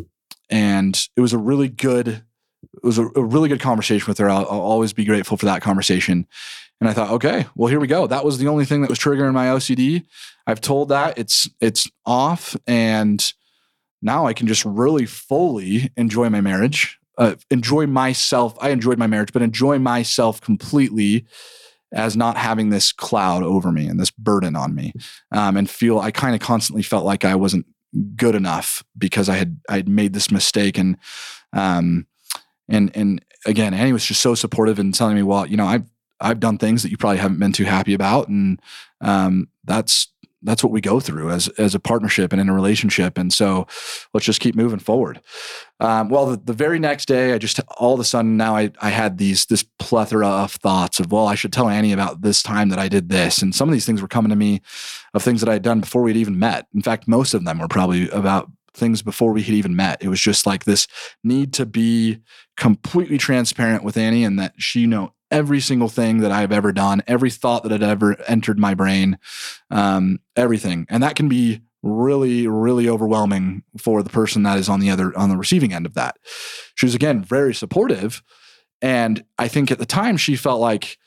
and 0.49 1.09
it 1.17 1.19
was 1.19 1.33
a 1.33 1.37
really 1.37 1.67
good 1.67 2.23
it 2.63 2.83
was 2.83 2.97
a, 2.97 3.07
a 3.15 3.23
really 3.23 3.49
good 3.49 3.59
conversation 3.59 4.07
with 4.07 4.17
her. 4.17 4.29
I'll, 4.29 4.47
I'll, 4.49 4.61
always 4.61 4.93
be 4.93 5.05
grateful 5.05 5.37
for 5.37 5.45
that 5.45 5.61
conversation. 5.61 6.27
And 6.79 6.87
i 6.87 6.93
thought 6.93 7.09
okay 7.09 7.47
well 7.55 7.69
here 7.69 7.79
we 7.79 7.87
go. 7.87 8.05
That 8.05 8.23
was 8.23 8.37
the 8.37 8.47
only 8.47 8.65
thing 8.65 8.81
that 8.81 8.89
was 8.89 8.99
triggering 8.99 9.33
my 9.33 9.47
ocd 9.47 10.05
i've 10.45 10.61
told 10.61 10.89
that 10.89 11.17
it's 11.17 11.49
it's 11.59 11.89
off 12.05 12.55
and 12.67 13.33
now 14.01 14.27
i 14.27 14.33
can 14.33 14.45
just 14.45 14.63
really 14.63 15.07
fully 15.07 15.91
enjoy 15.97 16.29
my 16.29 16.39
marriage 16.39 16.99
uh, 17.17 17.33
enjoy 17.49 17.87
myself. 17.87 18.55
I 18.61 18.69
enjoyed 18.69 18.99
my 18.99 19.07
marriage 19.07 19.33
but 19.33 19.41
enjoy 19.41 19.79
myself 19.79 20.39
completely 20.39 21.25
as 21.91 22.15
not 22.15 22.37
having 22.37 22.69
this 22.69 22.91
cloud 22.91 23.41
over 23.41 23.71
me 23.71 23.87
and 23.87 23.99
this 23.99 24.11
burden 24.11 24.55
on 24.55 24.75
me 24.75 24.93
um, 25.31 25.57
and 25.57 25.67
feel 25.67 25.97
i 25.97 26.11
kind 26.11 26.35
of 26.35 26.41
constantly 26.41 26.83
felt 26.83 27.05
like 27.05 27.25
i 27.25 27.33
wasn't 27.33 27.65
good 28.15 28.35
enough 28.35 28.83
because 28.97 29.29
I 29.29 29.35
had 29.35 29.59
I 29.69 29.77
had 29.77 29.89
made 29.89 30.13
this 30.13 30.31
mistake 30.31 30.77
and 30.77 30.97
um 31.53 32.07
and 32.69 32.95
and 32.95 33.23
again 33.45 33.73
Annie 33.73 33.93
was 33.93 34.05
just 34.05 34.21
so 34.21 34.35
supportive 34.35 34.79
and 34.79 34.93
telling 34.93 35.15
me 35.15 35.23
well 35.23 35.45
you 35.45 35.57
know 35.57 35.65
I've 35.65 35.85
I've 36.19 36.39
done 36.39 36.57
things 36.57 36.83
that 36.83 36.89
you 36.89 36.97
probably 36.97 37.17
haven't 37.17 37.39
been 37.39 37.53
too 37.53 37.65
happy 37.65 37.93
about 37.93 38.27
and 38.27 38.61
um 39.01 39.49
that's 39.63 40.07
that's 40.43 40.63
what 40.63 40.71
we 40.71 40.81
go 40.81 40.99
through 40.99 41.31
as 41.31 41.47
as 41.57 41.73
a 41.73 41.79
partnership 41.79 42.31
and 42.31 42.39
in 42.39 42.49
a 42.49 42.53
relationship. 42.53 43.17
And 43.17 43.33
so 43.33 43.67
let's 44.13 44.25
just 44.25 44.39
keep 44.39 44.55
moving 44.55 44.79
forward. 44.79 45.21
Um, 45.79 46.09
well, 46.09 46.27
the, 46.27 46.37
the, 46.37 46.53
very 46.53 46.79
next 46.79 47.07
day, 47.07 47.33
I 47.33 47.37
just 47.37 47.59
all 47.77 47.93
of 47.93 47.99
a 47.99 48.03
sudden 48.03 48.37
now 48.37 48.55
I 48.55 48.71
I 48.81 48.89
had 48.89 49.17
these 49.17 49.45
this 49.45 49.63
plethora 49.79 50.27
of 50.27 50.53
thoughts 50.53 50.99
of 50.99 51.11
well, 51.11 51.27
I 51.27 51.35
should 51.35 51.53
tell 51.53 51.69
Annie 51.69 51.93
about 51.93 52.21
this 52.21 52.43
time 52.43 52.69
that 52.69 52.79
I 52.79 52.87
did 52.87 53.09
this, 53.09 53.41
and 53.41 53.53
some 53.53 53.67
of 53.67 53.73
these 53.73 53.85
things 53.85 54.01
were 54.01 54.07
coming 54.07 54.29
to 54.29 54.35
me 54.35 54.61
of 55.13 55.23
things 55.23 55.41
that 55.41 55.49
I 55.49 55.53
had 55.53 55.63
done 55.63 55.81
before 55.81 56.01
we'd 56.01 56.17
even 56.17 56.39
met. 56.39 56.67
In 56.73 56.81
fact, 56.81 57.07
most 57.07 57.33
of 57.33 57.43
them 57.43 57.59
were 57.59 57.67
probably 57.67 58.09
about 58.09 58.49
things 58.77 59.01
before 59.01 59.33
we 59.33 59.43
had 59.43 59.55
even 59.55 59.75
met. 59.75 60.03
It 60.03 60.07
was 60.07 60.21
just 60.21 60.45
like 60.45 60.63
this 60.63 60.87
need 61.23 61.53
to 61.53 61.65
be 61.65 62.19
completely 62.55 63.17
transparent 63.17 63.83
with 63.83 63.97
Annie 63.97 64.23
and 64.23 64.39
that 64.39 64.53
she 64.57 64.85
know 64.85 65.13
every 65.29 65.59
single 65.59 65.89
thing 65.89 66.19
that 66.19 66.31
I've 66.31 66.51
ever 66.51 66.71
done, 66.71 67.03
every 67.07 67.29
thought 67.29 67.63
that 67.63 67.71
had 67.71 67.83
ever 67.83 68.19
entered 68.27 68.59
my 68.59 68.73
brain, 68.73 69.17
um, 69.69 70.19
everything. 70.35 70.85
And 70.89 71.03
that 71.03 71.15
can 71.15 71.27
be 71.27 71.61
really, 71.83 72.47
really 72.47 72.89
overwhelming 72.89 73.63
for 73.77 74.01
the 74.03 74.09
person 74.09 74.43
that 74.43 74.57
is 74.57 74.69
on 74.69 74.79
the 74.79 74.89
other, 74.89 75.17
on 75.17 75.29
the 75.29 75.37
receiving 75.37 75.73
end 75.73 75.85
of 75.85 75.93
that. 75.95 76.17
She 76.75 76.85
was, 76.85 76.95
again, 76.95 77.23
very 77.23 77.53
supportive. 77.53 78.23
And 78.81 79.23
I 79.37 79.47
think 79.47 79.71
at 79.71 79.79
the 79.79 79.85
time 79.85 80.17
she 80.17 80.35
felt 80.35 80.61
like, 80.61 80.97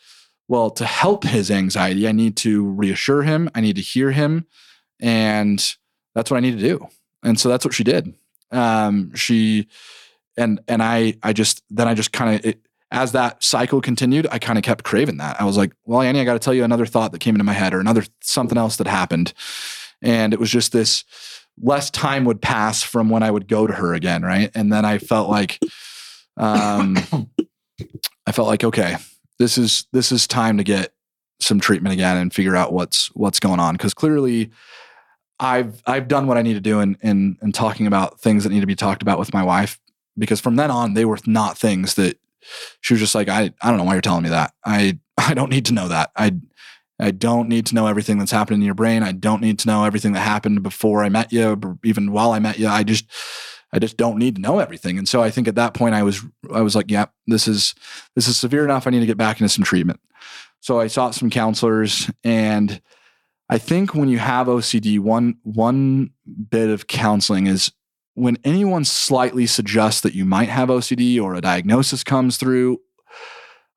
well, 0.48 0.70
to 0.70 0.84
help 0.84 1.24
his 1.24 1.50
anxiety, 1.50 2.08
I 2.08 2.12
need 2.12 2.36
to 2.38 2.64
reassure 2.64 3.22
him, 3.22 3.48
I 3.54 3.60
need 3.60 3.76
to 3.76 3.82
hear 3.82 4.10
him. 4.10 4.46
And 5.00 5.64
that's 6.14 6.30
what 6.30 6.38
I 6.38 6.40
need 6.40 6.58
to 6.58 6.68
do. 6.68 6.88
And 7.22 7.38
so 7.38 7.48
that's 7.48 7.64
what 7.64 7.74
she 7.74 7.84
did. 7.84 8.14
Um, 8.50 9.14
she, 9.14 9.68
and, 10.36 10.60
and 10.68 10.82
I, 10.82 11.14
I 11.22 11.32
just, 11.32 11.62
then 11.70 11.88
I 11.88 11.94
just 11.94 12.12
kind 12.12 12.44
of, 12.44 12.54
as 12.90 13.12
that 13.12 13.42
cycle 13.42 13.80
continued, 13.80 14.26
I 14.30 14.38
kind 14.38 14.58
of 14.58 14.64
kept 14.64 14.84
craving 14.84 15.18
that. 15.18 15.40
I 15.40 15.44
was 15.44 15.56
like, 15.56 15.72
well, 15.84 16.00
Annie, 16.00 16.20
I 16.20 16.24
got 16.24 16.32
to 16.32 16.38
tell 16.40 16.54
you 16.54 16.64
another 16.64 16.86
thought 16.86 17.12
that 17.12 17.20
came 17.20 17.34
into 17.34 17.44
my 17.44 17.52
head 17.52 17.72
or 17.72 17.80
another 17.80 18.04
something 18.20 18.58
else 18.58 18.76
that 18.76 18.86
happened. 18.86 19.32
And 20.02 20.32
it 20.32 20.40
was 20.40 20.50
just 20.50 20.72
this 20.72 21.04
less 21.62 21.90
time 21.90 22.24
would 22.24 22.40
pass 22.42 22.82
from 22.82 23.10
when 23.10 23.22
I 23.22 23.30
would 23.30 23.46
go 23.46 23.66
to 23.66 23.72
her 23.74 23.94
again. 23.94 24.22
Right. 24.22 24.50
And 24.54 24.72
then 24.72 24.84
I 24.84 24.98
felt 24.98 25.28
like, 25.28 25.60
um, 26.36 26.96
I 28.26 28.32
felt 28.32 28.48
like, 28.48 28.64
okay, 28.64 28.96
this 29.38 29.56
is, 29.56 29.86
this 29.92 30.10
is 30.10 30.26
time 30.26 30.58
to 30.58 30.64
get 30.64 30.92
some 31.40 31.60
treatment 31.60 31.92
again 31.92 32.16
and 32.16 32.32
figure 32.32 32.56
out 32.56 32.72
what's, 32.72 33.08
what's 33.14 33.40
going 33.40 33.60
on. 33.60 33.76
Cause 33.76 33.94
clearly 33.94 34.50
I've, 35.40 35.82
I've 35.86 36.06
done 36.06 36.26
what 36.26 36.36
I 36.36 36.42
need 36.42 36.54
to 36.54 36.60
do 36.60 36.80
in, 36.80 36.98
in, 37.00 37.38
in 37.42 37.52
talking 37.52 37.86
about 37.86 38.20
things 38.20 38.44
that 38.44 38.50
need 38.50 38.60
to 38.60 38.66
be 38.66 38.76
talked 38.76 39.00
about 39.00 39.18
with 39.18 39.32
my 39.32 39.42
wife 39.42 39.80
because 40.18 40.40
from 40.40 40.56
then 40.56 40.70
on, 40.70 40.94
they 40.94 41.06
were 41.06 41.18
not 41.26 41.56
things 41.56 41.94
that 41.94 42.18
she 42.82 42.92
was 42.92 43.00
just 43.00 43.14
like, 43.14 43.28
I, 43.28 43.52
I 43.62 43.68
don't 43.68 43.78
know 43.78 43.84
why 43.84 43.94
you're 43.94 44.02
telling 44.02 44.22
me 44.22 44.28
that. 44.28 44.52
I, 44.64 44.98
I 45.18 45.34
don't 45.34 45.50
need 45.50 45.66
to 45.66 45.74
know 45.74 45.88
that. 45.88 46.10
I, 46.14 46.36
I 46.98 47.10
don't 47.10 47.48
need 47.48 47.64
to 47.66 47.74
know 47.74 47.86
everything 47.86 48.18
that's 48.18 48.30
happening 48.30 48.60
in 48.60 48.66
your 48.66 48.74
brain. 48.74 49.02
I 49.02 49.12
don't 49.12 49.40
need 49.40 49.58
to 49.60 49.66
know 49.66 49.84
everything 49.84 50.12
that 50.12 50.20
happened 50.20 50.62
before 50.62 51.02
I 51.02 51.08
met 51.08 51.32
you, 51.32 51.58
or 51.62 51.78
even 51.82 52.12
while 52.12 52.32
I 52.32 52.38
met 52.38 52.58
you. 52.58 52.68
I 52.68 52.82
just, 52.82 53.06
I 53.72 53.78
just 53.78 53.96
don't 53.96 54.18
need 54.18 54.36
to 54.36 54.42
know 54.42 54.58
everything. 54.58 54.98
And 54.98 55.08
so 55.08 55.22
I 55.22 55.30
think 55.30 55.48
at 55.48 55.54
that 55.54 55.72
point 55.72 55.94
I 55.94 56.02
was, 56.02 56.22
I 56.52 56.60
was 56.60 56.76
like, 56.76 56.90
yeah, 56.90 57.06
this 57.26 57.48
is, 57.48 57.74
this 58.14 58.28
is 58.28 58.36
severe 58.36 58.64
enough. 58.64 58.86
I 58.86 58.90
need 58.90 59.00
to 59.00 59.06
get 59.06 59.16
back 59.16 59.40
into 59.40 59.48
some 59.48 59.64
treatment. 59.64 60.00
So 60.60 60.78
I 60.78 60.88
sought 60.88 61.14
some 61.14 61.30
counselors 61.30 62.10
and 62.22 62.82
I 63.50 63.58
think 63.58 63.94
when 63.96 64.08
you 64.08 64.18
have 64.18 64.46
OCD, 64.46 65.00
one, 65.00 65.36
one 65.42 66.10
bit 66.50 66.70
of 66.70 66.86
counseling 66.86 67.48
is 67.48 67.72
when 68.14 68.38
anyone 68.44 68.84
slightly 68.84 69.44
suggests 69.44 70.02
that 70.02 70.14
you 70.14 70.24
might 70.24 70.48
have 70.48 70.68
OCD 70.68 71.20
or 71.20 71.34
a 71.34 71.40
diagnosis 71.40 72.04
comes 72.04 72.36
through, 72.36 72.80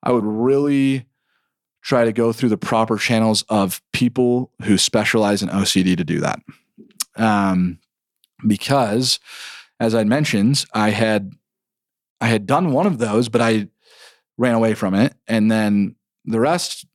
I 0.04 0.12
would 0.12 0.26
really 0.26 1.08
try 1.82 2.06
to 2.06 2.14
go 2.14 2.32
through 2.32 2.50
the 2.50 2.58
proper 2.58 2.98
channels 2.98 3.42
of 3.50 3.82
people 3.94 4.52
who 4.62 4.78
specialize 4.78 5.42
in 5.42 5.50
OCD 5.50 5.98
to 5.98 6.04
do 6.04 6.20
that. 6.20 6.40
Um, 7.16 7.80
because, 8.46 9.20
as 9.80 9.96
I 9.96 10.04
mentioned, 10.04 10.66
I 10.74 10.92
had 10.92 11.32
I 12.22 12.28
had 12.28 12.46
done 12.46 12.74
one 12.74 12.86
of 12.86 13.00
those, 13.00 13.28
but 13.28 13.42
I 13.42 13.70
ran 14.38 14.54
away 14.54 14.76
from 14.76 14.94
it, 14.94 15.14
and 15.28 15.52
then 15.52 15.96
the 16.26 16.40
rest 16.40 16.86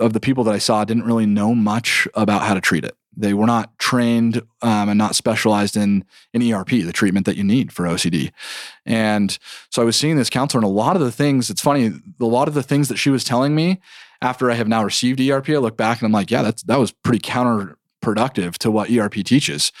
of 0.00 0.12
the 0.12 0.20
people 0.20 0.44
that 0.44 0.54
I 0.54 0.58
saw 0.58 0.84
didn't 0.84 1.04
really 1.04 1.26
know 1.26 1.54
much 1.54 2.08
about 2.14 2.42
how 2.42 2.54
to 2.54 2.60
treat 2.60 2.84
it. 2.84 2.96
They 3.16 3.34
were 3.34 3.46
not 3.46 3.76
trained 3.78 4.38
um, 4.62 4.88
and 4.88 4.96
not 4.96 5.14
specialized 5.14 5.76
in 5.76 6.04
in 6.32 6.42
ERP, 6.42 6.70
the 6.70 6.92
treatment 6.92 7.26
that 7.26 7.36
you 7.36 7.44
need 7.44 7.72
for 7.72 7.84
OCD. 7.84 8.32
And 8.86 9.36
so 9.70 9.82
I 9.82 9.84
was 9.84 9.96
seeing 9.96 10.16
this 10.16 10.30
counselor, 10.30 10.60
and 10.60 10.70
a 10.70 10.72
lot 10.72 10.96
of 10.96 11.02
the 11.02 11.12
things. 11.12 11.50
It's 11.50 11.60
funny, 11.60 11.92
a 12.20 12.24
lot 12.24 12.48
of 12.48 12.54
the 12.54 12.62
things 12.62 12.88
that 12.88 12.96
she 12.96 13.10
was 13.10 13.24
telling 13.24 13.54
me 13.54 13.80
after 14.22 14.50
I 14.50 14.54
have 14.54 14.68
now 14.68 14.84
received 14.84 15.20
ERP, 15.20 15.50
I 15.50 15.56
look 15.56 15.76
back 15.76 16.00
and 16.00 16.06
I'm 16.06 16.12
like, 16.12 16.30
yeah, 16.30 16.42
that's 16.42 16.62
that 16.64 16.78
was 16.78 16.92
pretty 16.92 17.20
counterproductive 17.20 18.58
to 18.58 18.70
what 18.70 18.90
ERP 18.90 19.14
teaches. 19.24 19.72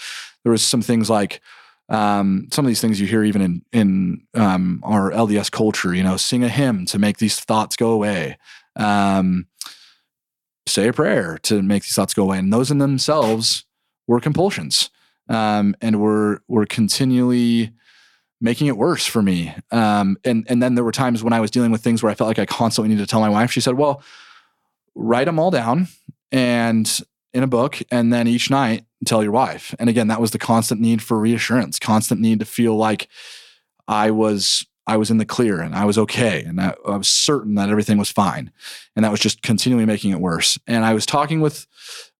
There 0.42 0.52
was 0.52 0.62
some 0.62 0.82
things 0.82 1.10
like 1.10 1.40
um, 1.88 2.48
some 2.52 2.64
of 2.64 2.68
these 2.68 2.80
things 2.80 3.00
you 3.00 3.06
hear 3.06 3.24
even 3.24 3.42
in 3.42 3.62
in 3.72 4.26
um, 4.34 4.80
our 4.84 5.10
LDS 5.10 5.50
culture. 5.50 5.94
You 5.94 6.02
know, 6.02 6.16
sing 6.16 6.42
a 6.42 6.48
hymn 6.48 6.86
to 6.86 6.98
make 6.98 7.18
these 7.18 7.38
thoughts 7.38 7.76
go 7.76 7.90
away. 7.90 8.38
Um, 8.76 9.46
say 10.70 10.88
a 10.88 10.92
prayer 10.92 11.38
to 11.42 11.62
make 11.62 11.82
these 11.82 11.94
thoughts 11.94 12.14
go 12.14 12.24
away. 12.24 12.38
And 12.38 12.52
those 12.52 12.70
in 12.70 12.78
themselves 12.78 13.64
were 14.06 14.20
compulsions. 14.20 14.90
Um, 15.28 15.76
and 15.80 16.00
were 16.00 16.42
were 16.48 16.66
continually 16.66 17.72
making 18.40 18.66
it 18.66 18.76
worse 18.76 19.06
for 19.06 19.22
me. 19.22 19.54
Um, 19.70 20.16
and 20.24 20.44
and 20.48 20.62
then 20.62 20.74
there 20.74 20.84
were 20.84 20.92
times 20.92 21.22
when 21.22 21.32
I 21.32 21.40
was 21.40 21.50
dealing 21.50 21.70
with 21.70 21.82
things 21.82 22.02
where 22.02 22.10
I 22.10 22.14
felt 22.14 22.28
like 22.28 22.38
I 22.38 22.46
constantly 22.46 22.88
needed 22.88 23.06
to 23.06 23.10
tell 23.10 23.20
my 23.20 23.28
wife. 23.28 23.52
She 23.52 23.60
said, 23.60 23.74
"Well, 23.74 24.02
write 24.94 25.26
them 25.26 25.38
all 25.38 25.50
down 25.50 25.88
and 26.32 27.00
in 27.32 27.44
a 27.44 27.46
book, 27.46 27.78
and 27.92 28.12
then 28.12 28.26
each 28.26 28.50
night 28.50 28.84
tell 29.04 29.22
your 29.22 29.32
wife." 29.32 29.74
And 29.78 29.88
again, 29.88 30.08
that 30.08 30.20
was 30.20 30.32
the 30.32 30.38
constant 30.38 30.80
need 30.80 31.02
for 31.02 31.18
reassurance, 31.18 31.78
constant 31.78 32.20
need 32.20 32.40
to 32.40 32.46
feel 32.46 32.76
like 32.76 33.08
I 33.86 34.10
was 34.10 34.66
I 34.90 34.96
was 34.96 35.08
in 35.08 35.18
the 35.18 35.24
clear 35.24 35.60
and 35.60 35.72
I 35.72 35.84
was 35.84 35.96
okay 35.98 36.42
and 36.42 36.60
I, 36.60 36.74
I, 36.84 36.96
was 36.96 37.08
certain 37.08 37.54
that 37.54 37.68
everything 37.68 37.96
was 37.96 38.10
fine. 38.10 38.50
And 38.96 39.04
that 39.04 39.12
was 39.12 39.20
just 39.20 39.40
continually 39.40 39.86
making 39.86 40.10
it 40.10 40.20
worse. 40.20 40.58
And 40.66 40.84
I 40.84 40.94
was 40.94 41.06
talking 41.06 41.40
with 41.40 41.68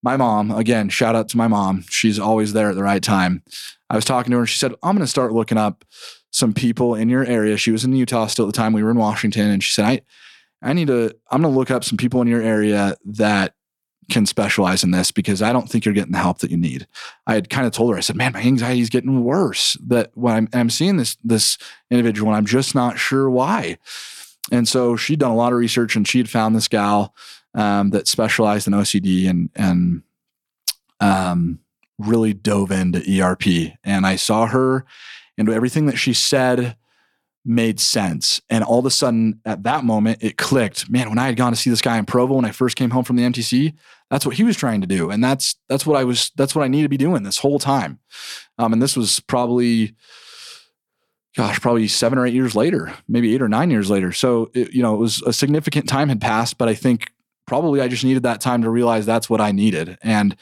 my 0.04 0.16
mom 0.16 0.52
again, 0.52 0.88
shout 0.88 1.16
out 1.16 1.28
to 1.30 1.36
my 1.36 1.48
mom. 1.48 1.84
She's 1.90 2.20
always 2.20 2.52
there 2.52 2.70
at 2.70 2.76
the 2.76 2.84
right 2.84 3.02
time. 3.02 3.42
I 3.90 3.96
was 3.96 4.04
talking 4.04 4.30
to 4.30 4.36
her 4.36 4.42
and 4.42 4.48
she 4.48 4.56
said, 4.56 4.72
I'm 4.84 4.94
going 4.94 5.04
to 5.04 5.10
start 5.10 5.32
looking 5.32 5.58
up 5.58 5.84
some 6.30 6.52
people 6.52 6.94
in 6.94 7.08
your 7.08 7.24
area. 7.24 7.56
She 7.56 7.72
was 7.72 7.84
in 7.84 7.92
Utah 7.92 8.28
still 8.28 8.46
at 8.46 8.54
the 8.54 8.56
time. 8.56 8.72
We 8.72 8.84
were 8.84 8.92
in 8.92 8.96
Washington 8.96 9.50
and 9.50 9.64
she 9.64 9.72
said, 9.72 9.84
I, 9.84 10.00
I 10.62 10.72
need 10.72 10.86
to, 10.86 11.12
I'm 11.28 11.42
going 11.42 11.52
to 11.52 11.58
look 11.58 11.72
up 11.72 11.82
some 11.82 11.98
people 11.98 12.22
in 12.22 12.28
your 12.28 12.42
area 12.42 12.94
that 13.04 13.54
can 14.10 14.26
specialize 14.26 14.84
in 14.84 14.90
this 14.90 15.10
because 15.10 15.40
I 15.40 15.52
don't 15.52 15.68
think 15.68 15.84
you're 15.84 15.94
getting 15.94 16.12
the 16.12 16.18
help 16.18 16.38
that 16.38 16.50
you 16.50 16.56
need. 16.56 16.86
I 17.26 17.34
had 17.34 17.48
kind 17.48 17.66
of 17.66 17.72
told 17.72 17.92
her, 17.92 17.96
I 17.96 18.00
said, 18.00 18.16
man, 18.16 18.32
my 18.32 18.42
anxiety 18.42 18.80
is 18.80 18.90
getting 18.90 19.24
worse. 19.24 19.76
That 19.86 20.10
when 20.14 20.34
I'm, 20.34 20.48
I'm 20.52 20.70
seeing 20.70 20.96
this 20.96 21.16
this 21.24 21.56
individual, 21.90 22.28
and 22.30 22.36
I'm 22.36 22.46
just 22.46 22.74
not 22.74 22.98
sure 22.98 23.30
why. 23.30 23.78
And 24.52 24.66
so 24.68 24.96
she'd 24.96 25.20
done 25.20 25.30
a 25.30 25.36
lot 25.36 25.52
of 25.52 25.58
research, 25.58 25.96
and 25.96 26.06
she 26.06 26.18
had 26.18 26.28
found 26.28 26.54
this 26.54 26.68
gal 26.68 27.14
um, 27.54 27.90
that 27.90 28.08
specialized 28.08 28.66
in 28.66 28.74
OCD 28.74 29.28
and 29.28 29.50
and 29.54 30.02
um, 31.00 31.60
really 31.98 32.34
dove 32.34 32.70
into 32.70 33.22
ERP. 33.22 33.76
And 33.84 34.06
I 34.06 34.16
saw 34.16 34.46
her, 34.46 34.84
and 35.38 35.48
everything 35.48 35.86
that 35.86 35.96
she 35.96 36.12
said 36.12 36.76
made 37.44 37.80
sense. 37.80 38.40
And 38.50 38.62
all 38.62 38.78
of 38.78 38.86
a 38.86 38.90
sudden, 38.90 39.40
at 39.44 39.62
that 39.62 39.84
moment, 39.84 40.18
it 40.22 40.36
clicked. 40.36 40.90
Man, 40.90 41.08
when 41.08 41.18
I 41.18 41.26
had 41.26 41.36
gone 41.36 41.52
to 41.52 41.56
see 41.56 41.70
this 41.70 41.80
guy 41.80 41.98
in 41.98 42.04
Provo 42.04 42.34
when 42.34 42.44
I 42.44 42.52
first 42.52 42.76
came 42.76 42.90
home 42.90 43.04
from 43.04 43.16
the 43.16 43.22
MTC, 43.22 43.74
that's 44.10 44.26
what 44.26 44.34
he 44.34 44.44
was 44.44 44.56
trying 44.56 44.80
to 44.80 44.86
do, 44.86 45.10
and 45.10 45.22
that's 45.22 45.54
that's 45.68 45.86
what 45.86 45.98
I 45.98 46.04
was 46.04 46.32
that's 46.36 46.54
what 46.54 46.64
I 46.64 46.68
need 46.68 46.82
to 46.82 46.88
be 46.88 46.96
doing 46.96 47.22
this 47.22 47.38
whole 47.38 47.58
time. 47.58 48.00
Um, 48.58 48.72
and 48.72 48.82
this 48.82 48.96
was 48.96 49.20
probably, 49.20 49.94
gosh, 51.36 51.60
probably 51.60 51.86
seven 51.88 52.18
or 52.18 52.26
eight 52.26 52.34
years 52.34 52.56
later, 52.56 52.92
maybe 53.08 53.34
eight 53.34 53.42
or 53.42 53.48
nine 53.48 53.70
years 53.70 53.88
later. 53.88 54.12
So 54.12 54.50
it, 54.52 54.72
you 54.72 54.82
know, 54.82 54.94
it 54.94 54.98
was 54.98 55.22
a 55.22 55.32
significant 55.32 55.88
time 55.88 56.08
had 56.08 56.20
passed, 56.20 56.58
but 56.58 56.68
I 56.68 56.74
think 56.74 57.12
probably 57.46 57.80
I 57.80 57.88
just 57.88 58.04
needed 58.04 58.24
that 58.24 58.40
time 58.40 58.62
to 58.62 58.70
realize 58.70 59.06
that's 59.06 59.30
what 59.30 59.40
I 59.40 59.52
needed. 59.52 59.96
And 60.02 60.36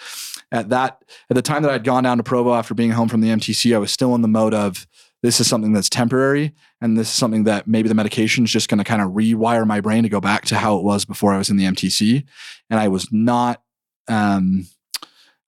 at 0.50 0.70
that 0.70 1.04
at 1.30 1.36
the 1.36 1.42
time 1.42 1.62
that 1.62 1.70
I'd 1.70 1.84
gone 1.84 2.04
down 2.04 2.16
to 2.16 2.22
Provo 2.22 2.54
after 2.54 2.74
being 2.74 2.90
home 2.90 3.08
from 3.08 3.20
the 3.20 3.28
MTC, 3.28 3.74
I 3.74 3.78
was 3.78 3.92
still 3.92 4.14
in 4.14 4.22
the 4.22 4.28
mode 4.28 4.54
of 4.54 4.86
this 5.22 5.40
is 5.40 5.48
something 5.48 5.72
that's 5.72 5.88
temporary 5.88 6.52
and 6.80 6.96
this 6.96 7.08
is 7.08 7.14
something 7.14 7.44
that 7.44 7.66
maybe 7.66 7.88
the 7.88 7.94
medication 7.94 8.44
is 8.44 8.50
just 8.50 8.68
going 8.68 8.78
to 8.78 8.84
kind 8.84 9.02
of 9.02 9.10
rewire 9.10 9.66
my 9.66 9.80
brain 9.80 10.04
to 10.04 10.08
go 10.08 10.20
back 10.20 10.44
to 10.46 10.56
how 10.56 10.76
it 10.76 10.84
was 10.84 11.04
before 11.04 11.34
I 11.34 11.38
was 11.38 11.50
in 11.50 11.56
the 11.56 11.64
MTC. 11.64 12.24
And 12.70 12.78
I 12.78 12.88
was 12.88 13.08
not, 13.10 13.62
um, 14.06 14.66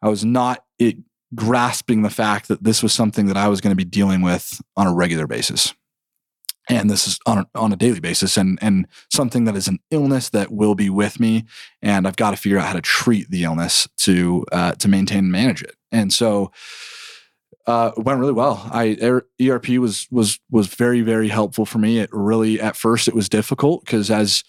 I 0.02 0.08
was 0.08 0.24
not 0.24 0.64
it 0.78 0.96
grasping 1.34 2.02
the 2.02 2.10
fact 2.10 2.48
that 2.48 2.64
this 2.64 2.82
was 2.82 2.92
something 2.92 3.26
that 3.26 3.36
I 3.36 3.48
was 3.48 3.60
going 3.60 3.70
to 3.70 3.76
be 3.76 3.84
dealing 3.84 4.22
with 4.22 4.60
on 4.76 4.88
a 4.88 4.94
regular 4.94 5.28
basis. 5.28 5.72
And 6.68 6.90
this 6.90 7.06
is 7.06 7.18
on 7.26 7.38
a, 7.38 7.46
on 7.54 7.72
a 7.72 7.76
daily 7.76 8.00
basis 8.00 8.36
and, 8.36 8.58
and 8.60 8.86
something 9.10 9.44
that 9.44 9.56
is 9.56 9.68
an 9.68 9.78
illness 9.90 10.30
that 10.30 10.52
will 10.52 10.74
be 10.74 10.90
with 10.90 11.18
me. 11.20 11.44
And 11.82 12.06
I've 12.06 12.16
got 12.16 12.32
to 12.32 12.36
figure 12.36 12.58
out 12.58 12.66
how 12.66 12.74
to 12.74 12.80
treat 12.80 13.30
the 13.30 13.44
illness 13.44 13.88
to, 13.98 14.44
uh, 14.52 14.72
to 14.72 14.88
maintain 14.88 15.18
and 15.18 15.32
manage 15.32 15.62
it. 15.62 15.74
And 15.92 16.12
so, 16.12 16.52
uh, 17.70 17.92
went 17.96 18.18
really 18.18 18.32
well. 18.32 18.68
I 18.72 19.20
ERP 19.40 19.68
was 19.78 20.08
was 20.10 20.40
was 20.50 20.66
very 20.66 21.02
very 21.02 21.28
helpful 21.28 21.64
for 21.64 21.78
me. 21.78 22.00
It 22.00 22.10
really 22.12 22.60
at 22.60 22.74
first 22.74 23.06
it 23.06 23.14
was 23.14 23.28
difficult 23.28 23.84
because 23.84 24.10
as 24.10 24.42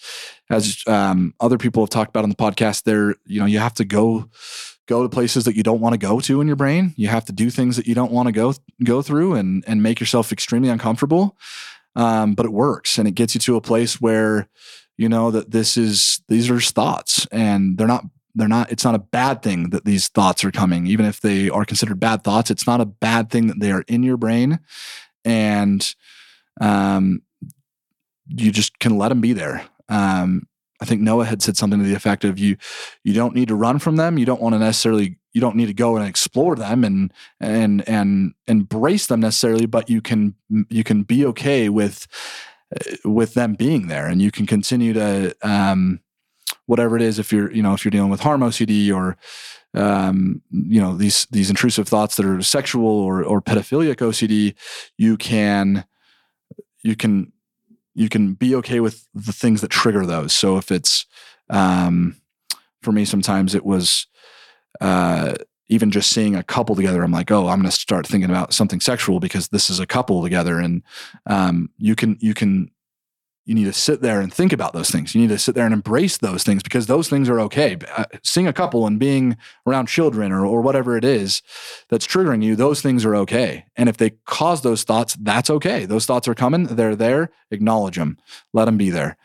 as 0.50 0.82
um, 0.88 1.36
other 1.40 1.60
people 1.60 1.84
have 1.84 1.92
talked 1.92 2.10
about 2.10 2.24
on 2.24 2.30
the 2.30 2.36
podcast, 2.36 2.84
there 2.84 3.16
you 3.26 3.40
know 3.40 3.46
you 3.46 3.60
have 3.60 3.76
to 3.76 3.86
go 3.86 4.28
go 4.88 5.04
to 5.04 5.10
places 5.10 5.46
that 5.46 5.56
you 5.56 5.62
don't 5.62 5.82
want 5.82 5.94
to 5.94 6.00
go 6.00 6.20
to 6.20 6.42
in 6.42 6.48
your 6.48 6.56
brain. 6.56 6.96
You 6.98 7.10
have 7.10 7.26
to 7.26 7.32
do 7.32 7.52
things 7.52 7.76
that 7.76 7.86
you 7.86 7.94
don't 7.94 8.12
want 8.12 8.26
to 8.26 8.32
go 8.32 8.56
go 8.84 9.04
through 9.04 9.36
and 9.36 9.64
and 9.68 9.84
make 9.84 10.00
yourself 10.00 10.32
extremely 10.32 10.70
uncomfortable. 10.70 11.38
Um, 11.96 12.34
but 12.34 12.48
it 12.48 12.54
works 12.54 12.98
and 12.98 13.08
it 13.08 13.12
gets 13.12 13.36
you 13.36 13.42
to 13.42 13.56
a 13.56 13.62
place 13.62 14.02
where 14.02 14.50
you 14.98 15.10
know 15.10 15.30
that 15.30 15.52
this 15.52 15.78
is 15.78 16.22
these 16.28 16.50
are 16.50 16.60
thoughts 16.60 17.28
and 17.32 17.78
they're 17.78 17.86
not 17.86 18.06
they're 18.36 18.48
not 18.48 18.72
it's 18.72 18.86
not 18.86 18.96
a 18.96 19.00
bad 19.00 19.42
thing 19.42 19.70
that 19.70 19.86
these 19.86 20.08
thoughts 20.08 20.44
are 20.44 20.52
coming. 20.52 20.88
Even 20.88 21.06
if 21.06 21.22
they 21.22 21.50
are 21.50 21.66
considered 21.66 22.00
bad 22.00 22.24
thoughts 22.24 22.52
it's 22.52 22.68
not 22.68 22.82
a 22.82 22.86
bad 22.86 23.30
thing 23.30 23.48
that 23.48 23.60
they 23.60 23.72
are 23.72 23.84
in 23.88 24.04
your 24.04 24.18
brain. 24.18 24.60
And 25.24 25.96
um, 26.60 27.22
you 28.28 28.52
just 28.52 28.80
can 28.80 28.98
let 28.98 29.10
them 29.10 29.22
be 29.22 29.34
there. 29.34 29.66
Um, 29.90 30.48
i 30.82 30.86
think 30.86 31.00
noah 31.00 31.26
had 31.26 31.44
said 31.44 31.56
something 31.56 31.80
to 31.80 31.86
the 31.86 31.94
effect 31.94 32.24
of 32.24 32.40
you 32.40 32.58
you 33.04 33.14
don't 33.14 33.36
need 33.36 33.50
to 33.50 33.56
run 33.56 33.78
from 33.78 33.98
them. 33.98 34.18
You 34.18 34.26
don't 34.26 34.42
want 34.42 34.56
to 34.56 34.60
necessarily 34.60 35.18
you 35.34 35.42
don't 35.42 35.56
need 35.56 35.68
to 35.68 35.74
go 35.74 35.96
and 35.96 36.08
explore 36.08 36.56
them 36.56 36.84
and 36.84 37.14
and 37.40 37.88
and 37.88 38.34
embrace 38.48 39.08
them 39.08 39.22
necessarily 39.22 39.66
but 39.66 39.90
you 39.90 40.02
can 40.02 40.36
you 40.70 40.84
can 40.84 41.04
be 41.04 41.26
okay 41.26 41.70
with 41.70 42.08
uh, 42.76 43.10
with 43.10 43.34
them 43.34 43.54
being 43.54 43.88
there 43.88 44.08
and 44.08 44.22
you 44.22 44.32
can 44.32 44.46
continue 44.46 44.94
to 44.94 45.36
um, 45.42 46.00
whatever 46.72 46.96
it 46.96 47.02
is 47.02 47.20
if 47.20 47.34
you're 47.34 47.52
you 47.52 47.62
know 47.62 47.74
if 47.74 47.84
you're 47.84 47.92
dealing 47.92 48.10
with 48.10 48.22
harm 48.22 48.40
OCD 48.40 48.96
or 48.96 49.18
um, 49.74 50.42
you 50.52 50.80
know 50.80 50.96
these 50.96 51.28
these 51.30 51.50
intrusive 51.50 51.86
thoughts 51.86 52.16
that 52.16 52.26
are 52.26 52.42
sexual 52.42 52.88
or 52.88 53.22
or 53.24 53.42
pedophilic 53.42 53.98
OCD, 53.98 54.56
you 54.98 55.18
can 55.18 55.84
you 56.82 56.96
can 56.96 57.34
you 57.94 58.08
can 58.08 58.36
be 58.36 58.56
okay 58.56 58.80
with 58.80 59.06
the 59.14 59.34
things 59.34 59.60
that 59.60 59.70
trigger 59.70 60.06
those. 60.06 60.32
So 60.32 60.58
if 60.58 60.72
it's 60.72 61.06
um, 61.50 62.16
for 62.82 62.94
me, 62.94 63.04
sometimes 63.04 63.54
it 63.54 63.66
was 63.66 64.08
uh, 64.80 65.34
even 65.68 65.92
just 65.92 66.10
seeing 66.10 66.38
a 66.38 66.44
couple 66.44 66.76
together. 66.76 67.04
I'm 67.04 67.12
like, 67.12 67.32
oh, 67.32 67.50
I'm 67.50 67.60
going 67.60 67.70
to 67.70 67.72
start 67.72 68.08
thinking 68.08 68.30
about 68.30 68.54
something 68.54 68.80
sexual 68.80 69.20
because 69.20 69.50
this 69.50 69.70
is 69.70 69.82
a 69.82 69.86
couple 69.86 70.24
together, 70.24 70.58
and 70.58 70.84
um, 71.26 71.70
you 71.78 71.98
can 71.98 72.18
you 72.22 72.34
can 72.34 72.72
you 73.46 73.56
need 73.56 73.66
to 73.66 73.74
sit 73.74 74.02
there 74.02 74.22
and 74.22 74.32
think 74.32 74.54
about 74.54 74.74
those 74.74 74.92
things. 74.92 75.16
You 75.16 75.22
need 75.22 75.30
to 75.30 75.40
sit 75.40 75.56
there 75.56 75.66
and 75.66 75.74
embrace 75.74 76.18
those 76.18 76.44
things 76.44 76.62
because 76.62 76.86
those 76.86 77.10
things 77.10 77.28
are 77.28 77.40
okay. 77.42 77.78
Uh, 77.96 78.06
seeing 78.24 78.48
a 78.48 78.54
couple 78.54 78.86
and 78.86 79.00
being 79.00 79.36
around 79.66 79.88
children 79.88 80.32
or, 80.32 80.46
or 80.46 80.62
whatever 80.62 80.96
it 80.96 81.04
is 81.04 81.42
that's 81.90 82.06
triggering 82.06 82.44
you, 82.44 82.56
those 82.56 82.82
things 82.82 83.04
are 83.04 83.16
okay. 83.16 83.66
And 83.76 83.90
if 83.90 83.98
they 83.98 84.12
cause 84.26 84.62
those 84.62 84.84
thoughts, 84.84 85.16
that's 85.16 85.50
okay. 85.50 85.86
Those 85.86 86.06
thoughts 86.06 86.28
are 86.28 86.36
coming. 86.36 86.66
They're 86.66 86.96
there. 86.96 87.32
Acknowledge 87.50 87.98
them. 87.98 88.18
Let 88.54 88.66
them 88.66 88.78
be 88.78 88.92
there. 88.92 89.18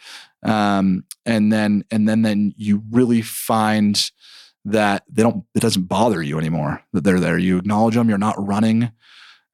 Um, 0.42 1.04
and 1.26 1.52
then, 1.52 1.84
and 1.90 2.08
then, 2.08 2.22
then 2.22 2.54
you 2.56 2.82
really 2.90 3.20
find 3.20 4.10
that 4.64 5.04
they 5.10 5.22
don't, 5.22 5.44
it 5.54 5.60
doesn't 5.60 5.84
bother 5.84 6.22
you 6.22 6.38
anymore 6.38 6.82
that 6.92 7.04
they're 7.04 7.20
there. 7.20 7.38
You 7.38 7.58
acknowledge 7.58 7.94
them. 7.94 8.08
You're 8.08 8.18
not 8.18 8.34
running. 8.38 8.92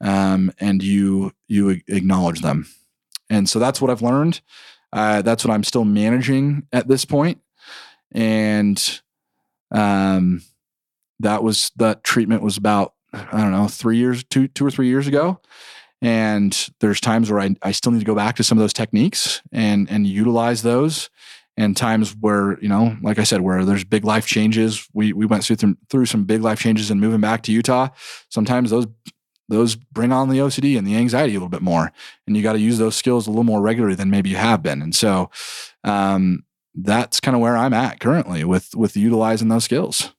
Um, 0.01 0.53
and 0.59 0.83
you, 0.83 1.33
you 1.49 1.81
acknowledge 1.89 2.43
them. 2.43 2.67
And 3.33 3.49
so 3.49 3.59
that's 3.59 3.81
what 3.81 3.91
I've 3.91 4.03
learned. 4.03 4.43
Uh, 4.93 5.23
that's 5.23 5.43
what 5.43 5.55
I'm 5.55 5.65
still 5.65 5.87
managing 5.87 6.67
at 6.71 6.87
this 6.87 7.07
point. 7.07 7.41
And 8.13 9.01
um, 9.71 10.43
that 11.21 11.43
was 11.43 11.73
that 11.77 12.05
treatment 12.05 12.43
was 12.43 12.59
about 12.59 12.93
I 13.15 13.41
don't 13.41 13.53
know 13.53 13.69
three 13.69 13.97
years, 13.97 14.23
two 14.25 14.49
two 14.49 14.67
or 14.67 14.71
three 14.71 14.89
years 14.89 15.07
ago. 15.07 15.41
And 16.03 16.69
there's 16.81 17.01
times 17.01 17.31
where 17.31 17.41
I, 17.41 17.55
I 17.63 17.73
still 17.73 17.93
need 17.93 18.01
to 18.01 18.05
go 18.05 18.15
back 18.15 18.37
to 18.37 18.45
some 18.45 18.59
of 18.59 18.63
those 18.63 18.75
techniques 18.75 19.41
and 19.51 19.91
and 19.91 20.07
utilize 20.07 20.61
those. 20.61 21.09
And 21.57 21.75
times 21.75 22.15
where 22.21 22.59
you 22.61 22.69
know, 22.69 22.99
like 23.03 23.19
I 23.19 23.25
said, 23.25 23.41
where 23.41 23.65
there's 23.65 23.85
big 23.85 24.05
life 24.05 24.27
changes. 24.27 24.87
We 24.93 25.15
we 25.15 25.25
went 25.25 25.43
through 25.45 25.77
through 25.89 26.07
some 26.07 26.25
big 26.25 26.43
life 26.43 26.61
changes 26.61 26.91
and 26.91 27.01
moving 27.01 27.21
back 27.21 27.43
to 27.45 27.53
Utah. 27.53 27.89
Sometimes 28.29 28.69
those 28.71 28.87
those 29.53 29.77
bring 29.77 30.13
on 30.13 30.29
the 30.29 30.39
OCD 30.39 30.77
and 30.77 30.87
the 30.87 30.97
anxiety 30.97 31.33
a 31.33 31.37
little 31.37 31.49
bit 31.49 31.63
more. 31.63 31.93
And 32.27 32.37
you 32.37 32.43
got 32.43 32.55
to 32.55 32.59
use 32.59 32.79
those 32.79 32.97
skills 32.97 33.27
a 33.27 33.31
little 33.31 33.45
more 33.45 33.61
regularly 33.61 33.95
than 33.95 34.11
maybe 34.11 34.31
you 34.31 34.37
have 34.37 34.63
been. 34.63 34.83
And 34.83 34.95
so 34.95 35.31
um, 35.85 36.45
that's 36.75 37.21
kind 37.21 37.35
of 37.35 37.41
where 37.41 37.57
I'm 37.57 37.75
at 37.75 38.01
currently 38.01 38.45
with 38.45 38.75
with 38.75 38.97
utilizing 38.97 39.49
those 39.49 39.65
skills. 39.65 40.13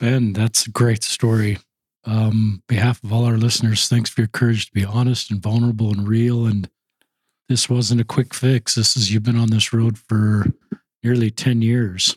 Ben, 0.00 0.32
that's 0.32 0.66
a 0.66 0.70
great 0.70 1.04
story. 1.04 1.58
Um, 2.04 2.62
behalf 2.68 3.02
of 3.04 3.12
all 3.12 3.24
our 3.24 3.36
listeners, 3.36 3.88
thanks 3.88 4.08
for 4.08 4.22
your 4.22 4.28
courage 4.28 4.66
to 4.66 4.72
be 4.72 4.84
honest 4.84 5.30
and 5.30 5.42
vulnerable 5.42 5.90
and 5.90 6.08
real. 6.08 6.46
And 6.46 6.70
this 7.48 7.68
wasn't 7.68 8.00
a 8.00 8.04
quick 8.04 8.32
fix. 8.32 8.74
This 8.74 8.96
is 8.96 9.12
you've 9.12 9.24
been 9.24 9.38
on 9.38 9.50
this 9.50 9.72
road 9.72 9.98
for 9.98 10.46
nearly 11.02 11.30
10 11.30 11.62
years 11.62 12.16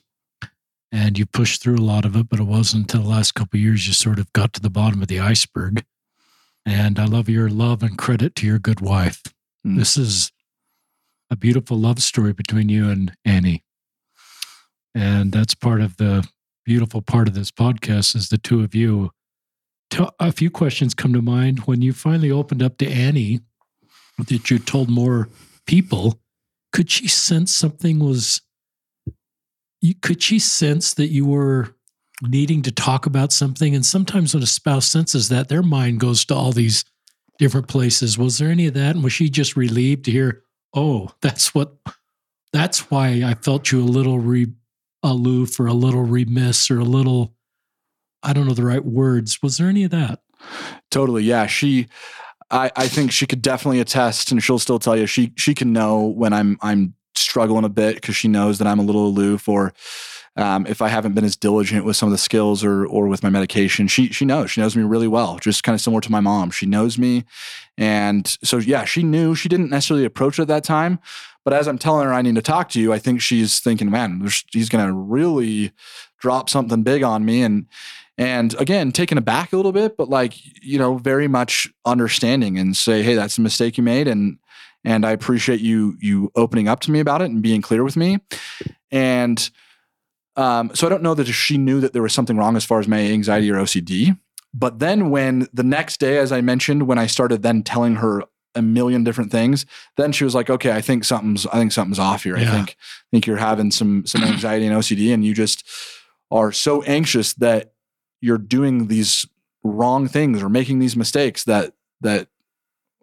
and 0.92 1.18
you 1.18 1.26
pushed 1.26 1.62
through 1.62 1.78
a 1.78 1.80
lot 1.80 2.06
of 2.06 2.16
it, 2.16 2.28
but 2.30 2.40
it 2.40 2.44
wasn't 2.44 2.84
until 2.84 3.04
the 3.04 3.16
last 3.16 3.34
couple 3.34 3.60
years 3.60 3.88
you 3.88 3.94
sort 3.94 4.20
of 4.20 4.32
got 4.34 4.54
to 4.54 4.62
the 4.62 4.70
bottom 4.70 5.02
of 5.02 5.08
the 5.08 5.20
iceberg. 5.20 5.86
And 6.66 7.00
I 7.00 7.06
love 7.06 7.30
your 7.30 7.50
love 7.50 7.82
and 7.82 7.98
credit 7.98 8.36
to 8.36 8.46
your 8.46 8.60
good 8.60 8.82
wife. 8.82 9.24
Mm. 9.66 9.78
This 9.78 9.98
is 9.98 10.32
a 11.30 11.36
beautiful 11.36 11.78
love 11.78 12.02
story 12.02 12.34
between 12.34 12.70
you 12.70 12.90
and 12.90 13.14
Annie. 13.24 13.64
And 14.94 15.32
that's 15.32 15.56
part 15.56 15.82
of 15.82 15.98
the 15.98 16.28
beautiful 16.66 17.02
part 17.02 17.28
of 17.28 17.34
this 17.34 17.52
podcast 17.52 18.16
is 18.16 18.30
the 18.30 18.38
two 18.38 18.62
of 18.62 18.76
you. 18.76 19.12
A 20.20 20.32
few 20.32 20.50
questions 20.50 20.94
come 20.94 21.14
to 21.14 21.22
mind 21.22 21.62
when 21.62 21.82
you 21.82 21.94
finally 21.94 22.32
opened 22.32 22.62
up 22.62 22.78
to 22.78 22.88
Annie 22.88 23.40
that 24.18 24.50
you 24.50 24.60
told 24.60 24.90
more 24.90 25.30
people. 25.66 26.20
Could 26.72 26.90
she 26.90 27.08
sense 27.08 27.54
something 27.54 28.00
was 28.00 28.42
you, 29.82 29.96
could 29.96 30.22
she 30.22 30.40
sense 30.40 30.94
that 30.94 31.08
you 31.08 31.26
were 31.26 31.76
needing 32.22 32.62
to 32.64 32.72
talk 32.72 33.06
about 33.06 33.34
something? 33.34 33.76
And 33.76 33.86
sometimes 33.86 34.34
when 34.34 34.44
a 34.44 34.48
spouse 34.48 34.86
senses 34.86 35.30
that, 35.30 35.50
their 35.50 35.64
mind 35.64 36.00
goes 36.00 36.24
to 36.26 36.36
all 36.36 36.52
these 36.52 36.86
different 37.40 37.68
places. 37.68 38.18
Was 38.18 38.38
there 38.38 38.50
any 38.50 38.68
of 38.68 38.76
that? 38.76 38.96
And 38.96 39.04
was 39.04 39.14
she 39.14 39.30
just 39.30 39.56
relieved 39.56 40.06
to 40.06 40.12
hear, 40.12 40.44
oh, 40.74 41.10
that's 41.22 41.56
what, 41.56 41.76
that's 42.54 42.92
why 42.92 43.24
I 43.26 43.34
felt 43.34 43.72
you 43.72 43.82
a 43.82 43.84
little 43.84 44.20
re, 44.20 44.48
aloof 45.04 45.60
or 45.60 45.66
a 45.66 45.74
little 45.74 46.04
remiss 46.04 46.70
or 46.70 46.80
a 46.80 46.86
little, 46.86 47.34
I 48.22 48.34
don't 48.34 48.48
know 48.48 48.54
the 48.54 48.64
right 48.64 48.86
words. 48.86 49.42
Was 49.42 49.58
there 49.58 49.68
any 49.68 49.84
of 49.84 49.92
that? 49.92 50.20
Totally. 50.92 51.24
Yeah. 51.24 51.48
She, 51.48 51.88
I, 52.52 52.70
I 52.76 52.88
think 52.88 53.12
she 53.12 53.26
could 53.26 53.42
definitely 53.42 53.80
attest 53.80 54.32
and 54.32 54.44
she'll 54.44 54.60
still 54.60 54.78
tell 54.78 54.98
you 54.98 55.08
she 55.08 55.32
she 55.38 55.56
can 55.56 55.72
know 55.72 56.06
when 56.06 56.34
I'm 56.34 56.58
I'm 56.62 56.94
struggling 57.16 57.66
a 57.66 57.70
bit 57.70 57.96
because 57.96 58.16
she 58.16 58.28
knows 58.28 58.58
that 58.58 58.68
I'm 58.68 58.80
a 58.80 58.84
little 58.84 59.08
aloof 59.08 59.48
or 59.48 59.74
um, 60.38 60.66
if 60.66 60.82
I 60.82 60.88
haven't 60.88 61.14
been 61.14 61.26
as 61.26 61.36
diligent 61.36 61.84
with 61.84 61.98
some 61.98 62.08
of 62.08 62.12
the 62.12 62.18
skills 62.18 62.64
or 62.64 62.86
or 62.86 63.08
with 63.08 63.24
my 63.24 63.30
medication. 63.30 63.88
She 63.88 64.08
she 64.08 64.26
knows. 64.26 64.52
She 64.52 64.62
knows 64.62 64.76
me 64.76 64.84
really 64.84 65.08
well, 65.08 65.38
just 65.40 65.64
kind 65.64 65.74
of 65.74 65.82
similar 65.82 66.02
to 66.02 66.12
my 66.12 66.22
mom. 66.22 66.52
She 66.52 66.66
knows 66.66 66.98
me, 66.98 67.26
and 67.78 68.26
so 68.44 68.58
yeah, 68.58 68.86
she 68.86 69.04
knew. 69.04 69.36
She 69.36 69.50
didn't 69.50 69.70
necessarily 69.70 70.06
approach 70.06 70.40
it 70.40 70.44
at 70.44 70.48
that 70.48 70.64
time, 70.64 71.00
but 71.44 71.54
as 71.54 71.68
I'm 71.68 71.78
telling 71.78 72.06
her 72.06 72.14
I 72.14 72.22
need 72.22 72.36
to 72.36 72.42
talk 72.42 72.70
to 72.70 72.80
you, 72.80 72.94
I 72.94 73.00
think 73.00 73.22
she's 73.22 73.60
thinking, 73.60 73.92
man, 73.92 74.26
he's 74.52 74.70
going 74.70 74.88
to 74.88 74.94
really 74.94 75.74
drop 76.20 76.50
something 76.50 76.84
big 76.84 77.04
on 77.04 77.26
me, 77.26 77.42
and 77.42 77.68
and 78.18 78.54
again 78.60 78.92
taken 78.92 79.18
aback 79.18 79.52
a 79.52 79.56
little 79.56 79.72
bit 79.72 79.96
but 79.98 80.10
like 80.10 80.34
you 80.62 80.78
know 80.78 80.98
very 80.98 81.28
much 81.28 81.68
understanding 81.86 82.60
and 82.60 82.76
say 82.76 83.02
hey 83.02 83.16
that's 83.16 83.38
a 83.38 83.42
mistake 83.42 83.78
you 83.78 83.84
made 83.84 84.08
and 84.08 84.38
and 84.84 85.06
i 85.06 85.12
appreciate 85.12 85.60
you 85.60 85.96
you 86.00 86.32
opening 86.36 86.68
up 86.68 86.80
to 86.80 86.92
me 86.92 87.00
about 87.00 87.22
it 87.22 87.26
and 87.30 87.42
being 87.42 87.62
clear 87.62 87.84
with 87.84 87.96
me. 87.96 88.20
And 88.92 89.50
um, 90.36 90.72
so 90.74 90.88
i 90.88 90.90
don't 90.90 91.04
know 91.04 91.14
that 91.14 91.28
she 91.28 91.58
knew 91.58 91.80
that 91.82 91.94
there 91.94 92.02
was 92.02 92.14
something 92.14 92.38
wrong 92.38 92.56
as 92.56 92.66
far 92.66 92.80
as 92.80 92.88
my 92.88 93.00
anxiety 93.00 93.50
or 93.52 93.56
ocd 93.56 94.18
but 94.54 94.80
then 94.80 95.10
when 95.10 95.48
the 95.54 95.64
next 95.64 96.00
day 96.00 96.18
as 96.18 96.32
i 96.32 96.42
mentioned 96.42 96.88
when 96.88 96.98
i 96.98 97.06
started 97.06 97.44
then 97.44 97.64
telling 97.64 97.96
her 97.96 98.24
a 98.56 98.62
million 98.62 99.04
different 99.04 99.32
things 99.32 99.66
then 99.98 100.12
she 100.12 100.24
was 100.24 100.36
like 100.36 100.50
okay 100.50 100.72
i 100.72 100.82
think 100.82 101.04
something's 101.04 101.46
i 101.48 101.58
think 101.58 101.72
something's 101.72 102.00
off 102.00 102.24
here. 102.24 102.38
Yeah. 102.38 102.50
i 102.50 102.56
think 102.56 102.70
I 102.72 103.08
think 103.12 103.28
you're 103.28 103.38
having 103.38 103.72
some 103.72 104.06
some 104.06 104.24
anxiety 104.24 104.66
and 104.66 104.76
ocd 104.76 105.14
and 105.14 105.26
you 105.26 105.34
just 105.34 105.66
are 106.32 106.52
so 106.52 106.82
anxious 106.84 107.34
that 107.36 107.74
you're 108.22 108.38
doing 108.38 108.88
these 108.88 109.26
wrong 109.64 110.08
things 110.08 110.42
or 110.42 110.50
making 110.50 110.80
these 110.80 110.96
mistakes 110.96 111.44
that 111.44 111.74
that 112.02 112.28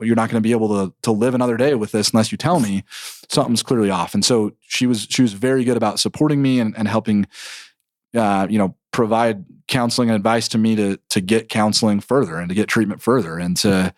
you're 0.01 0.16
not 0.16 0.30
going 0.30 0.40
to 0.42 0.46
be 0.46 0.53
able 0.53 0.68
to 0.68 0.94
to 1.03 1.12
live 1.12 1.34
another 1.34 1.57
day 1.57 1.74
with 1.74 1.92
this 1.92 2.11
unless 2.11 2.30
you 2.32 2.38
tell 2.38 2.61
me 2.61 2.84
something's 3.28 3.62
clearly 3.62 3.90
off. 3.90 4.14
And 4.14 4.24
so 4.24 4.53
she 4.61 4.86
was 4.86 5.07
she 5.11 5.22
was 5.22 5.32
very 5.32 5.64
good 5.64 5.76
about 5.76 6.01
supporting 6.01 6.42
me 6.42 6.61
and, 6.61 6.76
and 6.76 6.88
helping 6.88 7.26
uh, 8.14 8.46
you 8.49 8.59
know 8.59 8.74
provide 8.92 9.44
counseling 9.66 10.09
and 10.09 10.16
advice 10.16 10.49
to 10.49 10.59
me 10.59 10.76
to 10.76 10.99
to 11.11 11.20
get 11.20 11.49
counseling 11.49 12.01
further 12.01 12.36
and 12.36 12.49
to 12.49 12.55
get 12.55 12.68
treatment 12.68 13.03
further 13.03 13.38
and 13.38 13.57
to 13.59 13.94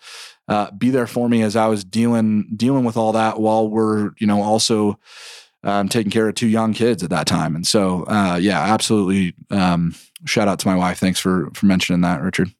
uh, 0.49 0.71
be 0.73 0.91
there 0.91 1.07
for 1.07 1.29
me 1.29 1.43
as 1.43 1.55
I 1.57 1.67
was 1.67 1.85
dealing 1.85 2.51
dealing 2.57 2.85
with 2.85 2.97
all 2.97 3.13
that 3.13 3.41
while 3.41 3.69
we're 3.69 4.11
you 4.19 4.27
know 4.27 4.43
also 4.43 4.99
um, 5.63 5.89
taking 5.89 6.11
care 6.11 6.29
of 6.29 6.35
two 6.35 6.49
young 6.49 6.73
kids 6.73 7.03
at 7.03 7.11
that 7.11 7.27
time. 7.27 7.55
And 7.55 7.67
so, 7.67 8.05
uh, 8.05 8.39
yeah, 8.41 8.61
absolutely. 8.61 9.35
Um, 9.51 9.95
shout 10.25 10.49
out 10.49 10.59
to 10.61 10.69
my 10.69 10.77
wife. 10.77 10.99
Thanks 10.99 11.21
for 11.21 11.51
for 11.55 11.67
mentioning 11.67 12.01
that, 12.03 12.23
Richard. 12.23 12.51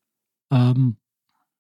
Um, 0.51 0.97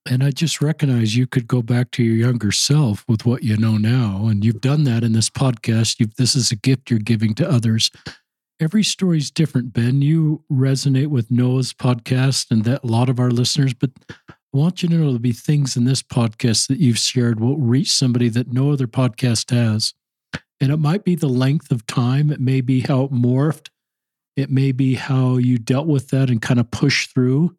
and 0.08 0.24
I 0.24 0.30
just 0.30 0.60
recognize 0.60 1.16
you 1.16 1.26
could 1.26 1.46
go 1.46 1.62
back 1.62 1.90
to 1.92 2.02
your 2.02 2.16
younger 2.16 2.52
self 2.52 3.04
with 3.06 3.26
what 3.26 3.42
you 3.42 3.56
know 3.56 3.76
now, 3.76 4.26
and 4.26 4.44
you've 4.44 4.60
done 4.60 4.84
that 4.84 5.04
in 5.04 5.12
this 5.12 5.30
podcast. 5.30 6.00
You've, 6.00 6.14
this 6.16 6.34
is 6.34 6.50
a 6.50 6.56
gift 6.56 6.90
you're 6.90 6.98
giving 6.98 7.34
to 7.34 7.48
others. 7.48 7.90
Every 8.60 8.82
story 8.82 9.18
is 9.18 9.30
different, 9.30 9.72
Ben. 9.72 10.02
You 10.02 10.44
resonate 10.50 11.06
with 11.06 11.30
Noah's 11.30 11.72
podcast 11.72 12.50
and 12.50 12.64
that 12.64 12.84
a 12.84 12.86
lot 12.86 13.08
of 13.08 13.18
our 13.18 13.30
listeners, 13.30 13.72
but 13.72 13.90
I 14.28 14.34
want 14.52 14.82
you 14.82 14.88
to 14.88 14.94
know 14.94 15.04
there'll 15.04 15.18
be 15.18 15.32
things 15.32 15.76
in 15.76 15.84
this 15.84 16.02
podcast 16.02 16.68
that 16.68 16.78
you've 16.78 16.98
shared 16.98 17.40
will 17.40 17.56
reach 17.56 17.92
somebody 17.92 18.28
that 18.30 18.52
no 18.52 18.72
other 18.72 18.86
podcast 18.86 19.50
has. 19.50 19.94
And 20.60 20.70
it 20.72 20.78
might 20.78 21.04
be 21.04 21.14
the 21.14 21.28
length 21.28 21.70
of 21.70 21.86
time, 21.86 22.30
it 22.30 22.40
may 22.40 22.60
be 22.60 22.80
how 22.80 23.04
it 23.04 23.12
morphed, 23.12 23.68
it 24.36 24.50
may 24.50 24.72
be 24.72 24.94
how 24.94 25.36
you 25.36 25.56
dealt 25.56 25.86
with 25.86 26.08
that 26.08 26.30
and 26.30 26.42
kind 26.42 26.60
of 26.60 26.70
pushed 26.70 27.14
through. 27.14 27.56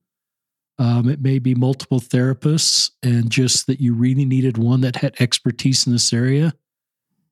Um, 0.82 1.08
it 1.08 1.22
may 1.22 1.38
be 1.38 1.54
multiple 1.54 2.00
therapists 2.00 2.90
and 3.04 3.30
just 3.30 3.68
that 3.68 3.80
you 3.80 3.94
really 3.94 4.26
needed 4.26 4.58
one 4.58 4.82
that 4.82 4.96
had 4.96 5.14
expertise 5.20 5.86
in 5.86 5.94
this 5.94 6.12
area 6.12 6.56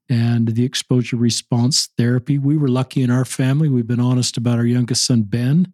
and 0.08 0.50
the 0.50 0.64
exposure 0.64 1.18
response 1.18 1.90
therapy. 1.98 2.38
We 2.38 2.58
were 2.58 2.68
lucky 2.68 3.02
in 3.02 3.10
our 3.10 3.26
family. 3.26 3.68
We've 3.68 3.88
been 3.88 4.00
honest 4.00 4.38
about 4.38 4.60
our 4.60 4.68
youngest 4.68 5.04
son, 5.04 5.24
Ben, 5.24 5.74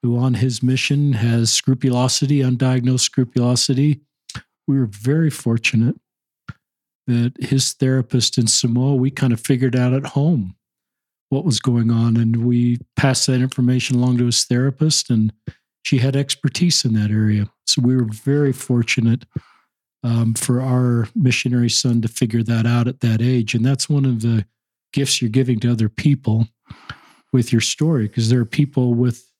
who 0.00 0.16
on 0.16 0.34
his 0.34 0.62
mission 0.62 1.14
has 1.14 1.50
scrupulosity, 1.50 2.38
undiagnosed 2.38 3.00
scrupulosity. 3.00 4.00
We 4.68 4.78
were 4.78 4.86
very 4.86 5.30
fortunate 5.30 5.96
that 7.08 7.32
his 7.40 7.72
therapist 7.72 8.38
in 8.38 8.46
Samoa, 8.46 8.94
we 8.94 9.10
kind 9.10 9.32
of 9.32 9.40
figured 9.40 9.74
out 9.74 9.92
at 9.92 10.06
home 10.06 10.54
what 11.30 11.44
was 11.44 11.58
going 11.58 11.90
on. 11.90 12.16
And 12.16 12.44
we 12.44 12.78
passed 12.94 13.26
that 13.26 13.40
information 13.40 13.96
along 13.96 14.18
to 14.18 14.26
his 14.26 14.44
therapist, 14.44 15.10
and 15.10 15.32
she 15.88 15.98
had 15.98 16.16
expertise 16.16 16.84
in 16.84 16.92
that 16.94 17.10
area. 17.10 17.48
So 17.66 17.82
we 17.82 17.96
were 17.96 18.08
very 18.10 18.52
fortunate 18.52 19.24
um, 20.04 20.34
for 20.34 20.60
our 20.60 21.08
missionary 21.14 21.70
son 21.70 22.02
to 22.02 22.08
figure 22.08 22.42
that 22.42 22.66
out 22.66 22.88
at 22.88 23.00
that 23.00 23.20
age. 23.20 23.54
And 23.54 23.64
that's 23.64 23.88
one 23.88 24.04
of 24.04 24.22
the 24.22 24.46
gifts 24.92 25.20
you're 25.20 25.30
giving 25.30 25.58
to 25.60 25.72
other 25.72 25.88
people 25.88 26.48
with 27.32 27.52
your 27.52 27.60
story, 27.60 28.06
because 28.06 28.28
there 28.28 28.40
are 28.40 28.46
people 28.46 28.94
with 28.94 29.30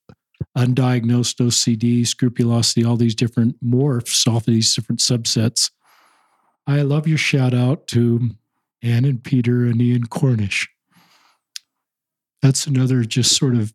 undiagnosed 0.56 1.36
OCD, 1.36 2.06
scrupulosity, 2.06 2.84
all 2.84 2.96
these 2.96 3.14
different 3.14 3.62
morphs, 3.64 4.26
all 4.26 4.40
these 4.40 4.74
different 4.74 5.00
subsets 5.00 5.70
I 6.68 6.82
love 6.82 7.08
your 7.08 7.16
shout 7.16 7.54
out 7.54 7.86
to 7.88 8.32
Ann 8.82 9.06
and 9.06 9.24
Peter 9.24 9.64
and 9.64 9.80
Ian 9.80 10.06
Cornish. 10.06 10.68
That's 12.42 12.66
another 12.66 13.04
just 13.04 13.34
sort 13.34 13.54
of 13.54 13.72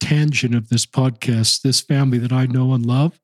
tangent 0.00 0.54
of 0.54 0.68
this 0.68 0.86
podcast. 0.86 1.62
This 1.62 1.80
family 1.80 2.18
that 2.18 2.32
I 2.32 2.46
know 2.46 2.72
and 2.72 2.84
love. 2.84 3.20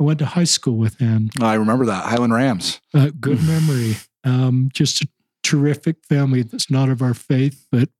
I 0.00 0.04
went 0.04 0.18
to 0.20 0.26
high 0.26 0.44
school 0.44 0.76
with 0.76 1.00
Ann. 1.00 1.30
I 1.40 1.54
remember 1.54 1.84
that 1.86 2.04
Highland 2.04 2.32
Rams. 2.32 2.80
Uh, 2.94 3.10
good 3.20 3.42
memory. 3.42 3.96
Um, 4.24 4.70
just 4.72 5.02
a 5.02 5.08
terrific 5.42 6.04
family 6.08 6.42
that's 6.42 6.70
not 6.70 6.88
of 6.88 7.02
our 7.02 7.14
faith, 7.14 7.66
but 7.70 7.90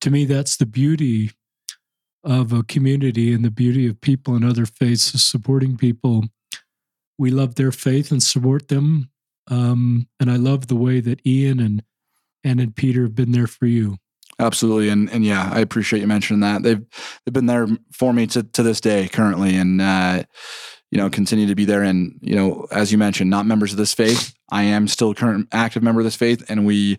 to 0.00 0.10
me, 0.10 0.24
that's 0.24 0.56
the 0.56 0.66
beauty 0.66 1.32
of 2.22 2.52
a 2.52 2.62
community 2.62 3.32
and 3.32 3.44
the 3.44 3.50
beauty 3.50 3.86
of 3.86 4.00
people 4.00 4.36
in 4.36 4.44
other 4.44 4.66
faiths 4.66 5.14
is 5.14 5.24
supporting 5.24 5.76
people 5.76 6.24
we 7.20 7.30
love 7.30 7.56
their 7.56 7.70
faith 7.70 8.10
and 8.10 8.22
support 8.22 8.68
them. 8.68 9.10
Um, 9.50 10.08
and 10.18 10.30
I 10.30 10.36
love 10.36 10.68
the 10.68 10.76
way 10.76 11.00
that 11.00 11.24
Ian 11.26 11.60
and 11.60 11.82
and 12.42 12.58
and 12.58 12.74
Peter 12.74 13.02
have 13.02 13.14
been 13.14 13.32
there 13.32 13.46
for 13.46 13.66
you. 13.66 13.98
Absolutely, 14.40 14.88
and 14.88 15.10
and 15.10 15.24
yeah, 15.24 15.50
I 15.52 15.60
appreciate 15.60 16.00
you 16.00 16.06
mentioning 16.06 16.40
that. 16.40 16.62
They've 16.62 16.82
they've 17.24 17.32
been 17.32 17.46
there 17.46 17.68
for 17.92 18.12
me 18.12 18.26
to 18.28 18.42
to 18.42 18.62
this 18.62 18.80
day 18.80 19.06
currently, 19.08 19.54
and 19.54 19.80
uh, 19.82 20.22
you 20.90 20.96
know 20.96 21.10
continue 21.10 21.46
to 21.46 21.54
be 21.54 21.66
there. 21.66 21.82
And 21.82 22.18
you 22.22 22.34
know, 22.34 22.66
as 22.70 22.90
you 22.90 22.96
mentioned, 22.96 23.28
not 23.28 23.44
members 23.44 23.72
of 23.72 23.78
this 23.78 23.92
faith. 23.92 24.34
I 24.50 24.62
am 24.62 24.88
still 24.88 25.10
a 25.10 25.14
current 25.14 25.48
active 25.52 25.82
member 25.82 26.00
of 26.00 26.04
this 26.04 26.16
faith, 26.16 26.42
and 26.48 26.64
we 26.64 26.98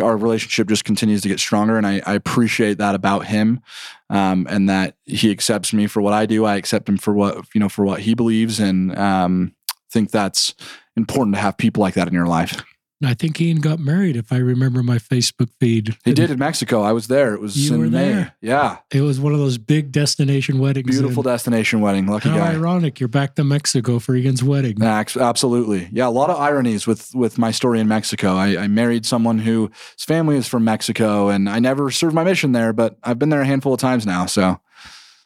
our 0.00 0.16
relationship 0.16 0.68
just 0.68 0.84
continues 0.84 1.22
to 1.22 1.28
get 1.28 1.40
stronger. 1.40 1.76
And 1.76 1.86
I, 1.86 2.00
I 2.06 2.14
appreciate 2.14 2.78
that 2.78 2.94
about 2.94 3.26
him, 3.26 3.60
um, 4.08 4.46
and 4.48 4.68
that 4.68 4.96
he 5.04 5.32
accepts 5.32 5.72
me 5.72 5.88
for 5.88 6.00
what 6.00 6.12
I 6.12 6.24
do. 6.24 6.44
I 6.44 6.54
accept 6.54 6.88
him 6.88 6.98
for 6.98 7.12
what 7.12 7.46
you 7.52 7.60
know 7.60 7.68
for 7.68 7.84
what 7.84 8.00
he 8.00 8.14
believes, 8.14 8.60
and 8.60 8.96
um, 8.96 9.56
think 9.90 10.12
that's 10.12 10.54
important 10.96 11.34
to 11.34 11.40
have 11.40 11.56
people 11.56 11.80
like 11.80 11.94
that 11.94 12.06
in 12.06 12.14
your 12.14 12.26
life. 12.26 12.62
I 13.04 13.12
think 13.12 13.38
Ian 13.40 13.60
got 13.60 13.78
married, 13.78 14.16
if 14.16 14.32
I 14.32 14.38
remember 14.38 14.82
my 14.82 14.96
Facebook 14.96 15.50
feed. 15.60 15.98
He 16.04 16.14
did 16.14 16.30
in 16.30 16.38
Mexico. 16.38 16.80
I 16.80 16.92
was 16.92 17.08
there. 17.08 17.34
It 17.34 17.40
was 17.40 17.54
you 17.56 17.78
were 17.78 17.86
May. 17.88 18.12
There. 18.12 18.34
Yeah. 18.40 18.78
It 18.90 19.02
was 19.02 19.20
one 19.20 19.34
of 19.34 19.38
those 19.38 19.58
big 19.58 19.92
destination 19.92 20.58
weddings. 20.58 20.88
Beautiful 20.88 21.22
destination 21.22 21.82
wedding. 21.82 22.06
Lucky 22.06 22.30
How 22.30 22.38
guy. 22.38 22.54
ironic. 22.54 22.98
You're 22.98 23.08
back 23.08 23.34
to 23.34 23.44
Mexico 23.44 23.98
for 23.98 24.16
Ian's 24.16 24.42
wedding. 24.42 24.82
Absolutely. 24.82 25.90
Yeah. 25.92 26.08
A 26.08 26.08
lot 26.08 26.30
of 26.30 26.38
ironies 26.38 26.86
with, 26.86 27.14
with 27.14 27.36
my 27.36 27.50
story 27.50 27.80
in 27.80 27.88
Mexico. 27.88 28.34
I, 28.34 28.62
I 28.62 28.66
married 28.66 29.04
someone 29.04 29.40
whose 29.40 29.70
family 29.98 30.36
is 30.36 30.48
from 30.48 30.64
Mexico 30.64 31.28
and 31.28 31.50
I 31.50 31.58
never 31.58 31.90
served 31.90 32.14
my 32.14 32.24
mission 32.24 32.52
there, 32.52 32.72
but 32.72 32.96
I've 33.02 33.18
been 33.18 33.28
there 33.28 33.42
a 33.42 33.46
handful 33.46 33.74
of 33.74 33.80
times 33.80 34.06
now. 34.06 34.24
So. 34.24 34.58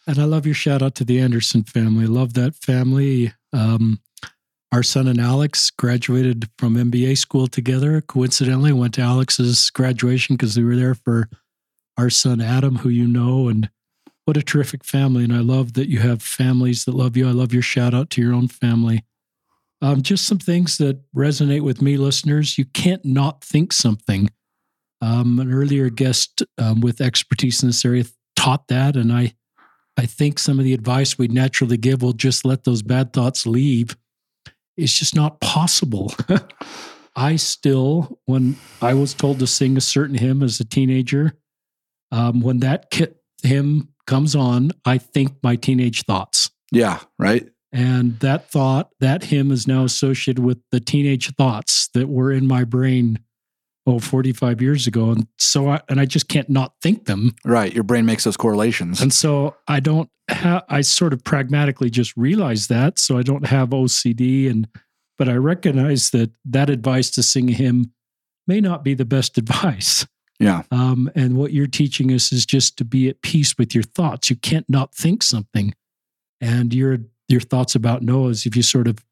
And 0.09 0.19
I 0.19 0.25
love 0.25 0.45
your 0.45 0.57
shout 0.57 0.83
out 0.83 0.97
to 0.97 1.05
the 1.05 1.21
Anderson 1.21 1.63
family. 1.63 2.07
Love 2.07 2.35
that 2.35 2.57
family. 2.57 3.33
Um, 3.53 4.01
our 4.73 4.83
son 4.83 5.09
and 5.09 5.21
Alex 5.21 5.71
graduated 5.71 6.49
from 6.57 6.77
MBA 6.77 7.19
school 7.19 7.49
together. 7.49 8.01
Coincidentally, 8.01 8.73
went 8.73 8.95
to 8.95 9.03
Alex's 9.03 9.71
graduation 9.71 10.37
because 10.37 10.57
we 10.57 10.65
were 10.65 10.77
there 10.77 10.95
for 10.95 11.29
our 11.99 12.11
son 12.11 12.41
Adam, 12.41 12.77
who 12.77 12.89
you 12.89 13.07
know, 13.07 13.49
and 13.49 13.69
what 14.25 14.37
a 14.37 14.43
terrific 14.43 14.85
family. 14.85 15.25
And 15.25 15.33
I 15.33 15.41
love 15.41 15.73
that 15.73 15.89
you 15.89 15.99
have 15.99 16.23
families 16.23 16.85
that 16.85 16.95
love 16.95 17.17
you. 17.17 17.29
I 17.29 17.33
love 17.33 17.53
your 17.53 17.63
shout 17.63 17.95
out 17.95 18.11
to 18.11 18.23
your 18.23 18.33
own 18.33 18.47
family. 18.47 19.05
Um, 19.83 20.03
just 20.03 20.27
some 20.27 20.39
things 20.39 20.79
that 20.79 21.01
resonate 21.13 21.63
with 21.63 21.83
me, 21.83 21.97
listeners. 21.97 22.57
You 22.57 22.67
can't 22.67 23.05
not 23.05 23.43
think 23.43 23.73
something. 23.73 24.31
Um, 25.03 25.41
an 25.41 25.53
earlier 25.53 25.89
guest 25.89 26.43
um, 26.59 26.81
with 26.81 27.01
expertise 27.01 27.63
in 27.63 27.71
this 27.71 27.85
area 27.85 28.05
taught 28.37 28.69
that, 28.69 28.97
and 28.97 29.11
I, 29.11 29.35
I 29.97 30.05
think 30.05 30.39
some 30.39 30.59
of 30.59 30.65
the 30.65 30.75
advice 30.75 31.17
we 31.17 31.27
naturally 31.27 31.79
give 31.79 32.03
will 32.03 32.13
just 32.13 32.45
let 32.45 32.65
those 32.65 32.83
bad 32.83 33.15
thoughts 33.15 33.47
leave 33.47 33.97
it's 34.81 34.99
just 34.99 35.15
not 35.15 35.41
possible. 35.41 36.13
I 37.17 37.37
still, 37.37 38.19
when 38.27 38.57
I 38.81 38.95
was 38.95 39.15
told 39.15 39.41
to 39.41 39.47
sing 39.47 39.77
a 39.77 39.81
certain 39.81 40.17
hymn 40.17 40.43
as 40.43 40.61
a 40.61 40.65
teenager, 40.65 41.35
um, 42.13 42.41
when 42.41 42.61
that 42.61 42.93
hymn 43.43 43.89
comes 44.07 44.35
on, 44.35 44.73
I 44.85 44.99
think 44.99 45.33
my 45.43 45.57
teenage 45.57 46.05
thoughts. 46.05 46.51
Yeah, 46.73 47.01
right. 47.19 47.49
And 47.73 48.19
that 48.21 48.51
thought, 48.51 48.91
that 49.01 49.25
hymn 49.25 49.53
is 49.53 49.67
now 49.67 49.85
associated 49.85 50.43
with 50.43 50.59
the 50.73 50.81
teenage 50.81 51.35
thoughts 51.37 51.89
that 51.95 52.09
were 52.09 52.33
in 52.33 52.47
my 52.47 52.65
brain 52.65 53.21
oh 53.91 53.99
45 53.99 54.63
years 54.63 54.87
ago 54.87 55.11
and 55.11 55.27
so 55.39 55.69
I 55.69 55.81
and 55.89 56.01
I 56.01 56.05
just 56.05 56.29
can't 56.29 56.49
not 56.49 56.75
think 56.81 57.07
them. 57.07 57.35
Right 57.45 57.73
your 57.73 57.85
brain 57.85 58.07
makes 58.07 58.25
those 58.25 58.37
correlations. 58.37 59.01
And 59.01 59.13
so 59.13 59.57
I 59.69 59.81
don't 59.81 60.09
have 60.29 60.65
I 60.69 60.81
sort 60.81 61.13
of 61.13 61.25
pragmatically 61.25 61.91
just 61.91 62.17
realize 62.17 62.69
that 62.69 62.99
so 62.99 63.19
I 63.19 63.23
don't 63.23 63.47
have 63.47 63.71
OCD 63.71 64.51
and 64.51 64.69
but 65.19 65.29
I 65.29 65.35
recognize 65.35 66.11
that 66.11 66.31
that 66.47 66.71
advice 66.71 67.11
to 67.11 67.23
sing 67.23 67.51
a 67.51 67.53
hymn 67.53 67.93
may 68.47 68.61
not 68.61 68.83
be 68.83 68.95
the 68.95 69.05
best 69.05 69.37
advice. 69.45 70.07
Yeah. 70.39 70.63
Um, 70.71 71.11
and 71.15 71.37
what 71.37 71.53
you're 71.53 71.67
teaching 71.67 72.11
us 72.13 72.33
is 72.33 72.47
just 72.47 72.79
to 72.79 72.85
be 72.85 73.11
at 73.11 73.21
peace 73.21 73.59
with 73.59 73.75
your 73.75 73.85
thoughts. 73.85 74.31
You 74.31 74.37
can't 74.37 74.69
not 74.71 74.95
think 74.95 75.23
something. 75.23 75.75
And 76.41 76.73
your 76.73 76.99
your 77.29 77.41
thoughts 77.41 77.75
about 77.75 78.03
Noah's 78.03 78.47
if 78.47 78.57
you 78.57 78.63
sort 78.63 78.89
of 78.89 79.05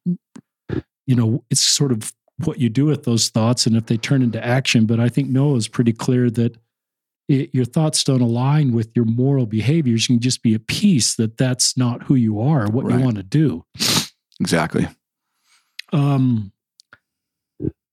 you 1.06 1.14
know 1.14 1.44
it's 1.50 1.60
sort 1.60 1.92
of 1.92 2.12
what 2.44 2.58
you 2.58 2.68
do 2.68 2.86
with 2.86 3.04
those 3.04 3.28
thoughts 3.28 3.66
and 3.66 3.76
if 3.76 3.86
they 3.86 3.96
turn 3.96 4.22
into 4.22 4.44
action. 4.44 4.86
But 4.86 5.00
I 5.00 5.08
think 5.08 5.28
Noah 5.28 5.56
is 5.56 5.68
pretty 5.68 5.92
clear 5.92 6.30
that 6.30 6.56
it, 7.28 7.50
your 7.52 7.64
thoughts 7.64 8.04
don't 8.04 8.20
align 8.20 8.72
with 8.72 8.90
your 8.94 9.04
moral 9.04 9.46
behaviors. 9.46 10.08
You 10.08 10.16
can 10.16 10.22
just 10.22 10.42
be 10.42 10.54
at 10.54 10.66
peace 10.66 11.16
that 11.16 11.36
that's 11.36 11.76
not 11.76 12.04
who 12.04 12.14
you 12.14 12.40
are, 12.40 12.66
what 12.70 12.86
right. 12.86 12.98
you 12.98 13.04
want 13.04 13.16
to 13.16 13.22
do. 13.22 13.64
Exactly. 14.40 14.88
Um, 15.92 16.52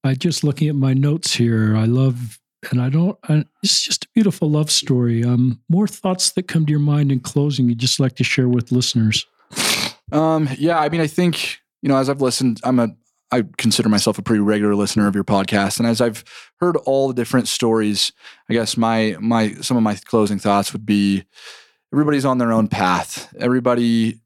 I 0.04 0.14
just 0.14 0.44
looking 0.44 0.68
at 0.68 0.76
my 0.76 0.94
notes 0.94 1.34
here. 1.34 1.76
I 1.76 1.84
love, 1.84 2.38
and 2.70 2.80
I 2.80 2.88
don't. 2.88 3.18
I, 3.28 3.44
it's 3.62 3.82
just 3.82 4.04
a 4.04 4.08
beautiful 4.14 4.48
love 4.48 4.70
story. 4.70 5.24
Um, 5.24 5.60
more 5.68 5.88
thoughts 5.88 6.30
that 6.32 6.46
come 6.46 6.64
to 6.66 6.70
your 6.70 6.80
mind 6.80 7.10
in 7.10 7.20
closing. 7.20 7.68
You'd 7.68 7.78
just 7.78 7.98
like 7.98 8.14
to 8.16 8.24
share 8.24 8.48
with 8.48 8.70
listeners. 8.70 9.26
Um, 10.12 10.48
yeah, 10.56 10.78
I 10.78 10.88
mean, 10.88 11.00
I 11.00 11.08
think 11.08 11.58
you 11.82 11.88
know, 11.88 11.96
as 11.96 12.08
I've 12.08 12.22
listened, 12.22 12.60
I'm 12.62 12.78
a 12.78 12.88
I 13.32 13.44
consider 13.58 13.88
myself 13.88 14.18
a 14.18 14.22
pretty 14.22 14.40
regular 14.40 14.74
listener 14.74 15.08
of 15.08 15.14
your 15.14 15.24
podcast, 15.24 15.78
and 15.78 15.86
as 15.86 16.00
I've 16.00 16.24
heard 16.60 16.76
all 16.78 17.08
the 17.08 17.14
different 17.14 17.48
stories, 17.48 18.12
I 18.48 18.54
guess 18.54 18.76
my 18.76 19.16
my 19.20 19.54
some 19.54 19.76
of 19.76 19.82
my 19.82 19.96
closing 19.96 20.38
thoughts 20.38 20.72
would 20.72 20.86
be 20.86 21.24
everybody's 21.92 22.24
on 22.24 22.38
their 22.38 22.52
own 22.52 22.68
path. 22.68 23.32
Everybody 23.38 24.20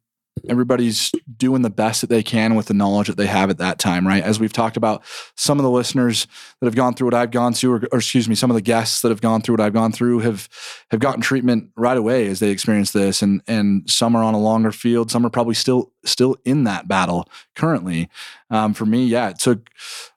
everybody's 0.48 1.12
doing 1.36 1.62
the 1.62 1.70
best 1.70 2.00
that 2.00 2.10
they 2.10 2.22
can 2.22 2.54
with 2.54 2.66
the 2.66 2.74
knowledge 2.74 3.08
that 3.08 3.16
they 3.16 3.26
have 3.26 3.50
at 3.50 3.58
that 3.58 3.78
time, 3.78 4.06
right? 4.06 4.22
As 4.22 4.40
we've 4.40 4.52
talked 4.52 4.76
about, 4.76 5.02
some 5.36 5.58
of 5.58 5.64
the 5.64 5.70
listeners 5.70 6.26
that 6.60 6.66
have 6.66 6.74
gone 6.74 6.94
through 6.94 7.08
what 7.08 7.14
I've 7.14 7.30
gone 7.30 7.52
through, 7.52 7.74
or, 7.74 7.82
or, 7.92 7.98
excuse 7.98 8.28
me, 8.28 8.34
some 8.34 8.50
of 8.50 8.54
the 8.54 8.62
guests 8.62 9.02
that 9.02 9.10
have 9.10 9.20
gone 9.20 9.42
through 9.42 9.54
what 9.54 9.60
I've 9.60 9.72
gone 9.72 9.92
through 9.92 10.20
have 10.20 10.48
have 10.90 11.00
gotten 11.00 11.20
treatment 11.20 11.70
right 11.76 11.96
away 11.96 12.26
as 12.26 12.40
they 12.40 12.50
experience 12.50 12.92
this, 12.92 13.22
and 13.22 13.42
and 13.46 13.88
some 13.88 14.16
are 14.16 14.22
on 14.22 14.34
a 14.34 14.40
longer 14.40 14.72
field, 14.72 15.10
some 15.10 15.26
are 15.26 15.30
probably 15.30 15.54
still 15.54 15.92
still 16.04 16.36
in 16.44 16.64
that 16.64 16.88
battle 16.88 17.28
currently. 17.54 18.08
Um, 18.50 18.74
for 18.74 18.86
me, 18.86 19.06
yeah, 19.06 19.30
it 19.30 19.38
took. 19.38 19.68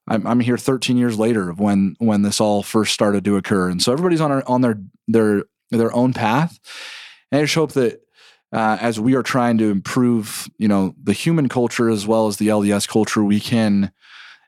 I'm, 0.06 0.28
I'm 0.28 0.42
here 0.42 0.58
13 0.58 0.98
years 0.98 1.18
later 1.18 1.50
of 1.50 1.60
when 1.60 1.96
when 2.00 2.24
this 2.24 2.42
all 2.42 2.64
first 2.64 2.94
started 2.94 3.26
to 3.26 3.38
occur, 3.38 3.70
and 3.70 3.82
so 3.82 3.92
everybody's 3.92 4.22
on 4.22 4.32
our, 4.32 4.44
on 4.48 4.62
their 4.62 4.82
their 5.08 5.44
their 5.72 5.94
own 5.94 6.14
path. 6.14 6.60
And 7.32 7.40
I 7.40 7.44
just 7.46 7.56
hope 7.56 7.72
that 7.74 8.03
uh, 8.54 8.78
as 8.80 9.00
we 9.00 9.16
are 9.16 9.24
trying 9.24 9.58
to 9.58 9.72
improve, 9.72 10.48
you 10.60 10.68
know, 10.68 10.94
the 11.02 11.14
human 11.14 11.50
culture 11.50 11.90
as 11.90 12.06
well 12.06 12.28
as 12.28 12.38
the 12.38 12.50
LDS 12.50 12.88
culture, 12.88 13.24
we 13.24 13.40
can 13.40 13.92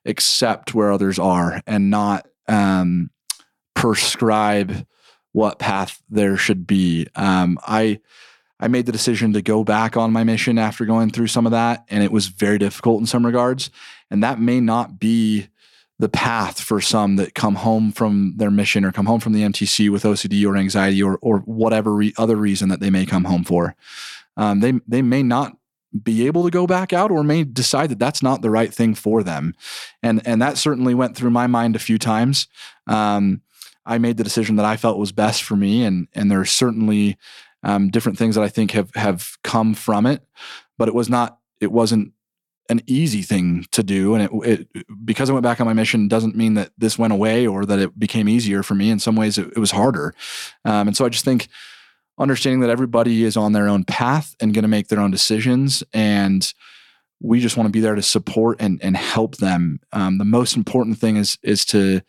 accept 0.05 0.75
where 0.75 0.91
others 0.91 1.17
are 1.17 1.61
and 1.65 1.89
not 1.89 2.27
um, 2.47 3.09
prescribe 3.73 4.85
what 5.31 5.57
path 5.57 6.01
there 6.09 6.37
should 6.37 6.67
be. 6.67 7.07
Um, 7.15 7.57
I 7.67 7.99
I 8.59 8.69
made 8.69 8.85
the 8.85 8.91
decision 8.91 9.33
to 9.33 9.41
go 9.41 9.63
back 9.65 9.97
on 9.97 10.13
my 10.13 10.23
mission 10.23 10.57
after 10.57 10.85
going 10.85 11.09
through 11.09 11.27
some 11.27 11.45
of 11.45 11.51
that, 11.51 11.83
and 11.89 12.03
it 12.03 12.11
was 12.11 12.27
very 12.27 12.57
difficult 12.57 13.01
in 13.01 13.05
some 13.05 13.25
regards. 13.25 13.69
And 14.09 14.23
that 14.23 14.39
may 14.39 14.61
not 14.61 14.97
be 14.97 15.49
the 15.97 16.09
path 16.09 16.59
for 16.59 16.81
some 16.81 17.15
that 17.15 17.35
come 17.35 17.55
home 17.55 17.91
from 17.91 18.33
their 18.37 18.51
mission 18.51 18.83
or 18.83 18.91
come 18.91 19.05
home 19.05 19.19
from 19.19 19.33
the 19.33 19.43
MTC 19.43 19.89
with 19.89 20.03
OCD 20.03 20.45
or 20.45 20.57
anxiety 20.57 21.01
or 21.01 21.17
or 21.21 21.39
whatever 21.39 21.93
re- 21.93 22.13
other 22.17 22.35
reason 22.35 22.69
that 22.69 22.79
they 22.79 22.89
may 22.89 23.05
come 23.05 23.23
home 23.23 23.43
for. 23.43 23.75
Um, 24.37 24.59
they 24.59 24.73
they 24.87 25.01
may 25.01 25.23
not 25.23 25.57
be 26.03 26.27
able 26.27 26.43
to 26.43 26.51
go 26.51 26.67
back 26.67 26.91
out 26.91 27.11
or 27.11 27.23
may 27.23 27.45
decide 27.45 27.89
that 27.89 27.99
that's 27.99 28.21
not 28.21 28.41
the 28.41 28.49
right 28.49 28.73
thing 28.73 28.93
for 28.93 29.23
them, 29.23 29.53
and 30.03 30.21
and 30.27 30.41
that 30.41 30.57
certainly 30.57 30.93
went 30.93 31.15
through 31.15 31.29
my 31.29 31.47
mind 31.47 31.75
a 31.75 31.79
few 31.79 31.97
times. 31.97 32.47
Um, 32.87 33.41
I 33.85 33.97
made 33.97 34.17
the 34.17 34.23
decision 34.23 34.55
that 34.57 34.65
I 34.65 34.77
felt 34.77 34.97
was 34.97 35.13
best 35.13 35.43
for 35.43 35.55
me, 35.55 35.83
and 35.83 36.07
and 36.13 36.29
there 36.29 36.41
are 36.41 36.45
certainly 36.45 37.17
um, 37.63 37.89
different 37.89 38.17
things 38.17 38.35
that 38.35 38.43
I 38.43 38.49
think 38.49 38.71
have 38.71 38.93
have 38.95 39.37
come 39.43 39.73
from 39.73 40.05
it, 40.05 40.23
but 40.77 40.89
it 40.89 40.93
was 40.93 41.09
not 41.09 41.39
it 41.61 41.71
wasn't 41.71 42.11
an 42.69 42.81
easy 42.87 43.21
thing 43.21 43.65
to 43.71 43.83
do 43.83 44.15
and 44.15 44.23
it, 44.23 44.67
it, 44.73 45.05
because 45.05 45.29
i 45.29 45.33
went 45.33 45.43
back 45.43 45.61
on 45.61 45.67
my 45.67 45.73
mission 45.73 46.07
doesn't 46.07 46.35
mean 46.35 46.55
that 46.55 46.71
this 46.77 46.97
went 46.97 47.13
away 47.13 47.45
or 47.45 47.65
that 47.65 47.79
it 47.79 47.99
became 47.99 48.27
easier 48.27 48.63
for 48.63 48.73
me. 48.73 48.89
In 48.89 48.99
some 48.99 49.15
ways 49.15 49.37
it, 49.37 49.47
it 49.55 49.59
was 49.59 49.71
harder. 49.71 50.13
Um, 50.63 50.87
and 50.87 50.97
so 50.97 51.05
i 51.05 51.09
just 51.09 51.25
think 51.25 51.47
understanding 52.17 52.61
that 52.61 52.69
everybody 52.69 53.23
is 53.23 53.37
on 53.37 53.51
their 53.51 53.67
own 53.67 53.83
path 53.83 54.35
and 54.39 54.53
going 54.53 54.63
to 54.63 54.69
make 54.69 54.87
their 54.87 54.99
own 54.99 55.11
decisions 55.11 55.83
and 55.93 56.53
we 57.21 57.39
just 57.39 57.57
want 57.57 57.67
to 57.67 57.71
be 57.71 57.79
there 57.79 57.95
to 57.95 58.01
support 58.01 58.57
and, 58.59 58.79
and 58.83 58.95
help 58.97 59.37
them. 59.37 59.79
Um, 59.93 60.17
the 60.17 60.25
most 60.25 60.55
important 60.55 60.97
thing 60.97 61.17
is 61.17 61.37
is 61.43 61.65
to 61.65 62.01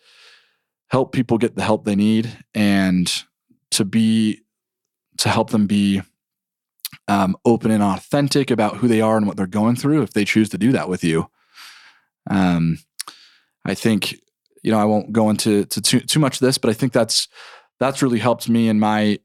help 0.88 1.12
people 1.12 1.38
get 1.38 1.56
the 1.56 1.62
help 1.62 1.84
they 1.84 1.96
need 1.96 2.44
and 2.54 3.10
to 3.72 3.84
be 3.84 4.42
to 5.18 5.28
help 5.28 5.50
them 5.50 5.66
be 5.66 6.02
um, 7.08 7.36
open 7.44 7.70
and 7.70 7.82
authentic 7.82 8.50
about 8.50 8.76
who 8.78 8.88
they 8.88 9.00
are 9.00 9.16
and 9.16 9.26
what 9.26 9.36
they're 9.36 9.46
going 9.46 9.76
through 9.76 10.02
if 10.02 10.12
they 10.12 10.24
choose 10.24 10.48
to 10.50 10.58
do 10.58 10.72
that 10.72 10.88
with 10.88 11.04
you. 11.04 11.30
Um, 12.28 12.78
I 13.64 13.74
think 13.74 14.12
you 14.62 14.72
know 14.72 14.78
I 14.78 14.84
won't 14.84 15.12
go 15.12 15.30
into 15.30 15.64
to 15.66 15.80
too 15.80 16.00
too 16.00 16.18
much 16.18 16.36
of 16.36 16.40
this, 16.40 16.58
but 16.58 16.70
I 16.70 16.74
think 16.74 16.92
that's 16.92 17.28
that's 17.78 18.02
really 18.02 18.18
helped 18.18 18.48
me 18.48 18.68
in 18.68 18.78
my 18.78 19.18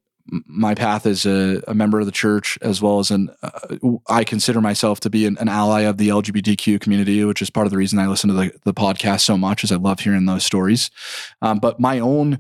my 0.46 0.76
path 0.76 1.06
as 1.06 1.26
a, 1.26 1.62
a 1.68 1.74
member 1.74 2.00
of 2.00 2.06
the 2.06 2.12
church, 2.12 2.58
as 2.62 2.82
well 2.82 3.00
as 3.00 3.12
an 3.12 3.30
uh, 3.42 3.98
I 4.08 4.24
consider 4.24 4.62
myself 4.62 5.00
to 5.02 5.10
be 5.10 5.26
an, 5.26 5.38
an, 5.40 5.50
ally 5.50 5.82
of 5.82 5.98
the 5.98 6.10
LGBTQ 6.10 6.80
community, 6.80 7.24
which 7.26 7.42
is 7.42 7.50
part 7.50 7.68
of 7.68 7.72
the 7.72 7.78
reason 7.78 8.00
I 8.00 8.08
listen 8.08 8.30
to 8.30 8.36
the, 8.36 8.52
the 8.64 8.74
podcast 8.74 9.22
so 9.22 9.38
much, 9.38 9.64
is 9.64 9.72
I 9.72 9.78
love 9.78 10.00
hearing 10.00 10.26
those 10.26 10.46
stories. 10.46 10.92
Um, 11.42 11.60
but 11.60 11.80
my 11.80 12.00
own 12.00 12.40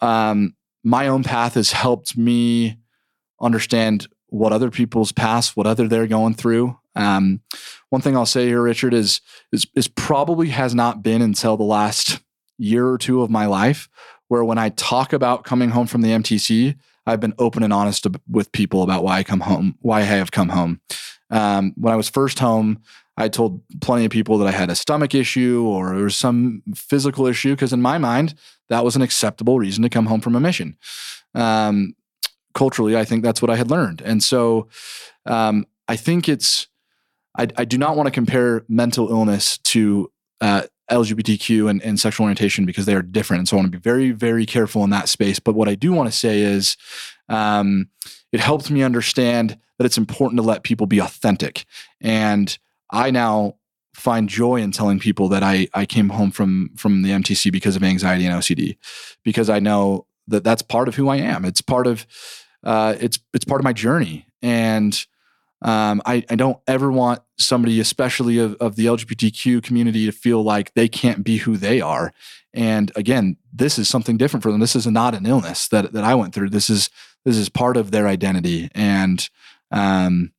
um, 0.00 0.54
my 0.84 1.08
own 1.08 1.22
path 1.22 1.54
has 1.54 1.72
helped 1.72 2.16
me 2.16 2.78
understand 3.40 4.06
what 4.32 4.52
other 4.52 4.70
people's 4.70 5.12
past, 5.12 5.56
what 5.56 5.66
other 5.66 5.86
they're 5.86 6.06
going 6.06 6.34
through. 6.34 6.78
Um, 6.94 7.40
one 7.90 8.00
thing 8.00 8.16
I'll 8.16 8.26
say 8.26 8.46
here, 8.46 8.62
Richard, 8.62 8.94
is, 8.94 9.20
is 9.52 9.66
is 9.74 9.88
probably 9.88 10.48
has 10.48 10.74
not 10.74 11.02
been 11.02 11.22
until 11.22 11.56
the 11.56 11.64
last 11.64 12.20
year 12.58 12.88
or 12.88 12.98
two 12.98 13.22
of 13.22 13.30
my 13.30 13.46
life 13.46 13.88
where 14.28 14.44
when 14.44 14.58
I 14.58 14.70
talk 14.70 15.12
about 15.12 15.44
coming 15.44 15.70
home 15.70 15.86
from 15.86 16.00
the 16.00 16.10
MTC, 16.10 16.76
I've 17.06 17.20
been 17.20 17.34
open 17.38 17.62
and 17.62 17.72
honest 17.72 18.06
with 18.30 18.50
people 18.52 18.82
about 18.82 19.04
why 19.04 19.18
I 19.18 19.24
come 19.24 19.40
home, 19.40 19.76
why 19.80 20.00
I 20.00 20.04
have 20.04 20.30
come 20.30 20.48
home. 20.48 20.80
Um, 21.28 21.74
when 21.76 21.92
I 21.92 21.96
was 21.96 22.08
first 22.08 22.38
home, 22.38 22.80
I 23.18 23.28
told 23.28 23.60
plenty 23.82 24.06
of 24.06 24.10
people 24.10 24.38
that 24.38 24.48
I 24.48 24.52
had 24.52 24.70
a 24.70 24.74
stomach 24.74 25.14
issue 25.14 25.66
or 25.66 25.94
there 25.94 26.04
was 26.04 26.16
some 26.16 26.62
physical 26.74 27.26
issue 27.26 27.50
because 27.50 27.74
in 27.74 27.82
my 27.82 27.98
mind 27.98 28.34
that 28.70 28.84
was 28.84 28.96
an 28.96 29.02
acceptable 29.02 29.58
reason 29.58 29.82
to 29.82 29.90
come 29.90 30.06
home 30.06 30.22
from 30.22 30.34
a 30.34 30.40
mission. 30.40 30.78
Um, 31.34 31.94
culturally, 32.54 32.96
I 32.96 33.04
think 33.04 33.22
that's 33.22 33.42
what 33.42 33.50
I 33.50 33.56
had 33.56 33.70
learned. 33.70 34.02
And 34.02 34.22
so 34.22 34.68
um, 35.26 35.66
I 35.88 35.96
think 35.96 36.28
it's, 36.28 36.68
I, 37.38 37.48
I, 37.56 37.64
do 37.64 37.78
not 37.78 37.96
want 37.96 38.06
to 38.06 38.10
compare 38.10 38.64
mental 38.68 39.08
illness 39.08 39.58
to 39.58 40.10
uh, 40.40 40.62
LGBTQ 40.90 41.70
and, 41.70 41.82
and, 41.82 41.98
sexual 41.98 42.24
orientation 42.24 42.66
because 42.66 42.84
they 42.84 42.94
are 42.94 43.02
different. 43.02 43.40
And 43.40 43.48
so 43.48 43.56
I 43.56 43.60
want 43.60 43.72
to 43.72 43.78
be 43.78 43.82
very, 43.82 44.10
very 44.10 44.44
careful 44.44 44.84
in 44.84 44.90
that 44.90 45.08
space. 45.08 45.38
But 45.38 45.54
what 45.54 45.68
I 45.68 45.74
do 45.74 45.92
want 45.92 46.10
to 46.10 46.16
say 46.16 46.40
is 46.40 46.76
um, 47.28 47.88
it 48.32 48.40
helped 48.40 48.70
me 48.70 48.82
understand 48.82 49.58
that 49.78 49.84
it's 49.84 49.98
important 49.98 50.38
to 50.38 50.42
let 50.42 50.62
people 50.64 50.86
be 50.86 50.98
authentic. 50.98 51.64
And 52.00 52.56
I 52.90 53.10
now 53.10 53.56
find 53.94 54.28
joy 54.28 54.56
in 54.56 54.72
telling 54.72 54.98
people 54.98 55.28
that 55.28 55.42
I, 55.42 55.68
I 55.74 55.86
came 55.86 56.08
home 56.10 56.30
from 56.30 56.70
from 56.76 57.02
the 57.02 57.10
MTC 57.10 57.52
because 57.52 57.76
of 57.76 57.82
anxiety 57.82 58.26
and 58.26 58.38
OCD, 58.38 58.76
because 59.22 59.50
I 59.50 59.60
know 59.60 60.06
that 60.28 60.44
that's 60.44 60.62
part 60.62 60.88
of 60.88 60.94
who 60.94 61.08
I 61.08 61.16
am. 61.16 61.44
It's 61.44 61.60
part 61.60 61.86
of 61.86 62.06
uh, 62.64 62.94
it's 63.00 63.18
it's 63.34 63.44
part 63.44 63.60
of 63.60 63.64
my 63.64 63.72
journey, 63.72 64.26
and 64.40 65.06
um, 65.62 66.02
I, 66.04 66.24
I 66.28 66.34
don't 66.34 66.58
ever 66.66 66.90
want 66.90 67.20
somebody, 67.38 67.78
especially 67.78 68.38
of, 68.38 68.54
of 68.56 68.74
the 68.76 68.86
LGBTQ 68.86 69.62
community, 69.62 70.06
to 70.06 70.12
feel 70.12 70.42
like 70.42 70.74
they 70.74 70.88
can't 70.88 71.22
be 71.22 71.38
who 71.38 71.56
they 71.56 71.80
are. 71.80 72.12
And 72.52 72.90
again, 72.96 73.36
this 73.52 73.78
is 73.78 73.88
something 73.88 74.16
different 74.16 74.42
for 74.42 74.50
them. 74.50 74.60
This 74.60 74.76
is 74.76 74.86
not 74.86 75.14
an 75.14 75.24
illness 75.24 75.68
that 75.68 75.92
that 75.92 76.04
I 76.04 76.14
went 76.14 76.34
through. 76.34 76.50
This 76.50 76.68
is 76.68 76.90
this 77.24 77.36
is 77.36 77.48
part 77.48 77.76
of 77.76 77.90
their 77.92 78.08
identity, 78.08 78.70
and 78.74 79.28
um, 79.70 80.32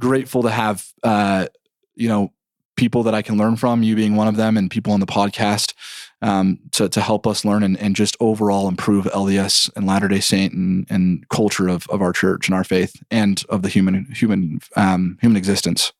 grateful 0.00 0.42
to 0.42 0.50
have 0.50 0.86
uh, 1.02 1.46
you 1.94 2.08
know 2.08 2.32
people 2.76 3.04
that 3.04 3.14
I 3.14 3.22
can 3.22 3.36
learn 3.36 3.56
from, 3.56 3.82
you 3.82 3.96
being 3.96 4.16
one 4.16 4.28
of 4.28 4.36
them, 4.36 4.56
and 4.56 4.70
people 4.70 4.92
on 4.92 5.00
the 5.00 5.06
podcast 5.06 5.74
um, 6.20 6.58
to, 6.72 6.88
to 6.88 7.00
help 7.00 7.26
us 7.26 7.44
learn 7.44 7.62
and, 7.62 7.76
and 7.78 7.94
just 7.94 8.16
overall 8.20 8.68
improve 8.68 9.04
LDS 9.06 9.70
and 9.76 9.86
Latter 9.86 10.08
day 10.08 10.20
Saint 10.20 10.52
and, 10.52 10.86
and 10.90 11.28
culture 11.28 11.68
of, 11.68 11.86
of 11.88 12.02
our 12.02 12.12
church 12.12 12.48
and 12.48 12.54
our 12.54 12.64
faith 12.64 13.00
and 13.10 13.44
of 13.48 13.62
the 13.62 13.68
human 13.68 14.06
human 14.06 14.60
um, 14.76 15.18
human 15.20 15.36
existence. 15.36 15.92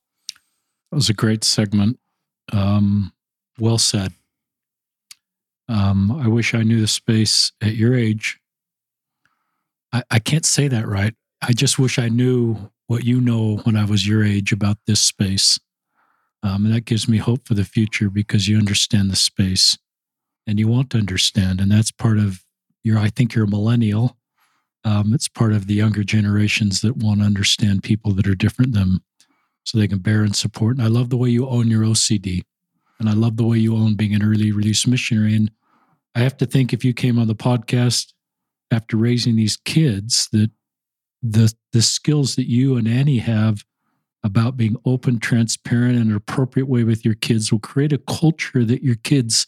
That 0.91 0.97
was 0.97 1.09
a 1.09 1.13
great 1.13 1.43
segment. 1.43 1.99
Um, 2.51 3.13
well 3.59 3.77
said. 3.77 4.13
Um, 5.67 6.11
I 6.11 6.27
wish 6.27 6.55
I 6.55 6.63
knew 6.63 6.81
the 6.81 6.87
space 6.87 7.51
at 7.61 7.75
your 7.75 7.95
age. 7.95 8.39
I, 9.93 10.03
I 10.09 10.19
can't 10.19 10.45
say 10.45 10.67
that 10.67 10.87
right. 10.87 11.13
I 11.41 11.53
just 11.53 11.77
wish 11.77 11.99
I 11.99 12.09
knew 12.09 12.71
what 12.87 13.05
you 13.05 13.21
know 13.21 13.57
when 13.57 13.77
I 13.77 13.85
was 13.85 14.07
your 14.07 14.23
age 14.23 14.51
about 14.51 14.77
this 14.87 14.99
space. 14.99 15.59
Um, 16.41 16.65
and 16.65 16.73
that 16.73 16.85
gives 16.85 17.07
me 17.07 17.17
hope 17.17 17.47
for 17.47 17.53
the 17.53 17.63
future 17.63 18.09
because 18.09 18.47
you 18.47 18.57
understand 18.57 19.11
the 19.11 19.15
space 19.15 19.77
and 20.49 20.57
you 20.57 20.67
want 20.67 20.89
to 20.89 20.97
understand. 20.97 21.61
And 21.61 21.71
that's 21.71 21.91
part 21.91 22.17
of 22.17 22.43
your, 22.83 22.97
I 22.97 23.09
think 23.09 23.35
you're 23.35 23.45
a 23.45 23.49
millennial. 23.49 24.17
Um, 24.83 25.13
it's 25.13 25.27
part 25.27 25.53
of 25.53 25.67
the 25.67 25.75
younger 25.75 26.03
generations 26.03 26.81
that 26.81 26.97
want 26.97 27.19
to 27.19 27.25
understand 27.25 27.83
people 27.83 28.13
that 28.13 28.27
are 28.27 28.33
different 28.33 28.73
than 28.73 28.81
them 28.81 29.03
so 29.63 29.77
they 29.77 29.87
can 29.87 29.99
bear 29.99 30.23
and 30.23 30.35
support. 30.35 30.75
And 30.75 30.83
I 30.83 30.89
love 30.89 31.11
the 31.11 31.17
way 31.17 31.29
you 31.29 31.47
own 31.47 31.69
your 31.69 31.83
OCD. 31.83 32.41
And 32.99 33.07
I 33.07 33.13
love 33.13 33.37
the 33.37 33.45
way 33.45 33.59
you 33.59 33.75
own 33.75 33.93
being 33.93 34.15
an 34.15 34.23
early 34.23 34.51
release 34.51 34.87
missionary. 34.87 35.35
And 35.35 35.51
I 36.15 36.19
have 36.21 36.35
to 36.37 36.47
think 36.47 36.73
if 36.73 36.83
you 36.83 36.93
came 36.93 37.19
on 37.19 37.27
the 37.27 37.35
podcast 37.35 38.13
after 38.71 38.97
raising 38.97 39.35
these 39.35 39.57
kids, 39.57 40.29
that 40.31 40.49
the 41.21 41.53
the 41.73 41.81
skills 41.81 42.35
that 42.35 42.49
you 42.49 42.75
and 42.75 42.87
Annie 42.87 43.19
have 43.19 43.63
about 44.23 44.57
being 44.57 44.77
open, 44.85 45.19
transparent, 45.19 45.97
and 45.97 46.09
an 46.09 46.15
appropriate 46.15 46.67
way 46.67 46.83
with 46.83 47.05
your 47.05 47.13
kids 47.13 47.51
will 47.51 47.59
create 47.59 47.93
a 47.93 47.97
culture 47.99 48.65
that 48.65 48.83
your 48.83 48.95
kids 48.95 49.47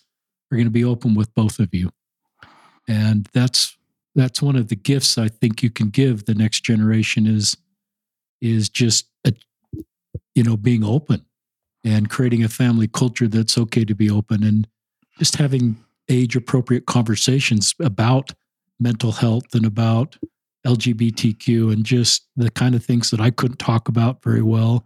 are 0.51 0.55
going 0.55 0.65
to 0.65 0.71
be 0.71 0.83
open 0.83 1.15
with 1.15 1.33
both 1.33 1.59
of 1.59 1.73
you. 1.73 1.91
And 2.87 3.27
that's 3.33 3.77
that's 4.15 4.41
one 4.41 4.55
of 4.55 4.67
the 4.67 4.75
gifts 4.75 5.17
I 5.17 5.29
think 5.29 5.63
you 5.63 5.69
can 5.69 5.89
give 5.89 6.25
the 6.25 6.35
next 6.35 6.61
generation 6.61 7.25
is 7.25 7.55
is 8.41 8.69
just 8.69 9.07
a, 9.25 9.33
you 10.35 10.43
know 10.43 10.57
being 10.57 10.83
open 10.83 11.25
and 11.83 12.09
creating 12.09 12.43
a 12.43 12.49
family 12.49 12.87
culture 12.87 13.27
that's 13.27 13.57
okay 13.57 13.85
to 13.85 13.95
be 13.95 14.09
open 14.09 14.43
and 14.43 14.67
just 15.17 15.37
having 15.37 15.77
age 16.09 16.35
appropriate 16.35 16.85
conversations 16.85 17.73
about 17.79 18.33
mental 18.79 19.11
health 19.11 19.53
and 19.53 19.65
about 19.65 20.17
LGBTQ 20.65 21.71
and 21.71 21.85
just 21.85 22.27
the 22.35 22.51
kind 22.51 22.75
of 22.75 22.83
things 22.83 23.09
that 23.11 23.19
I 23.19 23.31
couldn't 23.31 23.57
talk 23.57 23.87
about 23.87 24.23
very 24.23 24.41
well. 24.41 24.85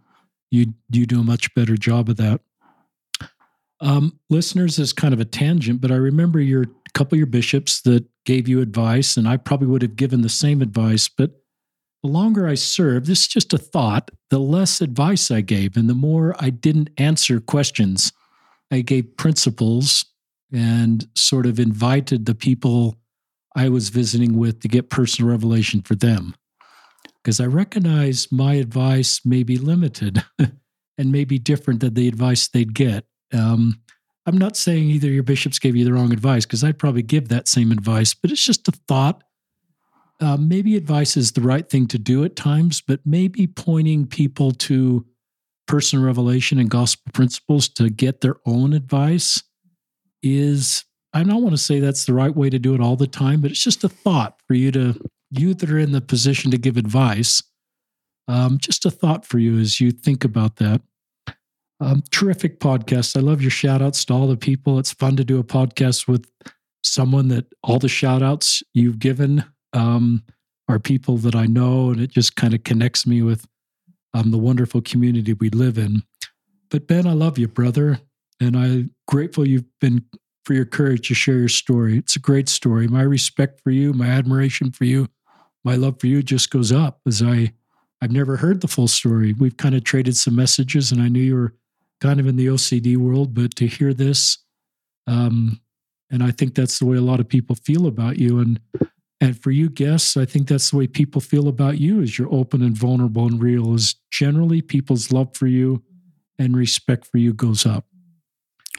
You 0.52 0.74
you 0.90 1.06
do 1.06 1.22
a 1.22 1.24
much 1.24 1.54
better 1.54 1.76
job 1.76 2.10
of 2.10 2.18
that. 2.18 2.42
Um, 3.81 4.19
listeners 4.30 4.80
is 4.80 4.93
kind 4.93 5.14
of 5.14 5.19
a 5.19 5.26
tangent, 5.26 5.81
but 5.81 5.91
I 5.91 5.95
remember 5.95 6.39
your 6.39 6.65
couple 6.95 7.15
of 7.15 7.19
your 7.19 7.27
bishops 7.27 7.81
that 7.81 8.06
gave 8.26 8.47
you 8.47 8.61
advice, 8.61 9.18
and 9.18 9.27
I 9.27 9.38
probably 9.38 9.68
would 9.68 9.84
have 9.84 9.97
given 9.97 10.22
the 10.22 10.30
same 10.30 10.61
advice. 10.61 11.07
But 11.07 11.31
the 12.02 12.10
longer 12.10 12.47
I 12.47 12.56
served, 12.56 13.06
this 13.06 13.22
is 13.22 13.27
just 13.27 13.53
a 13.53 13.60
thought, 13.60 14.10
the 14.30 14.39
less 14.39 14.81
advice 14.81 15.30
I 15.30 15.41
gave, 15.41 15.77
and 15.77 15.88
the 15.89 15.93
more 15.93 16.35
I 16.39 16.49
didn't 16.49 16.89
answer 16.97 17.39
questions. 17.39 18.11
I 18.72 18.81
gave 18.81 19.18
principles 19.18 20.06
and 20.52 21.07
sort 21.15 21.45
of 21.45 21.60
invited 21.60 22.26
the 22.26 22.34
people 22.34 22.97
I 23.56 23.69
was 23.69 23.89
visiting 23.89 24.38
with 24.38 24.61
to 24.61 24.68
get 24.68 24.89
personal 24.89 25.30
revelation 25.30 25.81
for 25.81 25.95
them. 25.95 26.34
Because 27.22 27.39
I 27.39 27.45
recognize 27.45 28.31
my 28.31 28.56
advice 28.56 29.26
may 29.26 29.43
be 29.43 29.57
limited 29.57 30.23
and 30.97 31.11
may 31.11 31.26
be 31.26 31.39
different 31.39 31.81
than 31.81 31.93
the 31.93 32.07
advice 32.07 32.47
they'd 32.47 32.73
get. 32.73 33.06
Um, 33.34 33.81
I'm 34.26 34.38
not 34.38 34.57
saying 34.57 34.89
either 34.89 35.10
your 35.10 35.23
bishops 35.23 35.60
gave 35.60 35.76
you 35.76 35.85
the 35.85 35.93
wrong 35.93 36.11
advice, 36.11 36.45
because 36.45 36.64
I'd 36.64 36.80
probably 36.80 37.03
give 37.03 37.30
that 37.30 37.47
same 37.47 37.72
advice, 37.72 38.14
but 38.14 38.31
it's 38.31 38.43
just 38.43 38.68
a 38.68 38.72
thought. 38.88 39.23
Uh, 40.19 40.38
maybe 40.38 40.76
advice 40.76 41.18
is 41.18 41.34
the 41.34 41.41
right 41.41 41.69
thing 41.69 41.88
to 41.88 41.99
do 41.99 42.23
at 42.23 42.35
times, 42.35 42.81
but 42.81 43.02
maybe 43.06 43.47
pointing 43.47 44.07
people 44.07 44.52
to 44.52 45.06
personal 45.68 46.06
revelation 46.06 46.57
and 46.60 46.69
gospel 46.69 47.11
principles 47.14 47.68
to 47.68 47.89
get 47.89 48.22
their 48.22 48.38
own 48.45 48.73
advice 48.73 49.43
is 50.23 50.85
I 51.14 51.23
don't 51.23 51.43
want 51.43 51.53
to 51.53 51.61
say 51.61 51.80
that's 51.80 52.06
the 52.06 52.14
right 52.14 52.35
way 52.35 52.49
to 52.49 52.60
do 52.60 52.73
it 52.76 52.81
all 52.81 52.95
the 52.95 53.07
time, 53.07 53.41
but 53.41 53.52
it's 53.52 53.64
just 53.64 53.84
a 53.84 53.89
thought 53.89 54.39
for 54.47 54.53
you 54.53 54.72
to, 54.72 54.99
you 55.31 55.53
that 55.53 55.69
are 55.69 55.80
in 55.80 55.91
the 55.91 56.02
position 56.02 56.52
to 56.52 56.57
give 56.57 56.77
advice, 56.77 57.41
um, 58.27 58.57
just 58.57 58.85
a 58.85 58.91
thought 58.91 59.26
for 59.26 59.39
you 59.39 59.60
as 59.60 59.80
you 59.80 59.91
think 59.91 60.23
about 60.23 60.57
that. 60.57 60.81
Um, 61.81 62.03
terrific 62.11 62.60
podcast. 62.60 63.18
I 63.18 63.19
love 63.19 63.41
your 63.41 63.52
shout 63.52 63.81
outs 63.81 64.06
to 64.06 64.14
all 64.14 64.27
the 64.27 64.38
people. 64.38 64.80
It's 64.80 64.93
fun 64.93 65.18
to 65.18 65.23
do 65.23 65.39
a 65.39 65.43
podcast 65.43 66.07
with 66.07 66.26
someone 66.84 67.27
that 67.30 67.45
all 67.64 67.80
the 67.80 67.89
shout 67.89 68.23
outs 68.23 68.64
you've 68.73 68.99
given 68.99 69.43
um, 69.73 70.23
are 70.69 70.80
people 70.80 71.18
that 71.18 71.35
I 71.35 71.45
know, 71.45 71.89
and 71.89 71.99
it 71.99 72.11
just 72.11 72.35
kind 72.35 72.53
of 72.53 72.64
connects 72.64 73.06
me 73.06 73.22
with 73.22 73.45
um, 74.14 74.31
the 74.31 74.38
wonderful 74.38 74.81
community 74.81 75.34
we 75.34 75.49
live 75.49 75.77
in. 75.77 76.03
But 76.69 76.88
Ben, 76.88 77.06
I 77.06 77.14
love 77.14 77.38
you, 77.38 77.47
brother, 77.47 77.99
and 78.39 78.56
I'm 78.56 78.91
grateful 79.07 79.47
you've 79.47 79.65
been 79.81 80.06
for 80.45 80.53
your 80.53 80.65
courage 80.65 81.07
to 81.07 81.14
share 81.14 81.38
your 81.38 81.49
story. 81.49 81.97
It's 81.97 82.15
a 82.15 82.19
great 82.19 82.47
story. 82.47 82.88
My 82.88 83.02
respect 83.02 83.61
for 83.61 83.72
you, 83.72 83.93
my 83.93 84.07
admiration 84.07 84.72
for 84.72 84.85
you, 84.85 85.10
my 85.64 85.76
love 85.76 85.99
for 85.99 86.07
you 86.07 86.23
just 86.23 86.52
goes 86.52 86.72
up 86.72 87.02
as 87.06 87.22
I 87.22 87.52
I've 88.02 88.11
never 88.11 88.38
heard 88.38 88.61
the 88.61 88.68
full 88.68 88.88
story. 88.88 89.34
We've 89.34 89.57
kind 89.57 89.73
of 89.73 89.84
traded 89.84 90.15
some 90.15 90.35
messages, 90.35 90.91
and 90.91 91.02
I 91.02 91.07
knew 91.07 91.22
you 91.22 91.35
were 91.35 91.53
kind 92.02 92.20
of 92.20 92.28
in 92.28 92.36
the 92.36 92.48
OCD 92.48 92.98
world, 92.98 93.34
but 93.34 93.56
to 93.56 93.68
hear 93.68 93.94
this, 93.94 94.40
um, 95.08 95.62
and 96.10 96.24
I 96.24 96.32
think 96.32 96.56
that's 96.56 96.80
the 96.80 96.86
way 96.86 96.98
a 96.98 97.02
lot 97.02 97.20
of 97.20 97.28
people 97.28 97.56
feel 97.56 97.88
about 97.88 98.18
you. 98.18 98.40
And 98.40 98.60
and 99.22 99.42
for 99.42 99.52
you 99.52 99.70
guests, 99.70 100.18
I 100.18 100.26
think 100.26 100.48
that's 100.48 100.72
the 100.72 100.78
way 100.78 100.88
people 100.88 101.22
feel 101.22 101.48
about 101.48 101.80
you 101.80 102.02
as 102.02 102.18
you're 102.18 102.32
open 102.34 102.62
and 102.62 102.76
vulnerable 102.78 103.26
and 103.26 103.42
real. 103.42 103.74
Is 103.74 103.96
generally 104.12 104.62
people's 104.62 105.12
love 105.12 105.36
for 105.36 105.48
you 105.48 105.84
and 106.38 106.56
respect 106.56 107.08
for 107.08 107.18
you 107.18 107.34
goes 107.34 107.66
up. 107.66 107.86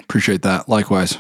Appreciate 0.01 0.43
that. 0.43 0.69
Likewise. 0.69 1.19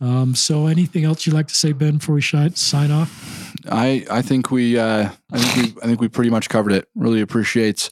Um, 0.00 0.34
so, 0.34 0.66
anything 0.66 1.04
else 1.04 1.26
you'd 1.26 1.34
like 1.34 1.48
to 1.48 1.56
say, 1.56 1.72
Ben, 1.72 1.96
before 1.96 2.14
we 2.14 2.22
sign 2.22 2.90
off? 2.92 3.52
I 3.68 4.06
I 4.10 4.22
think 4.22 4.50
we 4.50 4.78
uh, 4.78 5.10
I 5.32 5.38
think 5.38 5.76
we 5.76 5.82
I 5.82 5.86
think 5.86 6.00
we 6.00 6.08
pretty 6.08 6.30
much 6.30 6.48
covered 6.48 6.72
it. 6.72 6.88
Really 6.94 7.20
appreciate 7.20 7.90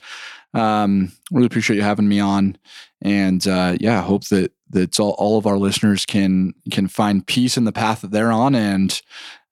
um, 0.57 1.13
really 1.31 1.47
appreciate 1.47 1.77
you 1.77 1.83
having 1.83 2.09
me 2.09 2.19
on, 2.19 2.57
and 3.03 3.47
uh, 3.47 3.77
yeah, 3.81 4.03
hope 4.03 4.25
that 4.29 4.53
that 4.71 4.99
all, 4.99 5.11
all 5.19 5.39
of 5.39 5.47
our 5.47 5.59
listeners 5.59 6.07
can 6.07 6.55
can 6.71 6.89
find 6.89 7.27
peace 7.27 7.57
in 7.57 7.65
the 7.65 7.73
path 7.73 8.01
that 8.01 8.11
they're 8.11 8.33
on 8.33 8.55
and 8.55 9.01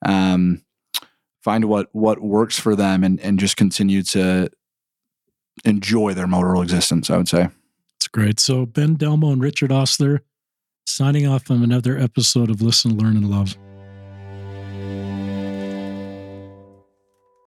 um, 0.04 0.62
find 1.42 1.66
what 1.66 1.88
what 1.92 2.20
works 2.20 2.58
for 2.58 2.74
them, 2.74 3.04
and 3.04 3.20
and 3.20 3.38
just 3.38 3.56
continue 3.56 4.02
to 4.02 4.50
enjoy 5.64 6.14
their 6.14 6.26
moral 6.26 6.62
existence. 6.62 7.10
I 7.10 7.16
would 7.16 7.28
say. 7.28 7.48
It's 7.96 8.08
great. 8.08 8.40
So 8.40 8.66
Ben 8.66 8.96
Delmo 8.96 9.32
and 9.32 9.42
Richard 9.42 9.70
Ostler 9.70 10.20
signing 10.86 11.26
off 11.26 11.50
on 11.50 11.62
another 11.62 11.98
episode 11.98 12.50
of 12.50 12.62
Listen, 12.62 12.96
Learn, 12.98 13.16
and 13.16 13.30
Love. 13.30 13.56